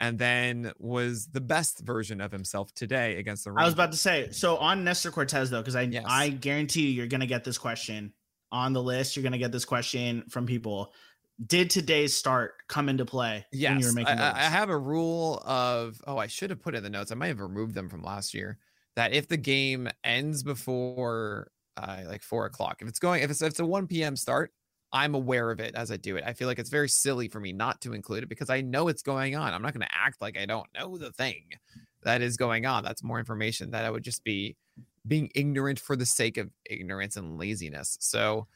and 0.00 0.18
then 0.18 0.72
was 0.78 1.28
the 1.28 1.40
best 1.40 1.80
version 1.80 2.20
of 2.20 2.32
himself 2.32 2.74
today 2.74 3.18
against 3.18 3.44
the. 3.44 3.54
I 3.56 3.64
was 3.64 3.72
about 3.72 3.92
to 3.92 3.98
say. 3.98 4.30
So 4.32 4.56
on 4.58 4.84
Nestor 4.84 5.10
Cortes 5.10 5.48
though, 5.48 5.60
because 5.60 5.76
I 5.76 5.82
Yes. 5.82 6.04
I 6.06 6.28
guarantee 6.28 6.88
you, 6.88 6.92
you're 6.92 7.06
gonna 7.06 7.26
get 7.26 7.44
this 7.44 7.56
question 7.56 8.12
on 8.52 8.72
the 8.72 8.82
list. 8.82 9.16
You're 9.16 9.24
gonna 9.24 9.38
get 9.38 9.50
this 9.50 9.64
question 9.64 10.24
from 10.28 10.46
people. 10.46 10.92
Did 11.46 11.70
today's 11.70 12.16
start 12.16 12.54
come 12.68 12.88
into 12.88 13.04
play 13.04 13.44
when 13.50 13.60
Yes, 13.60 13.80
you 13.80 13.86
were 13.88 13.92
making 13.94 14.18
I, 14.18 14.36
I 14.36 14.42
have 14.42 14.70
a 14.70 14.78
rule 14.78 15.42
of. 15.44 16.00
Oh, 16.06 16.18
I 16.18 16.28
should 16.28 16.50
have 16.50 16.62
put 16.62 16.74
it 16.74 16.78
in 16.78 16.84
the 16.84 16.90
notes. 16.90 17.10
I 17.10 17.16
might 17.16 17.28
have 17.28 17.40
removed 17.40 17.74
them 17.74 17.88
from 17.88 18.02
last 18.02 18.34
year. 18.34 18.58
That 18.94 19.12
if 19.12 19.26
the 19.26 19.38
game 19.38 19.88
ends 20.04 20.42
before 20.42 21.50
uh, 21.76 22.02
like 22.06 22.22
four 22.22 22.44
o'clock, 22.44 22.82
if 22.82 22.88
it's 22.88 22.98
going, 22.98 23.22
if 23.22 23.30
it's 23.30 23.42
if 23.42 23.50
it's 23.50 23.60
a 23.60 23.66
one 23.66 23.86
p.m. 23.88 24.14
start, 24.14 24.52
I'm 24.92 25.14
aware 25.14 25.50
of 25.50 25.58
it 25.58 25.74
as 25.74 25.90
I 25.90 25.96
do 25.96 26.16
it. 26.16 26.24
I 26.26 26.34
feel 26.34 26.46
like 26.46 26.58
it's 26.58 26.70
very 26.70 26.88
silly 26.88 27.26
for 27.28 27.40
me 27.40 27.52
not 27.52 27.80
to 27.80 27.94
include 27.94 28.24
it 28.24 28.28
because 28.28 28.50
I 28.50 28.60
know 28.60 28.88
it's 28.88 29.02
going 29.02 29.34
on. 29.34 29.54
I'm 29.54 29.62
not 29.62 29.72
going 29.72 29.86
to 29.86 29.96
act 29.96 30.20
like 30.20 30.36
I 30.36 30.44
don't 30.44 30.68
know 30.74 30.98
the 30.98 31.12
thing 31.12 31.48
that 32.02 32.20
is 32.20 32.36
going 32.36 32.66
on. 32.66 32.84
That's 32.84 33.02
more 33.02 33.18
information 33.18 33.70
that 33.70 33.86
I 33.86 33.90
would 33.90 34.02
just 34.02 34.22
be 34.22 34.56
being 35.06 35.30
ignorant 35.34 35.78
for 35.78 35.96
the 35.96 36.06
sake 36.06 36.36
of 36.38 36.50
ignorance 36.68 37.16
and 37.16 37.38
laziness. 37.38 37.96
So 38.00 38.46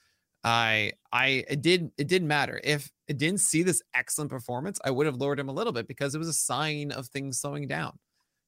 I 0.45 0.93
I 1.13 1.45
it 1.49 1.61
did 1.63 1.91
it 1.99 2.09
didn't 2.09 2.29
matter. 2.29 2.61
If 2.63 2.91
it 3.09 3.19
didn't 3.19 3.41
see 3.41 3.63
this 3.63 3.83
excellent 3.95 4.31
performance, 4.31 4.79
I 4.85 4.91
would 4.91 5.07
have 5.07 5.17
lowered 5.17 5.41
him 5.41 5.49
a 5.49 5.53
little 5.53 5.73
bit 5.73 5.89
because 5.89 6.15
it 6.15 6.19
was 6.19 6.29
a 6.29 6.33
sign 6.33 6.93
of 6.93 7.07
things 7.09 7.41
slowing 7.41 7.67
down. 7.67 7.99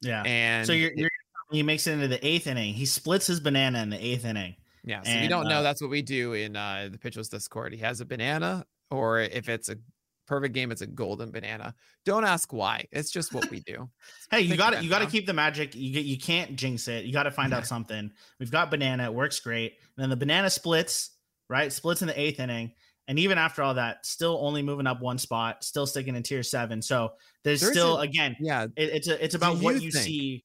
yeah. 0.01 0.22
And 0.24 0.66
So 0.66 0.72
you're, 0.72 0.92
you're 0.94 1.11
he 1.51 1.62
makes 1.62 1.86
it 1.86 1.92
into 1.92 2.09
the 2.09 2.24
eighth 2.26 2.46
inning. 2.46 2.74
He 2.74 2.84
splits 2.84 3.26
his 3.26 3.40
banana 3.40 3.82
in 3.82 3.88
the 3.90 4.05
eighth 4.05 4.24
inning. 4.26 4.55
yeah, 4.84 5.03
so 5.03 5.11
if 5.11 5.22
you 5.22 5.28
don't 5.28 5.49
know, 5.49 5.59
uh, 5.59 5.62
that's 5.62 5.80
what 5.80 5.90
we 5.90 6.03
do 6.03 6.34
in 6.34 6.57
uh 6.57 6.88
the 6.92 6.99
pitcher's 6.99 7.28
Discord. 7.28 7.72
He 7.72 7.78
has 7.80 8.01
a 8.01 8.05
banana, 8.05 8.66
or 8.90 9.20
if 9.20 9.49
it's 9.49 9.68
a 9.68 9.76
perfect 10.28 10.54
game, 10.54 10.70
it's 10.70 10.82
a 10.82 10.86
golden 10.86 11.30
banana. 11.30 11.74
Don't 12.04 12.24
ask 12.24 12.52
why. 12.52 12.84
It's 12.92 13.10
just 13.10 13.32
what 13.32 13.50
we 13.50 13.60
do. 13.60 13.88
Hey, 14.30 14.40
you 14.40 14.56
got 14.56 14.74
it 14.74 14.82
you 14.82 14.90
got 14.90 15.00
to 15.00 15.06
keep 15.06 15.26
the 15.26 15.32
magic. 15.32 15.74
You 15.74 15.92
get 15.92 16.04
you 16.04 16.18
can't 16.18 16.54
jinx 16.56 16.86
it. 16.86 17.04
You 17.04 17.12
got 17.12 17.24
to 17.24 17.30
find 17.30 17.52
out 17.54 17.66
something. 17.66 18.10
We've 18.38 18.50
got 18.50 18.70
banana. 18.70 19.04
It 19.04 19.14
works 19.14 19.40
great. 19.40 19.72
And 19.96 20.02
then 20.02 20.10
the 20.10 20.16
banana 20.16 20.50
splits, 20.50 21.10
right? 21.48 21.72
Splits 21.72 22.02
in 22.02 22.08
the 22.08 22.20
eighth 22.20 22.38
inning. 22.38 22.72
And 23.08 23.18
even 23.18 23.38
after 23.38 23.62
all 23.62 23.72
that, 23.74 24.04
still 24.04 24.38
only 24.42 24.62
moving 24.62 24.86
up 24.86 25.00
one 25.00 25.16
spot, 25.16 25.64
still 25.64 25.86
sticking 25.86 26.14
in 26.14 26.22
tier 26.22 26.42
seven. 26.42 26.82
So 26.82 27.12
there's 27.42 27.62
There's 27.62 27.72
still 27.72 27.96
a- 27.98 28.02
again, 28.02 28.36
Yeah. 28.38 28.64
it, 28.76 28.90
it's 28.90 29.08
a, 29.08 29.24
it's 29.24 29.34
about 29.34 29.56
what 29.62 29.76
you 29.76 29.80
you 29.80 29.90
think- 29.90 30.04
see. 30.04 30.44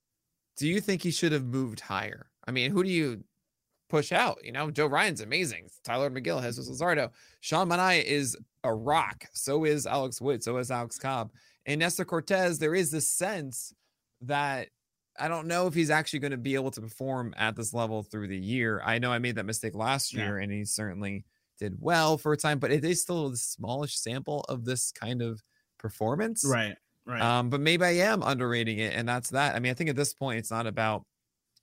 Do 0.56 0.68
you 0.68 0.80
think 0.80 1.02
he 1.02 1.12
should 1.12 1.34
have 1.34 1.44
moved 1.44 1.82
higher? 1.82 2.28
I 2.48 2.52
mean, 2.52 2.72
who 2.72 2.84
do 2.84 2.90
you 2.90 3.24
push 3.90 4.12
out? 4.12 4.38
You 4.44 4.54
know, 4.54 4.72
Joe 4.72 4.86
Ryan's 4.86 5.20
amazing. 5.20 5.68
Tylor 5.84 6.10
Megill, 6.10 6.42
has 6.42 6.56
Jesus 6.56 6.80
mm-hmm. 6.80 7.00
Luzardo. 7.00 7.12
Sean 7.42 7.68
Manaea 7.68 8.04
is 8.04 8.38
a 8.64 8.74
rock. 8.74 9.26
So 9.34 9.66
is 9.66 9.86
Alex 9.86 10.20
Wood. 10.22 10.44
So 10.44 10.58
is 10.58 10.72
Alex 10.72 10.98
Cobb. 10.98 11.32
And 11.66 11.80
Nestor 11.80 12.06
Cortes, 12.06 12.58
there 12.58 12.76
is 12.76 12.92
this 12.92 13.10
sense 13.10 13.74
that 14.22 14.70
I 15.20 15.28
don't 15.28 15.48
know 15.48 15.68
if 15.68 15.74
he's 15.74 15.90
actually 15.92 16.20
going 16.20 16.32
to 16.32 16.38
be 16.38 16.56
able 16.56 16.72
to 16.72 16.82
perform 16.82 17.34
at 17.38 17.56
this 17.56 17.74
level 17.74 18.04
through 18.04 18.28
the 18.30 18.38
year. 18.38 18.82
I 18.84 19.00
know 19.00 19.12
I 19.12 19.20
made 19.20 19.36
that 19.36 19.46
mistake 19.46 19.76
last 19.76 20.14
Yeah. 20.14 20.24
year 20.26 20.38
and 20.40 20.52
he 20.52 20.66
certainly 20.66 21.26
did 21.60 21.76
well 21.80 22.18
for 22.18 22.34
a 22.34 22.38
time, 22.38 22.58
but 22.60 22.72
it 22.72 22.84
is 22.84 23.02
still 23.02 23.30
the 23.30 23.38
smallish 23.38 23.96
sample 23.98 24.42
of 24.50 24.66
this 24.66 24.92
kind 24.92 25.22
of 25.22 25.42
performance. 25.78 26.44
Right. 26.46 26.76
Right. 27.06 27.22
Um, 27.22 27.50
but 27.50 27.60
maybe 27.60 27.84
I 27.84 27.92
am 28.10 28.24
underrating 28.24 28.80
it, 28.80 28.94
and 28.94 29.08
that's 29.08 29.32
that. 29.32 29.56
I 29.56 29.60
mean, 29.60 29.72
I 29.72 29.74
think 29.74 29.90
at 29.90 29.96
this 29.98 30.14
point, 30.14 30.40
it's 30.40 30.50
not 30.52 30.66
about 30.68 31.04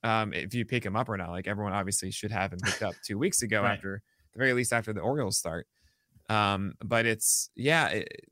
um 0.03 0.33
if 0.33 0.53
you 0.53 0.65
pick 0.65 0.85
him 0.85 0.95
up 0.95 1.09
or 1.09 1.17
not. 1.17 1.29
Like 1.31 1.47
everyone 1.47 1.73
obviously 1.73 2.11
should 2.11 2.31
have 2.31 2.53
him 2.53 2.59
picked 2.59 2.83
up 2.83 2.93
two 3.03 3.17
weeks 3.17 3.41
ago 3.41 3.61
Right. 3.63 3.71
after 3.73 4.01
the 4.33 4.37
very 4.39 4.53
least 4.53 4.71
after 4.71 4.93
the 4.93 5.01
Orioles 5.01 5.37
start. 5.39 5.65
Um, 6.29 6.73
but 6.83 7.05
it's 7.05 7.49
yeah, 7.55 7.87
it, 7.89 8.25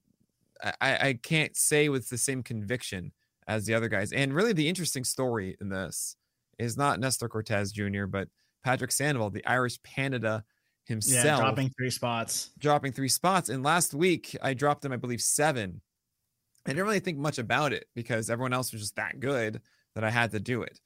I 0.61 1.07
I 1.09 1.19
can't 1.21 1.55
say 1.55 1.89
with 1.89 2.09
the 2.09 2.17
same 2.17 2.43
conviction 2.43 3.11
as 3.47 3.65
the 3.65 3.73
other 3.73 3.89
guys. 3.89 4.11
And 4.11 4.33
really, 4.33 4.53
the 4.53 4.69
interesting 4.69 5.03
story 5.03 5.57
in 5.59 5.69
this 5.69 6.15
is 6.57 6.77
not 6.77 6.99
Nestor 6.99 7.27
Cortes 7.27 7.71
Jr., 7.71 8.05
but 8.05 8.27
Patrick 8.63 8.91
Sandoval, 8.91 9.31
the 9.31 9.45
Irish 9.45 9.81
Panda 9.83 10.43
himself, 10.85 11.25
yeah. 11.25 11.37
Dropping 11.37 11.69
three 11.69 11.89
spots. 11.89 12.51
dropping 12.59 12.91
three 12.91 13.09
spots. 13.09 13.49
And 13.49 13.63
last 13.63 13.93
week 13.93 14.35
I 14.41 14.53
dropped 14.53 14.83
him, 14.83 14.91
I 14.91 14.97
believe, 14.97 15.21
seven. 15.21 15.81
I 16.65 16.71
didn't 16.71 16.85
really 16.85 16.99
think 16.99 17.17
much 17.17 17.37
about 17.37 17.73
it 17.73 17.85
because 17.95 18.29
everyone 18.29 18.53
else 18.53 18.73
was 18.73 18.81
just 18.81 18.97
that 18.97 19.19
good 19.19 19.61
that 19.95 20.03
I 20.03 20.09
had 20.09 20.31
to 20.31 20.39
do 20.39 20.61
it. 20.61 20.79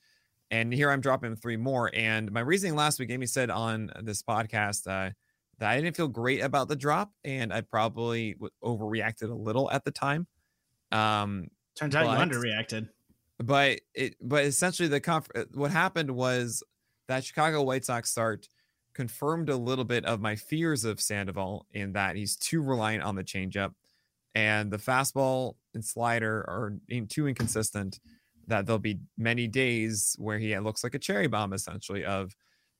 And 0.51 0.71
here 0.71 0.91
I'm 0.91 1.01
dropping 1.01 1.35
three 1.35 1.57
more. 1.57 1.89
And 1.93 2.31
my 2.31 2.41
reasoning 2.41 2.75
last 2.75 2.99
week, 2.99 3.09
Amy 3.09 3.25
said 3.25 3.49
on 3.49 3.89
this 4.01 4.21
podcast 4.21 4.87
uh, 4.87 5.11
that 5.63 5.71
I 5.71 5.79
didn't 5.79 5.95
feel 5.95 6.09
great 6.09 6.41
about 6.41 6.67
the 6.67 6.75
drop, 6.75 7.13
and 7.23 7.53
I 7.53 7.61
probably 7.61 8.35
overreacted 8.61 9.29
a 9.31 9.33
little 9.33 9.71
at 9.71 9.85
the 9.85 9.91
time. 9.91 10.27
Um, 10.91 11.47
Turns 11.75 11.95
out 11.95 12.05
But- 12.05 12.19
you 12.19 12.25
underreacted. 12.37 12.89
but 13.39 13.79
it 13.93 14.15
but 14.21 14.43
essentially 14.43 14.89
the 14.89 14.99
conf- 14.99 15.29
uh, 15.33 15.45
what 15.53 15.71
happened 15.71 16.11
was 16.11 16.63
that 17.07 17.23
Chicago 17.23 17.63
White 17.63 17.85
Sox 17.85 18.11
start 18.11 18.49
confirmed 18.93 19.47
a 19.49 19.55
little 19.55 19.85
bit 19.85 20.03
of 20.05 20.19
my 20.19 20.35
fears 20.35 20.83
of 20.83 20.99
Sandoval 20.99 21.65
in 21.71 21.93
that 21.93 22.17
he's 22.17 22.35
too 22.35 22.61
reliant 22.61 23.01
on 23.03 23.15
the 23.15 23.23
changeup 23.23 23.73
and 24.35 24.69
the 24.69 24.77
fastball 24.77 25.55
and 25.73 25.83
slider 25.83 26.39
are 26.41 26.73
too 27.07 27.27
inconsistent 27.27 28.01
that 28.47 28.65
there'll 28.65 28.79
be 28.79 28.99
many 29.17 29.47
days 29.47 30.15
where 30.19 30.37
he 30.39 30.57
looks 30.59 30.83
like 30.83 30.93
a 30.93 30.99
cherry 30.99 31.27
bomb 31.27 31.53
essentially 31.53 32.03
of 32.03 32.35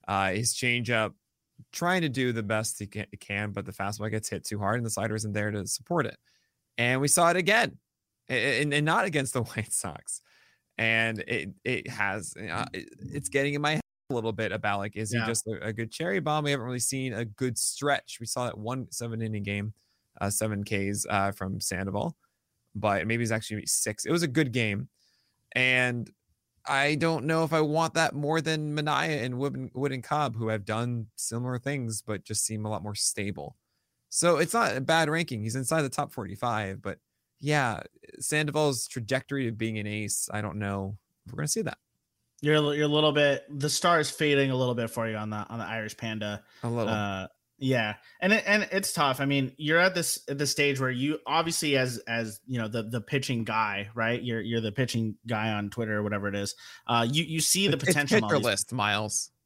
uh, 0.08 0.32
his 0.34 0.54
changeup 0.54 1.14
trying 1.72 2.02
to 2.02 2.10
do 2.10 2.32
the 2.32 2.44
best 2.44 2.80
he 2.80 2.88
can, 2.88 3.52
but 3.52 3.66
the 3.66 3.72
fastball 3.72 4.10
gets 4.12 4.30
hit 4.30 4.44
too 4.44 4.60
hard 4.60 4.78
and 4.78 4.86
the 4.86 4.90
slider 4.90 5.16
isn't 5.16 5.34
there 5.34 5.52
to 5.52 5.66
support 5.68 6.06
it. 6.06 6.18
And 6.78 7.02
we 7.02 7.08
saw 7.08 7.30
it 7.30 7.38
again, 7.38 7.78
and, 8.30 8.74
and 8.74 8.86
not 8.86 9.06
against 9.06 9.34
the 9.34 9.44
White 9.44 9.74
Sox. 9.74 10.22
And 10.78 11.20
it 11.28 11.52
it 11.64 11.90
has 11.90 12.34
uh, 12.36 12.66
it's 12.74 13.30
getting 13.30 13.54
in 13.54 13.62
my 13.62 13.74
head 13.74 13.82
a 14.10 14.14
little 14.14 14.32
bit 14.32 14.52
about 14.52 14.80
like 14.80 14.96
is 14.96 15.14
yeah. 15.14 15.22
he 15.22 15.28
just 15.28 15.46
a, 15.48 15.68
a, 15.68 15.74
good 15.74 15.92
cherry 15.92 16.20
bomb? 16.20 16.44
We 16.44 16.52
haven't 16.52 16.66
really 16.66 16.80
seen 16.80 17.14
a 17.14 17.26
good 17.26 17.58
stretch. 17.58 18.18
We 18.20 18.26
saw 18.26 18.46
that 18.46 18.58
one 18.58 18.88
seven 18.92 19.22
inning 19.22 19.44
game, 19.44 19.74
uh, 20.20 20.32
seven 20.32 20.64
Ks 20.64 21.06
uh, 21.08 21.32
from 21.32 21.62
Sandoval, 21.62 22.16
but 22.74 23.06
maybe 23.06 23.22
it's 23.22 23.32
actually 23.32 23.68
six. 23.68 24.06
It 24.06 24.12
was 24.12 24.24
a 24.24 24.28
good 24.28 24.52
game, 24.52 24.90
and 25.56 26.10
I 26.66 26.96
don't 26.96 27.26
know 27.26 27.44
if 27.44 27.54
I 27.54 27.62
want 27.62 27.94
that 27.96 28.14
more 28.14 28.42
than 28.42 28.76
Manaea 28.76 29.24
and 29.24 29.38
Wood, 29.38 29.72
Wood 29.74 29.92
and 29.92 30.04
Cobb, 30.04 30.36
who 30.36 30.48
have 30.48 30.66
done 30.66 31.08
similar 31.16 31.60
things, 31.60 32.02
but 32.02 32.24
just 32.24 32.46
seem 32.46 32.66
a 32.66 32.70
lot 32.70 32.84
more 32.84 32.96
stable. 32.96 33.58
So 34.10 34.38
it's 34.38 34.54
not 34.54 34.78
a 34.78 34.82
bad 34.82 35.10
ranking. 35.10 35.42
He's 35.42 35.56
inside 35.56 35.82
the 35.82 35.90
top 35.90 36.12
45, 36.12 36.82
but 36.82 37.00
yeah, 37.40 37.82
Sandoval's 38.20 38.88
trajectory 38.88 39.48
of 39.48 39.58
being 39.58 39.78
an 39.80 39.88
ace, 39.88 40.30
I 40.32 40.42
don't 40.42 40.58
know 40.58 40.98
if 41.26 41.34
we're 41.34 41.38
going 41.38 41.48
to 41.48 41.52
see 41.52 41.62
that. 41.64 41.78
You're 42.42 42.74
you're 42.76 42.86
a 42.86 42.90
little 42.90 43.14
bit 43.14 43.46
the 43.50 43.70
star 43.70 44.02
is 44.02 44.12
fading 44.12 44.52
a 44.52 44.56
little 44.56 44.76
bit 44.76 44.90
for 44.90 45.08
you 45.08 45.16
on 45.16 45.30
the 45.30 45.48
on 45.48 45.60
the 45.60 45.66
Irish 45.66 45.96
Panda. 45.96 46.44
A 46.64 46.70
little. 46.70 46.94
Uh, 46.94 47.28
yeah, 47.58 47.96
and 48.20 48.34
it, 48.34 48.44
and 48.46 48.68
it's 48.72 48.94
tough. 48.94 49.22
I 49.22 49.26
mean, 49.26 49.54
you're 49.58 49.80
at 49.80 49.96
this 49.96 50.20
at 50.28 50.38
the 50.38 50.48
stage 50.48 50.80
where 50.80 50.90
you 50.90 51.20
obviously 51.26 51.78
as 51.78 52.00
as 52.08 52.40
you 52.46 52.60
know 52.60 52.68
the 52.68 52.84
the 52.84 53.02
pitching 53.02 53.44
guy, 53.44 53.90
right? 53.96 54.22
You're 54.22 54.42
you're 54.42 54.62
the 54.62 54.72
pitching 54.72 55.16
guy 55.28 55.52
on 55.52 55.70
Twitter 55.70 55.98
or 55.98 56.04
whatever 56.04 56.28
it 56.28 56.36
is. 56.36 56.56
Uh, 56.88 57.08
you 57.10 57.24
you 57.24 57.40
see 57.40 57.68
the 57.68 57.78
potential. 57.78 58.18
It's 58.18 58.28
pitcher 58.28 58.40
list, 58.40 58.74
Miles. 58.74 59.30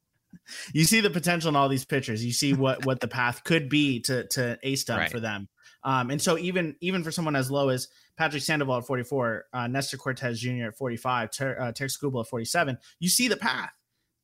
You 0.74 0.84
see 0.84 1.00
the 1.00 1.08
potential 1.08 1.48
in 1.48 1.56
all 1.56 1.70
these 1.70 1.86
pitchers. 1.86 2.22
You 2.22 2.32
see 2.32 2.52
what 2.52 2.84
what 2.84 3.00
the 3.00 3.08
path 3.08 3.44
could 3.44 3.70
be 3.70 4.00
to 4.00 4.26
to 4.28 4.58
ace 4.62 4.84
them 4.84 4.98
right. 4.98 5.10
for 5.10 5.20
them. 5.20 5.48
Um, 5.84 6.10
and 6.10 6.20
so 6.20 6.36
even 6.36 6.76
even 6.82 7.02
for 7.02 7.10
someone 7.10 7.34
as 7.34 7.50
low 7.50 7.70
as 7.70 7.88
Patrick 8.18 8.42
Sandoval 8.42 8.78
at 8.78 8.86
44, 8.86 9.46
uh, 9.52 9.66
Nestor 9.68 9.96
Cortes 9.96 10.38
Jr. 10.38 10.66
at 10.66 10.76
45, 10.76 11.30
Ter- 11.30 11.58
uh, 11.58 11.72
Tarik 11.72 11.92
Skubal 11.92 12.24
at 12.24 12.28
47, 12.28 12.76
you 12.98 13.08
see 13.08 13.28
the 13.28 13.36
path 13.38 13.70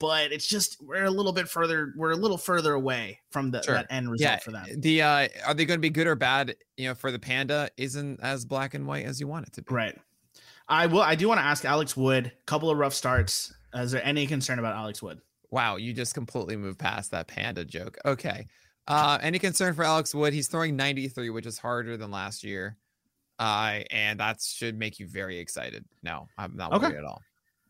but 0.05 0.33
it's 0.33 0.47
just 0.47 0.77
we're 0.83 1.05
a 1.05 1.11
little 1.11 1.33
bit 1.33 1.49
further 1.49 1.95
we're 1.97 2.11
a 2.11 2.17
little 2.17 2.37
further 2.37 2.75
away 2.75 3.19
from 3.31 3.51
the 3.51 3.63
sure. 3.63 3.75
that 3.75 3.87
end 3.89 4.11
result 4.11 4.33
yeah, 4.33 4.39
for 4.39 4.51
them. 4.51 4.67
The 4.81 5.01
uh 5.01 5.29
are 5.47 5.55
they 5.55 5.65
going 5.65 5.79
to 5.79 5.83
be 5.83 5.89
good 5.89 6.07
or 6.07 6.15
bad, 6.15 6.55
you 6.77 6.89
know, 6.89 6.95
for 6.95 7.11
the 7.11 7.19
panda 7.19 7.71
isn't 7.79 8.21
as 8.23 8.45
black 8.45 8.75
and 8.75 8.87
white 8.87 9.07
as 9.07 9.19
you 9.19 9.27
want 9.27 9.47
it 9.47 9.55
to 9.55 9.63
be. 9.63 9.75
Right. 9.75 9.99
I 10.69 10.85
will 10.87 11.01
I 11.01 11.15
do 11.15 11.27
want 11.27 11.39
to 11.39 11.45
ask 11.45 11.65
Alex 11.65 11.97
Wood, 11.97 12.33
couple 12.45 12.69
of 12.69 12.77
rough 12.77 12.93
starts. 12.93 13.55
Is 13.73 13.93
there 13.93 14.05
any 14.05 14.27
concern 14.27 14.59
about 14.59 14.77
Alex 14.77 15.03
Wood? 15.03 15.23
Wow, 15.51 15.77
you 15.77 15.95
just 15.95 16.13
completely 16.13 16.57
moved 16.57 16.79
past 16.79 17.11
that 17.13 17.27
panda 17.27 17.65
joke. 17.65 17.97
Okay. 18.05 18.47
Uh 18.87 19.17
any 19.23 19.39
concern 19.39 19.73
for 19.73 19.85
Alex 19.85 20.15
Wood? 20.15 20.35
He's 20.35 20.49
throwing 20.49 20.77
93, 20.77 21.31
which 21.31 21.47
is 21.47 21.57
harder 21.57 21.97
than 21.97 22.11
last 22.11 22.45
year. 22.45 22.77
Uh 23.39 23.81
and 23.91 24.21
that 24.21 24.43
should 24.43 24.79
make 24.79 24.99
you 24.99 25.07
very 25.07 25.39
excited. 25.39 25.87
No, 26.03 26.29
I'm 26.37 26.55
not 26.57 26.75
okay. 26.75 26.89
worried 26.89 26.99
at 26.99 27.05
all. 27.05 27.23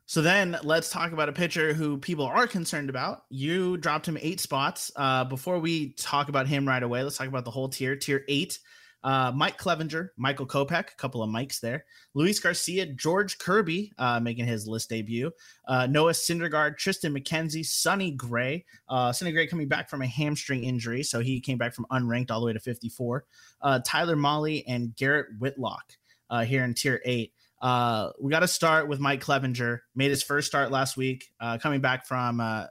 So 0.06 0.20
then 0.20 0.58
let's 0.62 0.90
talk 0.90 1.12
about 1.12 1.30
a 1.30 1.32
pitcher 1.32 1.72
who 1.72 1.96
people 1.96 2.26
are 2.26 2.46
concerned 2.46 2.90
about. 2.90 3.22
You 3.30 3.78
dropped 3.78 4.06
him 4.06 4.18
eight 4.20 4.38
spots. 4.38 4.92
Uh, 4.94 5.24
before 5.24 5.58
we 5.58 5.92
talk 5.94 6.28
about 6.28 6.46
him 6.46 6.68
right 6.68 6.82
away, 6.82 7.02
let's 7.02 7.16
talk 7.16 7.28
about 7.28 7.46
the 7.46 7.50
whole 7.50 7.70
tier. 7.70 7.96
Tier 7.96 8.22
eight, 8.28 8.58
uh, 9.02 9.32
Mike 9.34 9.56
Clevinger, 9.56 10.10
Michael 10.18 10.46
Kopech, 10.46 10.92
a 10.92 10.96
couple 10.96 11.22
of 11.22 11.30
mics 11.30 11.58
there. 11.58 11.86
Luis 12.12 12.38
Garcia, 12.38 12.84
George 12.84 13.38
Kirby 13.38 13.92
uh, 13.96 14.20
making 14.20 14.46
his 14.46 14.68
list 14.68 14.90
debut. 14.90 15.30
Uh, 15.66 15.86
Noah 15.86 16.12
Syndergaard, 16.12 16.76
Tristan 16.76 17.14
McKenzie, 17.14 17.64
Sonny 17.64 18.10
Gray. 18.10 18.66
Uh, 18.90 19.10
Sonny 19.10 19.32
Gray 19.32 19.46
coming 19.46 19.68
back 19.68 19.88
from 19.88 20.02
a 20.02 20.06
hamstring 20.06 20.64
injury, 20.64 21.02
so 21.02 21.20
he 21.20 21.40
came 21.40 21.56
back 21.56 21.74
from 21.74 21.86
unranked 21.90 22.30
all 22.30 22.40
the 22.40 22.46
way 22.46 22.52
to 22.52 22.60
54. 22.60 23.24
Uh, 23.62 23.80
Tyler 23.86 24.16
Mahle 24.16 24.62
and 24.68 24.94
Garrett 24.96 25.28
Whitlock 25.38 25.92
here 26.44 26.64
in 26.64 26.74
tier 26.74 27.00
eight. 27.04 27.32
Uh, 27.64 28.12
we 28.20 28.30
got 28.30 28.40
to 28.40 28.46
start 28.48 28.88
with 28.88 29.00
Mike 29.00 29.24
Clevinger. 29.24 29.78
Made 29.94 30.10
his 30.10 30.22
first 30.22 30.46
start 30.46 30.70
last 30.70 30.98
week, 30.98 31.30
uh, 31.40 31.56
coming 31.56 31.80
back 31.80 32.06
from 32.06 32.38
uh, 32.38 32.66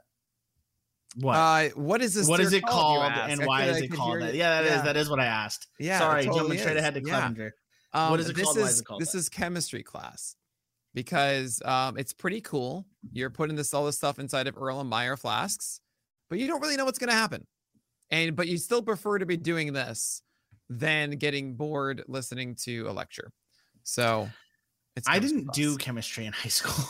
what? 1.16 1.34
Uh, 1.34 1.68
what 1.70 2.00
is 2.00 2.14
this? 2.14 2.28
What 2.28 2.38
is 2.38 2.52
it 2.52 2.64
called, 2.64 3.12
called 3.12 3.30
and 3.30 3.44
why 3.44 3.64
is 3.64 3.78
it 3.78 3.88
called 3.88 4.22
that? 4.22 4.36
Yeah, 4.36 4.62
that 4.62 4.70
yeah. 4.70 4.76
is 4.78 4.84
that 4.84 4.96
is 4.96 5.10
what 5.10 5.18
I 5.18 5.26
asked. 5.26 5.66
Yeah, 5.80 5.98
sorry, 5.98 6.22
totally 6.22 6.38
jumping 6.38 6.54
is. 6.54 6.60
straight 6.62 6.76
ahead 6.76 6.94
to 6.94 7.00
Clevinger. 7.00 7.50
Yeah. 7.92 8.04
Um, 8.04 8.12
what 8.12 8.20
is 8.20 8.28
it 8.28 8.36
this 8.36 8.44
called? 8.44 8.58
Is, 8.58 8.68
is 8.68 8.82
called 8.82 9.00
this 9.00 9.12
that? 9.12 9.18
is 9.18 9.28
chemistry 9.28 9.82
class 9.82 10.36
because 10.94 11.60
um, 11.64 11.98
it's 11.98 12.12
pretty 12.12 12.40
cool. 12.40 12.86
You're 13.12 13.30
putting 13.30 13.56
this 13.56 13.74
all 13.74 13.86
this 13.86 13.96
stuff 13.96 14.20
inside 14.20 14.46
of 14.46 14.54
Erlenmeyer 14.54 15.18
flasks, 15.18 15.80
but 16.30 16.38
you 16.38 16.46
don't 16.46 16.60
really 16.60 16.76
know 16.76 16.84
what's 16.84 17.00
going 17.00 17.10
to 17.10 17.16
happen, 17.16 17.48
and 18.12 18.36
but 18.36 18.46
you 18.46 18.58
still 18.58 18.82
prefer 18.82 19.18
to 19.18 19.26
be 19.26 19.36
doing 19.36 19.72
this 19.72 20.22
than 20.70 21.10
getting 21.16 21.56
bored 21.56 22.04
listening 22.06 22.54
to 22.62 22.88
a 22.88 22.92
lecture. 22.92 23.32
So 23.82 24.28
I 25.06 25.18
didn't 25.18 25.52
do 25.52 25.76
chemistry 25.76 26.26
in 26.26 26.32
high 26.32 26.48
school. 26.48 26.84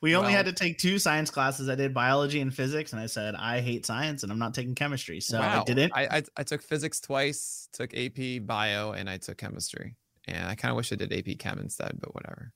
we 0.00 0.14
only 0.14 0.28
well, 0.28 0.36
had 0.36 0.46
to 0.46 0.52
take 0.52 0.78
two 0.78 0.98
science 0.98 1.30
classes. 1.30 1.68
I 1.68 1.74
did 1.74 1.94
biology 1.94 2.40
and 2.40 2.54
physics, 2.54 2.92
and 2.92 3.00
I 3.00 3.06
said 3.06 3.34
I 3.34 3.60
hate 3.60 3.86
science 3.86 4.22
and 4.22 4.32
I'm 4.32 4.38
not 4.38 4.54
taking 4.54 4.74
chemistry. 4.74 5.20
So 5.20 5.38
wow. 5.38 5.60
I 5.60 5.64
didn't. 5.64 5.92
I, 5.94 6.18
I, 6.18 6.22
I 6.36 6.42
took 6.42 6.62
physics 6.62 7.00
twice, 7.00 7.68
took 7.72 7.96
AP 7.96 8.46
bio, 8.46 8.92
and 8.92 9.08
I 9.08 9.18
took 9.18 9.38
chemistry. 9.38 9.96
And 10.26 10.46
I 10.46 10.54
kind 10.54 10.70
of 10.70 10.76
wish 10.76 10.92
I 10.92 10.96
did 10.96 11.12
AP 11.12 11.38
chem 11.38 11.58
instead, 11.58 11.98
but 11.98 12.14
whatever. 12.14 12.52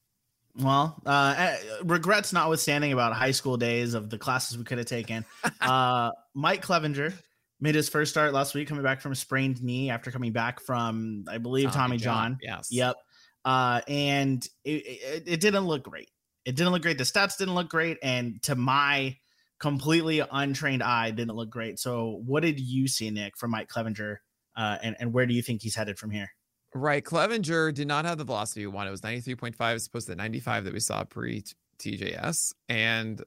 Well, 0.58 1.00
uh, 1.06 1.34
eh, 1.38 1.56
regrets 1.84 2.34
notwithstanding 2.34 2.92
about 2.92 3.14
high 3.14 3.30
school 3.30 3.56
days 3.56 3.94
of 3.94 4.10
the 4.10 4.18
classes 4.18 4.58
we 4.58 4.64
could 4.64 4.76
have 4.76 4.86
taken. 4.86 5.24
uh, 5.62 6.10
Mike 6.34 6.62
Clevinger 6.62 7.14
made 7.58 7.74
his 7.74 7.88
first 7.88 8.10
start 8.10 8.34
last 8.34 8.54
week, 8.54 8.68
coming 8.68 8.84
back 8.84 9.00
from 9.00 9.12
a 9.12 9.14
sprained 9.14 9.62
knee 9.62 9.88
after 9.88 10.10
coming 10.10 10.32
back 10.32 10.60
from, 10.60 11.24
I 11.26 11.38
believe, 11.38 11.70
Tommy, 11.72 11.96
Tommy 11.96 11.96
John. 11.96 12.30
John. 12.32 12.38
Yes. 12.42 12.68
Yep 12.70 12.96
uh, 13.44 13.80
and 13.88 14.46
it, 14.64 14.70
it, 14.70 15.22
it 15.26 15.40
didn't 15.40 15.66
look 15.66 15.84
great. 15.84 16.10
It 16.44 16.56
didn't 16.56 16.72
look 16.72 16.82
great. 16.82 16.98
The 16.98 17.04
stats 17.04 17.36
didn't 17.36 17.54
look 17.54 17.68
great, 17.68 17.98
and 18.02 18.42
to 18.42 18.54
my 18.54 19.16
completely 19.60 20.20
untrained 20.30 20.82
eye, 20.82 21.10
didn't 21.10 21.36
look 21.36 21.50
great. 21.50 21.78
So, 21.78 22.20
what 22.26 22.42
did 22.42 22.58
you 22.58 22.88
see, 22.88 23.10
Nick, 23.10 23.36
from 23.36 23.52
Mike 23.52 23.68
Clevinger, 23.68 24.16
uh, 24.56 24.78
and 24.82 24.96
and 24.98 25.12
where 25.12 25.26
do 25.26 25.34
you 25.34 25.42
think 25.42 25.62
he's 25.62 25.76
headed 25.76 25.98
from 25.98 26.10
here? 26.10 26.30
Right, 26.74 27.04
Clevinger 27.04 27.72
did 27.72 27.86
not 27.86 28.04
have 28.04 28.18
the 28.18 28.24
velocity 28.24 28.66
we 28.66 28.72
wanted. 28.72 28.88
It 28.88 28.92
was 28.92 29.04
ninety 29.04 29.20
three 29.20 29.36
point 29.36 29.54
five, 29.54 29.76
as 29.76 29.86
opposed 29.86 30.08
to 30.08 30.16
ninety 30.16 30.40
five 30.40 30.64
that 30.64 30.72
we 30.72 30.80
saw 30.80 31.04
pre 31.04 31.44
TJS, 31.78 32.52
and 32.68 33.22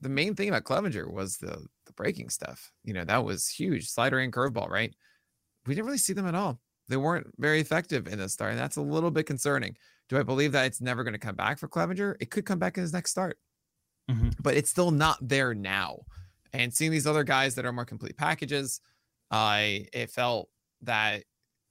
the 0.00 0.08
main 0.08 0.34
thing 0.34 0.48
about 0.48 0.64
Clevinger 0.64 1.10
was 1.10 1.38
the 1.38 1.66
the 1.86 1.92
breaking 1.92 2.30
stuff. 2.30 2.72
You 2.84 2.94
know, 2.94 3.04
that 3.04 3.24
was 3.24 3.48
huge. 3.48 3.88
Slider 3.88 4.18
and 4.18 4.32
curveball, 4.32 4.70
right? 4.70 4.94
We 5.66 5.74
didn't 5.74 5.86
really 5.86 5.98
see 5.98 6.12
them 6.12 6.26
at 6.26 6.34
all 6.34 6.60
they 6.88 6.96
weren't 6.96 7.26
very 7.38 7.60
effective 7.60 8.06
in 8.06 8.18
this 8.18 8.32
start, 8.32 8.52
and 8.52 8.60
that's 8.60 8.76
a 8.76 8.82
little 8.82 9.10
bit 9.10 9.26
concerning. 9.26 9.76
Do 10.08 10.18
I 10.18 10.22
believe 10.22 10.52
that 10.52 10.66
it's 10.66 10.80
never 10.80 11.02
going 11.02 11.14
to 11.14 11.18
come 11.18 11.34
back 11.34 11.58
for 11.58 11.68
Clevinger? 11.68 12.14
It 12.20 12.30
could 12.30 12.46
come 12.46 12.58
back 12.58 12.76
in 12.76 12.82
his 12.82 12.92
next 12.92 13.10
start, 13.10 13.38
mm-hmm. 14.10 14.30
but 14.40 14.54
it's 14.54 14.70
still 14.70 14.90
not 14.90 15.18
there 15.20 15.54
now. 15.54 15.98
And 16.52 16.72
seeing 16.72 16.90
these 16.90 17.06
other 17.06 17.24
guys 17.24 17.54
that 17.56 17.66
are 17.66 17.72
more 17.72 17.84
complete 17.84 18.16
packages, 18.16 18.80
I 19.30 19.86
it 19.92 20.10
felt 20.10 20.48
that 20.82 21.24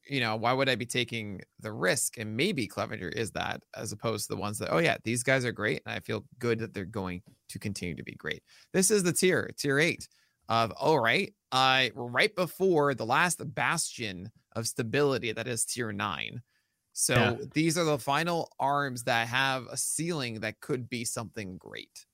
you 0.08 0.20
know 0.20 0.36
why 0.36 0.54
would 0.54 0.70
I 0.70 0.76
be 0.76 0.86
taking 0.86 1.42
the 1.60 1.72
risk? 1.72 2.18
And 2.18 2.36
maybe 2.36 2.68
Clevinger 2.68 3.12
is 3.12 3.32
that 3.32 3.62
as 3.76 3.92
opposed 3.92 4.28
to 4.28 4.36
the 4.36 4.42
ones 4.42 4.60
that 4.60 4.72
oh 4.72 4.80
yeah 4.80 4.98
these 5.04 5.24
guys 5.24 5.46
are 5.46 5.52
great, 5.52 5.82
and 5.86 5.96
I 5.96 6.00
feel 6.02 6.26
good 6.40 6.60
that 6.60 6.74
they're 6.74 6.86
going 6.86 7.22
to 7.50 7.60
continue 7.60 7.96
to 7.96 8.04
be 8.04 8.16
great. 8.16 8.44
This 8.74 8.92
is 8.92 9.04
the 9.04 9.14
tier 9.14 9.50
tier 9.58 9.80
eight 9.80 10.08
of 10.50 10.72
all 10.72 11.00
right, 11.00 11.34
uh, 11.56 11.88
right 11.96 12.36
before 12.36 12.94
the 12.94 13.06
last 13.06 13.42
bastion 13.56 14.30
of 14.58 14.68
stability 14.68 15.32
that 15.32 15.48
is 15.48 15.64
tier 15.64 15.94
nine. 15.94 16.42
So 16.92 17.14
yeah. 17.14 17.36
these 17.54 17.78
are 17.78 17.86
the 17.86 17.98
final 17.98 18.52
arms 18.60 19.04
that 19.04 19.30
have 19.30 19.66
a 19.72 19.78
ceiling 19.78 20.42
that 20.42 20.60
could 20.60 20.90
be 20.90 21.06
something 21.06 21.58
great. 21.58 22.06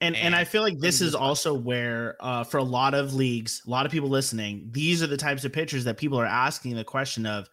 And, 0.00 0.16
and, 0.16 0.26
and 0.26 0.34
I 0.34 0.44
feel 0.44 0.62
like 0.62 0.78
this 0.78 1.02
is 1.02 1.14
also 1.14 1.52
where 1.52 2.16
uh, 2.20 2.44
for 2.44 2.58
a 2.58 2.64
lot 2.64 2.94
of 2.94 3.12
leagues, 3.12 3.62
a 3.66 3.70
lot 3.70 3.84
of 3.84 3.92
people 3.92 4.08
listening, 4.08 4.68
these 4.70 5.02
are 5.02 5.06
the 5.06 5.16
types 5.16 5.44
of 5.44 5.52
pitchers 5.52 5.84
that 5.84 5.98
people 5.98 6.18
are 6.18 6.26
asking 6.26 6.74
the 6.74 6.84
question 6.84 7.26
of, 7.26 7.46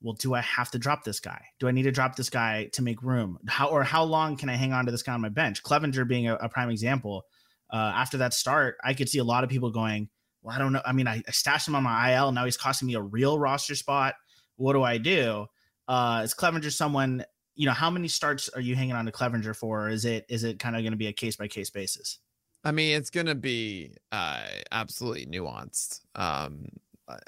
well, 0.00 0.14
do 0.14 0.34
I 0.34 0.40
have 0.42 0.70
to 0.72 0.78
drop 0.78 1.02
this 1.02 1.18
guy? 1.18 1.42
Do 1.58 1.66
I 1.66 1.72
need 1.72 1.84
to 1.84 1.90
drop 1.90 2.14
this 2.14 2.30
guy 2.30 2.68
to 2.74 2.82
make 2.82 3.02
room? 3.02 3.38
How 3.48 3.68
or 3.68 3.82
how 3.82 4.04
long 4.04 4.36
can 4.36 4.48
I 4.48 4.54
hang 4.54 4.72
on 4.72 4.84
to 4.84 4.92
this 4.92 5.02
guy 5.02 5.14
on 5.14 5.20
my 5.20 5.30
bench? 5.30 5.64
Clevinger 5.64 6.06
being 6.06 6.28
a, 6.28 6.34
a 6.36 6.48
prime 6.48 6.70
example. 6.70 7.24
Uh, 7.72 7.92
after 7.94 8.18
that 8.18 8.34
start, 8.34 8.76
I 8.84 8.94
could 8.94 9.08
see 9.08 9.18
a 9.18 9.24
lot 9.24 9.42
of 9.42 9.50
people 9.50 9.70
going, 9.70 10.08
well, 10.46 10.54
I 10.54 10.60
don't 10.60 10.72
know. 10.72 10.80
I 10.86 10.92
mean, 10.92 11.08
I, 11.08 11.20
I 11.26 11.30
stashed 11.32 11.66
him 11.66 11.74
on 11.74 11.82
my 11.82 12.14
IL. 12.14 12.28
And 12.28 12.36
now 12.36 12.44
he's 12.44 12.56
costing 12.56 12.86
me 12.86 12.94
a 12.94 13.02
real 13.02 13.36
roster 13.36 13.74
spot. 13.74 14.14
What 14.54 14.74
do 14.74 14.82
I 14.84 14.96
do? 14.96 15.46
Uh, 15.88 16.22
is 16.24 16.34
Clevinger 16.34 16.72
someone? 16.72 17.24
You 17.56 17.66
know, 17.66 17.72
how 17.72 17.90
many 17.90 18.06
starts 18.06 18.48
are 18.50 18.60
you 18.60 18.76
hanging 18.76 18.94
on 18.94 19.06
to 19.06 19.12
Clevinger 19.12 19.56
for? 19.56 19.88
is 19.88 20.04
it 20.04 20.24
is 20.28 20.44
it 20.44 20.60
kind 20.60 20.76
of 20.76 20.82
going 20.82 20.92
to 20.92 20.98
be 20.98 21.08
a 21.08 21.12
case 21.12 21.36
by 21.36 21.48
case 21.48 21.70
basis? 21.70 22.20
I 22.64 22.70
mean, 22.70 22.96
it's 22.96 23.10
going 23.10 23.26
to 23.26 23.34
be 23.34 23.96
uh, 24.12 24.42
absolutely 24.70 25.26
nuanced. 25.26 26.00
Um, 26.14 26.66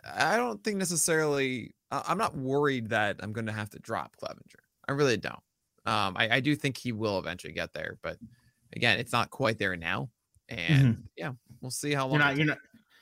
I 0.05 0.37
don't 0.37 0.63
think 0.63 0.77
necessarily. 0.77 1.75
I'm 1.91 2.19
not 2.19 2.37
worried 2.37 2.91
that 2.91 3.17
I'm 3.21 3.33
going 3.33 3.47
to 3.47 3.53
have 3.53 3.71
to 3.71 3.79
drop 3.79 4.17
Clevinger. 4.23 4.61
I 4.89 4.93
really 4.93 5.17
don't. 5.17 5.35
Um, 5.87 6.17
I, 6.17 6.29
I 6.33 6.41
do 6.41 6.55
think 6.55 6.77
he 6.77 6.93
will 6.93 7.19
eventually 7.19 7.53
get 7.53 7.73
there, 7.73 7.99
but 8.03 8.19
again, 8.77 8.99
it's 8.99 9.13
not 9.13 9.31
quite 9.31 9.59
there 9.59 9.77
now. 9.77 10.11
And 10.49 10.85
mm-hmm. 10.85 11.03
yeah, 11.17 11.33
we'll 11.61 11.71
see 11.71 11.95
how 11.95 12.07
long. 12.07 12.13
You're 12.13 12.19
not. 12.21 12.37
You're 12.37 12.47
not. 12.47 12.59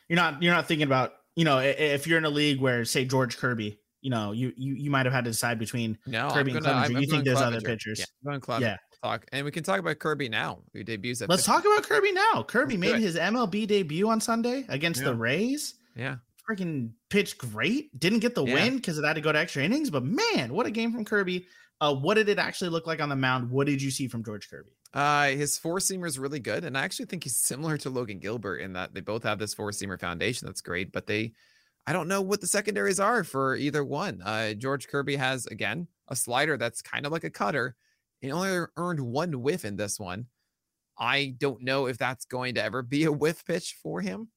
You're 0.09 0.17
not. 0.17 0.43
You're 0.43 0.55
not 0.55 0.67
thinking 0.67 0.87
about. 0.87 1.15
You 1.35 1.45
know, 1.45 1.59
if 1.59 2.07
you're 2.07 2.17
in 2.17 2.25
a 2.25 2.31
league 2.31 2.61
where, 2.61 2.87
say, 2.87 3.05
George 3.05 3.37
Kirby, 3.37 3.79
you 4.01 4.09
know, 4.11 4.33
you 4.33 4.53
you, 4.57 4.75
you 4.75 4.91
might 4.91 5.05
have 5.05 5.13
had 5.13 5.25
to 5.25 5.31
decide 5.31 5.59
between 5.59 5.99
no, 6.07 6.31
Kirby 6.31 6.53
gonna, 6.53 6.67
and 6.67 6.67
Clevinger. 6.67 6.85
I'm, 6.85 6.91
you 6.93 6.99
I'm 6.99 7.07
think 7.07 7.25
there's 7.25 7.39
Clevinger. 7.39 7.47
other 7.47 7.61
pitchers? 7.61 8.07
Yeah, 8.25 8.39
going 8.39 8.63
Yeah. 8.63 8.77
Talk, 9.03 9.27
and 9.31 9.45
we 9.45 9.51
can 9.51 9.63
talk 9.63 9.79
about 9.79 9.99
Kirby 9.99 10.29
now. 10.31 10.61
Who 10.73 10.83
debuts 10.83 11.21
at. 11.21 11.29
Let's 11.29 11.45
50. 11.45 11.53
talk 11.53 11.65
about 11.67 11.89
Kirby 11.89 12.13
now. 12.13 12.43
Kirby 12.43 12.79
made 12.79 12.97
his 12.97 13.17
MLB 13.17 13.67
debut 13.67 14.09
on 14.09 14.21
Sunday 14.21 14.65
against 14.69 15.01
yeah. 15.01 15.09
the 15.09 15.15
Rays. 15.15 15.75
Yeah, 15.95 16.17
freaking 16.49 16.93
pitched 17.11 17.37
great. 17.39 17.99
Didn't 17.99 18.21
get 18.21 18.35
the 18.35 18.45
yeah. 18.45 18.55
win 18.55 18.77
because 18.77 18.99
it 18.99 19.05
had 19.05 19.15
to 19.15 19.21
go 19.21 19.33
to 19.33 19.39
extra 19.39 19.63
innings, 19.63 19.91
but 19.91 20.05
man, 20.05 20.53
what 20.53 20.67
a 20.67 20.71
game 20.71 20.93
from 20.93 21.05
Kirby. 21.05 21.47
Uh, 21.81 21.95
what 21.95 22.15
did 22.15 22.29
it 22.29 22.39
actually 22.39 22.71
look 22.71 22.87
like 22.87 23.01
on 23.01 23.09
the 23.09 23.17
mound? 23.17 23.51
What 23.51 23.67
did 23.67 23.83
you 23.83 23.91
see 23.91 24.09
from 24.09 24.25
George 24.25 24.49
Kirby? 24.49 24.71
Uh, 24.95 25.29
his 25.29 25.59
four 25.59 25.79
seamer 25.79 26.07
is 26.07 26.19
really 26.19 26.41
good, 26.41 26.65
and 26.65 26.77
I 26.77 26.83
actually 26.83 27.07
think 27.07 27.25
he's 27.25 27.37
similar 27.37 27.77
to 27.79 27.91
Logan 27.91 28.19
Gilbert 28.19 28.59
in 28.59 28.73
that 28.73 28.95
they 28.95 29.01
both 29.01 29.25
have 29.25 29.39
this 29.39 29.53
four 29.53 29.71
seamer 29.71 30.01
foundation 30.01 30.47
that's 30.47 30.63
great, 30.63 30.91
but 30.91 31.07
they, 31.07 31.33
I 31.87 31.93
don't 31.93 32.09
know 32.09 32.23
what 32.23 32.41
the 32.41 32.47
secondaries 32.47 32.99
are 32.99 33.25
for 33.25 33.57
either 33.57 33.85
one. 33.85 34.23
Uh, 34.23 34.55
George 34.55 34.89
Kirby 34.89 35.17
has 35.17 35.47
again 35.47 35.87
a 36.09 36.17
slider 36.17 36.57
that's 36.57 36.81
kind 36.81 37.05
of 37.05 37.13
like 37.13 37.25
a 37.25 37.31
cutter. 37.31 37.77
He 38.21 38.33
only 38.33 38.67
earned 38.77 39.01
one 39.01 39.43
whiff 39.43 39.67
in 39.67 39.77
this 39.77 40.01
one. 40.01 40.27
I 40.99 41.35
don't 41.39 41.63
know 41.63 41.87
if 41.87 41.99
that's 41.99 42.25
going 42.25 42.55
to 42.55 42.65
ever 42.65 42.83
be 42.83 43.05
a 43.05 43.13
whiff 43.13 43.45
pitch 43.45 43.77
for 43.83 44.01
him. 44.01 44.29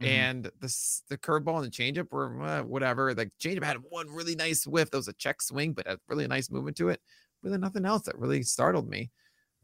Mm-hmm. 0.00 0.08
And 0.08 0.44
the 0.60 1.02
the 1.08 1.18
curveball 1.18 1.62
and 1.62 1.66
the 1.66 1.70
changeup 1.70 2.10
were 2.10 2.42
uh, 2.42 2.62
whatever. 2.62 3.14
Like 3.14 3.30
changeup 3.40 3.64
had 3.64 3.76
one 3.88 4.08
really 4.08 4.34
nice 4.34 4.66
whiff. 4.66 4.90
That 4.90 4.96
was 4.96 5.08
a 5.08 5.12
check 5.14 5.42
swing, 5.42 5.72
but 5.72 5.86
a 5.86 5.98
really 6.08 6.26
nice 6.26 6.50
movement 6.50 6.76
to 6.78 6.88
it. 6.88 7.00
Really 7.42 7.58
nothing 7.58 7.84
else 7.84 8.02
that 8.02 8.18
really 8.18 8.42
startled 8.42 8.88
me. 8.88 9.10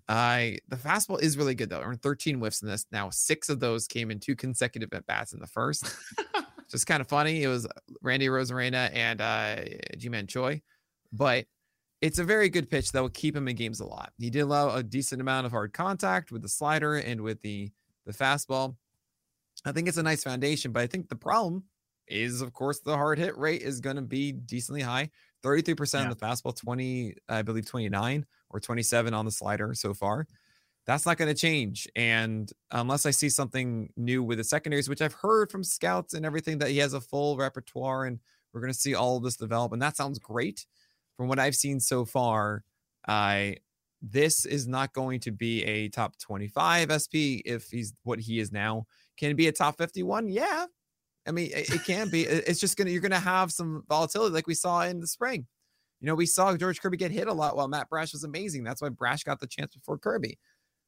I 0.08 0.58
the 0.68 0.76
fastball 0.76 1.20
is 1.20 1.36
really 1.36 1.54
good 1.54 1.70
though. 1.70 1.80
Earned 1.80 2.02
13 2.02 2.38
whiffs 2.38 2.62
in 2.62 2.68
this. 2.68 2.86
Now 2.90 3.10
six 3.10 3.48
of 3.48 3.60
those 3.60 3.86
came 3.86 4.10
in 4.10 4.20
two 4.20 4.36
consecutive 4.36 4.92
at 4.92 5.06
bats 5.06 5.32
in 5.32 5.40
the 5.40 5.46
first. 5.46 5.94
Just 6.70 6.86
kind 6.86 7.00
of 7.00 7.08
funny. 7.08 7.42
It 7.42 7.48
was 7.48 7.66
Randy 8.02 8.26
Arozarena 8.26 8.90
and 8.94 9.20
uh 9.20 9.56
Ji-Man 9.96 10.26
Choi, 10.26 10.62
but 11.12 11.46
it's 12.00 12.18
a 12.18 12.24
very 12.24 12.48
good 12.48 12.70
pitch 12.70 12.92
that 12.92 13.02
will 13.02 13.08
keep 13.08 13.34
him 13.34 13.48
in 13.48 13.56
games 13.56 13.80
a 13.80 13.86
lot. 13.86 14.12
He 14.18 14.30
did 14.30 14.40
allow 14.40 14.74
a 14.74 14.82
decent 14.82 15.20
amount 15.20 15.46
of 15.46 15.52
hard 15.52 15.72
contact 15.72 16.30
with 16.30 16.42
the 16.42 16.48
slider 16.48 16.96
and 16.96 17.20
with 17.20 17.42
the 17.42 17.70
the 18.06 18.12
fastball. 18.12 18.76
I 19.64 19.72
think 19.72 19.88
it's 19.88 19.96
a 19.96 20.02
nice 20.02 20.22
foundation, 20.22 20.72
but 20.72 20.82
I 20.82 20.86
think 20.86 21.08
the 21.08 21.16
problem 21.16 21.64
is, 22.06 22.40
of 22.40 22.52
course, 22.52 22.80
the 22.80 22.96
hard 22.96 23.18
hit 23.18 23.36
rate 23.36 23.62
is 23.62 23.80
going 23.80 23.96
to 23.96 24.02
be 24.02 24.32
decently 24.32 24.82
high. 24.82 25.10
33% 25.44 25.94
yeah. 25.94 26.00
on 26.00 26.10
the 26.10 26.16
fastball, 26.16 26.56
20, 26.56 27.14
I 27.28 27.42
believe 27.42 27.66
29 27.66 28.26
or 28.50 28.60
27 28.60 29.14
on 29.14 29.24
the 29.24 29.30
slider 29.30 29.74
so 29.74 29.94
far. 29.94 30.26
That's 30.86 31.04
not 31.04 31.18
going 31.18 31.32
to 31.32 31.38
change. 31.38 31.86
And 31.94 32.50
unless 32.70 33.04
I 33.04 33.10
see 33.10 33.28
something 33.28 33.92
new 33.96 34.22
with 34.22 34.38
the 34.38 34.44
secondaries, 34.44 34.88
which 34.88 35.02
I've 35.02 35.12
heard 35.12 35.50
from 35.50 35.62
scouts 35.62 36.14
and 36.14 36.24
everything 36.24 36.58
that 36.58 36.70
he 36.70 36.78
has 36.78 36.94
a 36.94 37.00
full 37.00 37.36
repertoire 37.36 38.06
and 38.06 38.18
we're 38.52 38.62
going 38.62 38.72
to 38.72 38.78
see 38.78 38.94
all 38.94 39.18
of 39.18 39.22
this 39.22 39.36
develop. 39.36 39.72
And 39.72 39.82
that 39.82 39.96
sounds 39.96 40.18
great. 40.18 40.66
From 41.16 41.28
what 41.28 41.38
I've 41.38 41.56
seen 41.56 41.78
so 41.80 42.04
far, 42.04 42.64
I 43.06 43.56
this 44.00 44.44
is 44.46 44.68
not 44.68 44.92
going 44.92 45.18
to 45.20 45.32
be 45.32 45.64
a 45.64 45.88
top 45.88 46.16
25 46.18 47.02
SP 47.02 47.42
if 47.44 47.68
he's 47.70 47.92
what 48.04 48.20
he 48.20 48.38
is 48.38 48.52
now. 48.52 48.86
Can 49.18 49.30
it 49.30 49.36
be 49.36 49.48
a 49.48 49.52
top 49.52 49.76
51? 49.78 50.28
Yeah. 50.28 50.66
I 51.26 51.30
mean, 51.30 51.50
it, 51.54 51.70
it 51.74 51.84
can 51.84 52.08
be. 52.08 52.22
It's 52.22 52.60
just 52.60 52.76
gonna 52.76 52.90
you're 52.90 53.02
gonna 53.02 53.20
have 53.20 53.52
some 53.52 53.82
volatility 53.88 54.32
like 54.32 54.46
we 54.46 54.54
saw 54.54 54.82
in 54.82 55.00
the 55.00 55.06
spring. 55.06 55.46
You 56.00 56.06
know, 56.06 56.14
we 56.14 56.26
saw 56.26 56.56
George 56.56 56.80
Kirby 56.80 56.96
get 56.96 57.10
hit 57.10 57.26
a 57.26 57.32
lot 57.32 57.56
while 57.56 57.68
Matt 57.68 57.90
Brash 57.90 58.12
was 58.12 58.24
amazing. 58.24 58.64
That's 58.64 58.80
why 58.80 58.88
Brash 58.88 59.24
got 59.24 59.40
the 59.40 59.46
chance 59.46 59.74
before 59.74 59.98
Kirby. 59.98 60.38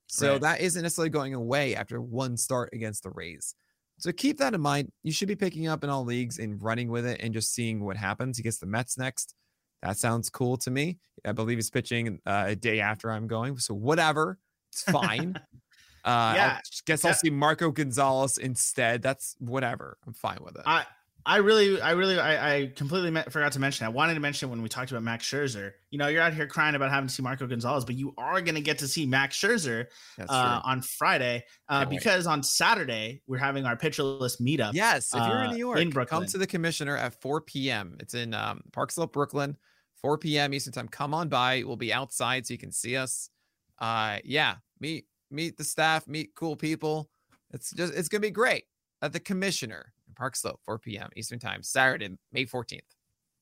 So 0.07 0.33
right. 0.33 0.41
that 0.41 0.61
isn't 0.61 0.83
necessarily 0.83 1.11
going 1.11 1.35
away 1.35 1.75
after 1.75 2.01
one 2.01 2.37
start 2.37 2.71
against 2.73 3.03
the 3.03 3.11
Rays. 3.11 3.55
So 3.99 4.13
keep 4.13 4.39
that 4.39 4.55
in 4.55 4.61
mind. 4.61 4.91
You 5.03 5.13
should 5.13 5.29
be 5.29 5.37
picking 5.37 5.69
up 5.69 5.85
in 5.85 5.91
all 5.91 6.05
leagues 6.05 6.39
and 6.39 6.61
running 6.63 6.91
with 6.91 7.07
it 7.07 7.21
and 7.21 7.35
just 7.35 7.55
seeing 7.55 7.85
what 7.85 7.97
happens. 7.97 8.37
He 8.37 8.43
gets 8.43 8.59
the 8.59 8.67
Mets 8.67 8.97
next. 8.97 9.35
That 9.83 9.99
sounds 9.99 10.31
cool 10.31 10.57
to 10.59 10.71
me. 10.71 10.99
I 11.25 11.33
believe 11.33 11.59
he's 11.59 11.71
pitching 11.71 12.19
uh, 12.27 12.45
a 12.49 12.57
day 12.57 12.81
after 12.81 13.11
I'm 13.11 13.27
going. 13.27 13.59
So 13.59 13.75
whatever, 13.75 14.39
it's 14.73 14.83
fine. 14.83 15.35
Uh, 16.05 16.33
yeah, 16.35 16.59
I 16.59 16.61
guess 16.87 17.05
I'll 17.05 17.15
see 17.15 17.31
Marco 17.31 17.71
Gonzalez 17.71 18.39
instead. 18.39 19.03
That's 19.03 19.37
whatever. 19.39 19.99
I'm 20.07 20.15
fine 20.15 20.39
with 20.43 20.57
it. 20.57 20.63
I 20.67 20.87
I 21.27 21.37
really, 21.37 21.81
I 21.81 21.93
really, 21.93 22.19
I, 22.19 22.55
I 22.55 22.67
completely 22.75 23.11
met, 23.11 23.31
forgot 23.31 23.53
to 23.53 23.61
mention. 23.61 23.85
I 23.85 23.91
wanted 23.91 24.15
to 24.15 24.21
mention 24.21 24.49
when 24.49 24.63
we 24.63 24.69
talked 24.69 24.91
about 24.91 25.03
Max 25.03 25.27
Scherzer. 25.27 25.73
You 25.91 25.99
know, 25.99 26.09
you're 26.09 26.23
out 26.23 26.33
here 26.33 26.47
crying 26.47 26.75
about 26.75 26.91
having 26.91 27.09
to 27.09 27.15
see 27.15 27.23
Marco 27.23 27.47
Gonzalez, 27.47 27.85
but 27.85 27.95
you 27.95 28.15
are 28.17 28.41
going 28.41 28.55
to 28.55 28.61
get 28.61 28.79
to 28.79 28.89
see 28.89 29.05
Max 29.05 29.39
Scherzer 29.39 29.87
uh, 30.29 30.61
on 30.65 30.81
Friday 30.81 31.45
uh, 31.69 31.85
because 31.85 32.27
on 32.27 32.43
Saturday 32.43 33.23
we're 33.27 33.39
having 33.39 33.67
our 33.67 33.77
Pitcher 33.77 34.03
List 34.03 34.43
meetup. 34.43 34.73
Yes, 34.73 35.15
if 35.15 35.27
you're 35.27 35.43
in 35.43 35.49
uh, 35.49 35.53
New 35.53 35.59
York, 35.59 35.79
in 35.79 35.91
Brooklyn. 35.91 36.23
come 36.23 36.29
to 36.29 36.39
the 36.39 36.47
commissioner 36.47 36.97
at 36.97 37.21
4 37.21 37.43
p.m. 37.43 37.97
It's 38.01 38.15
in 38.15 38.33
um, 38.33 38.63
Park 38.73 38.91
Slope, 38.91 39.13
Brooklyn, 39.13 39.57
4 40.01 40.19
p.m. 40.19 40.55
Eastern 40.55 40.73
time. 40.73 40.89
Come 40.89 41.13
on 41.13 41.29
by. 41.29 41.63
We'll 41.65 41.77
be 41.77 41.93
outside 41.93 42.47
so 42.47 42.55
you 42.55 42.59
can 42.59 42.73
see 42.73 42.97
us. 42.97 43.29
Uh, 43.79 44.19
yeah, 44.25 44.57
meet 44.81 45.05
meet 45.31 45.57
the 45.57 45.65
staff, 45.65 46.07
meet 46.07 46.35
cool 46.35 46.57
people. 46.57 47.09
It's 47.53 47.71
just 47.73 47.95
it's 47.95 48.09
gonna 48.09 48.21
be 48.21 48.31
great 48.31 48.65
at 49.03 49.13
the 49.13 49.21
commissioner 49.21 49.93
in 50.09 50.15
Park 50.15 50.37
Slope, 50.37 50.61
4 50.65 50.79
p.m. 50.79 51.09
Eastern 51.17 51.39
time, 51.39 51.63
Saturday, 51.63 52.17
May 52.33 52.47
14th. 52.47 52.81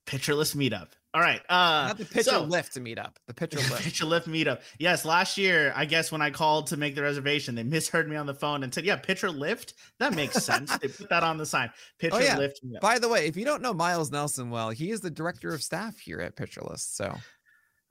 Pitcher 0.06 0.34
List 0.34 0.56
meetup. 0.56 0.88
All 1.12 1.20
right. 1.20 1.40
Uh 1.50 1.88
not 1.88 1.98
the 1.98 2.04
pitcher 2.06 2.30
so, 2.30 2.42
lift 2.42 2.72
to 2.74 2.80
meet 2.80 2.98
up. 2.98 3.18
The 3.26 3.34
pitcher 3.34 3.58
lift. 3.58 3.82
pitcher 3.82 4.06
lift 4.06 4.26
meetup. 4.26 4.62
Yes, 4.78 5.04
last 5.04 5.36
year, 5.36 5.72
I 5.76 5.84
guess 5.84 6.10
when 6.10 6.22
I 6.22 6.30
called 6.30 6.66
to 6.68 6.78
make 6.78 6.94
the 6.94 7.02
reservation, 7.02 7.54
they 7.54 7.62
misheard 7.64 8.08
me 8.08 8.16
on 8.16 8.24
the 8.24 8.34
phone 8.34 8.62
and 8.62 8.72
said, 8.72 8.86
Yeah, 8.86 8.96
pitcher 8.96 9.30
lift. 9.30 9.74
That 9.98 10.14
makes 10.14 10.42
sense. 10.42 10.76
they 10.78 10.88
put 10.88 11.10
that 11.10 11.22
on 11.22 11.36
the 11.36 11.44
sign. 11.44 11.70
Pitcher 11.98 12.16
oh, 12.16 12.20
yeah. 12.20 12.38
lift. 12.38 12.64
Meetup. 12.64 12.80
By 12.80 12.98
the 12.98 13.08
way, 13.08 13.26
if 13.26 13.36
you 13.36 13.44
don't 13.44 13.60
know 13.60 13.74
Miles 13.74 14.10
Nelson 14.10 14.48
well, 14.48 14.70
he 14.70 14.90
is 14.90 15.00
the 15.00 15.10
director 15.10 15.52
of 15.52 15.62
staff 15.62 15.98
here 15.98 16.20
at 16.20 16.36
Pitcher 16.36 16.62
List. 16.62 16.96
So 16.96 17.14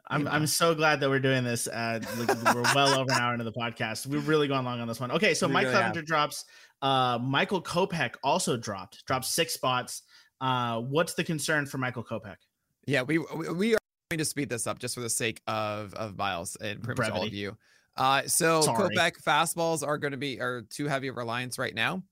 I'm 0.10 0.28
I'm 0.28 0.48
so 0.48 0.74
glad 0.74 1.00
that 1.02 1.10
we're 1.10 1.20
doing 1.20 1.44
this. 1.44 1.68
Uh, 1.68 2.00
we're 2.18 2.62
well 2.74 3.00
over 3.00 3.12
an 3.12 3.20
hour 3.20 3.34
into 3.34 3.44
the 3.44 3.52
podcast. 3.52 4.08
We've 4.08 4.28
really 4.28 4.48
gone 4.48 4.64
long 4.66 4.80
on 4.80 4.88
this 4.88 5.00
one. 5.00 5.12
Okay, 5.12 5.34
so 5.34 5.48
we 5.48 5.54
Mike 5.54 5.66
really 5.66 5.78
Clevinger 5.78 5.96
have. 5.96 6.06
drops. 6.06 6.46
Uh, 6.82 7.20
Michael 7.22 7.62
Kopech 7.62 8.16
also 8.24 8.56
dropped. 8.56 9.06
Dropped 9.06 9.26
six 9.26 9.54
spots. 9.54 10.04
Uh, 10.40 10.80
what's 10.82 11.14
the 11.14 11.24
concern 11.24 11.66
for 11.66 11.78
Michael 11.78 12.04
Kopech? 12.04 12.38
Yeah, 12.86 13.02
we 13.02 13.18
we 13.18 13.76
are 13.76 13.80
going 14.10 14.20
to 14.20 14.26
speed 14.26 14.50
this 14.50 14.66
up 14.68 14.80
just 14.80 14.96
for 14.96 15.02
the 15.02 15.10
sake 15.10 15.42
of 15.48 15.94
of 15.96 16.18
Miles 16.18 16.56
and 16.58 16.82
pretty 16.82 16.96
Brevity. 16.96 17.14
much 17.14 17.20
all 17.20 17.28
of 17.28 17.34
you. 17.34 17.58
Uh, 17.98 18.22
so 18.28 18.62
Sorry. 18.62 18.96
Kopech 18.96 19.22
fastballs 19.24 19.86
are 19.86 19.98
going 19.98 20.12
to 20.12 20.18
be 20.18 20.40
are 20.40 20.62
too 20.70 20.88
heavy 20.88 21.08
of 21.10 21.18
reliance 21.18 21.58
right 21.58 21.76
now. 21.76 22.04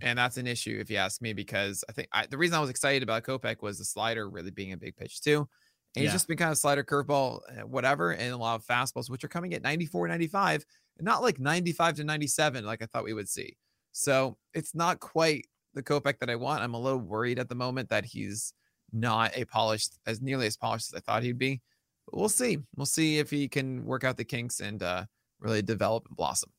And 0.00 0.18
that's 0.18 0.36
an 0.36 0.48
issue 0.48 0.78
if 0.80 0.90
you 0.90 0.96
ask 0.96 1.22
me, 1.22 1.32
because 1.32 1.84
I 1.88 1.92
think 1.92 2.08
I, 2.12 2.26
the 2.26 2.38
reason 2.38 2.56
I 2.56 2.60
was 2.60 2.70
excited 2.70 3.02
about 3.04 3.22
Kopech 3.24 3.62
was 3.62 3.78
the 3.78 3.84
slider 3.84 4.28
really 4.28 4.50
being 4.50 4.72
a 4.72 4.76
big 4.76 4.96
pitch 4.96 5.20
too. 5.20 5.48
And 5.94 6.02
yeah. 6.02 6.08
he's 6.08 6.12
just 6.12 6.28
been 6.28 6.38
kind 6.38 6.50
of 6.50 6.58
slider 6.58 6.84
curveball, 6.84 7.40
eh, 7.56 7.62
whatever, 7.62 8.12
and 8.12 8.32
a 8.32 8.36
lot 8.36 8.54
of 8.54 8.64
fastballs, 8.64 9.10
which 9.10 9.24
are 9.24 9.28
coming 9.28 9.52
at 9.54 9.62
94, 9.62 10.08
95, 10.08 10.64
and 10.98 11.04
not 11.04 11.22
like 11.22 11.38
95 11.38 11.96
to 11.96 12.04
97, 12.04 12.64
like 12.64 12.82
I 12.82 12.86
thought 12.86 13.04
we 13.04 13.12
would 13.12 13.28
see. 13.28 13.56
So 13.92 14.38
it's 14.54 14.74
not 14.74 15.00
quite 15.00 15.46
the 15.74 15.82
Kopech 15.82 16.18
that 16.20 16.30
I 16.30 16.36
want. 16.36 16.62
I'm 16.62 16.74
a 16.74 16.80
little 16.80 16.98
worried 16.98 17.38
at 17.38 17.48
the 17.48 17.54
moment 17.54 17.90
that 17.90 18.06
he's 18.06 18.54
not 18.92 19.36
a 19.36 19.44
polished, 19.44 19.98
as 20.06 20.20
nearly 20.20 20.46
as 20.46 20.56
polished 20.56 20.92
as 20.92 20.98
I 20.98 21.00
thought 21.00 21.22
he'd 21.22 21.38
be. 21.38 21.60
But 22.06 22.18
we'll 22.18 22.28
see. 22.28 22.58
We'll 22.76 22.86
see 22.86 23.18
if 23.18 23.30
he 23.30 23.48
can 23.48 23.84
work 23.84 24.04
out 24.04 24.16
the 24.16 24.24
kinks 24.24 24.60
and 24.60 24.82
uh, 24.82 25.04
really 25.40 25.62
develop 25.62 26.06
and 26.08 26.16
blossom. 26.16 26.50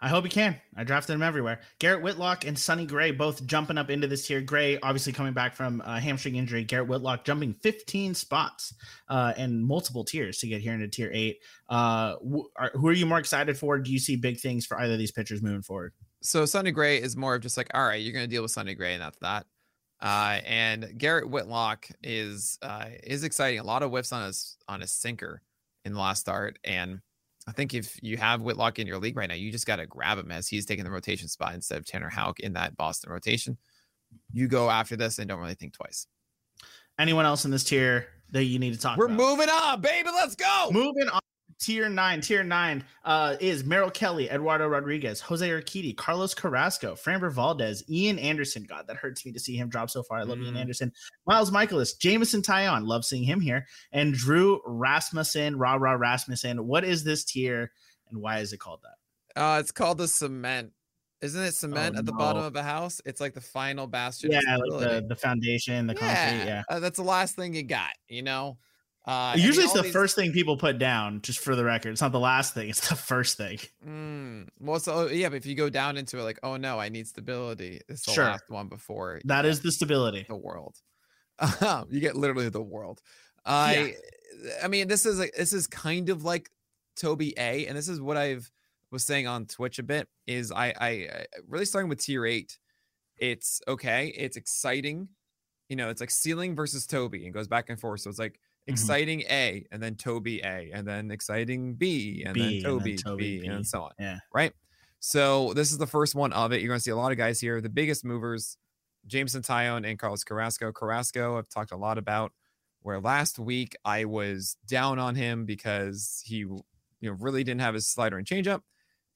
I 0.00 0.08
hope 0.08 0.24
he 0.24 0.30
can. 0.30 0.60
I 0.76 0.84
drafted 0.84 1.14
him 1.14 1.22
everywhere. 1.22 1.60
Garrett 1.78 2.02
Whitlock 2.02 2.44
and 2.44 2.58
Sonny 2.58 2.84
Gray 2.84 3.10
both 3.10 3.46
jumping 3.46 3.78
up 3.78 3.90
into 3.90 4.06
this 4.06 4.26
tier. 4.26 4.40
Gray 4.40 4.78
obviously 4.80 5.12
coming 5.12 5.32
back 5.32 5.54
from 5.54 5.82
a 5.84 5.98
hamstring 5.98 6.36
injury. 6.36 6.64
Garrett 6.64 6.88
Whitlock 6.88 7.24
jumping 7.24 7.54
15 7.54 8.14
spots 8.14 8.74
uh, 9.08 9.32
and 9.36 9.64
multiple 9.64 10.04
tiers 10.04 10.38
to 10.38 10.46
get 10.46 10.60
here 10.60 10.74
into 10.74 10.88
tier 10.88 11.10
eight. 11.12 11.38
Uh, 11.68 12.16
wh- 12.16 12.46
are, 12.56 12.70
who 12.74 12.88
are 12.88 12.92
you 12.92 13.06
more 13.06 13.18
excited 13.18 13.56
for? 13.56 13.78
Do 13.78 13.90
you 13.90 13.98
see 13.98 14.16
big 14.16 14.38
things 14.38 14.66
for 14.66 14.78
either 14.78 14.94
of 14.94 14.98
these 14.98 15.12
pitchers 15.12 15.42
moving 15.42 15.62
forward? 15.62 15.92
So 16.20 16.44
Sonny 16.46 16.70
Gray 16.70 17.00
is 17.00 17.16
more 17.16 17.34
of 17.34 17.42
just 17.42 17.56
like, 17.56 17.70
all 17.74 17.86
right, 17.86 18.00
you're 18.00 18.12
going 18.12 18.24
to 18.24 18.30
deal 18.30 18.42
with 18.42 18.50
Sonny 18.50 18.74
Gray, 18.74 18.94
and 18.94 19.02
that's 19.02 19.18
that. 19.18 19.46
Uh, 20.00 20.40
and 20.44 20.98
Garrett 20.98 21.30
Whitlock 21.30 21.88
is 22.02 22.58
uh, 22.62 22.86
is 23.02 23.24
exciting. 23.24 23.60
A 23.60 23.64
lot 23.64 23.82
of 23.82 23.90
whiffs 23.90 24.12
on 24.12 24.26
his 24.26 24.56
on 24.68 24.80
his 24.80 24.92
sinker 24.92 25.40
in 25.84 25.92
the 25.94 25.98
last 25.98 26.20
start, 26.20 26.58
and 26.64 27.00
I 27.46 27.52
think 27.52 27.74
if 27.74 27.98
you 28.02 28.16
have 28.16 28.40
Whitlock 28.40 28.78
in 28.78 28.86
your 28.86 28.98
league 28.98 29.16
right 29.16 29.28
now, 29.28 29.34
you 29.34 29.52
just 29.52 29.66
got 29.66 29.76
to 29.76 29.86
grab 29.86 30.18
him 30.18 30.30
as 30.30 30.48
he's 30.48 30.64
taking 30.64 30.84
the 30.84 30.90
rotation 30.90 31.28
spot 31.28 31.54
instead 31.54 31.78
of 31.78 31.84
Tanner 31.84 32.08
Houck 32.08 32.40
in 32.40 32.54
that 32.54 32.76
Boston 32.76 33.12
rotation. 33.12 33.58
You 34.32 34.48
go 34.48 34.70
after 34.70 34.96
this 34.96 35.18
and 35.18 35.28
don't 35.28 35.40
really 35.40 35.54
think 35.54 35.74
twice. 35.74 36.06
Anyone 36.98 37.26
else 37.26 37.44
in 37.44 37.50
this 37.50 37.64
tier 37.64 38.06
that 38.30 38.44
you 38.44 38.58
need 38.58 38.72
to 38.72 38.78
talk 38.80 38.96
We're 38.96 39.06
about? 39.06 39.16
moving 39.16 39.48
on, 39.48 39.80
baby. 39.80 40.08
Let's 40.10 40.36
go. 40.36 40.68
Moving 40.72 41.08
on 41.08 41.20
tier 41.58 41.88
nine, 41.88 42.20
tier 42.20 42.44
nine 42.44 42.84
uh, 43.04 43.36
is 43.40 43.64
Merrill 43.64 43.90
Kelly, 43.90 44.30
Eduardo 44.30 44.66
Rodriguez, 44.66 45.20
Jose 45.20 45.48
Urquidy, 45.48 45.96
Carlos 45.96 46.34
Carrasco, 46.34 46.94
Framber 46.94 47.30
Valdez, 47.30 47.82
Ian 47.88 48.18
Anderson. 48.18 48.64
God, 48.64 48.86
that 48.86 48.96
hurts 48.96 49.24
me 49.24 49.32
to 49.32 49.40
see 49.40 49.56
him 49.56 49.68
drop 49.68 49.90
so 49.90 50.02
far. 50.02 50.18
I 50.18 50.22
love 50.22 50.38
mm. 50.38 50.46
Ian 50.46 50.56
Anderson. 50.56 50.92
Miles 51.26 51.50
Mikolas, 51.50 51.98
Jameson 51.98 52.42
Taillon. 52.42 52.86
Love 52.86 53.04
seeing 53.04 53.24
him 53.24 53.40
here. 53.40 53.66
And 53.92 54.14
Drew 54.14 54.60
Rasmussen, 54.64 55.56
Rah 55.56 55.74
Rah 55.74 55.92
Rasmussen. 55.92 56.66
What 56.66 56.84
is 56.84 57.04
this 57.04 57.24
tier 57.24 57.72
and 58.10 58.20
why 58.20 58.38
is 58.38 58.52
it 58.52 58.58
called 58.58 58.80
that? 58.82 59.40
Uh, 59.40 59.58
it's 59.58 59.72
called 59.72 59.98
the 59.98 60.08
cement. 60.08 60.72
Isn't 61.20 61.42
it 61.42 61.54
cement 61.54 61.96
oh, 61.96 62.00
at 62.00 62.06
the 62.06 62.12
no. 62.12 62.18
bottom 62.18 62.42
of 62.42 62.54
a 62.54 62.62
house? 62.62 63.00
It's 63.06 63.20
like 63.20 63.32
the 63.32 63.40
final 63.40 63.86
bastion. 63.86 64.30
Yeah, 64.30 64.40
like 64.56 64.80
the, 64.80 65.06
the 65.08 65.16
foundation, 65.16 65.86
the 65.86 65.94
yeah. 65.94 66.30
concrete. 66.30 66.46
Yeah, 66.46 66.62
uh, 66.68 66.80
that's 66.80 66.98
the 66.98 67.04
last 67.04 67.34
thing 67.34 67.54
you 67.54 67.62
got. 67.62 67.92
You 68.08 68.22
know, 68.22 68.58
uh, 69.06 69.34
Usually, 69.36 69.64
it's 69.64 69.74
the 69.74 69.82
these... 69.82 69.92
first 69.92 70.16
thing 70.16 70.32
people 70.32 70.56
put 70.56 70.78
down. 70.78 71.20
Just 71.20 71.40
for 71.40 71.54
the 71.54 71.64
record, 71.64 71.90
it's 71.90 72.00
not 72.00 72.12
the 72.12 72.20
last 72.20 72.54
thing; 72.54 72.68
it's 72.70 72.88
the 72.88 72.96
first 72.96 73.36
thing. 73.36 73.58
Mm, 73.86 74.48
well, 74.60 74.80
so 74.80 75.08
yeah, 75.08 75.28
but 75.28 75.36
if 75.36 75.46
you 75.46 75.54
go 75.54 75.68
down 75.68 75.96
into 75.96 76.18
it, 76.18 76.22
like, 76.22 76.40
oh 76.42 76.56
no, 76.56 76.80
I 76.80 76.88
need 76.88 77.06
stability. 77.06 77.80
It's 77.88 78.06
the 78.06 78.12
sure. 78.12 78.24
last 78.24 78.44
one 78.48 78.68
before. 78.68 79.20
That 79.24 79.44
is 79.44 79.60
the 79.60 79.70
stability. 79.70 80.24
The 80.28 80.36
world. 80.36 80.76
you 81.90 82.00
get 82.00 82.16
literally 82.16 82.48
the 82.48 82.62
world. 82.62 83.02
I, 83.44 83.94
yeah. 84.42 84.52
I 84.62 84.68
mean, 84.68 84.88
this 84.88 85.04
is 85.04 85.18
like 85.18 85.34
this 85.36 85.52
is 85.52 85.66
kind 85.66 86.08
of 86.08 86.24
like 86.24 86.48
Toby 86.96 87.34
A, 87.36 87.66
and 87.66 87.76
this 87.76 87.88
is 87.88 88.00
what 88.00 88.16
I've 88.16 88.50
was 88.90 89.04
saying 89.04 89.26
on 89.26 89.44
Twitch 89.44 89.78
a 89.78 89.82
bit. 89.82 90.08
Is 90.26 90.50
I, 90.50 90.72
I 90.80 91.26
really 91.46 91.66
starting 91.66 91.90
with 91.90 92.00
tier 92.02 92.24
eight. 92.24 92.58
It's 93.18 93.60
okay. 93.68 94.14
It's 94.16 94.38
exciting. 94.38 95.08
You 95.68 95.76
know, 95.76 95.90
it's 95.90 96.00
like 96.00 96.10
ceiling 96.10 96.54
versus 96.56 96.86
Toby, 96.86 97.26
and 97.26 97.34
goes 97.34 97.48
back 97.48 97.68
and 97.68 97.78
forth. 97.78 98.00
So 98.00 98.08
it's 98.08 98.18
like. 98.18 98.40
Exciting 98.66 99.20
mm-hmm. 99.20 99.32
A 99.32 99.66
and 99.70 99.82
then 99.82 99.94
Toby 99.94 100.40
A 100.40 100.70
and 100.72 100.86
then 100.86 101.10
exciting 101.10 101.74
B 101.74 102.22
and 102.24 102.34
B, 102.34 102.40
then 102.40 102.62
Toby, 102.62 102.90
and 102.90 102.98
then 102.98 103.04
Toby 103.04 103.38
B, 103.38 103.40
B, 103.40 103.46
and 103.46 103.66
so 103.66 103.82
on. 103.82 103.90
Yeah. 103.98 104.18
Right. 104.32 104.52
So 105.00 105.52
this 105.52 105.70
is 105.70 105.78
the 105.78 105.86
first 105.86 106.14
one 106.14 106.32
of 106.32 106.52
it. 106.52 106.60
You're 106.60 106.68
going 106.68 106.78
to 106.78 106.82
see 106.82 106.90
a 106.90 106.96
lot 106.96 107.12
of 107.12 107.18
guys 107.18 107.40
here. 107.40 107.60
The 107.60 107.68
biggest 107.68 108.04
movers, 108.04 108.56
Jameson 109.06 109.42
Taillon 109.42 109.86
and 109.86 109.98
Carlos 109.98 110.24
Carrasco. 110.24 110.72
Carrasco, 110.72 111.36
I've 111.36 111.48
talked 111.48 111.72
a 111.72 111.76
lot 111.76 111.98
about. 111.98 112.32
Where 112.80 113.00
last 113.00 113.38
week 113.38 113.74
I 113.84 114.04
was 114.04 114.58
down 114.66 114.98
on 114.98 115.14
him 115.14 115.46
because 115.46 116.22
he, 116.24 116.36
you 116.36 116.64
know, 117.00 117.12
really 117.18 117.42
didn't 117.42 117.62
have 117.62 117.72
his 117.72 117.86
slider 117.86 118.18
and 118.18 118.26
changeup, 118.26 118.60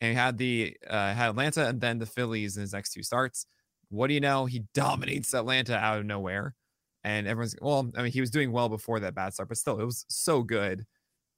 and 0.01 0.11
he 0.11 0.15
had 0.15 0.39
the 0.39 0.77
uh, 0.89 1.13
had 1.13 1.29
Atlanta 1.29 1.67
and 1.67 1.81
then 1.81 1.99
the 1.99 2.07
Phillies 2.07 2.57
in 2.57 2.63
his 2.63 2.73
next 2.73 2.93
two 2.93 3.03
starts. 3.03 3.45
What 3.91 4.07
do 4.07 4.15
you 4.15 4.21
know? 4.21 4.47
He 4.47 4.61
dominates 4.75 5.35
Atlanta 5.35 5.77
out 5.77 5.99
of 5.99 6.07
nowhere 6.07 6.55
and 7.09 7.27
everyone's 7.27 7.57
well. 7.63 7.91
I 7.97 8.03
mean, 8.03 8.13
he 8.13 8.21
was 8.21 8.31
doing 8.31 8.53
well 8.53 8.69
before 8.69 9.01
that 9.01 9.15
bad 9.15 9.33
start, 9.33 9.49
but 9.49 9.57
still, 9.57 9.81
it 9.81 9.85
was 9.85 10.05
so 10.09 10.43
good. 10.43 10.85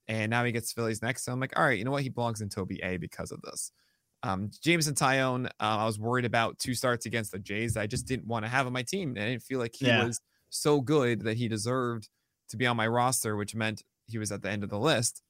And 0.09 0.29
now 0.29 0.43
he 0.43 0.51
gets 0.51 0.73
Phillies 0.73 1.01
next. 1.01 1.25
So 1.25 1.31
I'm 1.31 1.39
like, 1.39 1.57
all 1.57 1.65
right, 1.65 1.79
you 1.79 1.85
know 1.85 1.93
what? 1.93 2.03
He 2.03 2.09
belongs 2.09 2.41
in 2.41 2.49
Toby 2.49 2.81
A 2.83 2.97
because 2.97 3.31
of 3.31 3.41
this. 3.43 3.71
Um, 4.25 4.51
Jameson 4.61 4.95
Taillon, 4.95 5.47
uh, 5.47 5.51
I 5.61 5.87
was 5.87 6.01
worried 6.01 6.25
about 6.25 6.59
two 6.59 6.75
starts 6.75 7.07
against 7.07 7.31
the 7.31 7.39
Jays. 7.39 7.77
I 7.77 7.87
just 7.87 8.09
didn't 8.09 8.27
want 8.27 8.45
to 8.45 8.51
have 8.51 8.67
on 8.67 8.73
my 8.73 8.83
team. 8.83 9.13
I 9.17 9.21
didn't 9.21 9.45
feel 9.45 9.61
like 9.61 9.77
he 9.79 9.87
yeah. 9.87 10.05
was 10.05 10.21
so 10.49 10.81
good 10.81 11.21
that 11.21 11.37
he 11.37 11.47
deserved 11.47 12.09
to 12.49 12.57
be 12.57 12.67
on 12.67 12.77
my 12.77 12.89
roster, 12.89 13.37
which 13.37 13.55
meant 13.55 13.85
he 14.09 14.19
was 14.19 14.33
at 14.33 14.43
the 14.43 14.51
end 14.51 14.65
of 14.65 14.71
the 14.71 14.79
list. 14.79 15.23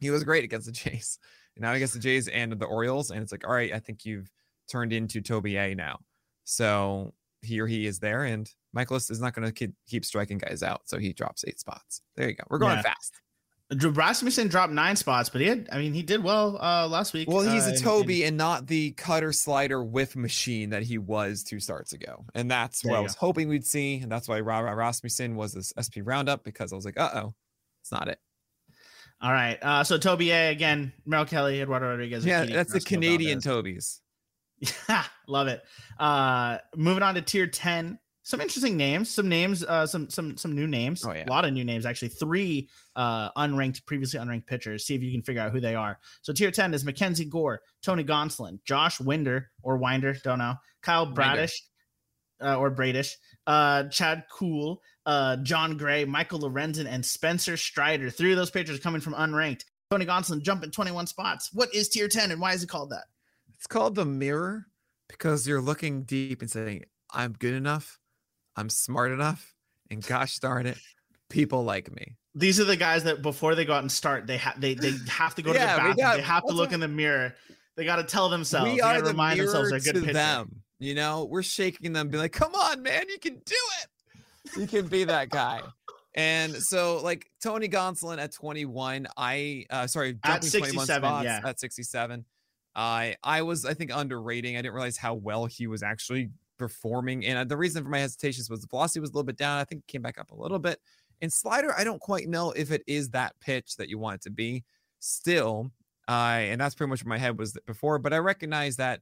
He 0.00 0.10
was 0.10 0.24
great 0.24 0.42
against 0.42 0.66
the 0.66 0.72
Jays. 0.72 1.20
And 1.54 1.62
now 1.62 1.72
against 1.72 1.94
the 1.94 2.00
Jays 2.00 2.26
and 2.26 2.52
the 2.52 2.66
Orioles. 2.66 3.12
And 3.12 3.22
it's 3.22 3.30
like, 3.30 3.46
all 3.46 3.54
right, 3.54 3.72
I 3.72 3.78
think 3.78 4.04
you've 4.04 4.28
turned 4.68 4.92
into 4.92 5.20
Toby 5.20 5.56
A 5.56 5.76
now. 5.76 6.00
So 6.42 7.14
here 7.44 7.66
he 7.66 7.86
is 7.86 7.98
there. 7.98 8.24
And 8.24 8.50
Mikolas 8.76 9.10
is 9.10 9.20
not 9.20 9.34
going 9.34 9.52
to 9.52 9.72
keep, 9.86 10.04
striking 10.04 10.38
guys 10.38 10.62
out, 10.62 10.82
so 10.84 10.98
he 10.98 11.12
drops 11.12 11.44
eight 11.46 11.60
spots. 11.60 12.02
There 12.16 12.28
you 12.28 12.34
go. 12.34 12.44
We're 12.48 12.58
going 12.58 12.76
yeah. 12.76 12.82
fast. 12.82 13.14
Rasmussen 13.72 14.48
dropped 14.48 14.72
nine 14.72 14.94
spots, 14.94 15.30
but 15.30 15.40
he 15.40 15.46
had, 15.46 15.68
I 15.72 15.78
mean, 15.78 15.94
he 15.94 16.02
did 16.02 16.22
well 16.22 16.58
uh, 16.60 16.86
last 16.86 17.14
week. 17.14 17.28
Well, 17.28 17.42
he's 17.42 17.66
uh, 17.66 17.72
a 17.74 17.78
Toby 17.78 18.22
and, 18.22 18.28
and, 18.28 18.36
not 18.36 18.66
the 18.66 18.92
cutter 18.92 19.32
slider 19.32 19.82
whiff 19.82 20.14
machine 20.14 20.70
that 20.70 20.82
he 20.82 20.98
was 20.98 21.42
two 21.42 21.60
starts 21.60 21.92
ago. 21.92 22.26
And 22.34 22.50
that's 22.50 22.84
what 22.84 22.94
I 22.94 23.00
was 23.00 23.14
go. 23.14 23.26
hoping 23.26 23.48
we'd 23.48 23.64
see. 23.64 24.00
And 24.00 24.12
that's 24.12 24.28
why 24.28 24.40
Rasmussen 24.40 25.34
was 25.34 25.54
this 25.54 25.72
SP 25.80 26.04
roundup 26.04 26.44
because 26.44 26.72
I 26.72 26.76
was 26.76 26.84
like, 26.84 27.00
uh 27.00 27.10
oh, 27.14 27.34
it's 27.82 27.90
not 27.90 28.08
it. 28.08 28.18
All 29.20 29.32
right. 29.32 29.58
Uh, 29.62 29.82
so 29.84 29.96
Toby 29.96 30.30
A 30.30 30.50
again, 30.50 30.92
Merrill 31.06 31.24
Kelly, 31.24 31.60
Eduardo 31.60 31.88
Rodriguez. 31.88 32.26
Yeah, 32.26 32.44
that's 32.44 32.72
the 32.72 32.80
Canadian 32.80 33.40
Tobies. 33.40 34.02
Yeah, 34.88 35.04
love 35.26 35.48
it. 35.48 35.62
Uh, 35.98 36.58
moving 36.76 37.02
on 37.02 37.14
to 37.14 37.22
tier 37.22 37.46
10 37.46 37.98
some 38.24 38.40
interesting 38.40 38.76
names, 38.78 39.10
some 39.10 39.28
names, 39.28 39.62
uh, 39.64 39.86
some 39.86 40.08
some 40.08 40.36
some 40.38 40.54
new 40.54 40.66
names. 40.66 41.04
Oh, 41.04 41.12
yeah. 41.12 41.26
A 41.26 41.30
lot 41.30 41.44
of 41.44 41.52
new 41.52 41.62
names, 41.62 41.84
actually. 41.84 42.08
Three 42.08 42.70
uh, 42.96 43.30
unranked, 43.32 43.84
previously 43.84 44.18
unranked 44.18 44.46
pitchers. 44.46 44.86
See 44.86 44.94
if 44.94 45.02
you 45.02 45.12
can 45.12 45.20
figure 45.20 45.42
out 45.42 45.52
who 45.52 45.60
they 45.60 45.74
are. 45.74 45.98
So 46.22 46.32
tier 46.32 46.50
ten 46.50 46.72
is 46.72 46.84
MacKenzie 46.84 47.28
Gore, 47.28 47.60
Tony 47.82 48.02
Gonsolin, 48.02 48.60
Josh 48.64 48.98
Winder 48.98 49.50
or 49.62 49.76
Winder, 49.76 50.16
don't 50.24 50.38
know, 50.38 50.54
Kyle 50.82 51.04
Bradish 51.04 51.52
uh, 52.42 52.56
or 52.56 52.70
Bradish, 52.70 53.14
uh, 53.46 53.84
Chad 53.84 54.24
Kuhl, 54.34 54.80
uh, 55.04 55.36
Jon 55.36 55.76
Gray, 55.76 56.06
Michael 56.06 56.40
Lorenzen, 56.40 56.86
and 56.86 57.04
Spencer 57.04 57.58
Strider. 57.58 58.08
Three 58.08 58.32
of 58.32 58.38
those 58.38 58.50
pitchers 58.50 58.80
coming 58.80 59.02
from 59.02 59.12
unranked. 59.14 59.64
Tony 59.90 60.06
Gonsolin 60.06 60.40
jumping 60.40 60.70
21 60.70 61.06
spots. 61.06 61.50
What 61.52 61.74
is 61.74 61.90
tier 61.90 62.08
10 62.08 62.30
and 62.30 62.40
why 62.40 62.54
is 62.54 62.62
it 62.62 62.70
called 62.70 62.90
that? 62.90 63.04
It's 63.54 63.66
called 63.66 63.94
the 63.94 64.04
mirror 64.04 64.66
because 65.08 65.46
you're 65.46 65.60
looking 65.60 66.02
deep 66.02 66.42
and 66.42 66.50
saying, 66.50 66.84
I'm 67.12 67.32
good 67.32 67.54
enough 67.54 67.98
I'm 68.56 68.68
smart 68.68 69.12
enough, 69.12 69.54
and 69.90 70.04
gosh 70.06 70.38
darn 70.38 70.66
it, 70.66 70.78
people 71.28 71.64
like 71.64 71.94
me. 71.94 72.16
These 72.34 72.60
are 72.60 72.64
the 72.64 72.76
guys 72.76 73.04
that 73.04 73.22
before 73.22 73.54
they 73.54 73.64
go 73.64 73.74
out 73.74 73.82
and 73.82 73.90
start, 73.90 74.26
they 74.26 74.36
have 74.38 74.60
they 74.60 74.74
they 74.74 74.92
have 75.08 75.34
to 75.36 75.42
go 75.42 75.52
yeah, 75.52 75.58
to 75.58 75.66
the 75.66 75.76
bathroom. 75.76 75.96
Got, 75.96 76.16
they 76.16 76.22
have 76.22 76.46
to 76.46 76.52
look 76.52 76.72
in 76.72 76.80
the 76.80 76.88
mirror. 76.88 77.34
They 77.76 77.84
got 77.84 77.96
to 77.96 78.04
tell 78.04 78.28
themselves. 78.28 78.72
We 78.72 78.80
are 78.80 79.00
the 79.00 79.10
remind 79.10 79.40
themselves 79.40 79.70
they're 79.70 79.80
good 79.80 80.06
to 80.06 80.12
them. 80.12 80.62
You 80.78 80.94
know, 80.94 81.24
we're 81.24 81.42
shaking 81.42 81.92
them, 81.92 82.08
be 82.08 82.18
like, 82.18 82.32
"Come 82.32 82.54
on, 82.54 82.82
man, 82.82 83.04
you 83.08 83.18
can 83.18 83.34
do 83.34 83.56
it. 83.82 84.58
You 84.58 84.66
can 84.66 84.86
be 84.86 85.04
that 85.04 85.30
guy." 85.30 85.62
And 86.16 86.54
so, 86.54 87.00
like 87.02 87.28
Tony 87.42 87.68
Gonsolin 87.68 88.18
at 88.18 88.32
21, 88.32 89.08
I 89.16 89.66
uh 89.70 89.86
sorry, 89.88 90.18
at 90.24 90.44
67, 90.44 90.84
spots 90.84 91.24
yeah. 91.24 91.40
at 91.44 91.58
67. 91.58 92.24
I 92.74 93.16
I 93.22 93.42
was 93.42 93.64
I 93.64 93.74
think 93.74 93.90
underrating. 93.94 94.56
I 94.56 94.62
didn't 94.62 94.74
realize 94.74 94.96
how 94.96 95.14
well 95.14 95.46
he 95.46 95.66
was 95.66 95.82
actually 95.82 96.30
performing. 96.58 97.24
And 97.26 97.38
uh, 97.38 97.44
the 97.44 97.56
reason 97.56 97.82
for 97.82 97.90
my 97.90 97.98
hesitations 97.98 98.50
was 98.50 98.60
the 98.60 98.66
velocity 98.66 99.00
was 99.00 99.10
a 99.10 99.12
little 99.12 99.24
bit 99.24 99.36
down. 99.36 99.58
I 99.58 99.64
think 99.64 99.82
it 99.82 99.92
came 99.92 100.02
back 100.02 100.18
up 100.18 100.30
a 100.30 100.36
little 100.36 100.58
bit. 100.58 100.80
And 101.20 101.32
slider, 101.32 101.72
I 101.76 101.84
don't 101.84 102.00
quite 102.00 102.28
know 102.28 102.52
if 102.52 102.70
it 102.70 102.82
is 102.86 103.10
that 103.10 103.34
pitch 103.40 103.76
that 103.76 103.88
you 103.88 103.98
want 103.98 104.16
it 104.16 104.22
to 104.22 104.30
be. 104.30 104.64
Still, 104.98 105.70
uh, 106.08 106.12
and 106.40 106.60
that's 106.60 106.74
pretty 106.74 106.90
much 106.90 107.04
where 107.04 107.10
my 107.10 107.18
head 107.18 107.38
was 107.38 107.56
before. 107.66 107.98
But 107.98 108.12
I 108.12 108.18
recognize 108.18 108.76
that, 108.76 109.00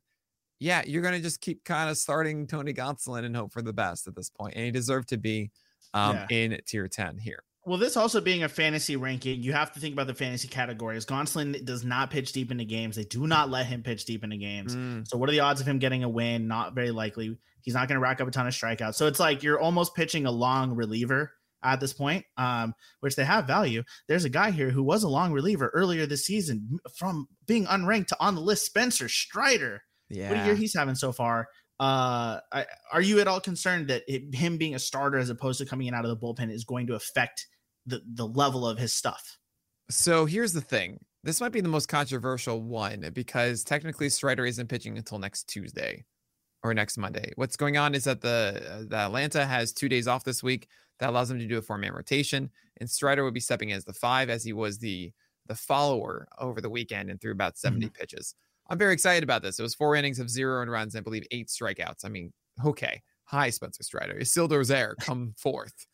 yeah, 0.59 0.83
you're 0.87 1.03
going 1.03 1.15
to 1.15 1.21
just 1.21 1.41
keep 1.41 1.65
kind 1.65 1.91
of 1.91 1.97
starting 1.97 2.47
Tony 2.47 2.73
Gonsolin 2.73 3.25
and 3.25 3.37
hope 3.37 3.53
for 3.53 3.63
the 3.63 3.73
best 3.73 4.07
at 4.07 4.15
this 4.15 4.31
point. 4.31 4.55
And 4.55 4.65
he 4.65 4.71
deserved 4.71 5.09
to 5.11 5.17
be 5.17 5.51
um, 5.95 6.17
yeah. 6.17 6.27
in 6.31 6.61
tier 6.67 6.89
10 6.89 7.19
here. 7.19 7.43
Well, 7.65 7.79
this 7.79 7.97
also 7.97 8.21
being 8.21 8.43
a 8.43 8.49
fantasy 8.49 8.97
ranking, 8.97 9.43
you 9.43 9.53
have 9.53 9.73
to 9.73 9.81
think 9.81 9.93
about 9.93 10.09
the 10.09 10.15
fantasy 10.15 10.49
categories. 10.49 11.07
Gonsolin 11.07 11.65
does 11.65 11.85
not 11.85 12.11
pitch 12.11 12.33
deep 12.33 12.51
into 12.51 12.65
games. 12.65 12.97
They 12.97 13.05
do 13.05 13.27
not 13.29 13.51
let 13.51 13.67
him 13.67 13.85
pitch 13.85 14.05
deep 14.05 14.25
into 14.25 14.37
games. 14.37 14.75
Mm. 14.75 15.07
So, 15.07 15.17
what 15.17 15.29
are 15.29 15.33
the 15.33 15.41
odds 15.41 15.61
of 15.61 15.69
him 15.69 15.79
getting 15.79 16.03
a 16.03 16.09
win? 16.09 16.49
Not 16.49 16.75
very 16.75 16.91
likely. 16.91 17.39
He's 17.61 17.75
not 17.75 17.87
going 17.87 17.97
to 17.97 18.03
rack 18.03 18.21
up 18.21 18.27
a 18.27 18.33
ton 18.33 18.49
of 18.49 18.53
strikeouts. 18.53 18.95
So, 18.95 19.07
it's 19.07 19.21
like 19.21 19.45
you're 19.45 19.61
almost 19.61 19.95
pitching 19.95 20.27
a 20.27 20.33
long 20.33 20.75
reliever 20.75 21.33
at 21.63 21.79
this 21.79 21.93
point, 21.93 22.25
um, 22.37 22.75
which 22.99 23.15
they 23.15 23.25
have 23.25 23.47
value. 23.47 23.85
There's 24.09 24.25
a 24.25 24.31
guy 24.31 24.51
here 24.51 24.71
who 24.71 24.83
was 24.83 25.05
a 25.05 25.09
long 25.09 25.33
reliever 25.33 25.71
earlier 25.73 26.05
this 26.05 26.27
season 26.27 26.79
from 26.99 27.29
being 27.47 27.67
unranked 27.67 28.09
to 28.09 28.17
on 28.19 28.35
the 28.35 28.41
list, 28.41 28.67
Spencer 28.67 29.09
Strider. 29.09 29.83
Yeah. 30.11 30.31
What 30.31 30.41
a 30.41 30.45
year 30.47 30.55
he's 30.57 30.75
having 30.75 30.97
so 30.97 31.13
far. 31.13 31.47
Uh, 31.83 32.39
I, 32.53 32.67
are 32.93 33.01
you 33.01 33.19
at 33.19 33.27
all 33.27 33.41
concerned 33.41 33.89
that 33.89 34.05
it, 34.07 34.33
him 34.33 34.57
being 34.57 34.77
a 34.77 34.79
starter 34.79 35.19
as 35.19 35.31
opposed 35.31 35.59
to 35.59 35.67
coming 35.67 35.89
in 35.89 35.95
out 35.95 36.05
of 36.05 36.11
the 36.11 36.17
bullpen 36.17 36.49
is 36.49 36.63
going 36.63 36.87
to 36.87 36.95
affect 36.95 37.49
the 37.87 38.01
the 38.15 38.25
level 38.25 38.65
of 38.65 38.79
his 38.79 38.95
stuff. 38.95 39.37
So 39.91 40.25
here's 40.25 40.53
the 40.53 40.61
thing. 40.61 41.05
This 41.25 41.41
might 41.41 41.51
be 41.51 41.61
the 41.61 41.69
most 41.69 41.89
controversial 41.89 42.63
one 42.63 43.11
because 43.13 43.65
technically 43.65 44.11
Strider 44.11 44.47
isn't 44.47 44.69
pitching 44.69 44.97
until 44.97 45.19
next 45.19 45.49
Tuesday 45.49 46.05
or 46.63 46.73
next 46.73 46.99
Monday. 46.99 47.33
What's 47.35 47.57
going 47.57 47.77
on 47.77 47.97
is 47.97 48.05
that 48.05 48.21
the, 48.21 48.87
the 48.89 48.97
Atlanta 48.97 49.45
has 49.45 49.73
two 49.73 49.89
days 49.89 50.07
off 50.07 50.23
this 50.23 50.41
week. 50.41 50.69
That 51.01 51.11
allows 51.11 51.33
him 51.33 51.41
to 51.41 51.49
do 51.49 51.59
a 51.59 51.63
four 51.63 51.79
man 51.79 51.95
rotation, 51.95 52.49
and 52.77 52.89
Strider 52.89 53.25
would 53.25 53.35
be 53.35 53.41
stepping 53.41 53.73
as 53.73 53.85
the 53.85 53.93
five 53.93 54.31
as 54.31 54.45
he 54.45 54.53
was 54.53 54.79
the 54.79 55.11
the 55.49 55.57
follower 55.57 56.29
over 56.39 56.61
the 56.61 56.71
weekend 56.71 57.11
and 57.11 57.21
threw 57.21 57.33
about 57.33 57.59
70 57.59 57.87
mm-hmm. 57.87 57.93
pitches. 57.93 58.37
I'm 58.69 58.79
very 58.79 58.93
excited 58.93 59.23
about 59.23 59.43
this. 59.43 59.59
It 59.59 59.63
was 59.63 59.75
four 59.75 59.97
innings 59.97 60.19
of 60.19 60.31
zero 60.31 60.63
and 60.63 60.71
runs, 60.71 60.97
I 60.97 61.01
believe 61.01 61.25
eight 61.31 61.49
strikeouts. 61.49 62.05
I 62.05 62.09
mean, 62.09 62.33
okay. 62.65 63.03
Hi, 63.25 63.51
Spencer 63.51 63.83
Strider. 63.83 64.19
Isildur 64.21 64.67
there, 64.67 64.95
come 65.01 65.35
forth 65.37 65.87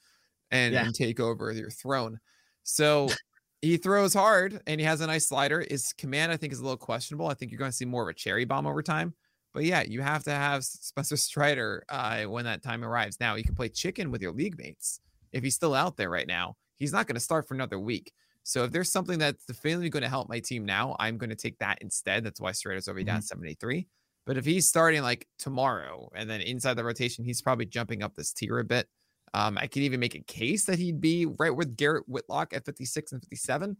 and, 0.50 0.74
yeah. 0.74 0.84
and 0.84 0.94
take 0.94 1.20
over 1.20 1.52
your 1.52 1.70
throne. 1.70 2.18
So 2.64 3.08
he 3.62 3.76
throws 3.76 4.14
hard 4.14 4.60
and 4.66 4.80
he 4.80 4.86
has 4.86 5.00
a 5.00 5.06
nice 5.06 5.28
slider. 5.28 5.64
His 5.68 5.92
command, 5.92 6.32
I 6.32 6.36
think, 6.36 6.52
is 6.52 6.60
a 6.60 6.62
little 6.62 6.76
questionable. 6.76 7.28
I 7.28 7.34
think 7.34 7.50
you're 7.50 7.58
going 7.58 7.70
to 7.70 7.76
see 7.76 7.84
more 7.84 8.02
of 8.02 8.08
a 8.08 8.14
cherry 8.14 8.44
bomb 8.44 8.66
over 8.66 8.82
time. 8.82 9.14
But 9.54 9.64
yeah, 9.64 9.82
you 9.82 10.02
have 10.02 10.24
to 10.24 10.30
have 10.30 10.64
Spencer 10.64 11.16
Strider 11.16 11.84
uh, 11.88 12.24
when 12.24 12.44
that 12.44 12.62
time 12.62 12.84
arrives. 12.84 13.18
Now 13.18 13.34
you 13.34 13.44
can 13.44 13.54
play 13.54 13.68
chicken 13.68 14.10
with 14.10 14.22
your 14.22 14.32
league 14.32 14.58
mates 14.58 15.00
if 15.32 15.42
he's 15.42 15.54
still 15.54 15.74
out 15.74 15.96
there 15.96 16.10
right 16.10 16.26
now. 16.26 16.56
He's 16.76 16.92
not 16.92 17.06
going 17.06 17.16
to 17.16 17.20
start 17.20 17.48
for 17.48 17.54
another 17.54 17.78
week. 17.78 18.12
So 18.48 18.64
if 18.64 18.72
there's 18.72 18.90
something 18.90 19.18
that's 19.18 19.44
definitively 19.44 19.90
going 19.90 20.02
to 20.04 20.08
help 20.08 20.26
my 20.30 20.40
team 20.40 20.64
now, 20.64 20.96
I'm 20.98 21.18
going 21.18 21.28
to 21.28 21.36
take 21.36 21.58
that 21.58 21.82
instead. 21.82 22.24
That's 22.24 22.40
why 22.40 22.52
Strider's 22.52 22.88
already 22.88 23.04
down 23.04 23.20
Mhm. 23.20 23.24
73. 23.24 23.86
But 24.24 24.38
if 24.38 24.46
he's 24.46 24.66
starting 24.66 25.02
like 25.02 25.28
tomorrow 25.38 26.10
and 26.14 26.30
then 26.30 26.40
inside 26.40 26.74
the 26.74 26.84
rotation, 26.84 27.26
he's 27.26 27.42
probably 27.42 27.66
jumping 27.66 28.02
up 28.02 28.14
this 28.14 28.32
tier 28.32 28.58
a 28.58 28.64
bit. 28.64 28.88
Um, 29.34 29.58
I 29.58 29.66
could 29.66 29.82
even 29.82 30.00
make 30.00 30.14
a 30.14 30.20
case 30.22 30.64
that 30.64 30.78
he'd 30.78 30.98
be 30.98 31.26
right 31.26 31.54
with 31.54 31.76
Garrett 31.76 32.08
Whitlock 32.08 32.54
at 32.54 32.64
56 32.64 33.12
and 33.12 33.20
57. 33.22 33.76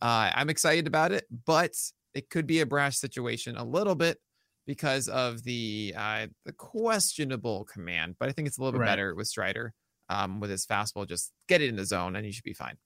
Uh, 0.00 0.30
I'm 0.34 0.48
excited 0.48 0.86
about 0.86 1.12
it, 1.12 1.26
but 1.44 1.72
it 2.14 2.30
could 2.30 2.46
be 2.46 2.60
a 2.60 2.66
brash 2.66 2.96
situation 2.96 3.54
a 3.58 3.64
little 3.64 3.94
bit 3.94 4.18
because 4.66 5.08
of 5.08 5.42
the 5.44 5.92
uh, 5.94 6.26
the 6.46 6.52
questionable 6.54 7.66
command. 7.66 8.16
But 8.18 8.30
I 8.30 8.32
think 8.32 8.48
it's 8.48 8.56
a 8.56 8.62
little 8.62 8.72
bit 8.72 8.80
Right. 8.80 8.92
better 8.92 9.14
with 9.14 9.28
Strider 9.28 9.74
um, 10.08 10.40
with 10.40 10.48
his 10.48 10.64
fastball. 10.66 11.06
Just 11.06 11.32
get 11.48 11.60
it 11.60 11.68
in 11.68 11.76
the 11.76 11.84
zone 11.84 12.16
and 12.16 12.24
you 12.24 12.32
should 12.32 12.44
be 12.44 12.54
fine. 12.54 12.78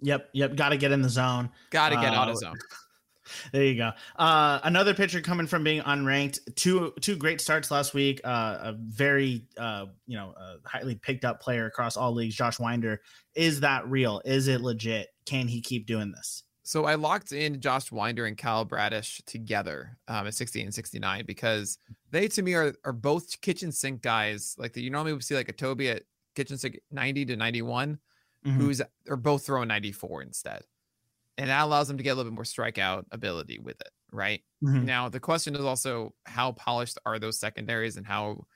Yep, 0.00 0.30
yep. 0.32 0.56
Got 0.56 0.70
to 0.70 0.76
get 0.76 0.92
in 0.92 1.02
the 1.02 1.08
zone. 1.08 1.50
Got 1.70 1.90
to 1.90 1.96
get 1.96 2.14
out 2.14 2.28
Uh, 2.28 2.32
of 2.32 2.38
zone. 2.38 2.58
There 3.52 3.64
you 3.64 3.76
go. 3.76 3.92
Uh, 4.16 4.60
another 4.64 4.92
pitcher 4.92 5.22
coming 5.22 5.46
from 5.46 5.64
being 5.64 5.80
unranked. 5.80 6.40
Two 6.56 6.92
two 7.00 7.16
great 7.16 7.40
starts 7.40 7.70
last 7.70 7.94
week. 7.94 8.20
Uh, 8.22 8.58
a 8.60 8.74
very 8.78 9.46
uh, 9.56 9.86
you 10.06 10.14
know 10.18 10.34
uh, 10.38 10.56
highly 10.66 10.94
picked 10.94 11.24
up 11.24 11.40
player 11.40 11.64
across 11.64 11.96
all 11.96 12.12
leagues. 12.12 12.34
Josh 12.34 12.60
Winder. 12.60 13.00
Is 13.34 13.60
that 13.60 13.88
real? 13.88 14.20
Is 14.26 14.46
it 14.46 14.60
legit? 14.60 15.08
Can 15.24 15.48
he 15.48 15.62
keep 15.62 15.86
doing 15.86 16.12
this? 16.12 16.42
So 16.64 16.84
I 16.84 16.96
locked 16.96 17.32
in 17.32 17.60
Josh 17.62 17.90
Winder 17.90 18.26
and 18.26 18.36
Kyle 18.36 18.66
Bradish 18.66 19.22
together 19.24 19.96
um, 20.06 20.26
at 20.26 20.34
60 20.34 20.62
and 20.62 20.74
69 20.74 21.24
because 21.26 21.78
they 22.10 22.28
to 22.28 22.42
me 22.42 22.52
are 22.52 22.74
are 22.84 22.92
both 22.92 23.40
kitchen 23.40 23.72
sink 23.72 24.02
guys. 24.02 24.54
Like 24.58 24.74
the, 24.74 24.82
you 24.82 24.90
normally 24.90 25.14
would 25.14 25.24
see 25.24 25.34
like 25.34 25.48
a 25.48 25.52
Toby 25.52 25.88
at 25.88 26.02
kitchen 26.34 26.58
sink 26.58 26.78
90 26.90 27.24
to 27.24 27.36
91, 27.36 27.98
Mhm. 28.44 28.56
who's 28.58 28.82
are 29.08 29.16
both 29.16 29.46
throwing 29.46 29.68
94 29.68 30.22
instead. 30.22 30.64
And 31.38 31.50
that 31.50 31.62
allows 31.64 31.88
them 31.88 31.96
to 31.98 32.02
get 32.04 32.10
a 32.10 32.14
little 32.16 32.30
bit 32.30 32.36
more 32.36 32.44
strikeout 32.44 33.06
ability 33.12 33.58
with 33.58 33.80
it, 33.80 33.90
right? 34.12 34.44
Mhm. 34.62 34.84
Now 34.84 35.08
the 35.08 35.20
question 35.20 35.54
is 35.56 35.62
also 35.64 36.14
how 36.26 36.52
polished 36.52 36.98
are 37.06 37.18
those 37.18 37.38
secondaries 37.40 37.96
and 37.96 38.06
how 38.06 38.46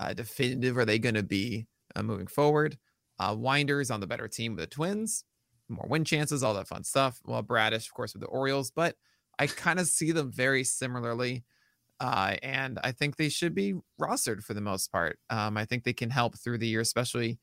uh, 0.00 0.14
definitive 0.14 0.76
are 0.78 0.84
they 0.86 0.98
going 0.98 1.14
to 1.16 1.22
be 1.22 1.68
uh, 1.96 2.02
moving 2.02 2.26
forward? 2.26 2.78
Uh, 3.18 3.36
Winder's 3.38 3.90
on 3.90 4.00
the 4.00 4.06
better 4.06 4.28
team 4.28 4.54
with 4.56 4.60
the 4.62 4.66
Twins, 4.66 5.24
more 5.68 5.86
win 5.88 6.04
chances, 6.04 6.42
all 6.42 6.54
that 6.54 6.68
fun 6.68 6.84
stuff. 6.84 7.20
Well, 7.24 7.42
Bradish, 7.42 7.86
of 7.86 7.94
course, 7.94 8.14
with 8.14 8.22
the 8.22 8.28
Orioles, 8.28 8.70
but 8.70 8.96
I 9.38 9.46
kind 9.46 9.78
of 9.80 9.86
see 9.86 10.12
them 10.12 10.32
very 10.32 10.64
similarly. 10.64 11.44
Uh, 12.00 12.36
and 12.42 12.78
I 12.84 12.92
think 12.92 13.16
they 13.16 13.28
should 13.28 13.54
be 13.54 13.74
rostered 14.00 14.42
for 14.42 14.54
the 14.54 14.60
most 14.60 14.90
part. 14.92 15.18
Um, 15.30 15.56
I 15.56 15.64
think 15.64 15.84
they 15.84 15.92
can 15.92 16.10
help 16.10 16.38
through 16.38 16.58
the 16.58 16.68
year, 16.68 16.80
especially 16.80 17.38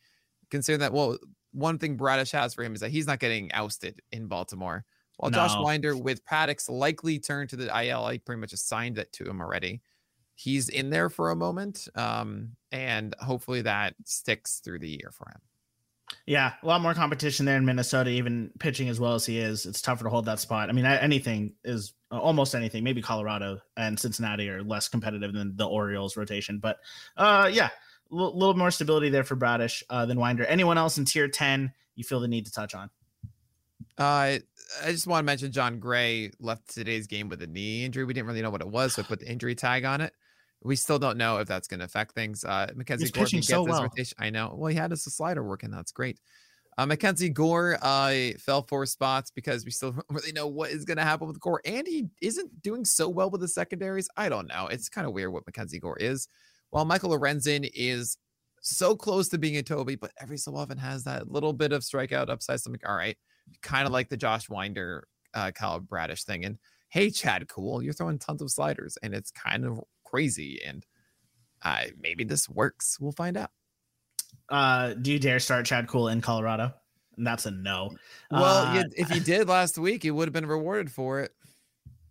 considering 0.51 0.81
that. 0.81 0.93
Well, 0.93 1.17
one 1.51 1.77
thing 1.77 1.97
Bradish 1.97 2.31
has 2.31 2.53
for 2.53 2.63
him 2.63 2.73
is 2.73 2.81
that 2.81 2.91
he's 2.91 3.07
not 3.07 3.19
getting 3.19 3.51
ousted 3.53 4.01
in 4.11 4.27
Baltimore. 4.27 4.85
While 5.17 5.31
Josh 5.31 5.53
Winder 5.57 5.97
with 5.97 6.23
Paddack's 6.23 6.69
likely 6.69 7.19
turned 7.19 7.49
to 7.49 7.57
the 7.57 7.65
IL, 7.65 8.05
I 8.05 8.19
pretty 8.19 8.39
much 8.39 8.53
assigned 8.53 8.95
that 8.95 9.11
to 9.13 9.25
him 9.25 9.41
already. 9.41 9.81
He's 10.35 10.69
in 10.69 10.89
there 10.89 11.09
for 11.09 11.31
a 11.31 11.35
moment, 11.35 11.89
um, 11.93 12.51
and 12.71 13.13
hopefully 13.19 13.63
that 13.63 13.95
sticks 14.05 14.61
through 14.63 14.79
the 14.79 14.87
year 14.87 15.11
for 15.11 15.29
him. 15.29 15.41
Yeah, 16.25 16.53
a 16.63 16.65
lot 16.65 16.81
more 16.81 16.93
competition 16.93 17.45
there 17.45 17.57
in 17.57 17.65
Minnesota. 17.65 18.09
Even 18.11 18.51
pitching 18.59 18.87
as 18.87 18.99
well 18.99 19.13
as 19.13 19.25
he 19.25 19.39
is, 19.39 19.65
it's 19.65 19.81
tougher 19.81 20.05
to 20.05 20.09
hold 20.09 20.25
that 20.25 20.39
spot. 20.39 20.69
I 20.69 20.71
mean, 20.71 20.85
anything 20.85 21.53
is 21.65 21.93
uh, 22.11 22.17
almost 22.17 22.55
anything. 22.55 22.83
Maybe 22.83 23.01
Colorado 23.01 23.59
and 23.75 23.99
Cincinnati 23.99 24.49
are 24.49 24.63
less 24.63 24.87
competitive 24.87 25.33
than 25.33 25.55
the 25.57 25.67
Orioles 25.67 26.15
rotation, 26.15 26.59
but 26.59 26.77
uh, 27.17 27.49
yeah, 27.51 27.69
a 28.11 28.15
little 28.15 28.55
more 28.55 28.71
stability 28.71 29.09
there 29.09 29.23
for 29.23 29.35
Bradish 29.35 29.83
uh, 29.89 30.05
than 30.05 30.19
Winder. 30.19 30.45
Anyone 30.45 30.77
else 30.77 30.97
in 30.97 31.05
tier 31.05 31.27
ten 31.27 31.73
you 31.95 32.03
feel 32.03 32.19
the 32.19 32.27
need 32.27 32.45
to 32.45 32.51
touch 32.51 32.75
on? 32.75 32.89
Uh, 33.97 34.39
I 34.83 34.91
just 34.91 35.07
want 35.07 35.23
to 35.23 35.25
mention 35.25 35.51
Jon 35.51 35.79
Gray 35.79 36.31
left 36.39 36.73
today's 36.73 37.07
game 37.07 37.27
with 37.27 37.41
a 37.41 37.47
knee 37.47 37.83
injury. 37.83 38.05
We 38.05 38.13
didn't 38.13 38.27
really 38.27 38.41
know 38.41 38.49
what 38.49 38.61
it 38.61 38.69
was, 38.69 38.93
so 38.93 39.01
I 39.01 39.05
put 39.05 39.19
the 39.19 39.27
injury 39.31 39.55
tag 39.55 39.85
on 39.85 40.01
it. 40.01 40.13
We 40.63 40.75
still 40.75 40.99
don't 40.99 41.17
know 41.17 41.37
if 41.37 41.47
that's 41.47 41.67
going 41.67 41.79
to 41.79 41.85
affect 41.85 42.13
things. 42.13 42.43
Uh, 42.43 42.67
MacKenzie 42.75 43.01
He's 43.01 43.11
Gore 43.11 43.23
pitching 43.23 43.39
gets 43.39 43.47
so 43.47 43.65
his 43.65 43.73
well. 43.73 43.83
rotation. 43.83 44.17
I 44.19 44.29
know. 44.29 44.53
Well, 44.57 44.69
he 44.69 44.77
had 44.77 44.91
his 44.91 45.03
slider 45.03 45.43
working. 45.43 45.71
That's 45.71 45.91
great. 45.91 46.19
Uh, 46.77 46.85
MacKenzie 46.85 47.33
Gore 47.33 47.77
uh, 47.81 48.37
fell 48.37 48.63
four 48.63 48.85
spots 48.85 49.31
because 49.31 49.65
we 49.65 49.71
still 49.71 49.91
don't 49.93 50.05
really 50.09 50.31
know 50.31 50.47
what 50.47 50.69
is 50.69 50.85
going 50.85 50.97
to 50.97 51.03
happen 51.03 51.27
with 51.27 51.39
Gore, 51.39 51.61
and 51.65 51.85
he 51.85 52.07
isn't 52.21 52.61
doing 52.61 52.85
so 52.85 53.09
well 53.09 53.29
with 53.29 53.41
the 53.41 53.47
secondaries. 53.47 54.09
I 54.15 54.29
don't 54.29 54.47
know. 54.47 54.67
It's 54.67 54.87
kind 54.87 55.07
of 55.07 55.13
weird 55.13 55.33
what 55.33 55.45
MacKenzie 55.45 55.81
Gore 55.81 55.97
is. 55.97 56.29
While 56.71 56.85
Michael 56.85 57.11
Lorenzen 57.11 57.69
is 57.73 58.17
so 58.61 58.95
close 58.95 59.29
to 59.29 59.37
being 59.37 59.57
a 59.57 59.63
Toby, 59.63 59.95
but 59.95 60.11
every 60.19 60.37
so 60.37 60.55
often 60.55 60.77
has 60.77 61.03
that 61.05 61.31
little 61.31 61.53
bit 61.53 61.71
of 61.71 61.81
strikeout 61.81 62.29
upside. 62.29 62.59
Something, 62.59 62.81
all 62.85 62.95
right, 62.95 63.17
kind 63.61 63.87
of 63.87 63.93
like 63.93 64.09
the 64.09 64.17
Josh 64.17 64.49
Winder, 64.49 65.07
uh, 65.33 65.51
Kyle 65.51 65.79
Bradish 65.79 66.23
thing. 66.23 66.45
And 66.45 66.57
hey, 66.89 67.09
Chad, 67.09 67.47
Kuhl, 67.47 67.81
you're 67.81 67.93
throwing 67.93 68.19
tons 68.19 68.41
of 68.41 68.51
sliders, 68.51 68.97
and 69.01 69.13
it's 69.13 69.31
kind 69.31 69.65
of 69.65 69.79
crazy. 70.03 70.59
And 70.65 70.85
uh, 71.61 71.85
maybe 71.99 72.23
this 72.23 72.49
works. 72.49 72.97
We'll 72.99 73.11
find 73.11 73.37
out. 73.37 73.51
Uh, 74.49 74.93
do 74.93 75.11
you 75.11 75.19
dare 75.19 75.39
start 75.39 75.65
Chad 75.65 75.87
Kuhl 75.87 76.09
in 76.09 76.21
Colorado? 76.21 76.73
And 77.17 77.25
that's 77.27 77.45
a 77.45 77.51
no. 77.51 77.95
Well, 78.31 78.67
Uh, 78.67 78.75
you, 78.75 78.83
if 78.95 79.13
you 79.13 79.19
did 79.19 79.49
last 79.49 79.77
week, 79.77 80.03
you 80.03 80.15
would 80.15 80.27
have 80.27 80.33
been 80.33 80.45
rewarded 80.45 80.91
for 80.91 81.19
it. 81.19 81.31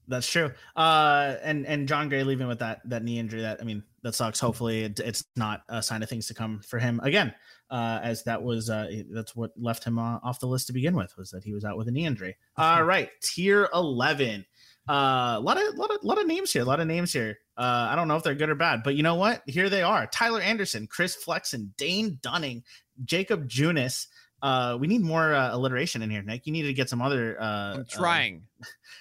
That's 0.06 0.30
true. 0.30 0.50
Uh, 0.76 1.36
and 1.42 1.66
and 1.66 1.86
Jon 1.86 2.08
Gray 2.08 2.24
leaving 2.24 2.46
with 2.46 2.58
that 2.60 2.80
that 2.88 3.04
knee 3.04 3.18
injury. 3.18 3.42
That 3.42 3.60
I 3.60 3.64
mean, 3.64 3.82
that 4.02 4.14
sucks. 4.14 4.40
Hopefully, 4.40 4.84
it, 4.84 5.00
it's 5.00 5.24
not 5.36 5.62
a 5.68 5.82
sign 5.82 6.02
of 6.02 6.08
things 6.08 6.26
to 6.28 6.34
come 6.34 6.60
for 6.60 6.78
him 6.78 7.00
again. 7.02 7.34
Uh, 7.70 8.00
as 8.02 8.24
that 8.24 8.42
was 8.42 8.70
uh, 8.70 8.88
that's 9.10 9.36
what 9.36 9.50
left 9.56 9.84
him 9.84 9.98
uh, 9.98 10.18
off 10.22 10.40
the 10.40 10.46
list 10.46 10.68
to 10.68 10.72
begin 10.72 10.96
with 10.96 11.14
was 11.18 11.30
that 11.30 11.44
he 11.44 11.52
was 11.52 11.64
out 11.64 11.76
with 11.76 11.88
a 11.88 11.90
knee 11.90 12.06
injury. 12.06 12.36
All 12.56 12.82
right, 12.84 13.10
tier 13.22 13.68
eleven. 13.74 14.46
Uh, 14.88 15.36
a 15.36 15.40
lot 15.40 15.60
of 15.60 15.74
lot 15.74 15.90
of 15.90 16.02
lot 16.02 16.18
of 16.18 16.26
names 16.26 16.52
here. 16.52 16.62
A 16.62 16.64
lot 16.64 16.80
of 16.80 16.86
names 16.86 17.12
here. 17.12 17.38
Uh, 17.58 17.88
I 17.90 17.96
don't 17.96 18.08
know 18.08 18.16
if 18.16 18.22
they're 18.22 18.34
good 18.34 18.48
or 18.48 18.54
bad, 18.54 18.82
but 18.82 18.94
you 18.94 19.02
know 19.02 19.16
what? 19.16 19.42
Here 19.46 19.68
they 19.68 19.82
are: 19.82 20.06
Tyler 20.06 20.40
Anderson, 20.40 20.86
Chris 20.86 21.14
Flexen, 21.14 21.74
Dane 21.76 22.18
Dunning, 22.22 22.62
Jakob 23.04 23.48
Junis. 23.48 24.06
Uh, 24.42 24.76
we 24.80 24.86
need 24.86 25.02
more 25.02 25.34
uh, 25.34 25.54
alliteration 25.54 26.02
in 26.02 26.10
here, 26.10 26.22
Nick. 26.22 26.46
You 26.46 26.52
need 26.52 26.62
to 26.62 26.72
get 26.72 26.88
some 26.88 27.02
other. 27.02 27.40
Uh, 27.40 27.74
I'm 27.74 27.80
uh, 27.80 27.84
trying. 27.88 28.42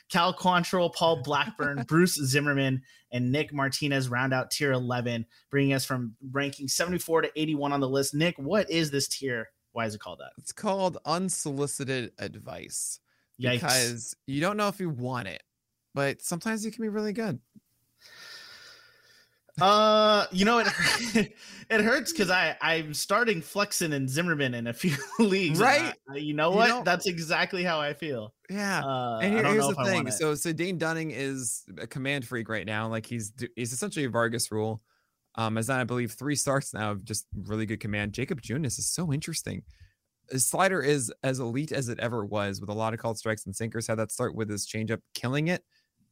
Cal 0.10 0.34
Quantrill, 0.38 0.94
Paul 0.94 1.22
Blackburn, 1.24 1.84
Bruce 1.88 2.16
Zimmermann, 2.16 2.82
and 3.12 3.32
Nick 3.32 3.54
Martinez 3.54 4.10
round 4.10 4.34
out 4.34 4.52
tier 4.52 4.72
11, 4.72 5.26
bringing 5.52 5.74
us 5.74 5.86
from 5.86 6.16
ranking 6.32 6.68
74 6.68 7.24
to 7.24 7.32
81 7.36 7.72
on 7.72 7.80
the 7.80 7.90
list. 7.90 8.16
Nick, 8.16 8.36
what 8.38 8.70
is 8.70 8.90
this 8.90 9.08
tier? 9.08 9.50
Why 9.74 9.86
is 9.86 9.94
it 9.94 10.02
called 10.02 10.20
that? 10.20 10.32
it's 10.40 10.52
called 10.52 10.98
unsolicited 11.06 12.12
advice 12.18 13.00
Yikes. 13.40 13.54
because 13.54 14.16
you 14.26 14.42
don't 14.42 14.58
know 14.58 14.70
if 14.70 14.80
you 14.80 14.90
want 14.90 15.28
it, 15.28 15.44
but 15.94 16.22
sometimes 16.22 16.66
it 16.66 16.72
can 16.72 16.82
be 16.82 16.90
really 16.90 17.14
good. 17.14 17.40
Uh, 19.60 20.26
you 20.32 20.46
know, 20.46 20.60
it 20.60 20.68
it 21.70 21.82
hurts 21.82 22.12
because 22.12 22.30
I 22.30 22.56
I'm 22.62 22.94
starting 22.94 23.42
Flexen 23.42 23.94
and 23.94 24.10
Zimmermann 24.10 24.54
in 24.54 24.68
a 24.68 24.74
few 24.74 24.96
leagues. 25.20 25.60
Right? 25.60 25.94
I- 26.10 26.18
you 26.18 26.34
know 26.34 26.52
You 26.52 26.56
what? 26.58 26.68
know- 26.70 26.84
That's 26.84 27.08
exactly 27.08 27.64
how 27.64 27.80
I 27.80 27.94
feel. 27.94 28.34
Yeah. 28.50 28.84
Uh, 28.86 29.20
and 29.22 29.34
here- 29.34 29.44
here's 29.54 29.68
the 29.68 29.76
thing. 29.86 30.12
So, 30.12 30.36
so 30.36 30.54
Dane 30.54 30.78
Dunning 30.78 31.12
is 31.12 31.64
a 31.80 31.88
command 31.88 32.28
freak 32.28 32.50
right 32.50 32.66
now. 32.66 32.88
Like 32.88 33.06
he's 33.06 33.34
he's 33.56 33.74
essentially 33.74 34.06
a 34.06 34.10
Vargas 34.10 34.52
rule. 34.52 34.82
Um, 35.36 35.56
has 35.56 35.68
done 35.68 35.80
I 35.80 35.84
believe 35.84 36.12
three 36.14 36.36
starts 36.46 36.74
now 36.74 36.92
of 36.92 37.04
just 37.04 37.26
really 37.36 37.66
good 37.66 37.80
command. 37.80 38.14
Jakob 38.14 38.42
Junis 38.42 38.78
is 38.80 38.88
so 38.88 39.12
interesting. 39.12 39.64
His 40.30 40.46
slider 40.46 40.82
is 40.82 41.12
as 41.24 41.40
elite 41.40 41.72
as 41.72 41.88
it 41.90 42.00
ever 42.00 42.26
was, 42.26 42.60
with 42.60 42.70
a 42.70 42.74
lot 42.74 42.94
of 42.94 43.00
called 43.00 43.18
strikes 43.18 43.46
and 43.46 43.56
sinkers. 43.56 43.88
Had 43.88 43.96
that 44.00 44.12
start 44.12 44.36
with 44.36 44.50
his 44.50 44.68
changeup 44.68 45.00
killing 45.14 45.48
it, 45.48 45.64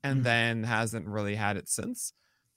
and 0.03 0.21
Mhm. 0.21 0.23
then 0.23 0.63
hasn't 0.63 1.05
really 1.07 1.35
had 1.35 1.57
it 1.57 1.67
since. 1.67 2.13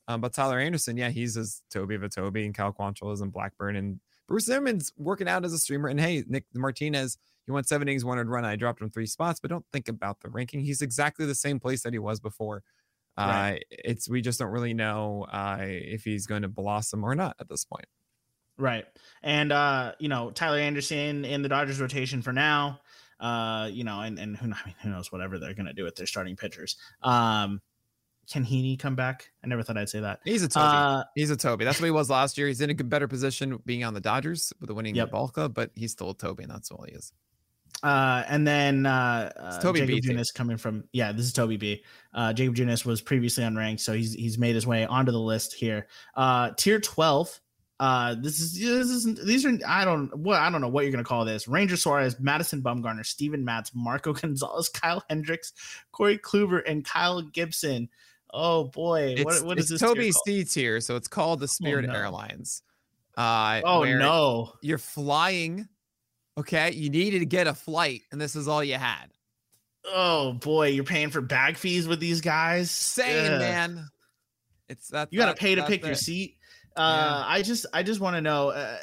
Um, 0.09 0.23
but 0.23 0.33
Tyler 0.33 0.59
Anderson, 0.59 0.97
yeah, 0.97 1.11
he's 1.11 1.37
as 1.37 1.63
Toby 1.71 1.95
of 1.95 2.03
a 2.03 2.09
Toby, 2.09 2.47
and 2.47 2.55
Cal 2.55 2.73
Quantrill 2.73 3.13
is 3.13 3.21
in 3.21 3.29
Blackburn, 3.29 3.77
and 3.77 4.01
Bruce 4.27 4.47
Zimmermann's 4.47 4.93
working 4.97 5.29
out 5.29 5.45
as 5.45 5.53
a 5.53 5.59
streamer. 5.59 5.89
And 5.89 6.01
hey, 6.01 6.25
Nick 6.27 6.47
Martinez, 6.55 7.19
he 7.45 7.53
went 7.53 7.69
seven 7.69 7.87
innings, 7.89 8.07
one 8.07 8.19
run. 8.27 8.45
I 8.45 8.57
dropped 8.57 8.81
him 8.81 8.91
three 8.91 9.07
spots, 9.07 9.39
but 9.39 9.51
don't 9.51 9.67
think 9.71 9.87
about 9.87 10.21
the 10.21 10.31
ranking. 10.31 10.61
He's 10.61 10.81
exactly 10.81 11.27
the 11.27 11.35
same 11.35 11.61
place 11.61 11.83
that 11.83 11.93
he 11.93 11.99
was 11.99 12.21
before. 12.21 12.63
Right. 13.19 13.57
Uh, 13.57 13.59
it's 13.71 14.09
we 14.09 14.23
just 14.23 14.39
don't 14.39 14.51
really 14.51 14.75
know 14.75 15.27
uh, 15.31 15.59
if 15.61 16.05
he's 16.05 16.27
going 16.27 16.43
to 16.43 16.49
blossom 16.49 17.05
or 17.05 17.15
not 17.15 17.37
at 17.39 17.49
this 17.49 17.65
point. 17.65 17.87
Right. 18.57 18.87
And 19.23 19.53
uh, 19.53 19.93
you 19.99 20.09
know, 20.09 20.31
Tyler 20.31 20.59
Anderson 20.59 21.27
in 21.27 21.43
the 21.43 21.49
Dodgers 21.49 21.81
rotation 21.81 22.23
for 22.23 22.33
now. 22.33 22.81
Uh, 23.21 23.69
you 23.73 23.83
know, 23.83 24.01
and 24.01 24.19
and 24.19 24.37
who, 24.37 24.47
I 24.47 24.67
mean, 24.67 24.75
who 24.83 24.91
knows 24.91 25.11
whatever 25.11 25.39
they're 25.39 25.55
gonna 25.55 25.75
do 25.75 25.85
with 25.85 25.97
their 25.97 26.07
starting 26.07 26.37
pitchers. 26.37 26.77
Um, 27.03 27.61
can 28.31 28.45
Heaney 28.45 28.79
come 28.79 28.95
back? 28.95 29.31
I 29.43 29.47
never 29.47 29.63
thought 29.63 29.79
I'd 29.79 29.89
say 29.89 30.01
that. 30.01 30.21
He's 30.25 30.43
a 30.43 30.49
Toby. 30.49 30.67
Uh, 30.67 31.03
he's 31.15 31.31
a 31.31 31.37
Toby. 31.37 31.65
That's 31.65 31.81
what 31.81 31.87
he 31.87 31.91
was 31.91 32.11
last 32.11 32.37
year. 32.37 32.47
He's 32.47 32.61
in 32.61 32.71
a 32.71 32.75
better 32.75 33.09
position 33.09 33.59
being 33.65 33.85
on 33.85 33.95
the 33.95 34.01
Dodgers 34.01 34.53
with 34.61 34.69
the 34.69 34.75
winning 34.75 34.95
Yep. 34.95 35.11
Balka, 35.11 35.53
but 35.53 35.71
he's 35.75 35.93
still 35.93 36.11
a 36.11 36.15
Toby, 36.15 36.43
and 36.45 36.53
that's 36.53 36.71
all 36.71 36.85
he 36.87 36.95
is. 36.95 37.13
uh, 37.83 38.25
and 38.29 38.47
then 38.47 38.87
uh, 38.87 39.31
uh 39.37 39.61
Toby 39.61 39.81
Jakob 39.81 40.03
B. 40.03 40.09
Junis 40.09 40.35
coming 40.35 40.57
from 40.57 40.85
yeah, 40.93 41.13
this 41.13 41.27
is 41.27 41.33
Toby 41.33 41.57
B. 41.57 41.85
Uh, 42.13 42.33
Jakob 42.33 42.55
Junis 42.57 42.85
was 42.85 43.01
previously 43.01 43.45
unranked, 43.45 43.81
so 43.81 43.93
he's 43.93 44.15
he's 44.15 44.37
made 44.39 44.55
his 44.55 44.67
way 44.67 44.85
onto 44.85 45.13
the 45.13 45.21
list 45.21 45.55
here. 45.55 45.87
Uh, 46.15 46.51
tier 46.57 46.81
twelve. 46.81 47.41
Uh, 47.81 48.17
this 48.21 48.41
is 48.41 48.55
this 48.59 48.89
is 48.89 49.25
these 49.25 49.47
are 49.47 49.57
I 49.65 49.85
don't 49.85 50.13
what 50.17 50.41
I 50.41 50.51
don't 50.51 50.61
know 50.61 50.69
what 50.69 50.83
you're 50.83 50.91
gonna 50.91 51.05
call 51.05 51.25
this. 51.25 51.47
Ranger 51.47 51.77
Suarez, 51.77 52.19
Madison 52.19 52.61
Bumgarner, 52.61 53.07
Steven 53.07 53.45
Matz, 53.45 53.71
Marco 53.75 54.13
Gonzalez, 54.15 54.69
Kyle 54.69 55.05
Hendricks, 55.09 55.53
Corey 55.93 56.19
Kluber, 56.19 56.63
and 56.67 56.85
Kyle 56.85 57.23
Gibson. 57.23 57.89
Oh 58.33 58.65
boy, 58.65 59.15
It's, 59.17 59.25
what 59.25 59.45
what 59.45 59.59
is 59.59 59.69
this? 59.69 59.81
Toby? 59.81 60.13
C 60.27 60.45
tier, 60.45 60.81
so 60.81 60.97
it's 60.97 61.09
called 61.09 61.41
the 61.41 61.49
Spirit 61.49 61.87
no. 61.87 61.95
Airlines. 61.95 62.63
Uh, 63.17 63.61
Oh 63.65 63.85
no. 63.85 64.53
You're 64.63 64.79
flying. 64.79 65.67
Okay, 66.37 66.71
you 66.73 66.89
needed 66.91 67.19
to 67.21 67.27
get 67.27 67.47
a 67.47 67.55
flight, 67.55 68.03
and 68.13 68.21
this 68.21 68.37
is 68.37 68.47
all 68.47 68.63
you 68.63 68.75
had. 68.77 69.07
Oh 69.87 70.35
boy, 70.35 70.69
you're 70.69 70.85
paying 70.85 71.11
for 71.11 71.21
bag 71.21 71.57
fees 71.57 71.89
with 71.89 72.01
these 72.01 72.21
guys. 72.21 72.71
Same 72.71 73.33
Ugh. 73.33 73.41
man. 73.41 73.89
It's 74.69 74.89
that 74.89 75.09
You 75.11 75.19
got 75.19 75.35
to 75.35 75.41
pay 75.41 75.55
to 75.55 75.65
pick 75.65 75.85
your 75.85 75.95
seat. 75.95 76.37
Uh, 76.77 77.25
I 77.27 77.43
just 77.43 77.67
I 77.73 77.83
just 77.83 78.01
want 78.01 78.15
to 78.17 78.21
know 78.21 78.51
uh, 78.51 78.77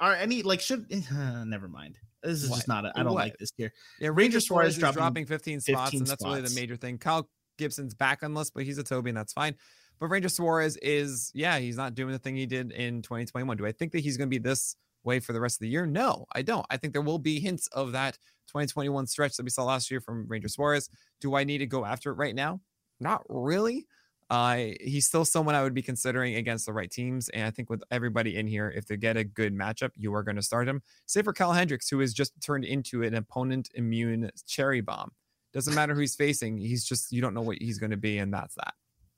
are 0.00 0.14
any 0.14 0.42
like 0.42 0.60
should 0.60 0.86
uh, 1.14 1.44
never 1.44 1.68
mind. 1.68 1.98
This 2.22 2.42
is 2.42 2.50
What? 2.50 2.56
just 2.56 2.68
not 2.68 2.84
a, 2.84 2.92
I 2.96 3.02
don't 3.02 3.14
What? 3.14 3.24
like 3.26 3.38
this 3.38 3.50
tier. 3.52 3.72
Yeah, 4.00 4.10
Ranger 4.12 4.40
Suarez 4.40 4.74
Suarez 4.74 4.74
is 4.74 4.78
dropping 4.80 4.96
dropping 4.98 5.26
15 5.26 5.60
spots, 5.60 5.90
15 5.90 6.00
and 6.00 6.06
that's 6.06 6.24
really 6.24 6.40
the 6.42 6.50
major 6.54 6.76
thing. 6.76 6.98
Kyle 6.98 7.28
Gibson's 7.60 7.94
back 7.94 8.22
on 8.22 8.34
list, 8.34 8.52
but 8.54 8.64
he's 8.64 8.78
a 8.78 8.82
Toby, 8.82 9.10
and 9.10 9.16
that's 9.16 9.32
fine. 9.32 9.54
But 10.00 10.08
Ranger 10.08 10.30
Suarez 10.30 10.76
is, 10.78 11.30
yeah, 11.34 11.58
he's 11.58 11.76
not 11.76 11.94
doing 11.94 12.12
the 12.12 12.18
thing 12.18 12.34
he 12.34 12.46
did 12.46 12.72
in 12.72 13.02
2021. 13.02 13.56
Do 13.56 13.66
I 13.66 13.72
think 13.72 13.92
that 13.92 14.00
he's 14.00 14.16
going 14.16 14.28
to 14.28 14.34
be 14.34 14.42
this 14.42 14.74
way 15.04 15.20
for 15.20 15.32
the 15.32 15.40
rest 15.40 15.56
of 15.56 15.60
the 15.60 15.68
year? 15.68 15.86
No, 15.86 16.24
I 16.32 16.42
don't. 16.42 16.66
I 16.70 16.78
think 16.78 16.94
there 16.94 17.02
will 17.02 17.18
be 17.18 17.38
hints 17.38 17.68
of 17.68 17.92
that 17.92 18.16
2021 18.48 19.06
stretch 19.06 19.36
that 19.36 19.44
we 19.44 19.50
saw 19.50 19.64
last 19.64 19.90
year 19.90 20.00
from 20.00 20.26
Ranger 20.26 20.48
Suarez. 20.48 20.88
Do 21.20 21.36
I 21.36 21.44
need 21.44 21.58
to 21.58 21.66
go 21.66 21.84
after 21.84 22.10
it 22.10 22.14
right 22.14 22.34
now? 22.34 22.60
Not 22.98 23.22
really. 23.28 23.86
Uh, 24.30 24.68
he's 24.80 25.06
still 25.06 25.24
someone 25.24 25.56
I 25.56 25.62
would 25.62 25.74
be 25.74 25.82
considering 25.82 26.36
against 26.36 26.64
the 26.64 26.72
right 26.72 26.90
teams. 26.90 27.28
And 27.30 27.44
I 27.44 27.50
think 27.50 27.68
with 27.68 27.82
everybody 27.90 28.36
in 28.36 28.46
here, 28.46 28.72
if 28.74 28.86
they 28.86 28.96
get 28.96 29.16
a 29.16 29.24
good 29.24 29.54
matchup, 29.54 29.90
you 29.96 30.14
are 30.14 30.22
going 30.22 30.36
to 30.36 30.42
start 30.42 30.68
him. 30.68 30.82
Save 31.06 31.24
for 31.24 31.32
Kyle 31.32 31.52
Hendricks, 31.52 31.88
who 31.88 31.98
has 31.98 32.14
just 32.14 32.32
turned 32.40 32.64
into 32.64 33.02
an 33.02 33.14
opponent 33.14 33.70
immune 33.74 34.30
cherry 34.46 34.80
bomb. 34.80 35.10
Doesn't 35.52 35.74
matter 35.74 35.94
who 35.94 36.00
he's 36.00 36.14
facing. 36.14 36.58
He's 36.58 36.84
just, 36.84 37.12
you 37.12 37.20
don't 37.20 37.34
know 37.34 37.42
what 37.42 37.58
he's 37.58 37.78
going 37.78 37.90
to 37.90 37.96
be. 37.96 38.18
And 38.18 38.32
that's 38.32 38.54
that. 38.54 38.74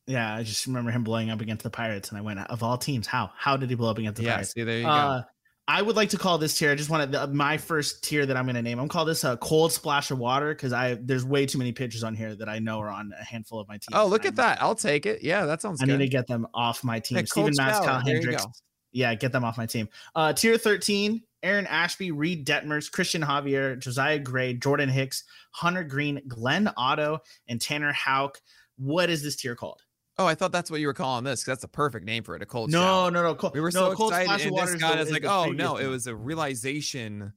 Yeah, 0.07 0.35
I 0.35 0.43
just 0.43 0.67
remember 0.67 0.91
him 0.91 1.05
blowing 1.05 1.31
up 1.31 1.41
against 1.41 1.63
the 1.63 1.71
Pirates, 1.71 2.09
and 2.09 2.19
I 2.19 2.23
went, 2.23 2.41
of 2.41 2.63
all 2.63 2.77
teams, 2.77 3.07
how 3.07 3.31
how 3.37 3.57
did 3.57 3.71
he 3.71 3.77
blow 3.77 3.91
up 3.91 3.99
against 3.99 4.17
the 4.17 4.25
yeah. 4.25 4.35
Pirates? 4.35 4.53
See, 4.53 4.65
there 4.65 4.79
you 4.79 4.83
go. 4.83 4.89
Uh, 4.89 5.23
I 5.69 5.81
would 5.81 5.95
like 5.95 6.11
to 6.11 6.19
call 6.19 6.39
this 6.39 6.59
tier. 6.59 6.73
I 6.73 6.75
just 6.75 6.91
wanted 6.91 7.13
the, 7.13 7.29
my 7.29 7.57
first 7.57 8.03
tier 8.03 8.27
that 8.27 8.37
I'm 8.37 8.45
going 8.47 8.57
to 8.57 8.63
name. 8.63 8.81
I'm 8.81 8.89
call 8.89 9.05
this 9.05 9.23
a 9.23 9.37
cold 9.37 9.73
splash 9.73 10.11
of 10.11 10.19
water 10.19 10.53
because 10.53 10.73
I 10.73 10.99
there's 11.01 11.25
way 11.25 11.47
too 11.47 11.59
many 11.59 11.71
pitchers 11.71 12.03
on 12.03 12.17
here 12.17 12.35
that 12.35 12.49
I 12.49 12.59
know 12.59 12.81
are 12.81 12.91
on 12.91 13.13
a 13.19 13.25
handful 13.25 13.61
of 13.61 13.69
my 13.69 13.75
teams. 13.75 13.95
Oh, 13.95 14.07
look 14.07 14.27
at 14.27 14.35
that. 14.37 14.61
I'll 14.61 14.75
take 14.75 15.07
it. 15.07 15.23
Yeah, 15.23 15.47
that 15.47 15.63
sounds 15.63 15.81
I 15.81 15.87
good. 15.87 15.99
need 15.99 16.07
to 16.07 16.11
get 16.11 16.27
them 16.27 16.49
off 16.53 16.83
my 16.83 16.99
team. 16.99 17.19
Yeah, 17.19 17.25
Steven 17.27 17.53
Matz. 17.57 17.79
Kyle 17.79 18.01
Hendricks. 18.01 18.45
Yeah, 18.91 19.15
get 19.15 19.31
them 19.31 19.45
off 19.45 19.57
my 19.57 19.67
team. 19.67 19.89
Uh, 20.15 20.33
tier 20.33 20.59
13, 20.59 21.23
Aaron 21.43 21.67
Ashby, 21.67 22.11
Reid 22.13 22.47
Detmers, 22.47 22.91
Christian 22.91 23.23
Javier, 23.23 23.79
Josiah 23.79 24.19
Gray, 24.19 24.55
Jordan 24.55 24.89
Hicks, 24.89 25.25
Hunter 25.53 25.85
Greene, 25.85 26.21
Glenn 26.29 26.71
Otto, 26.77 27.19
and 27.49 27.61
Tanner 27.61 27.93
Houck. 27.93 28.41
What 28.79 29.11
is 29.11 29.23
this 29.23 29.37
tier 29.37 29.55
called? 29.57 29.83
Oh, 30.19 30.27
I 30.27 30.35
thought 30.35 30.53
that's 30.53 30.71
what 30.71 30.81
you 30.81 30.87
were 30.87 30.95
calling 30.95 31.25
this. 31.25 31.43
That's 31.43 31.63
the 31.63 31.69
perfect 31.69 32.05
name 32.05 32.23
for 32.23 32.37
it. 32.37 32.43
A 32.43 32.47
cold 32.47 32.71
No, 32.71 32.81
shower. 32.81 33.11
no, 33.11 33.23
no. 33.23 33.35
Cold, 33.35 33.55
We 33.55 33.61
were 33.61 33.71
no, 33.73 33.91
so 33.91 33.95
cold 33.95 34.13
excited, 34.13 34.47
and 34.47 34.57
this 34.57 34.75
guy 34.77 34.99
is 35.01 35.11
like, 35.11 35.25
"Oh 35.25 35.51
no!" 35.53 35.77
It 35.79 35.87
was 35.87 36.07
a 36.07 36.15
realization 36.15 37.33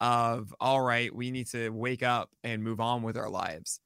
of, 0.00 0.54
"All 0.60 0.80
right, 0.80 1.14
we 1.14 1.30
need 1.30 1.46
to 1.48 1.68
wake 1.70 2.02
up 2.02 2.30
and 2.42 2.62
move 2.64 2.80
on 2.80 3.02
with 3.02 3.16
our 3.16 3.28
lives." 3.28 3.80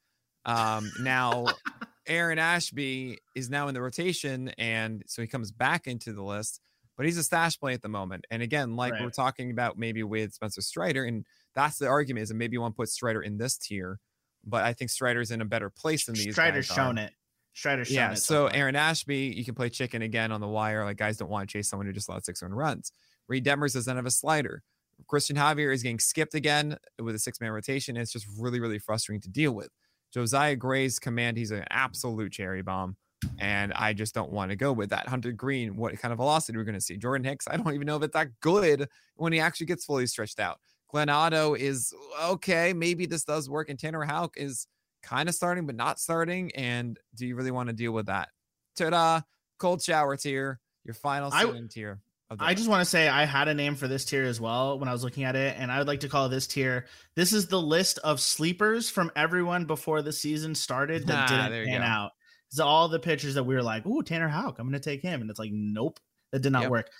Um, 0.44 0.90
now, 1.00 1.46
Aaron 2.06 2.38
Ashby 2.38 3.18
is 3.34 3.50
now 3.50 3.68
in 3.68 3.74
the 3.74 3.82
rotation, 3.82 4.48
and 4.58 5.02
so 5.06 5.22
he 5.22 5.28
comes 5.28 5.50
back 5.52 5.86
into 5.86 6.12
the 6.12 6.22
list, 6.22 6.60
but 7.00 7.06
he's 7.06 7.16
a 7.16 7.22
stash 7.22 7.58
play 7.58 7.72
at 7.72 7.80
the 7.80 7.88
moment. 7.88 8.26
And 8.30 8.42
again, 8.42 8.76
like 8.76 8.92
we're 9.00 9.08
talking 9.08 9.50
about, 9.50 9.78
maybe 9.78 10.02
with 10.02 10.34
Spencer 10.34 10.60
Strider, 10.60 11.02
and 11.04 11.24
that's 11.54 11.78
the 11.78 11.86
argument 11.86 12.24
is 12.24 12.28
that 12.28 12.34
maybe 12.34 12.56
you 12.56 12.60
want 12.60 12.74
to 12.74 12.76
put 12.76 12.90
Strider 12.90 13.22
in 13.22 13.38
this 13.38 13.56
tier, 13.56 13.98
but 14.44 14.64
I 14.64 14.74
think 14.74 14.90
Strider's 14.90 15.30
in 15.30 15.40
a 15.40 15.46
better 15.46 15.70
place 15.70 16.04
than 16.04 16.14
these. 16.14 16.34
Strider's 16.34 16.68
guys 16.68 16.76
are. 16.76 16.80
shown 16.82 16.98
it. 16.98 17.14
Strider's 17.54 17.88
shown 17.88 17.94
Yeah. 17.96 18.12
it. 18.12 18.16
So 18.18 18.48
far. 18.48 18.54
Aaron 18.54 18.76
Ashby, 18.76 19.32
you 19.34 19.46
can 19.46 19.54
play 19.54 19.70
chicken 19.70 20.02
again 20.02 20.30
on 20.30 20.42
the 20.42 20.46
wire. 20.46 20.84
Like 20.84 20.98
guys 20.98 21.16
don't 21.16 21.30
want 21.30 21.48
to 21.48 21.50
chase 21.50 21.70
someone 21.70 21.86
who 21.86 21.94
just 21.94 22.06
allowed 22.06 22.26
six 22.26 22.42
run 22.42 22.52
runs. 22.52 22.92
Reid 23.28 23.46
Detmers 23.46 23.72
doesn't 23.72 23.96
have 23.96 24.04
a 24.04 24.10
slider. 24.10 24.62
Christian 25.08 25.36
Javier 25.36 25.72
is 25.72 25.82
getting 25.82 26.00
skipped 26.00 26.34
again 26.34 26.76
with 26.98 27.14
a 27.14 27.18
six 27.18 27.40
man 27.40 27.50
rotation. 27.52 27.96
It's 27.96 28.12
just 28.12 28.26
really, 28.38 28.60
really 28.60 28.78
frustrating 28.78 29.22
to 29.22 29.30
deal 29.30 29.52
with. 29.52 29.70
Josiah 30.12 30.54
Gray's 30.54 30.98
command, 30.98 31.38
he's 31.38 31.50
an 31.50 31.64
absolute 31.70 32.30
cherry 32.30 32.60
bomb. 32.60 32.96
And 33.38 33.72
I 33.74 33.92
just 33.92 34.14
don't 34.14 34.30
want 34.32 34.50
to 34.50 34.56
go 34.56 34.72
with 34.72 34.90
that. 34.90 35.08
Hunter 35.08 35.32
Greene, 35.32 35.76
what 35.76 35.98
kind 35.98 36.12
of 36.12 36.18
velocity 36.18 36.56
we're 36.58 36.64
going 36.64 36.74
to 36.74 36.80
see? 36.80 36.96
Jordan 36.96 37.24
Hicks, 37.24 37.46
I 37.48 37.56
don't 37.56 37.74
even 37.74 37.86
know 37.86 37.96
if 37.96 38.02
it's 38.02 38.14
that 38.14 38.28
good 38.40 38.88
when 39.16 39.32
he 39.32 39.40
actually 39.40 39.66
gets 39.66 39.84
fully 39.84 40.06
stretched 40.06 40.40
out. 40.40 40.58
Glenn 40.90 41.08
Otto 41.08 41.54
is 41.54 41.92
okay. 42.22 42.72
Maybe 42.72 43.06
this 43.06 43.24
does 43.24 43.48
work. 43.48 43.68
And 43.68 43.78
Tanner 43.78 44.02
Houck 44.04 44.36
is 44.36 44.66
kind 45.02 45.28
of 45.28 45.34
starting, 45.34 45.66
but 45.66 45.76
not 45.76 46.00
starting. 46.00 46.50
And 46.54 46.98
do 47.14 47.26
you 47.26 47.36
really 47.36 47.50
want 47.52 47.68
to 47.68 47.74
deal 47.74 47.92
with 47.92 48.06
that? 48.06 48.28
Ta-da! 48.76 49.20
Cold 49.58 49.82
shower 49.82 50.16
tier, 50.16 50.58
your 50.84 50.94
final 50.94 51.30
I- 51.32 51.52
tier. 51.70 52.00
I 52.38 52.54
just 52.54 52.68
want 52.68 52.80
to 52.80 52.84
say 52.84 53.08
I 53.08 53.24
had 53.24 53.48
a 53.48 53.54
name 53.54 53.74
for 53.74 53.88
this 53.88 54.04
tier 54.04 54.22
as 54.22 54.40
well 54.40 54.78
when 54.78 54.88
I 54.88 54.92
was 54.92 55.02
looking 55.02 55.24
at 55.24 55.34
it, 55.34 55.56
and 55.58 55.72
I 55.72 55.78
would 55.78 55.88
like 55.88 55.98
to 56.00 56.08
call 56.08 56.28
this 56.28 56.46
tier. 56.46 56.86
This 57.16 57.32
is 57.32 57.48
the 57.48 57.60
list 57.60 57.98
of 58.04 58.20
sleepers 58.20 58.88
from 58.88 59.10
everyone 59.16 59.64
before 59.64 60.00
the 60.00 60.12
season 60.12 60.54
started 60.54 61.08
that 61.08 61.28
Ah, 61.28 61.48
didn't 61.48 61.66
pan 61.66 61.80
go. 61.80 61.84
out. 61.86 62.12
It's 62.50 62.58
all 62.60 62.88
the 62.88 62.98
pitchers 62.98 63.34
that 63.34 63.44
we 63.44 63.54
were 63.54 63.62
like, 63.62 63.86
"Ooh, 63.86 64.02
Tanner 64.02 64.28
Houck, 64.28 64.58
I'm 64.58 64.66
going 64.68 64.80
to 64.80 64.90
take 64.90 65.02
him," 65.02 65.20
and 65.20 65.30
it's 65.30 65.38
like, 65.38 65.52
nope, 65.52 66.00
that 66.32 66.40
did 66.40 66.52
not 66.52 66.62
Yep. 66.62 66.70
work. 66.70 66.90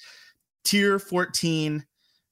Tier 0.64 0.98
14, 0.98 1.84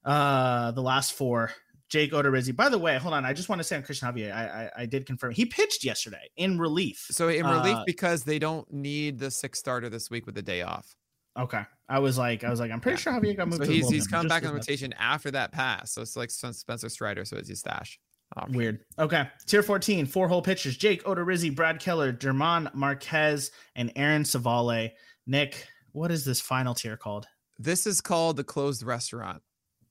uh, 0.04 0.70
the 0.72 0.82
last 0.82 1.14
four. 1.14 1.52
Jake 1.88 2.12
Odorizzi. 2.12 2.54
By 2.54 2.68
the 2.68 2.76
way, 2.78 2.98
hold 2.98 3.14
on. 3.14 3.24
I 3.24 3.32
just 3.32 3.48
want 3.48 3.60
to 3.60 3.64
say 3.64 3.74
on 3.76 3.82
Christian 3.82 4.12
Javier, 4.12 4.30
I, 4.30 4.66
I 4.76 4.82
I 4.82 4.86
did 4.86 5.06
confirm 5.06 5.32
he 5.32 5.46
pitched 5.46 5.84
yesterday 5.84 6.28
in 6.36 6.58
relief. 6.58 7.06
so 7.10 7.28
in 7.28 7.46
relief 7.46 7.76
uh, 7.78 7.84
because 7.86 8.24
they 8.24 8.38
don't 8.38 8.70
need 8.70 9.18
the 9.18 9.30
six 9.30 9.58
starter 9.58 9.88
this 9.88 10.10
week 10.10 10.26
with 10.26 10.34
the 10.34 10.42
day 10.42 10.60
off. 10.60 10.94
Okay, 11.38 11.62
I 11.88 11.98
was 12.00 12.18
like, 12.18 12.44
I 12.44 12.50
was 12.50 12.60
like, 12.60 12.70
I'm 12.70 12.80
pretty 12.80 12.96
Yeah. 12.96 13.00
sure 13.00 13.12
Javier 13.14 13.36
got 13.38 13.48
moved. 13.48 13.62
So 13.62 13.64
to 13.64 13.70
the 13.70 13.74
he's 13.74 13.88
he's 13.88 14.06
come 14.06 14.28
back 14.28 14.44
on 14.44 14.52
rotation 14.52 14.92
after 14.98 15.30
that 15.30 15.50
pass. 15.52 15.92
So 15.92 16.02
it's 16.02 16.14
like 16.14 16.30
Spencer 16.30 16.88
Strider. 16.90 17.24
So 17.24 17.38
it's 17.38 17.48
his 17.48 17.60
stash. 17.60 17.98
Option. 18.36 18.56
Weird. 18.56 18.80
Okay. 18.98 19.28
Tier 19.46 19.62
14, 19.62 20.06
four 20.06 20.28
hole 20.28 20.42
pitchers 20.42 20.76
Jake 20.76 21.02
Odorizzi, 21.04 21.54
Brad 21.54 21.80
Keller, 21.80 22.12
German 22.12 22.68
Marquez, 22.74 23.50
and 23.74 23.90
Aaron 23.96 24.22
Civale. 24.22 24.90
Nick, 25.26 25.66
what 25.92 26.10
is 26.10 26.24
this 26.24 26.40
final 26.40 26.74
tier 26.74 26.96
called? 26.96 27.26
This 27.58 27.86
is 27.86 28.00
called 28.00 28.36
the 28.36 28.44
closed 28.44 28.82
restaurant, 28.82 29.42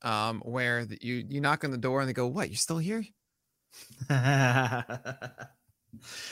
um, 0.03 0.41
where 0.45 0.85
the, 0.85 0.97
you 1.01 1.25
you 1.27 1.41
knock 1.41 1.63
on 1.63 1.71
the 1.71 1.77
door 1.77 1.99
and 1.99 2.07
they 2.07 2.13
go, 2.13 2.27
"What? 2.27 2.49
You're 2.49 2.55
still 2.57 2.77
here?" 2.77 3.03
uh, 4.09 4.81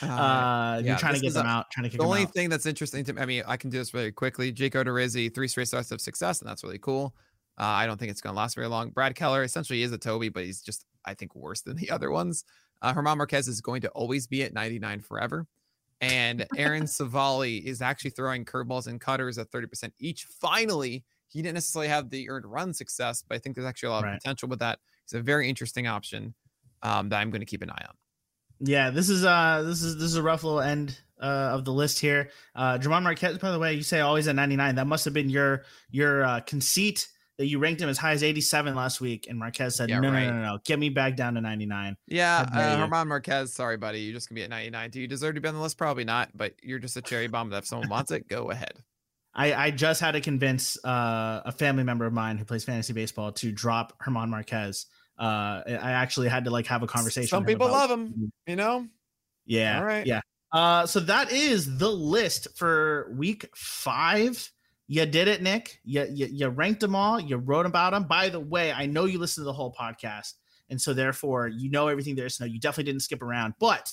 Uh, 0.02 0.76
you're 0.80 0.86
yeah, 0.92 0.96
trying 0.96 1.14
to 1.14 1.20
get 1.20 1.34
them 1.34 1.46
a- 1.46 1.48
out, 1.48 1.66
trying 1.72 1.84
to 1.84 1.88
kick 1.90 1.98
the 1.98 2.04
them 2.04 2.06
only 2.08 2.22
out. 2.22 2.32
thing 2.32 2.48
that's 2.48 2.66
interesting 2.66 3.04
to 3.04 3.12
me, 3.12 3.20
I 3.22 3.26
mean, 3.26 3.42
I 3.46 3.56
can 3.56 3.70
do 3.70 3.78
this 3.78 3.90
very 3.90 4.12
quickly. 4.12 4.52
Jake 4.52 4.74
Odorizzi, 4.74 5.34
three 5.34 5.48
straight 5.48 5.66
starts 5.68 5.90
of 5.90 6.00
success, 6.00 6.40
and 6.40 6.48
that's 6.48 6.62
really 6.62 6.78
cool. 6.78 7.14
Uh, 7.58 7.64
I 7.64 7.86
don't 7.86 7.98
think 7.98 8.10
it's 8.10 8.20
going 8.20 8.34
to 8.34 8.38
last 8.38 8.54
very 8.54 8.68
long. 8.68 8.90
Brad 8.90 9.14
Keller 9.14 9.42
essentially 9.42 9.82
is 9.82 9.90
a 9.92 9.98
Toby, 9.98 10.28
but 10.28 10.44
he's 10.44 10.60
just, 10.60 10.84
I 11.06 11.14
think, 11.14 11.34
worse 11.34 11.60
than 11.62 11.76
the 11.76 11.90
other 11.90 12.10
ones. 12.10 12.44
Uh, 12.82 12.92
Herman 12.92 13.18
Marquez 13.18 13.48
is 13.48 13.60
going 13.60 13.80
to 13.82 13.88
always 13.90 14.26
be 14.26 14.42
at 14.42 14.52
99 14.52 15.00
forever. 15.00 15.46
And 16.00 16.46
Aaron 16.56 16.82
Civale 16.86 17.64
is 17.64 17.80
actually 17.80 18.10
throwing 18.10 18.44
curveballs 18.44 18.86
and 18.86 19.00
cutters 19.00 19.38
at 19.38 19.50
30% 19.50 19.92
each. 19.98 20.24
Finally, 20.24 21.04
he 21.28 21.40
didn't 21.42 21.54
necessarily 21.54 21.88
have 21.88 22.10
the 22.10 22.28
earned 22.28 22.44
run 22.46 22.74
success, 22.74 23.22
but 23.26 23.34
I 23.34 23.38
think 23.38 23.54
there's 23.56 23.66
actually 23.66 23.88
a 23.88 23.92
lot 23.92 23.98
of 24.04 24.10
Right. 24.10 24.20
potential 24.20 24.48
with 24.48 24.58
that. 24.58 24.78
He's 25.04 25.18
a 25.18 25.22
very 25.22 25.48
interesting 25.48 25.86
option 25.86 26.34
um, 26.82 27.08
that 27.08 27.16
I'm 27.20 27.30
going 27.30 27.40
to 27.40 27.46
keep 27.46 27.62
an 27.62 27.70
eye 27.70 27.84
on. 27.88 27.94
Yeah, 28.58 28.88
this 28.88 29.10
is 29.10 29.22
uh 29.22 29.62
this 29.66 29.82
is 29.82 29.96
this 29.96 30.04
is 30.04 30.16
a 30.16 30.22
rough 30.22 30.42
little 30.42 30.60
end 30.62 30.98
uh 31.20 31.24
of 31.52 31.66
the 31.66 31.72
list 31.72 31.98
here. 31.98 32.30
Uh 32.54 32.78
German 32.78 33.02
Marquez, 33.02 33.36
by 33.36 33.50
the 33.50 33.58
way, 33.58 33.74
you 33.74 33.82
say 33.82 34.00
always 34.00 34.28
at 34.28 34.34
99. 34.34 34.76
That 34.76 34.86
must 34.86 35.04
have 35.04 35.12
been 35.12 35.28
your 35.28 35.64
your 35.90 36.24
uh 36.24 36.40
conceit 36.40 37.06
that 37.38 37.46
you 37.46 37.58
ranked 37.58 37.80
him 37.80 37.88
as 37.88 37.98
high 37.98 38.12
as 38.12 38.22
87 38.22 38.74
last 38.74 39.00
week, 39.00 39.26
and 39.28 39.38
Marquez 39.38 39.76
said, 39.76 39.90
Yeah, 39.90 40.00
no, 40.00 40.10
right. 40.10 40.24
no, 40.26 40.32
no, 40.32 40.36
no, 40.38 40.42
no, 40.54 40.58
get 40.64 40.78
me 40.78 40.88
back 40.88 41.16
down 41.16 41.34
to 41.34 41.40
99. 41.40 41.96
Yeah, 42.06 42.46
uh. 42.52 42.76
Herman 42.78 43.08
Marquez. 43.08 43.52
Sorry, 43.52 43.76
buddy. 43.76 44.00
You're 44.00 44.14
just 44.14 44.28
gonna 44.28 44.36
be 44.36 44.42
at 44.44 44.50
99. 44.50 44.90
Do 44.90 45.00
you 45.00 45.06
deserve 45.06 45.34
to 45.34 45.40
be 45.40 45.48
on 45.48 45.54
the 45.54 45.60
list? 45.60 45.76
Probably 45.76 46.04
not. 46.04 46.30
But 46.34 46.54
you're 46.62 46.78
just 46.78 46.96
a 46.96 47.02
cherry 47.02 47.26
bomb. 47.28 47.50
That 47.50 47.58
if 47.58 47.66
someone 47.66 47.88
wants 47.88 48.10
it, 48.10 48.28
go 48.28 48.50
ahead. 48.50 48.82
I, 49.34 49.52
I 49.66 49.70
just 49.70 50.00
had 50.00 50.12
to 50.12 50.22
convince 50.22 50.82
uh, 50.82 51.42
a 51.44 51.52
family 51.52 51.82
member 51.82 52.06
of 52.06 52.12
mine 52.14 52.38
who 52.38 52.46
plays 52.46 52.64
fantasy 52.64 52.94
baseball 52.94 53.32
to 53.32 53.52
drop 53.52 53.92
Herman 54.00 54.30
Marquez. 54.30 54.86
Uh, 55.18 55.60
I 55.66 55.92
actually 55.92 56.28
had 56.28 56.44
to 56.44 56.50
like 56.50 56.66
have 56.68 56.82
a 56.82 56.86
conversation. 56.86 57.28
Some 57.28 57.44
people 57.44 57.66
about- 57.66 57.90
love 57.90 57.98
him. 57.98 58.32
You 58.46 58.56
know. 58.56 58.86
Yeah. 59.44 59.78
All 59.78 59.84
right. 59.84 60.06
Yeah. 60.06 60.20
Uh, 60.52 60.86
so 60.86 61.00
that 61.00 61.32
is 61.32 61.76
the 61.76 61.90
list 61.90 62.48
for 62.56 63.12
week 63.14 63.50
five. 63.54 64.50
You 64.88 65.04
did 65.04 65.26
it, 65.28 65.42
Nick. 65.42 65.80
You, 65.84 66.06
you 66.08 66.26
you 66.26 66.48
ranked 66.48 66.80
them 66.80 66.94
all. 66.94 67.18
You 67.18 67.38
wrote 67.38 67.66
about 67.66 67.92
them. 67.92 68.04
By 68.04 68.28
the 68.28 68.40
way, 68.40 68.72
I 68.72 68.86
know 68.86 69.04
you 69.04 69.18
listened 69.18 69.42
to 69.42 69.46
the 69.46 69.52
whole 69.52 69.74
podcast, 69.78 70.34
and 70.70 70.80
so 70.80 70.94
therefore 70.94 71.48
you 71.48 71.70
know 71.70 71.88
everything 71.88 72.14
there 72.14 72.26
is 72.26 72.36
to 72.36 72.44
know. 72.44 72.46
You 72.46 72.60
definitely 72.60 72.92
didn't 72.92 73.02
skip 73.02 73.22
around. 73.22 73.54
But 73.58 73.92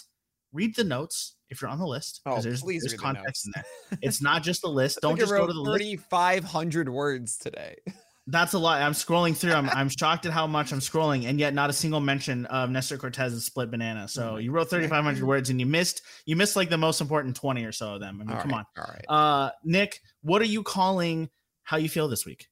read 0.52 0.76
the 0.76 0.84
notes 0.84 1.36
if 1.49 1.61
you're 1.61 1.70
on 1.70 1.80
the 1.80 1.88
list. 1.88 2.22
Oh, 2.26 2.40
there's, 2.40 2.61
please 2.61 2.84
there's 2.84 3.02
read 3.02 3.15
the 3.15 3.24
notes. 3.24 3.45
in 3.45 3.52
there. 3.56 3.99
It's 4.02 4.22
not 4.22 4.44
just 4.44 4.61
the 4.61 4.70
list. 4.70 4.99
Don't 5.02 5.18
just 5.18 5.32
go 5.32 5.48
to 5.48 5.53
the 5.53 5.60
list. 5.60 5.84
3,500 5.84 6.90
words 6.90 7.38
today. 7.38 7.76
That's 8.27 8.53
a 8.53 8.59
lot. 8.59 8.81
I'm 8.81 8.93
scrolling 8.93 9.35
through. 9.35 9.51
I'm, 9.51 9.69
I'm 9.69 9.89
shocked 9.89 10.25
at 10.25 10.31
how 10.31 10.47
much 10.47 10.71
I'm 10.71 10.79
scrolling, 10.79 11.25
and 11.25 11.39
yet 11.39 11.53
not 11.53 11.69
a 11.69 11.73
single 11.73 11.99
mention 11.99 12.45
of 12.45 12.69
Nestor 12.69 12.97
Cortes's 12.97 13.45
split 13.45 13.69
banana. 13.69 14.07
So 14.07 14.37
you 14.37 14.51
wrote 14.51 14.69
3,500 14.69 15.23
words, 15.23 15.49
and 15.49 15.59
you 15.59 15.65
missed 15.65 16.03
you 16.25 16.35
missed 16.37 16.55
like 16.55 16.69
the 16.69 16.77
most 16.77 17.01
important 17.01 17.35
20 17.35 17.65
or 17.65 17.73
so 17.73 17.95
of 17.95 17.99
them. 17.99 18.21
I 18.21 18.23
mean, 18.23 18.35
All 18.35 18.41
come 18.41 18.51
right, 18.51 18.65
All 18.77 18.83
right. 18.87 19.05
uh, 19.09 19.51
Nick. 19.65 19.99
What 20.21 20.41
are 20.41 20.45
you 20.45 20.63
calling 20.63 21.29
how 21.63 21.77
you 21.77 21.89
feel 21.89 22.07
this 22.07 22.25
week? 22.25 22.47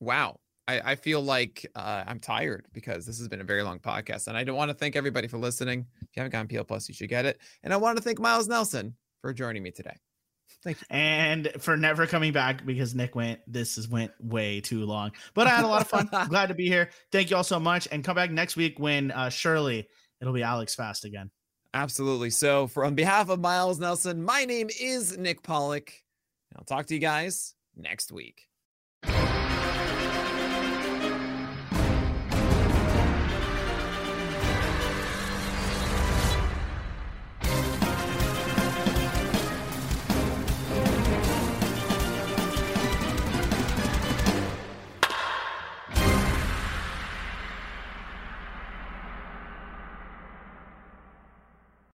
Wow. 0.00 0.40
I, 0.66 0.92
I 0.92 0.94
feel 0.96 1.22
like 1.22 1.64
uh, 1.74 2.04
I'm 2.06 2.20
tired 2.20 2.66
because 2.74 3.06
this 3.06 3.18
has 3.18 3.26
been 3.28 3.40
a 3.40 3.44
very 3.44 3.62
long 3.62 3.78
podcast. 3.78 4.28
And 4.28 4.36
I 4.36 4.44
don't 4.44 4.56
want 4.56 4.68
to 4.68 4.74
thank 4.74 4.96
everybody 4.96 5.26
for 5.26 5.38
listening. 5.38 5.86
If 6.02 6.08
you 6.14 6.20
haven't 6.20 6.32
gotten 6.32 6.46
PL 6.48 6.64
Plus, 6.64 6.88
you 6.88 6.94
should 6.94 7.08
get 7.08 7.24
it. 7.24 7.40
And 7.62 7.72
I 7.72 7.78
want 7.78 7.96
to 7.96 8.02
thank 8.02 8.20
Miles 8.20 8.48
Nelson 8.48 8.94
for 9.22 9.32
joining 9.32 9.62
me 9.62 9.70
today. 9.70 9.96
Thank 10.64 10.80
you. 10.80 10.86
And 10.90 11.52
for 11.60 11.76
never 11.76 12.06
coming 12.06 12.32
back 12.32 12.66
because 12.66 12.94
Nick 12.94 13.14
went. 13.14 13.40
This 13.46 13.76
has 13.76 13.88
went 13.88 14.12
way 14.20 14.60
too 14.60 14.84
long, 14.84 15.12
but 15.34 15.46
I 15.46 15.50
had 15.50 15.64
a 15.64 15.68
lot 15.68 15.82
of 15.82 15.88
fun. 15.88 16.08
Glad 16.28 16.46
to 16.46 16.54
be 16.54 16.66
here. 16.66 16.90
Thank 17.12 17.30
you 17.30 17.36
all 17.36 17.44
so 17.44 17.60
much, 17.60 17.86
and 17.92 18.02
come 18.02 18.16
back 18.16 18.30
next 18.30 18.56
week 18.56 18.78
when 18.78 19.10
uh, 19.12 19.28
surely 19.28 19.88
it'll 20.20 20.34
be 20.34 20.42
Alex 20.42 20.74
Fast 20.74 21.04
again. 21.04 21.30
Absolutely. 21.74 22.30
So, 22.30 22.66
for 22.66 22.84
on 22.84 22.94
behalf 22.94 23.28
of 23.28 23.40
Miles 23.40 23.78
Nelson, 23.78 24.22
my 24.22 24.44
name 24.44 24.68
is 24.80 25.16
Nick 25.16 25.42
Pollack. 25.42 26.02
I'll 26.56 26.64
talk 26.64 26.86
to 26.86 26.94
you 26.94 27.00
guys 27.00 27.54
next 27.76 28.10
week. 28.10 28.47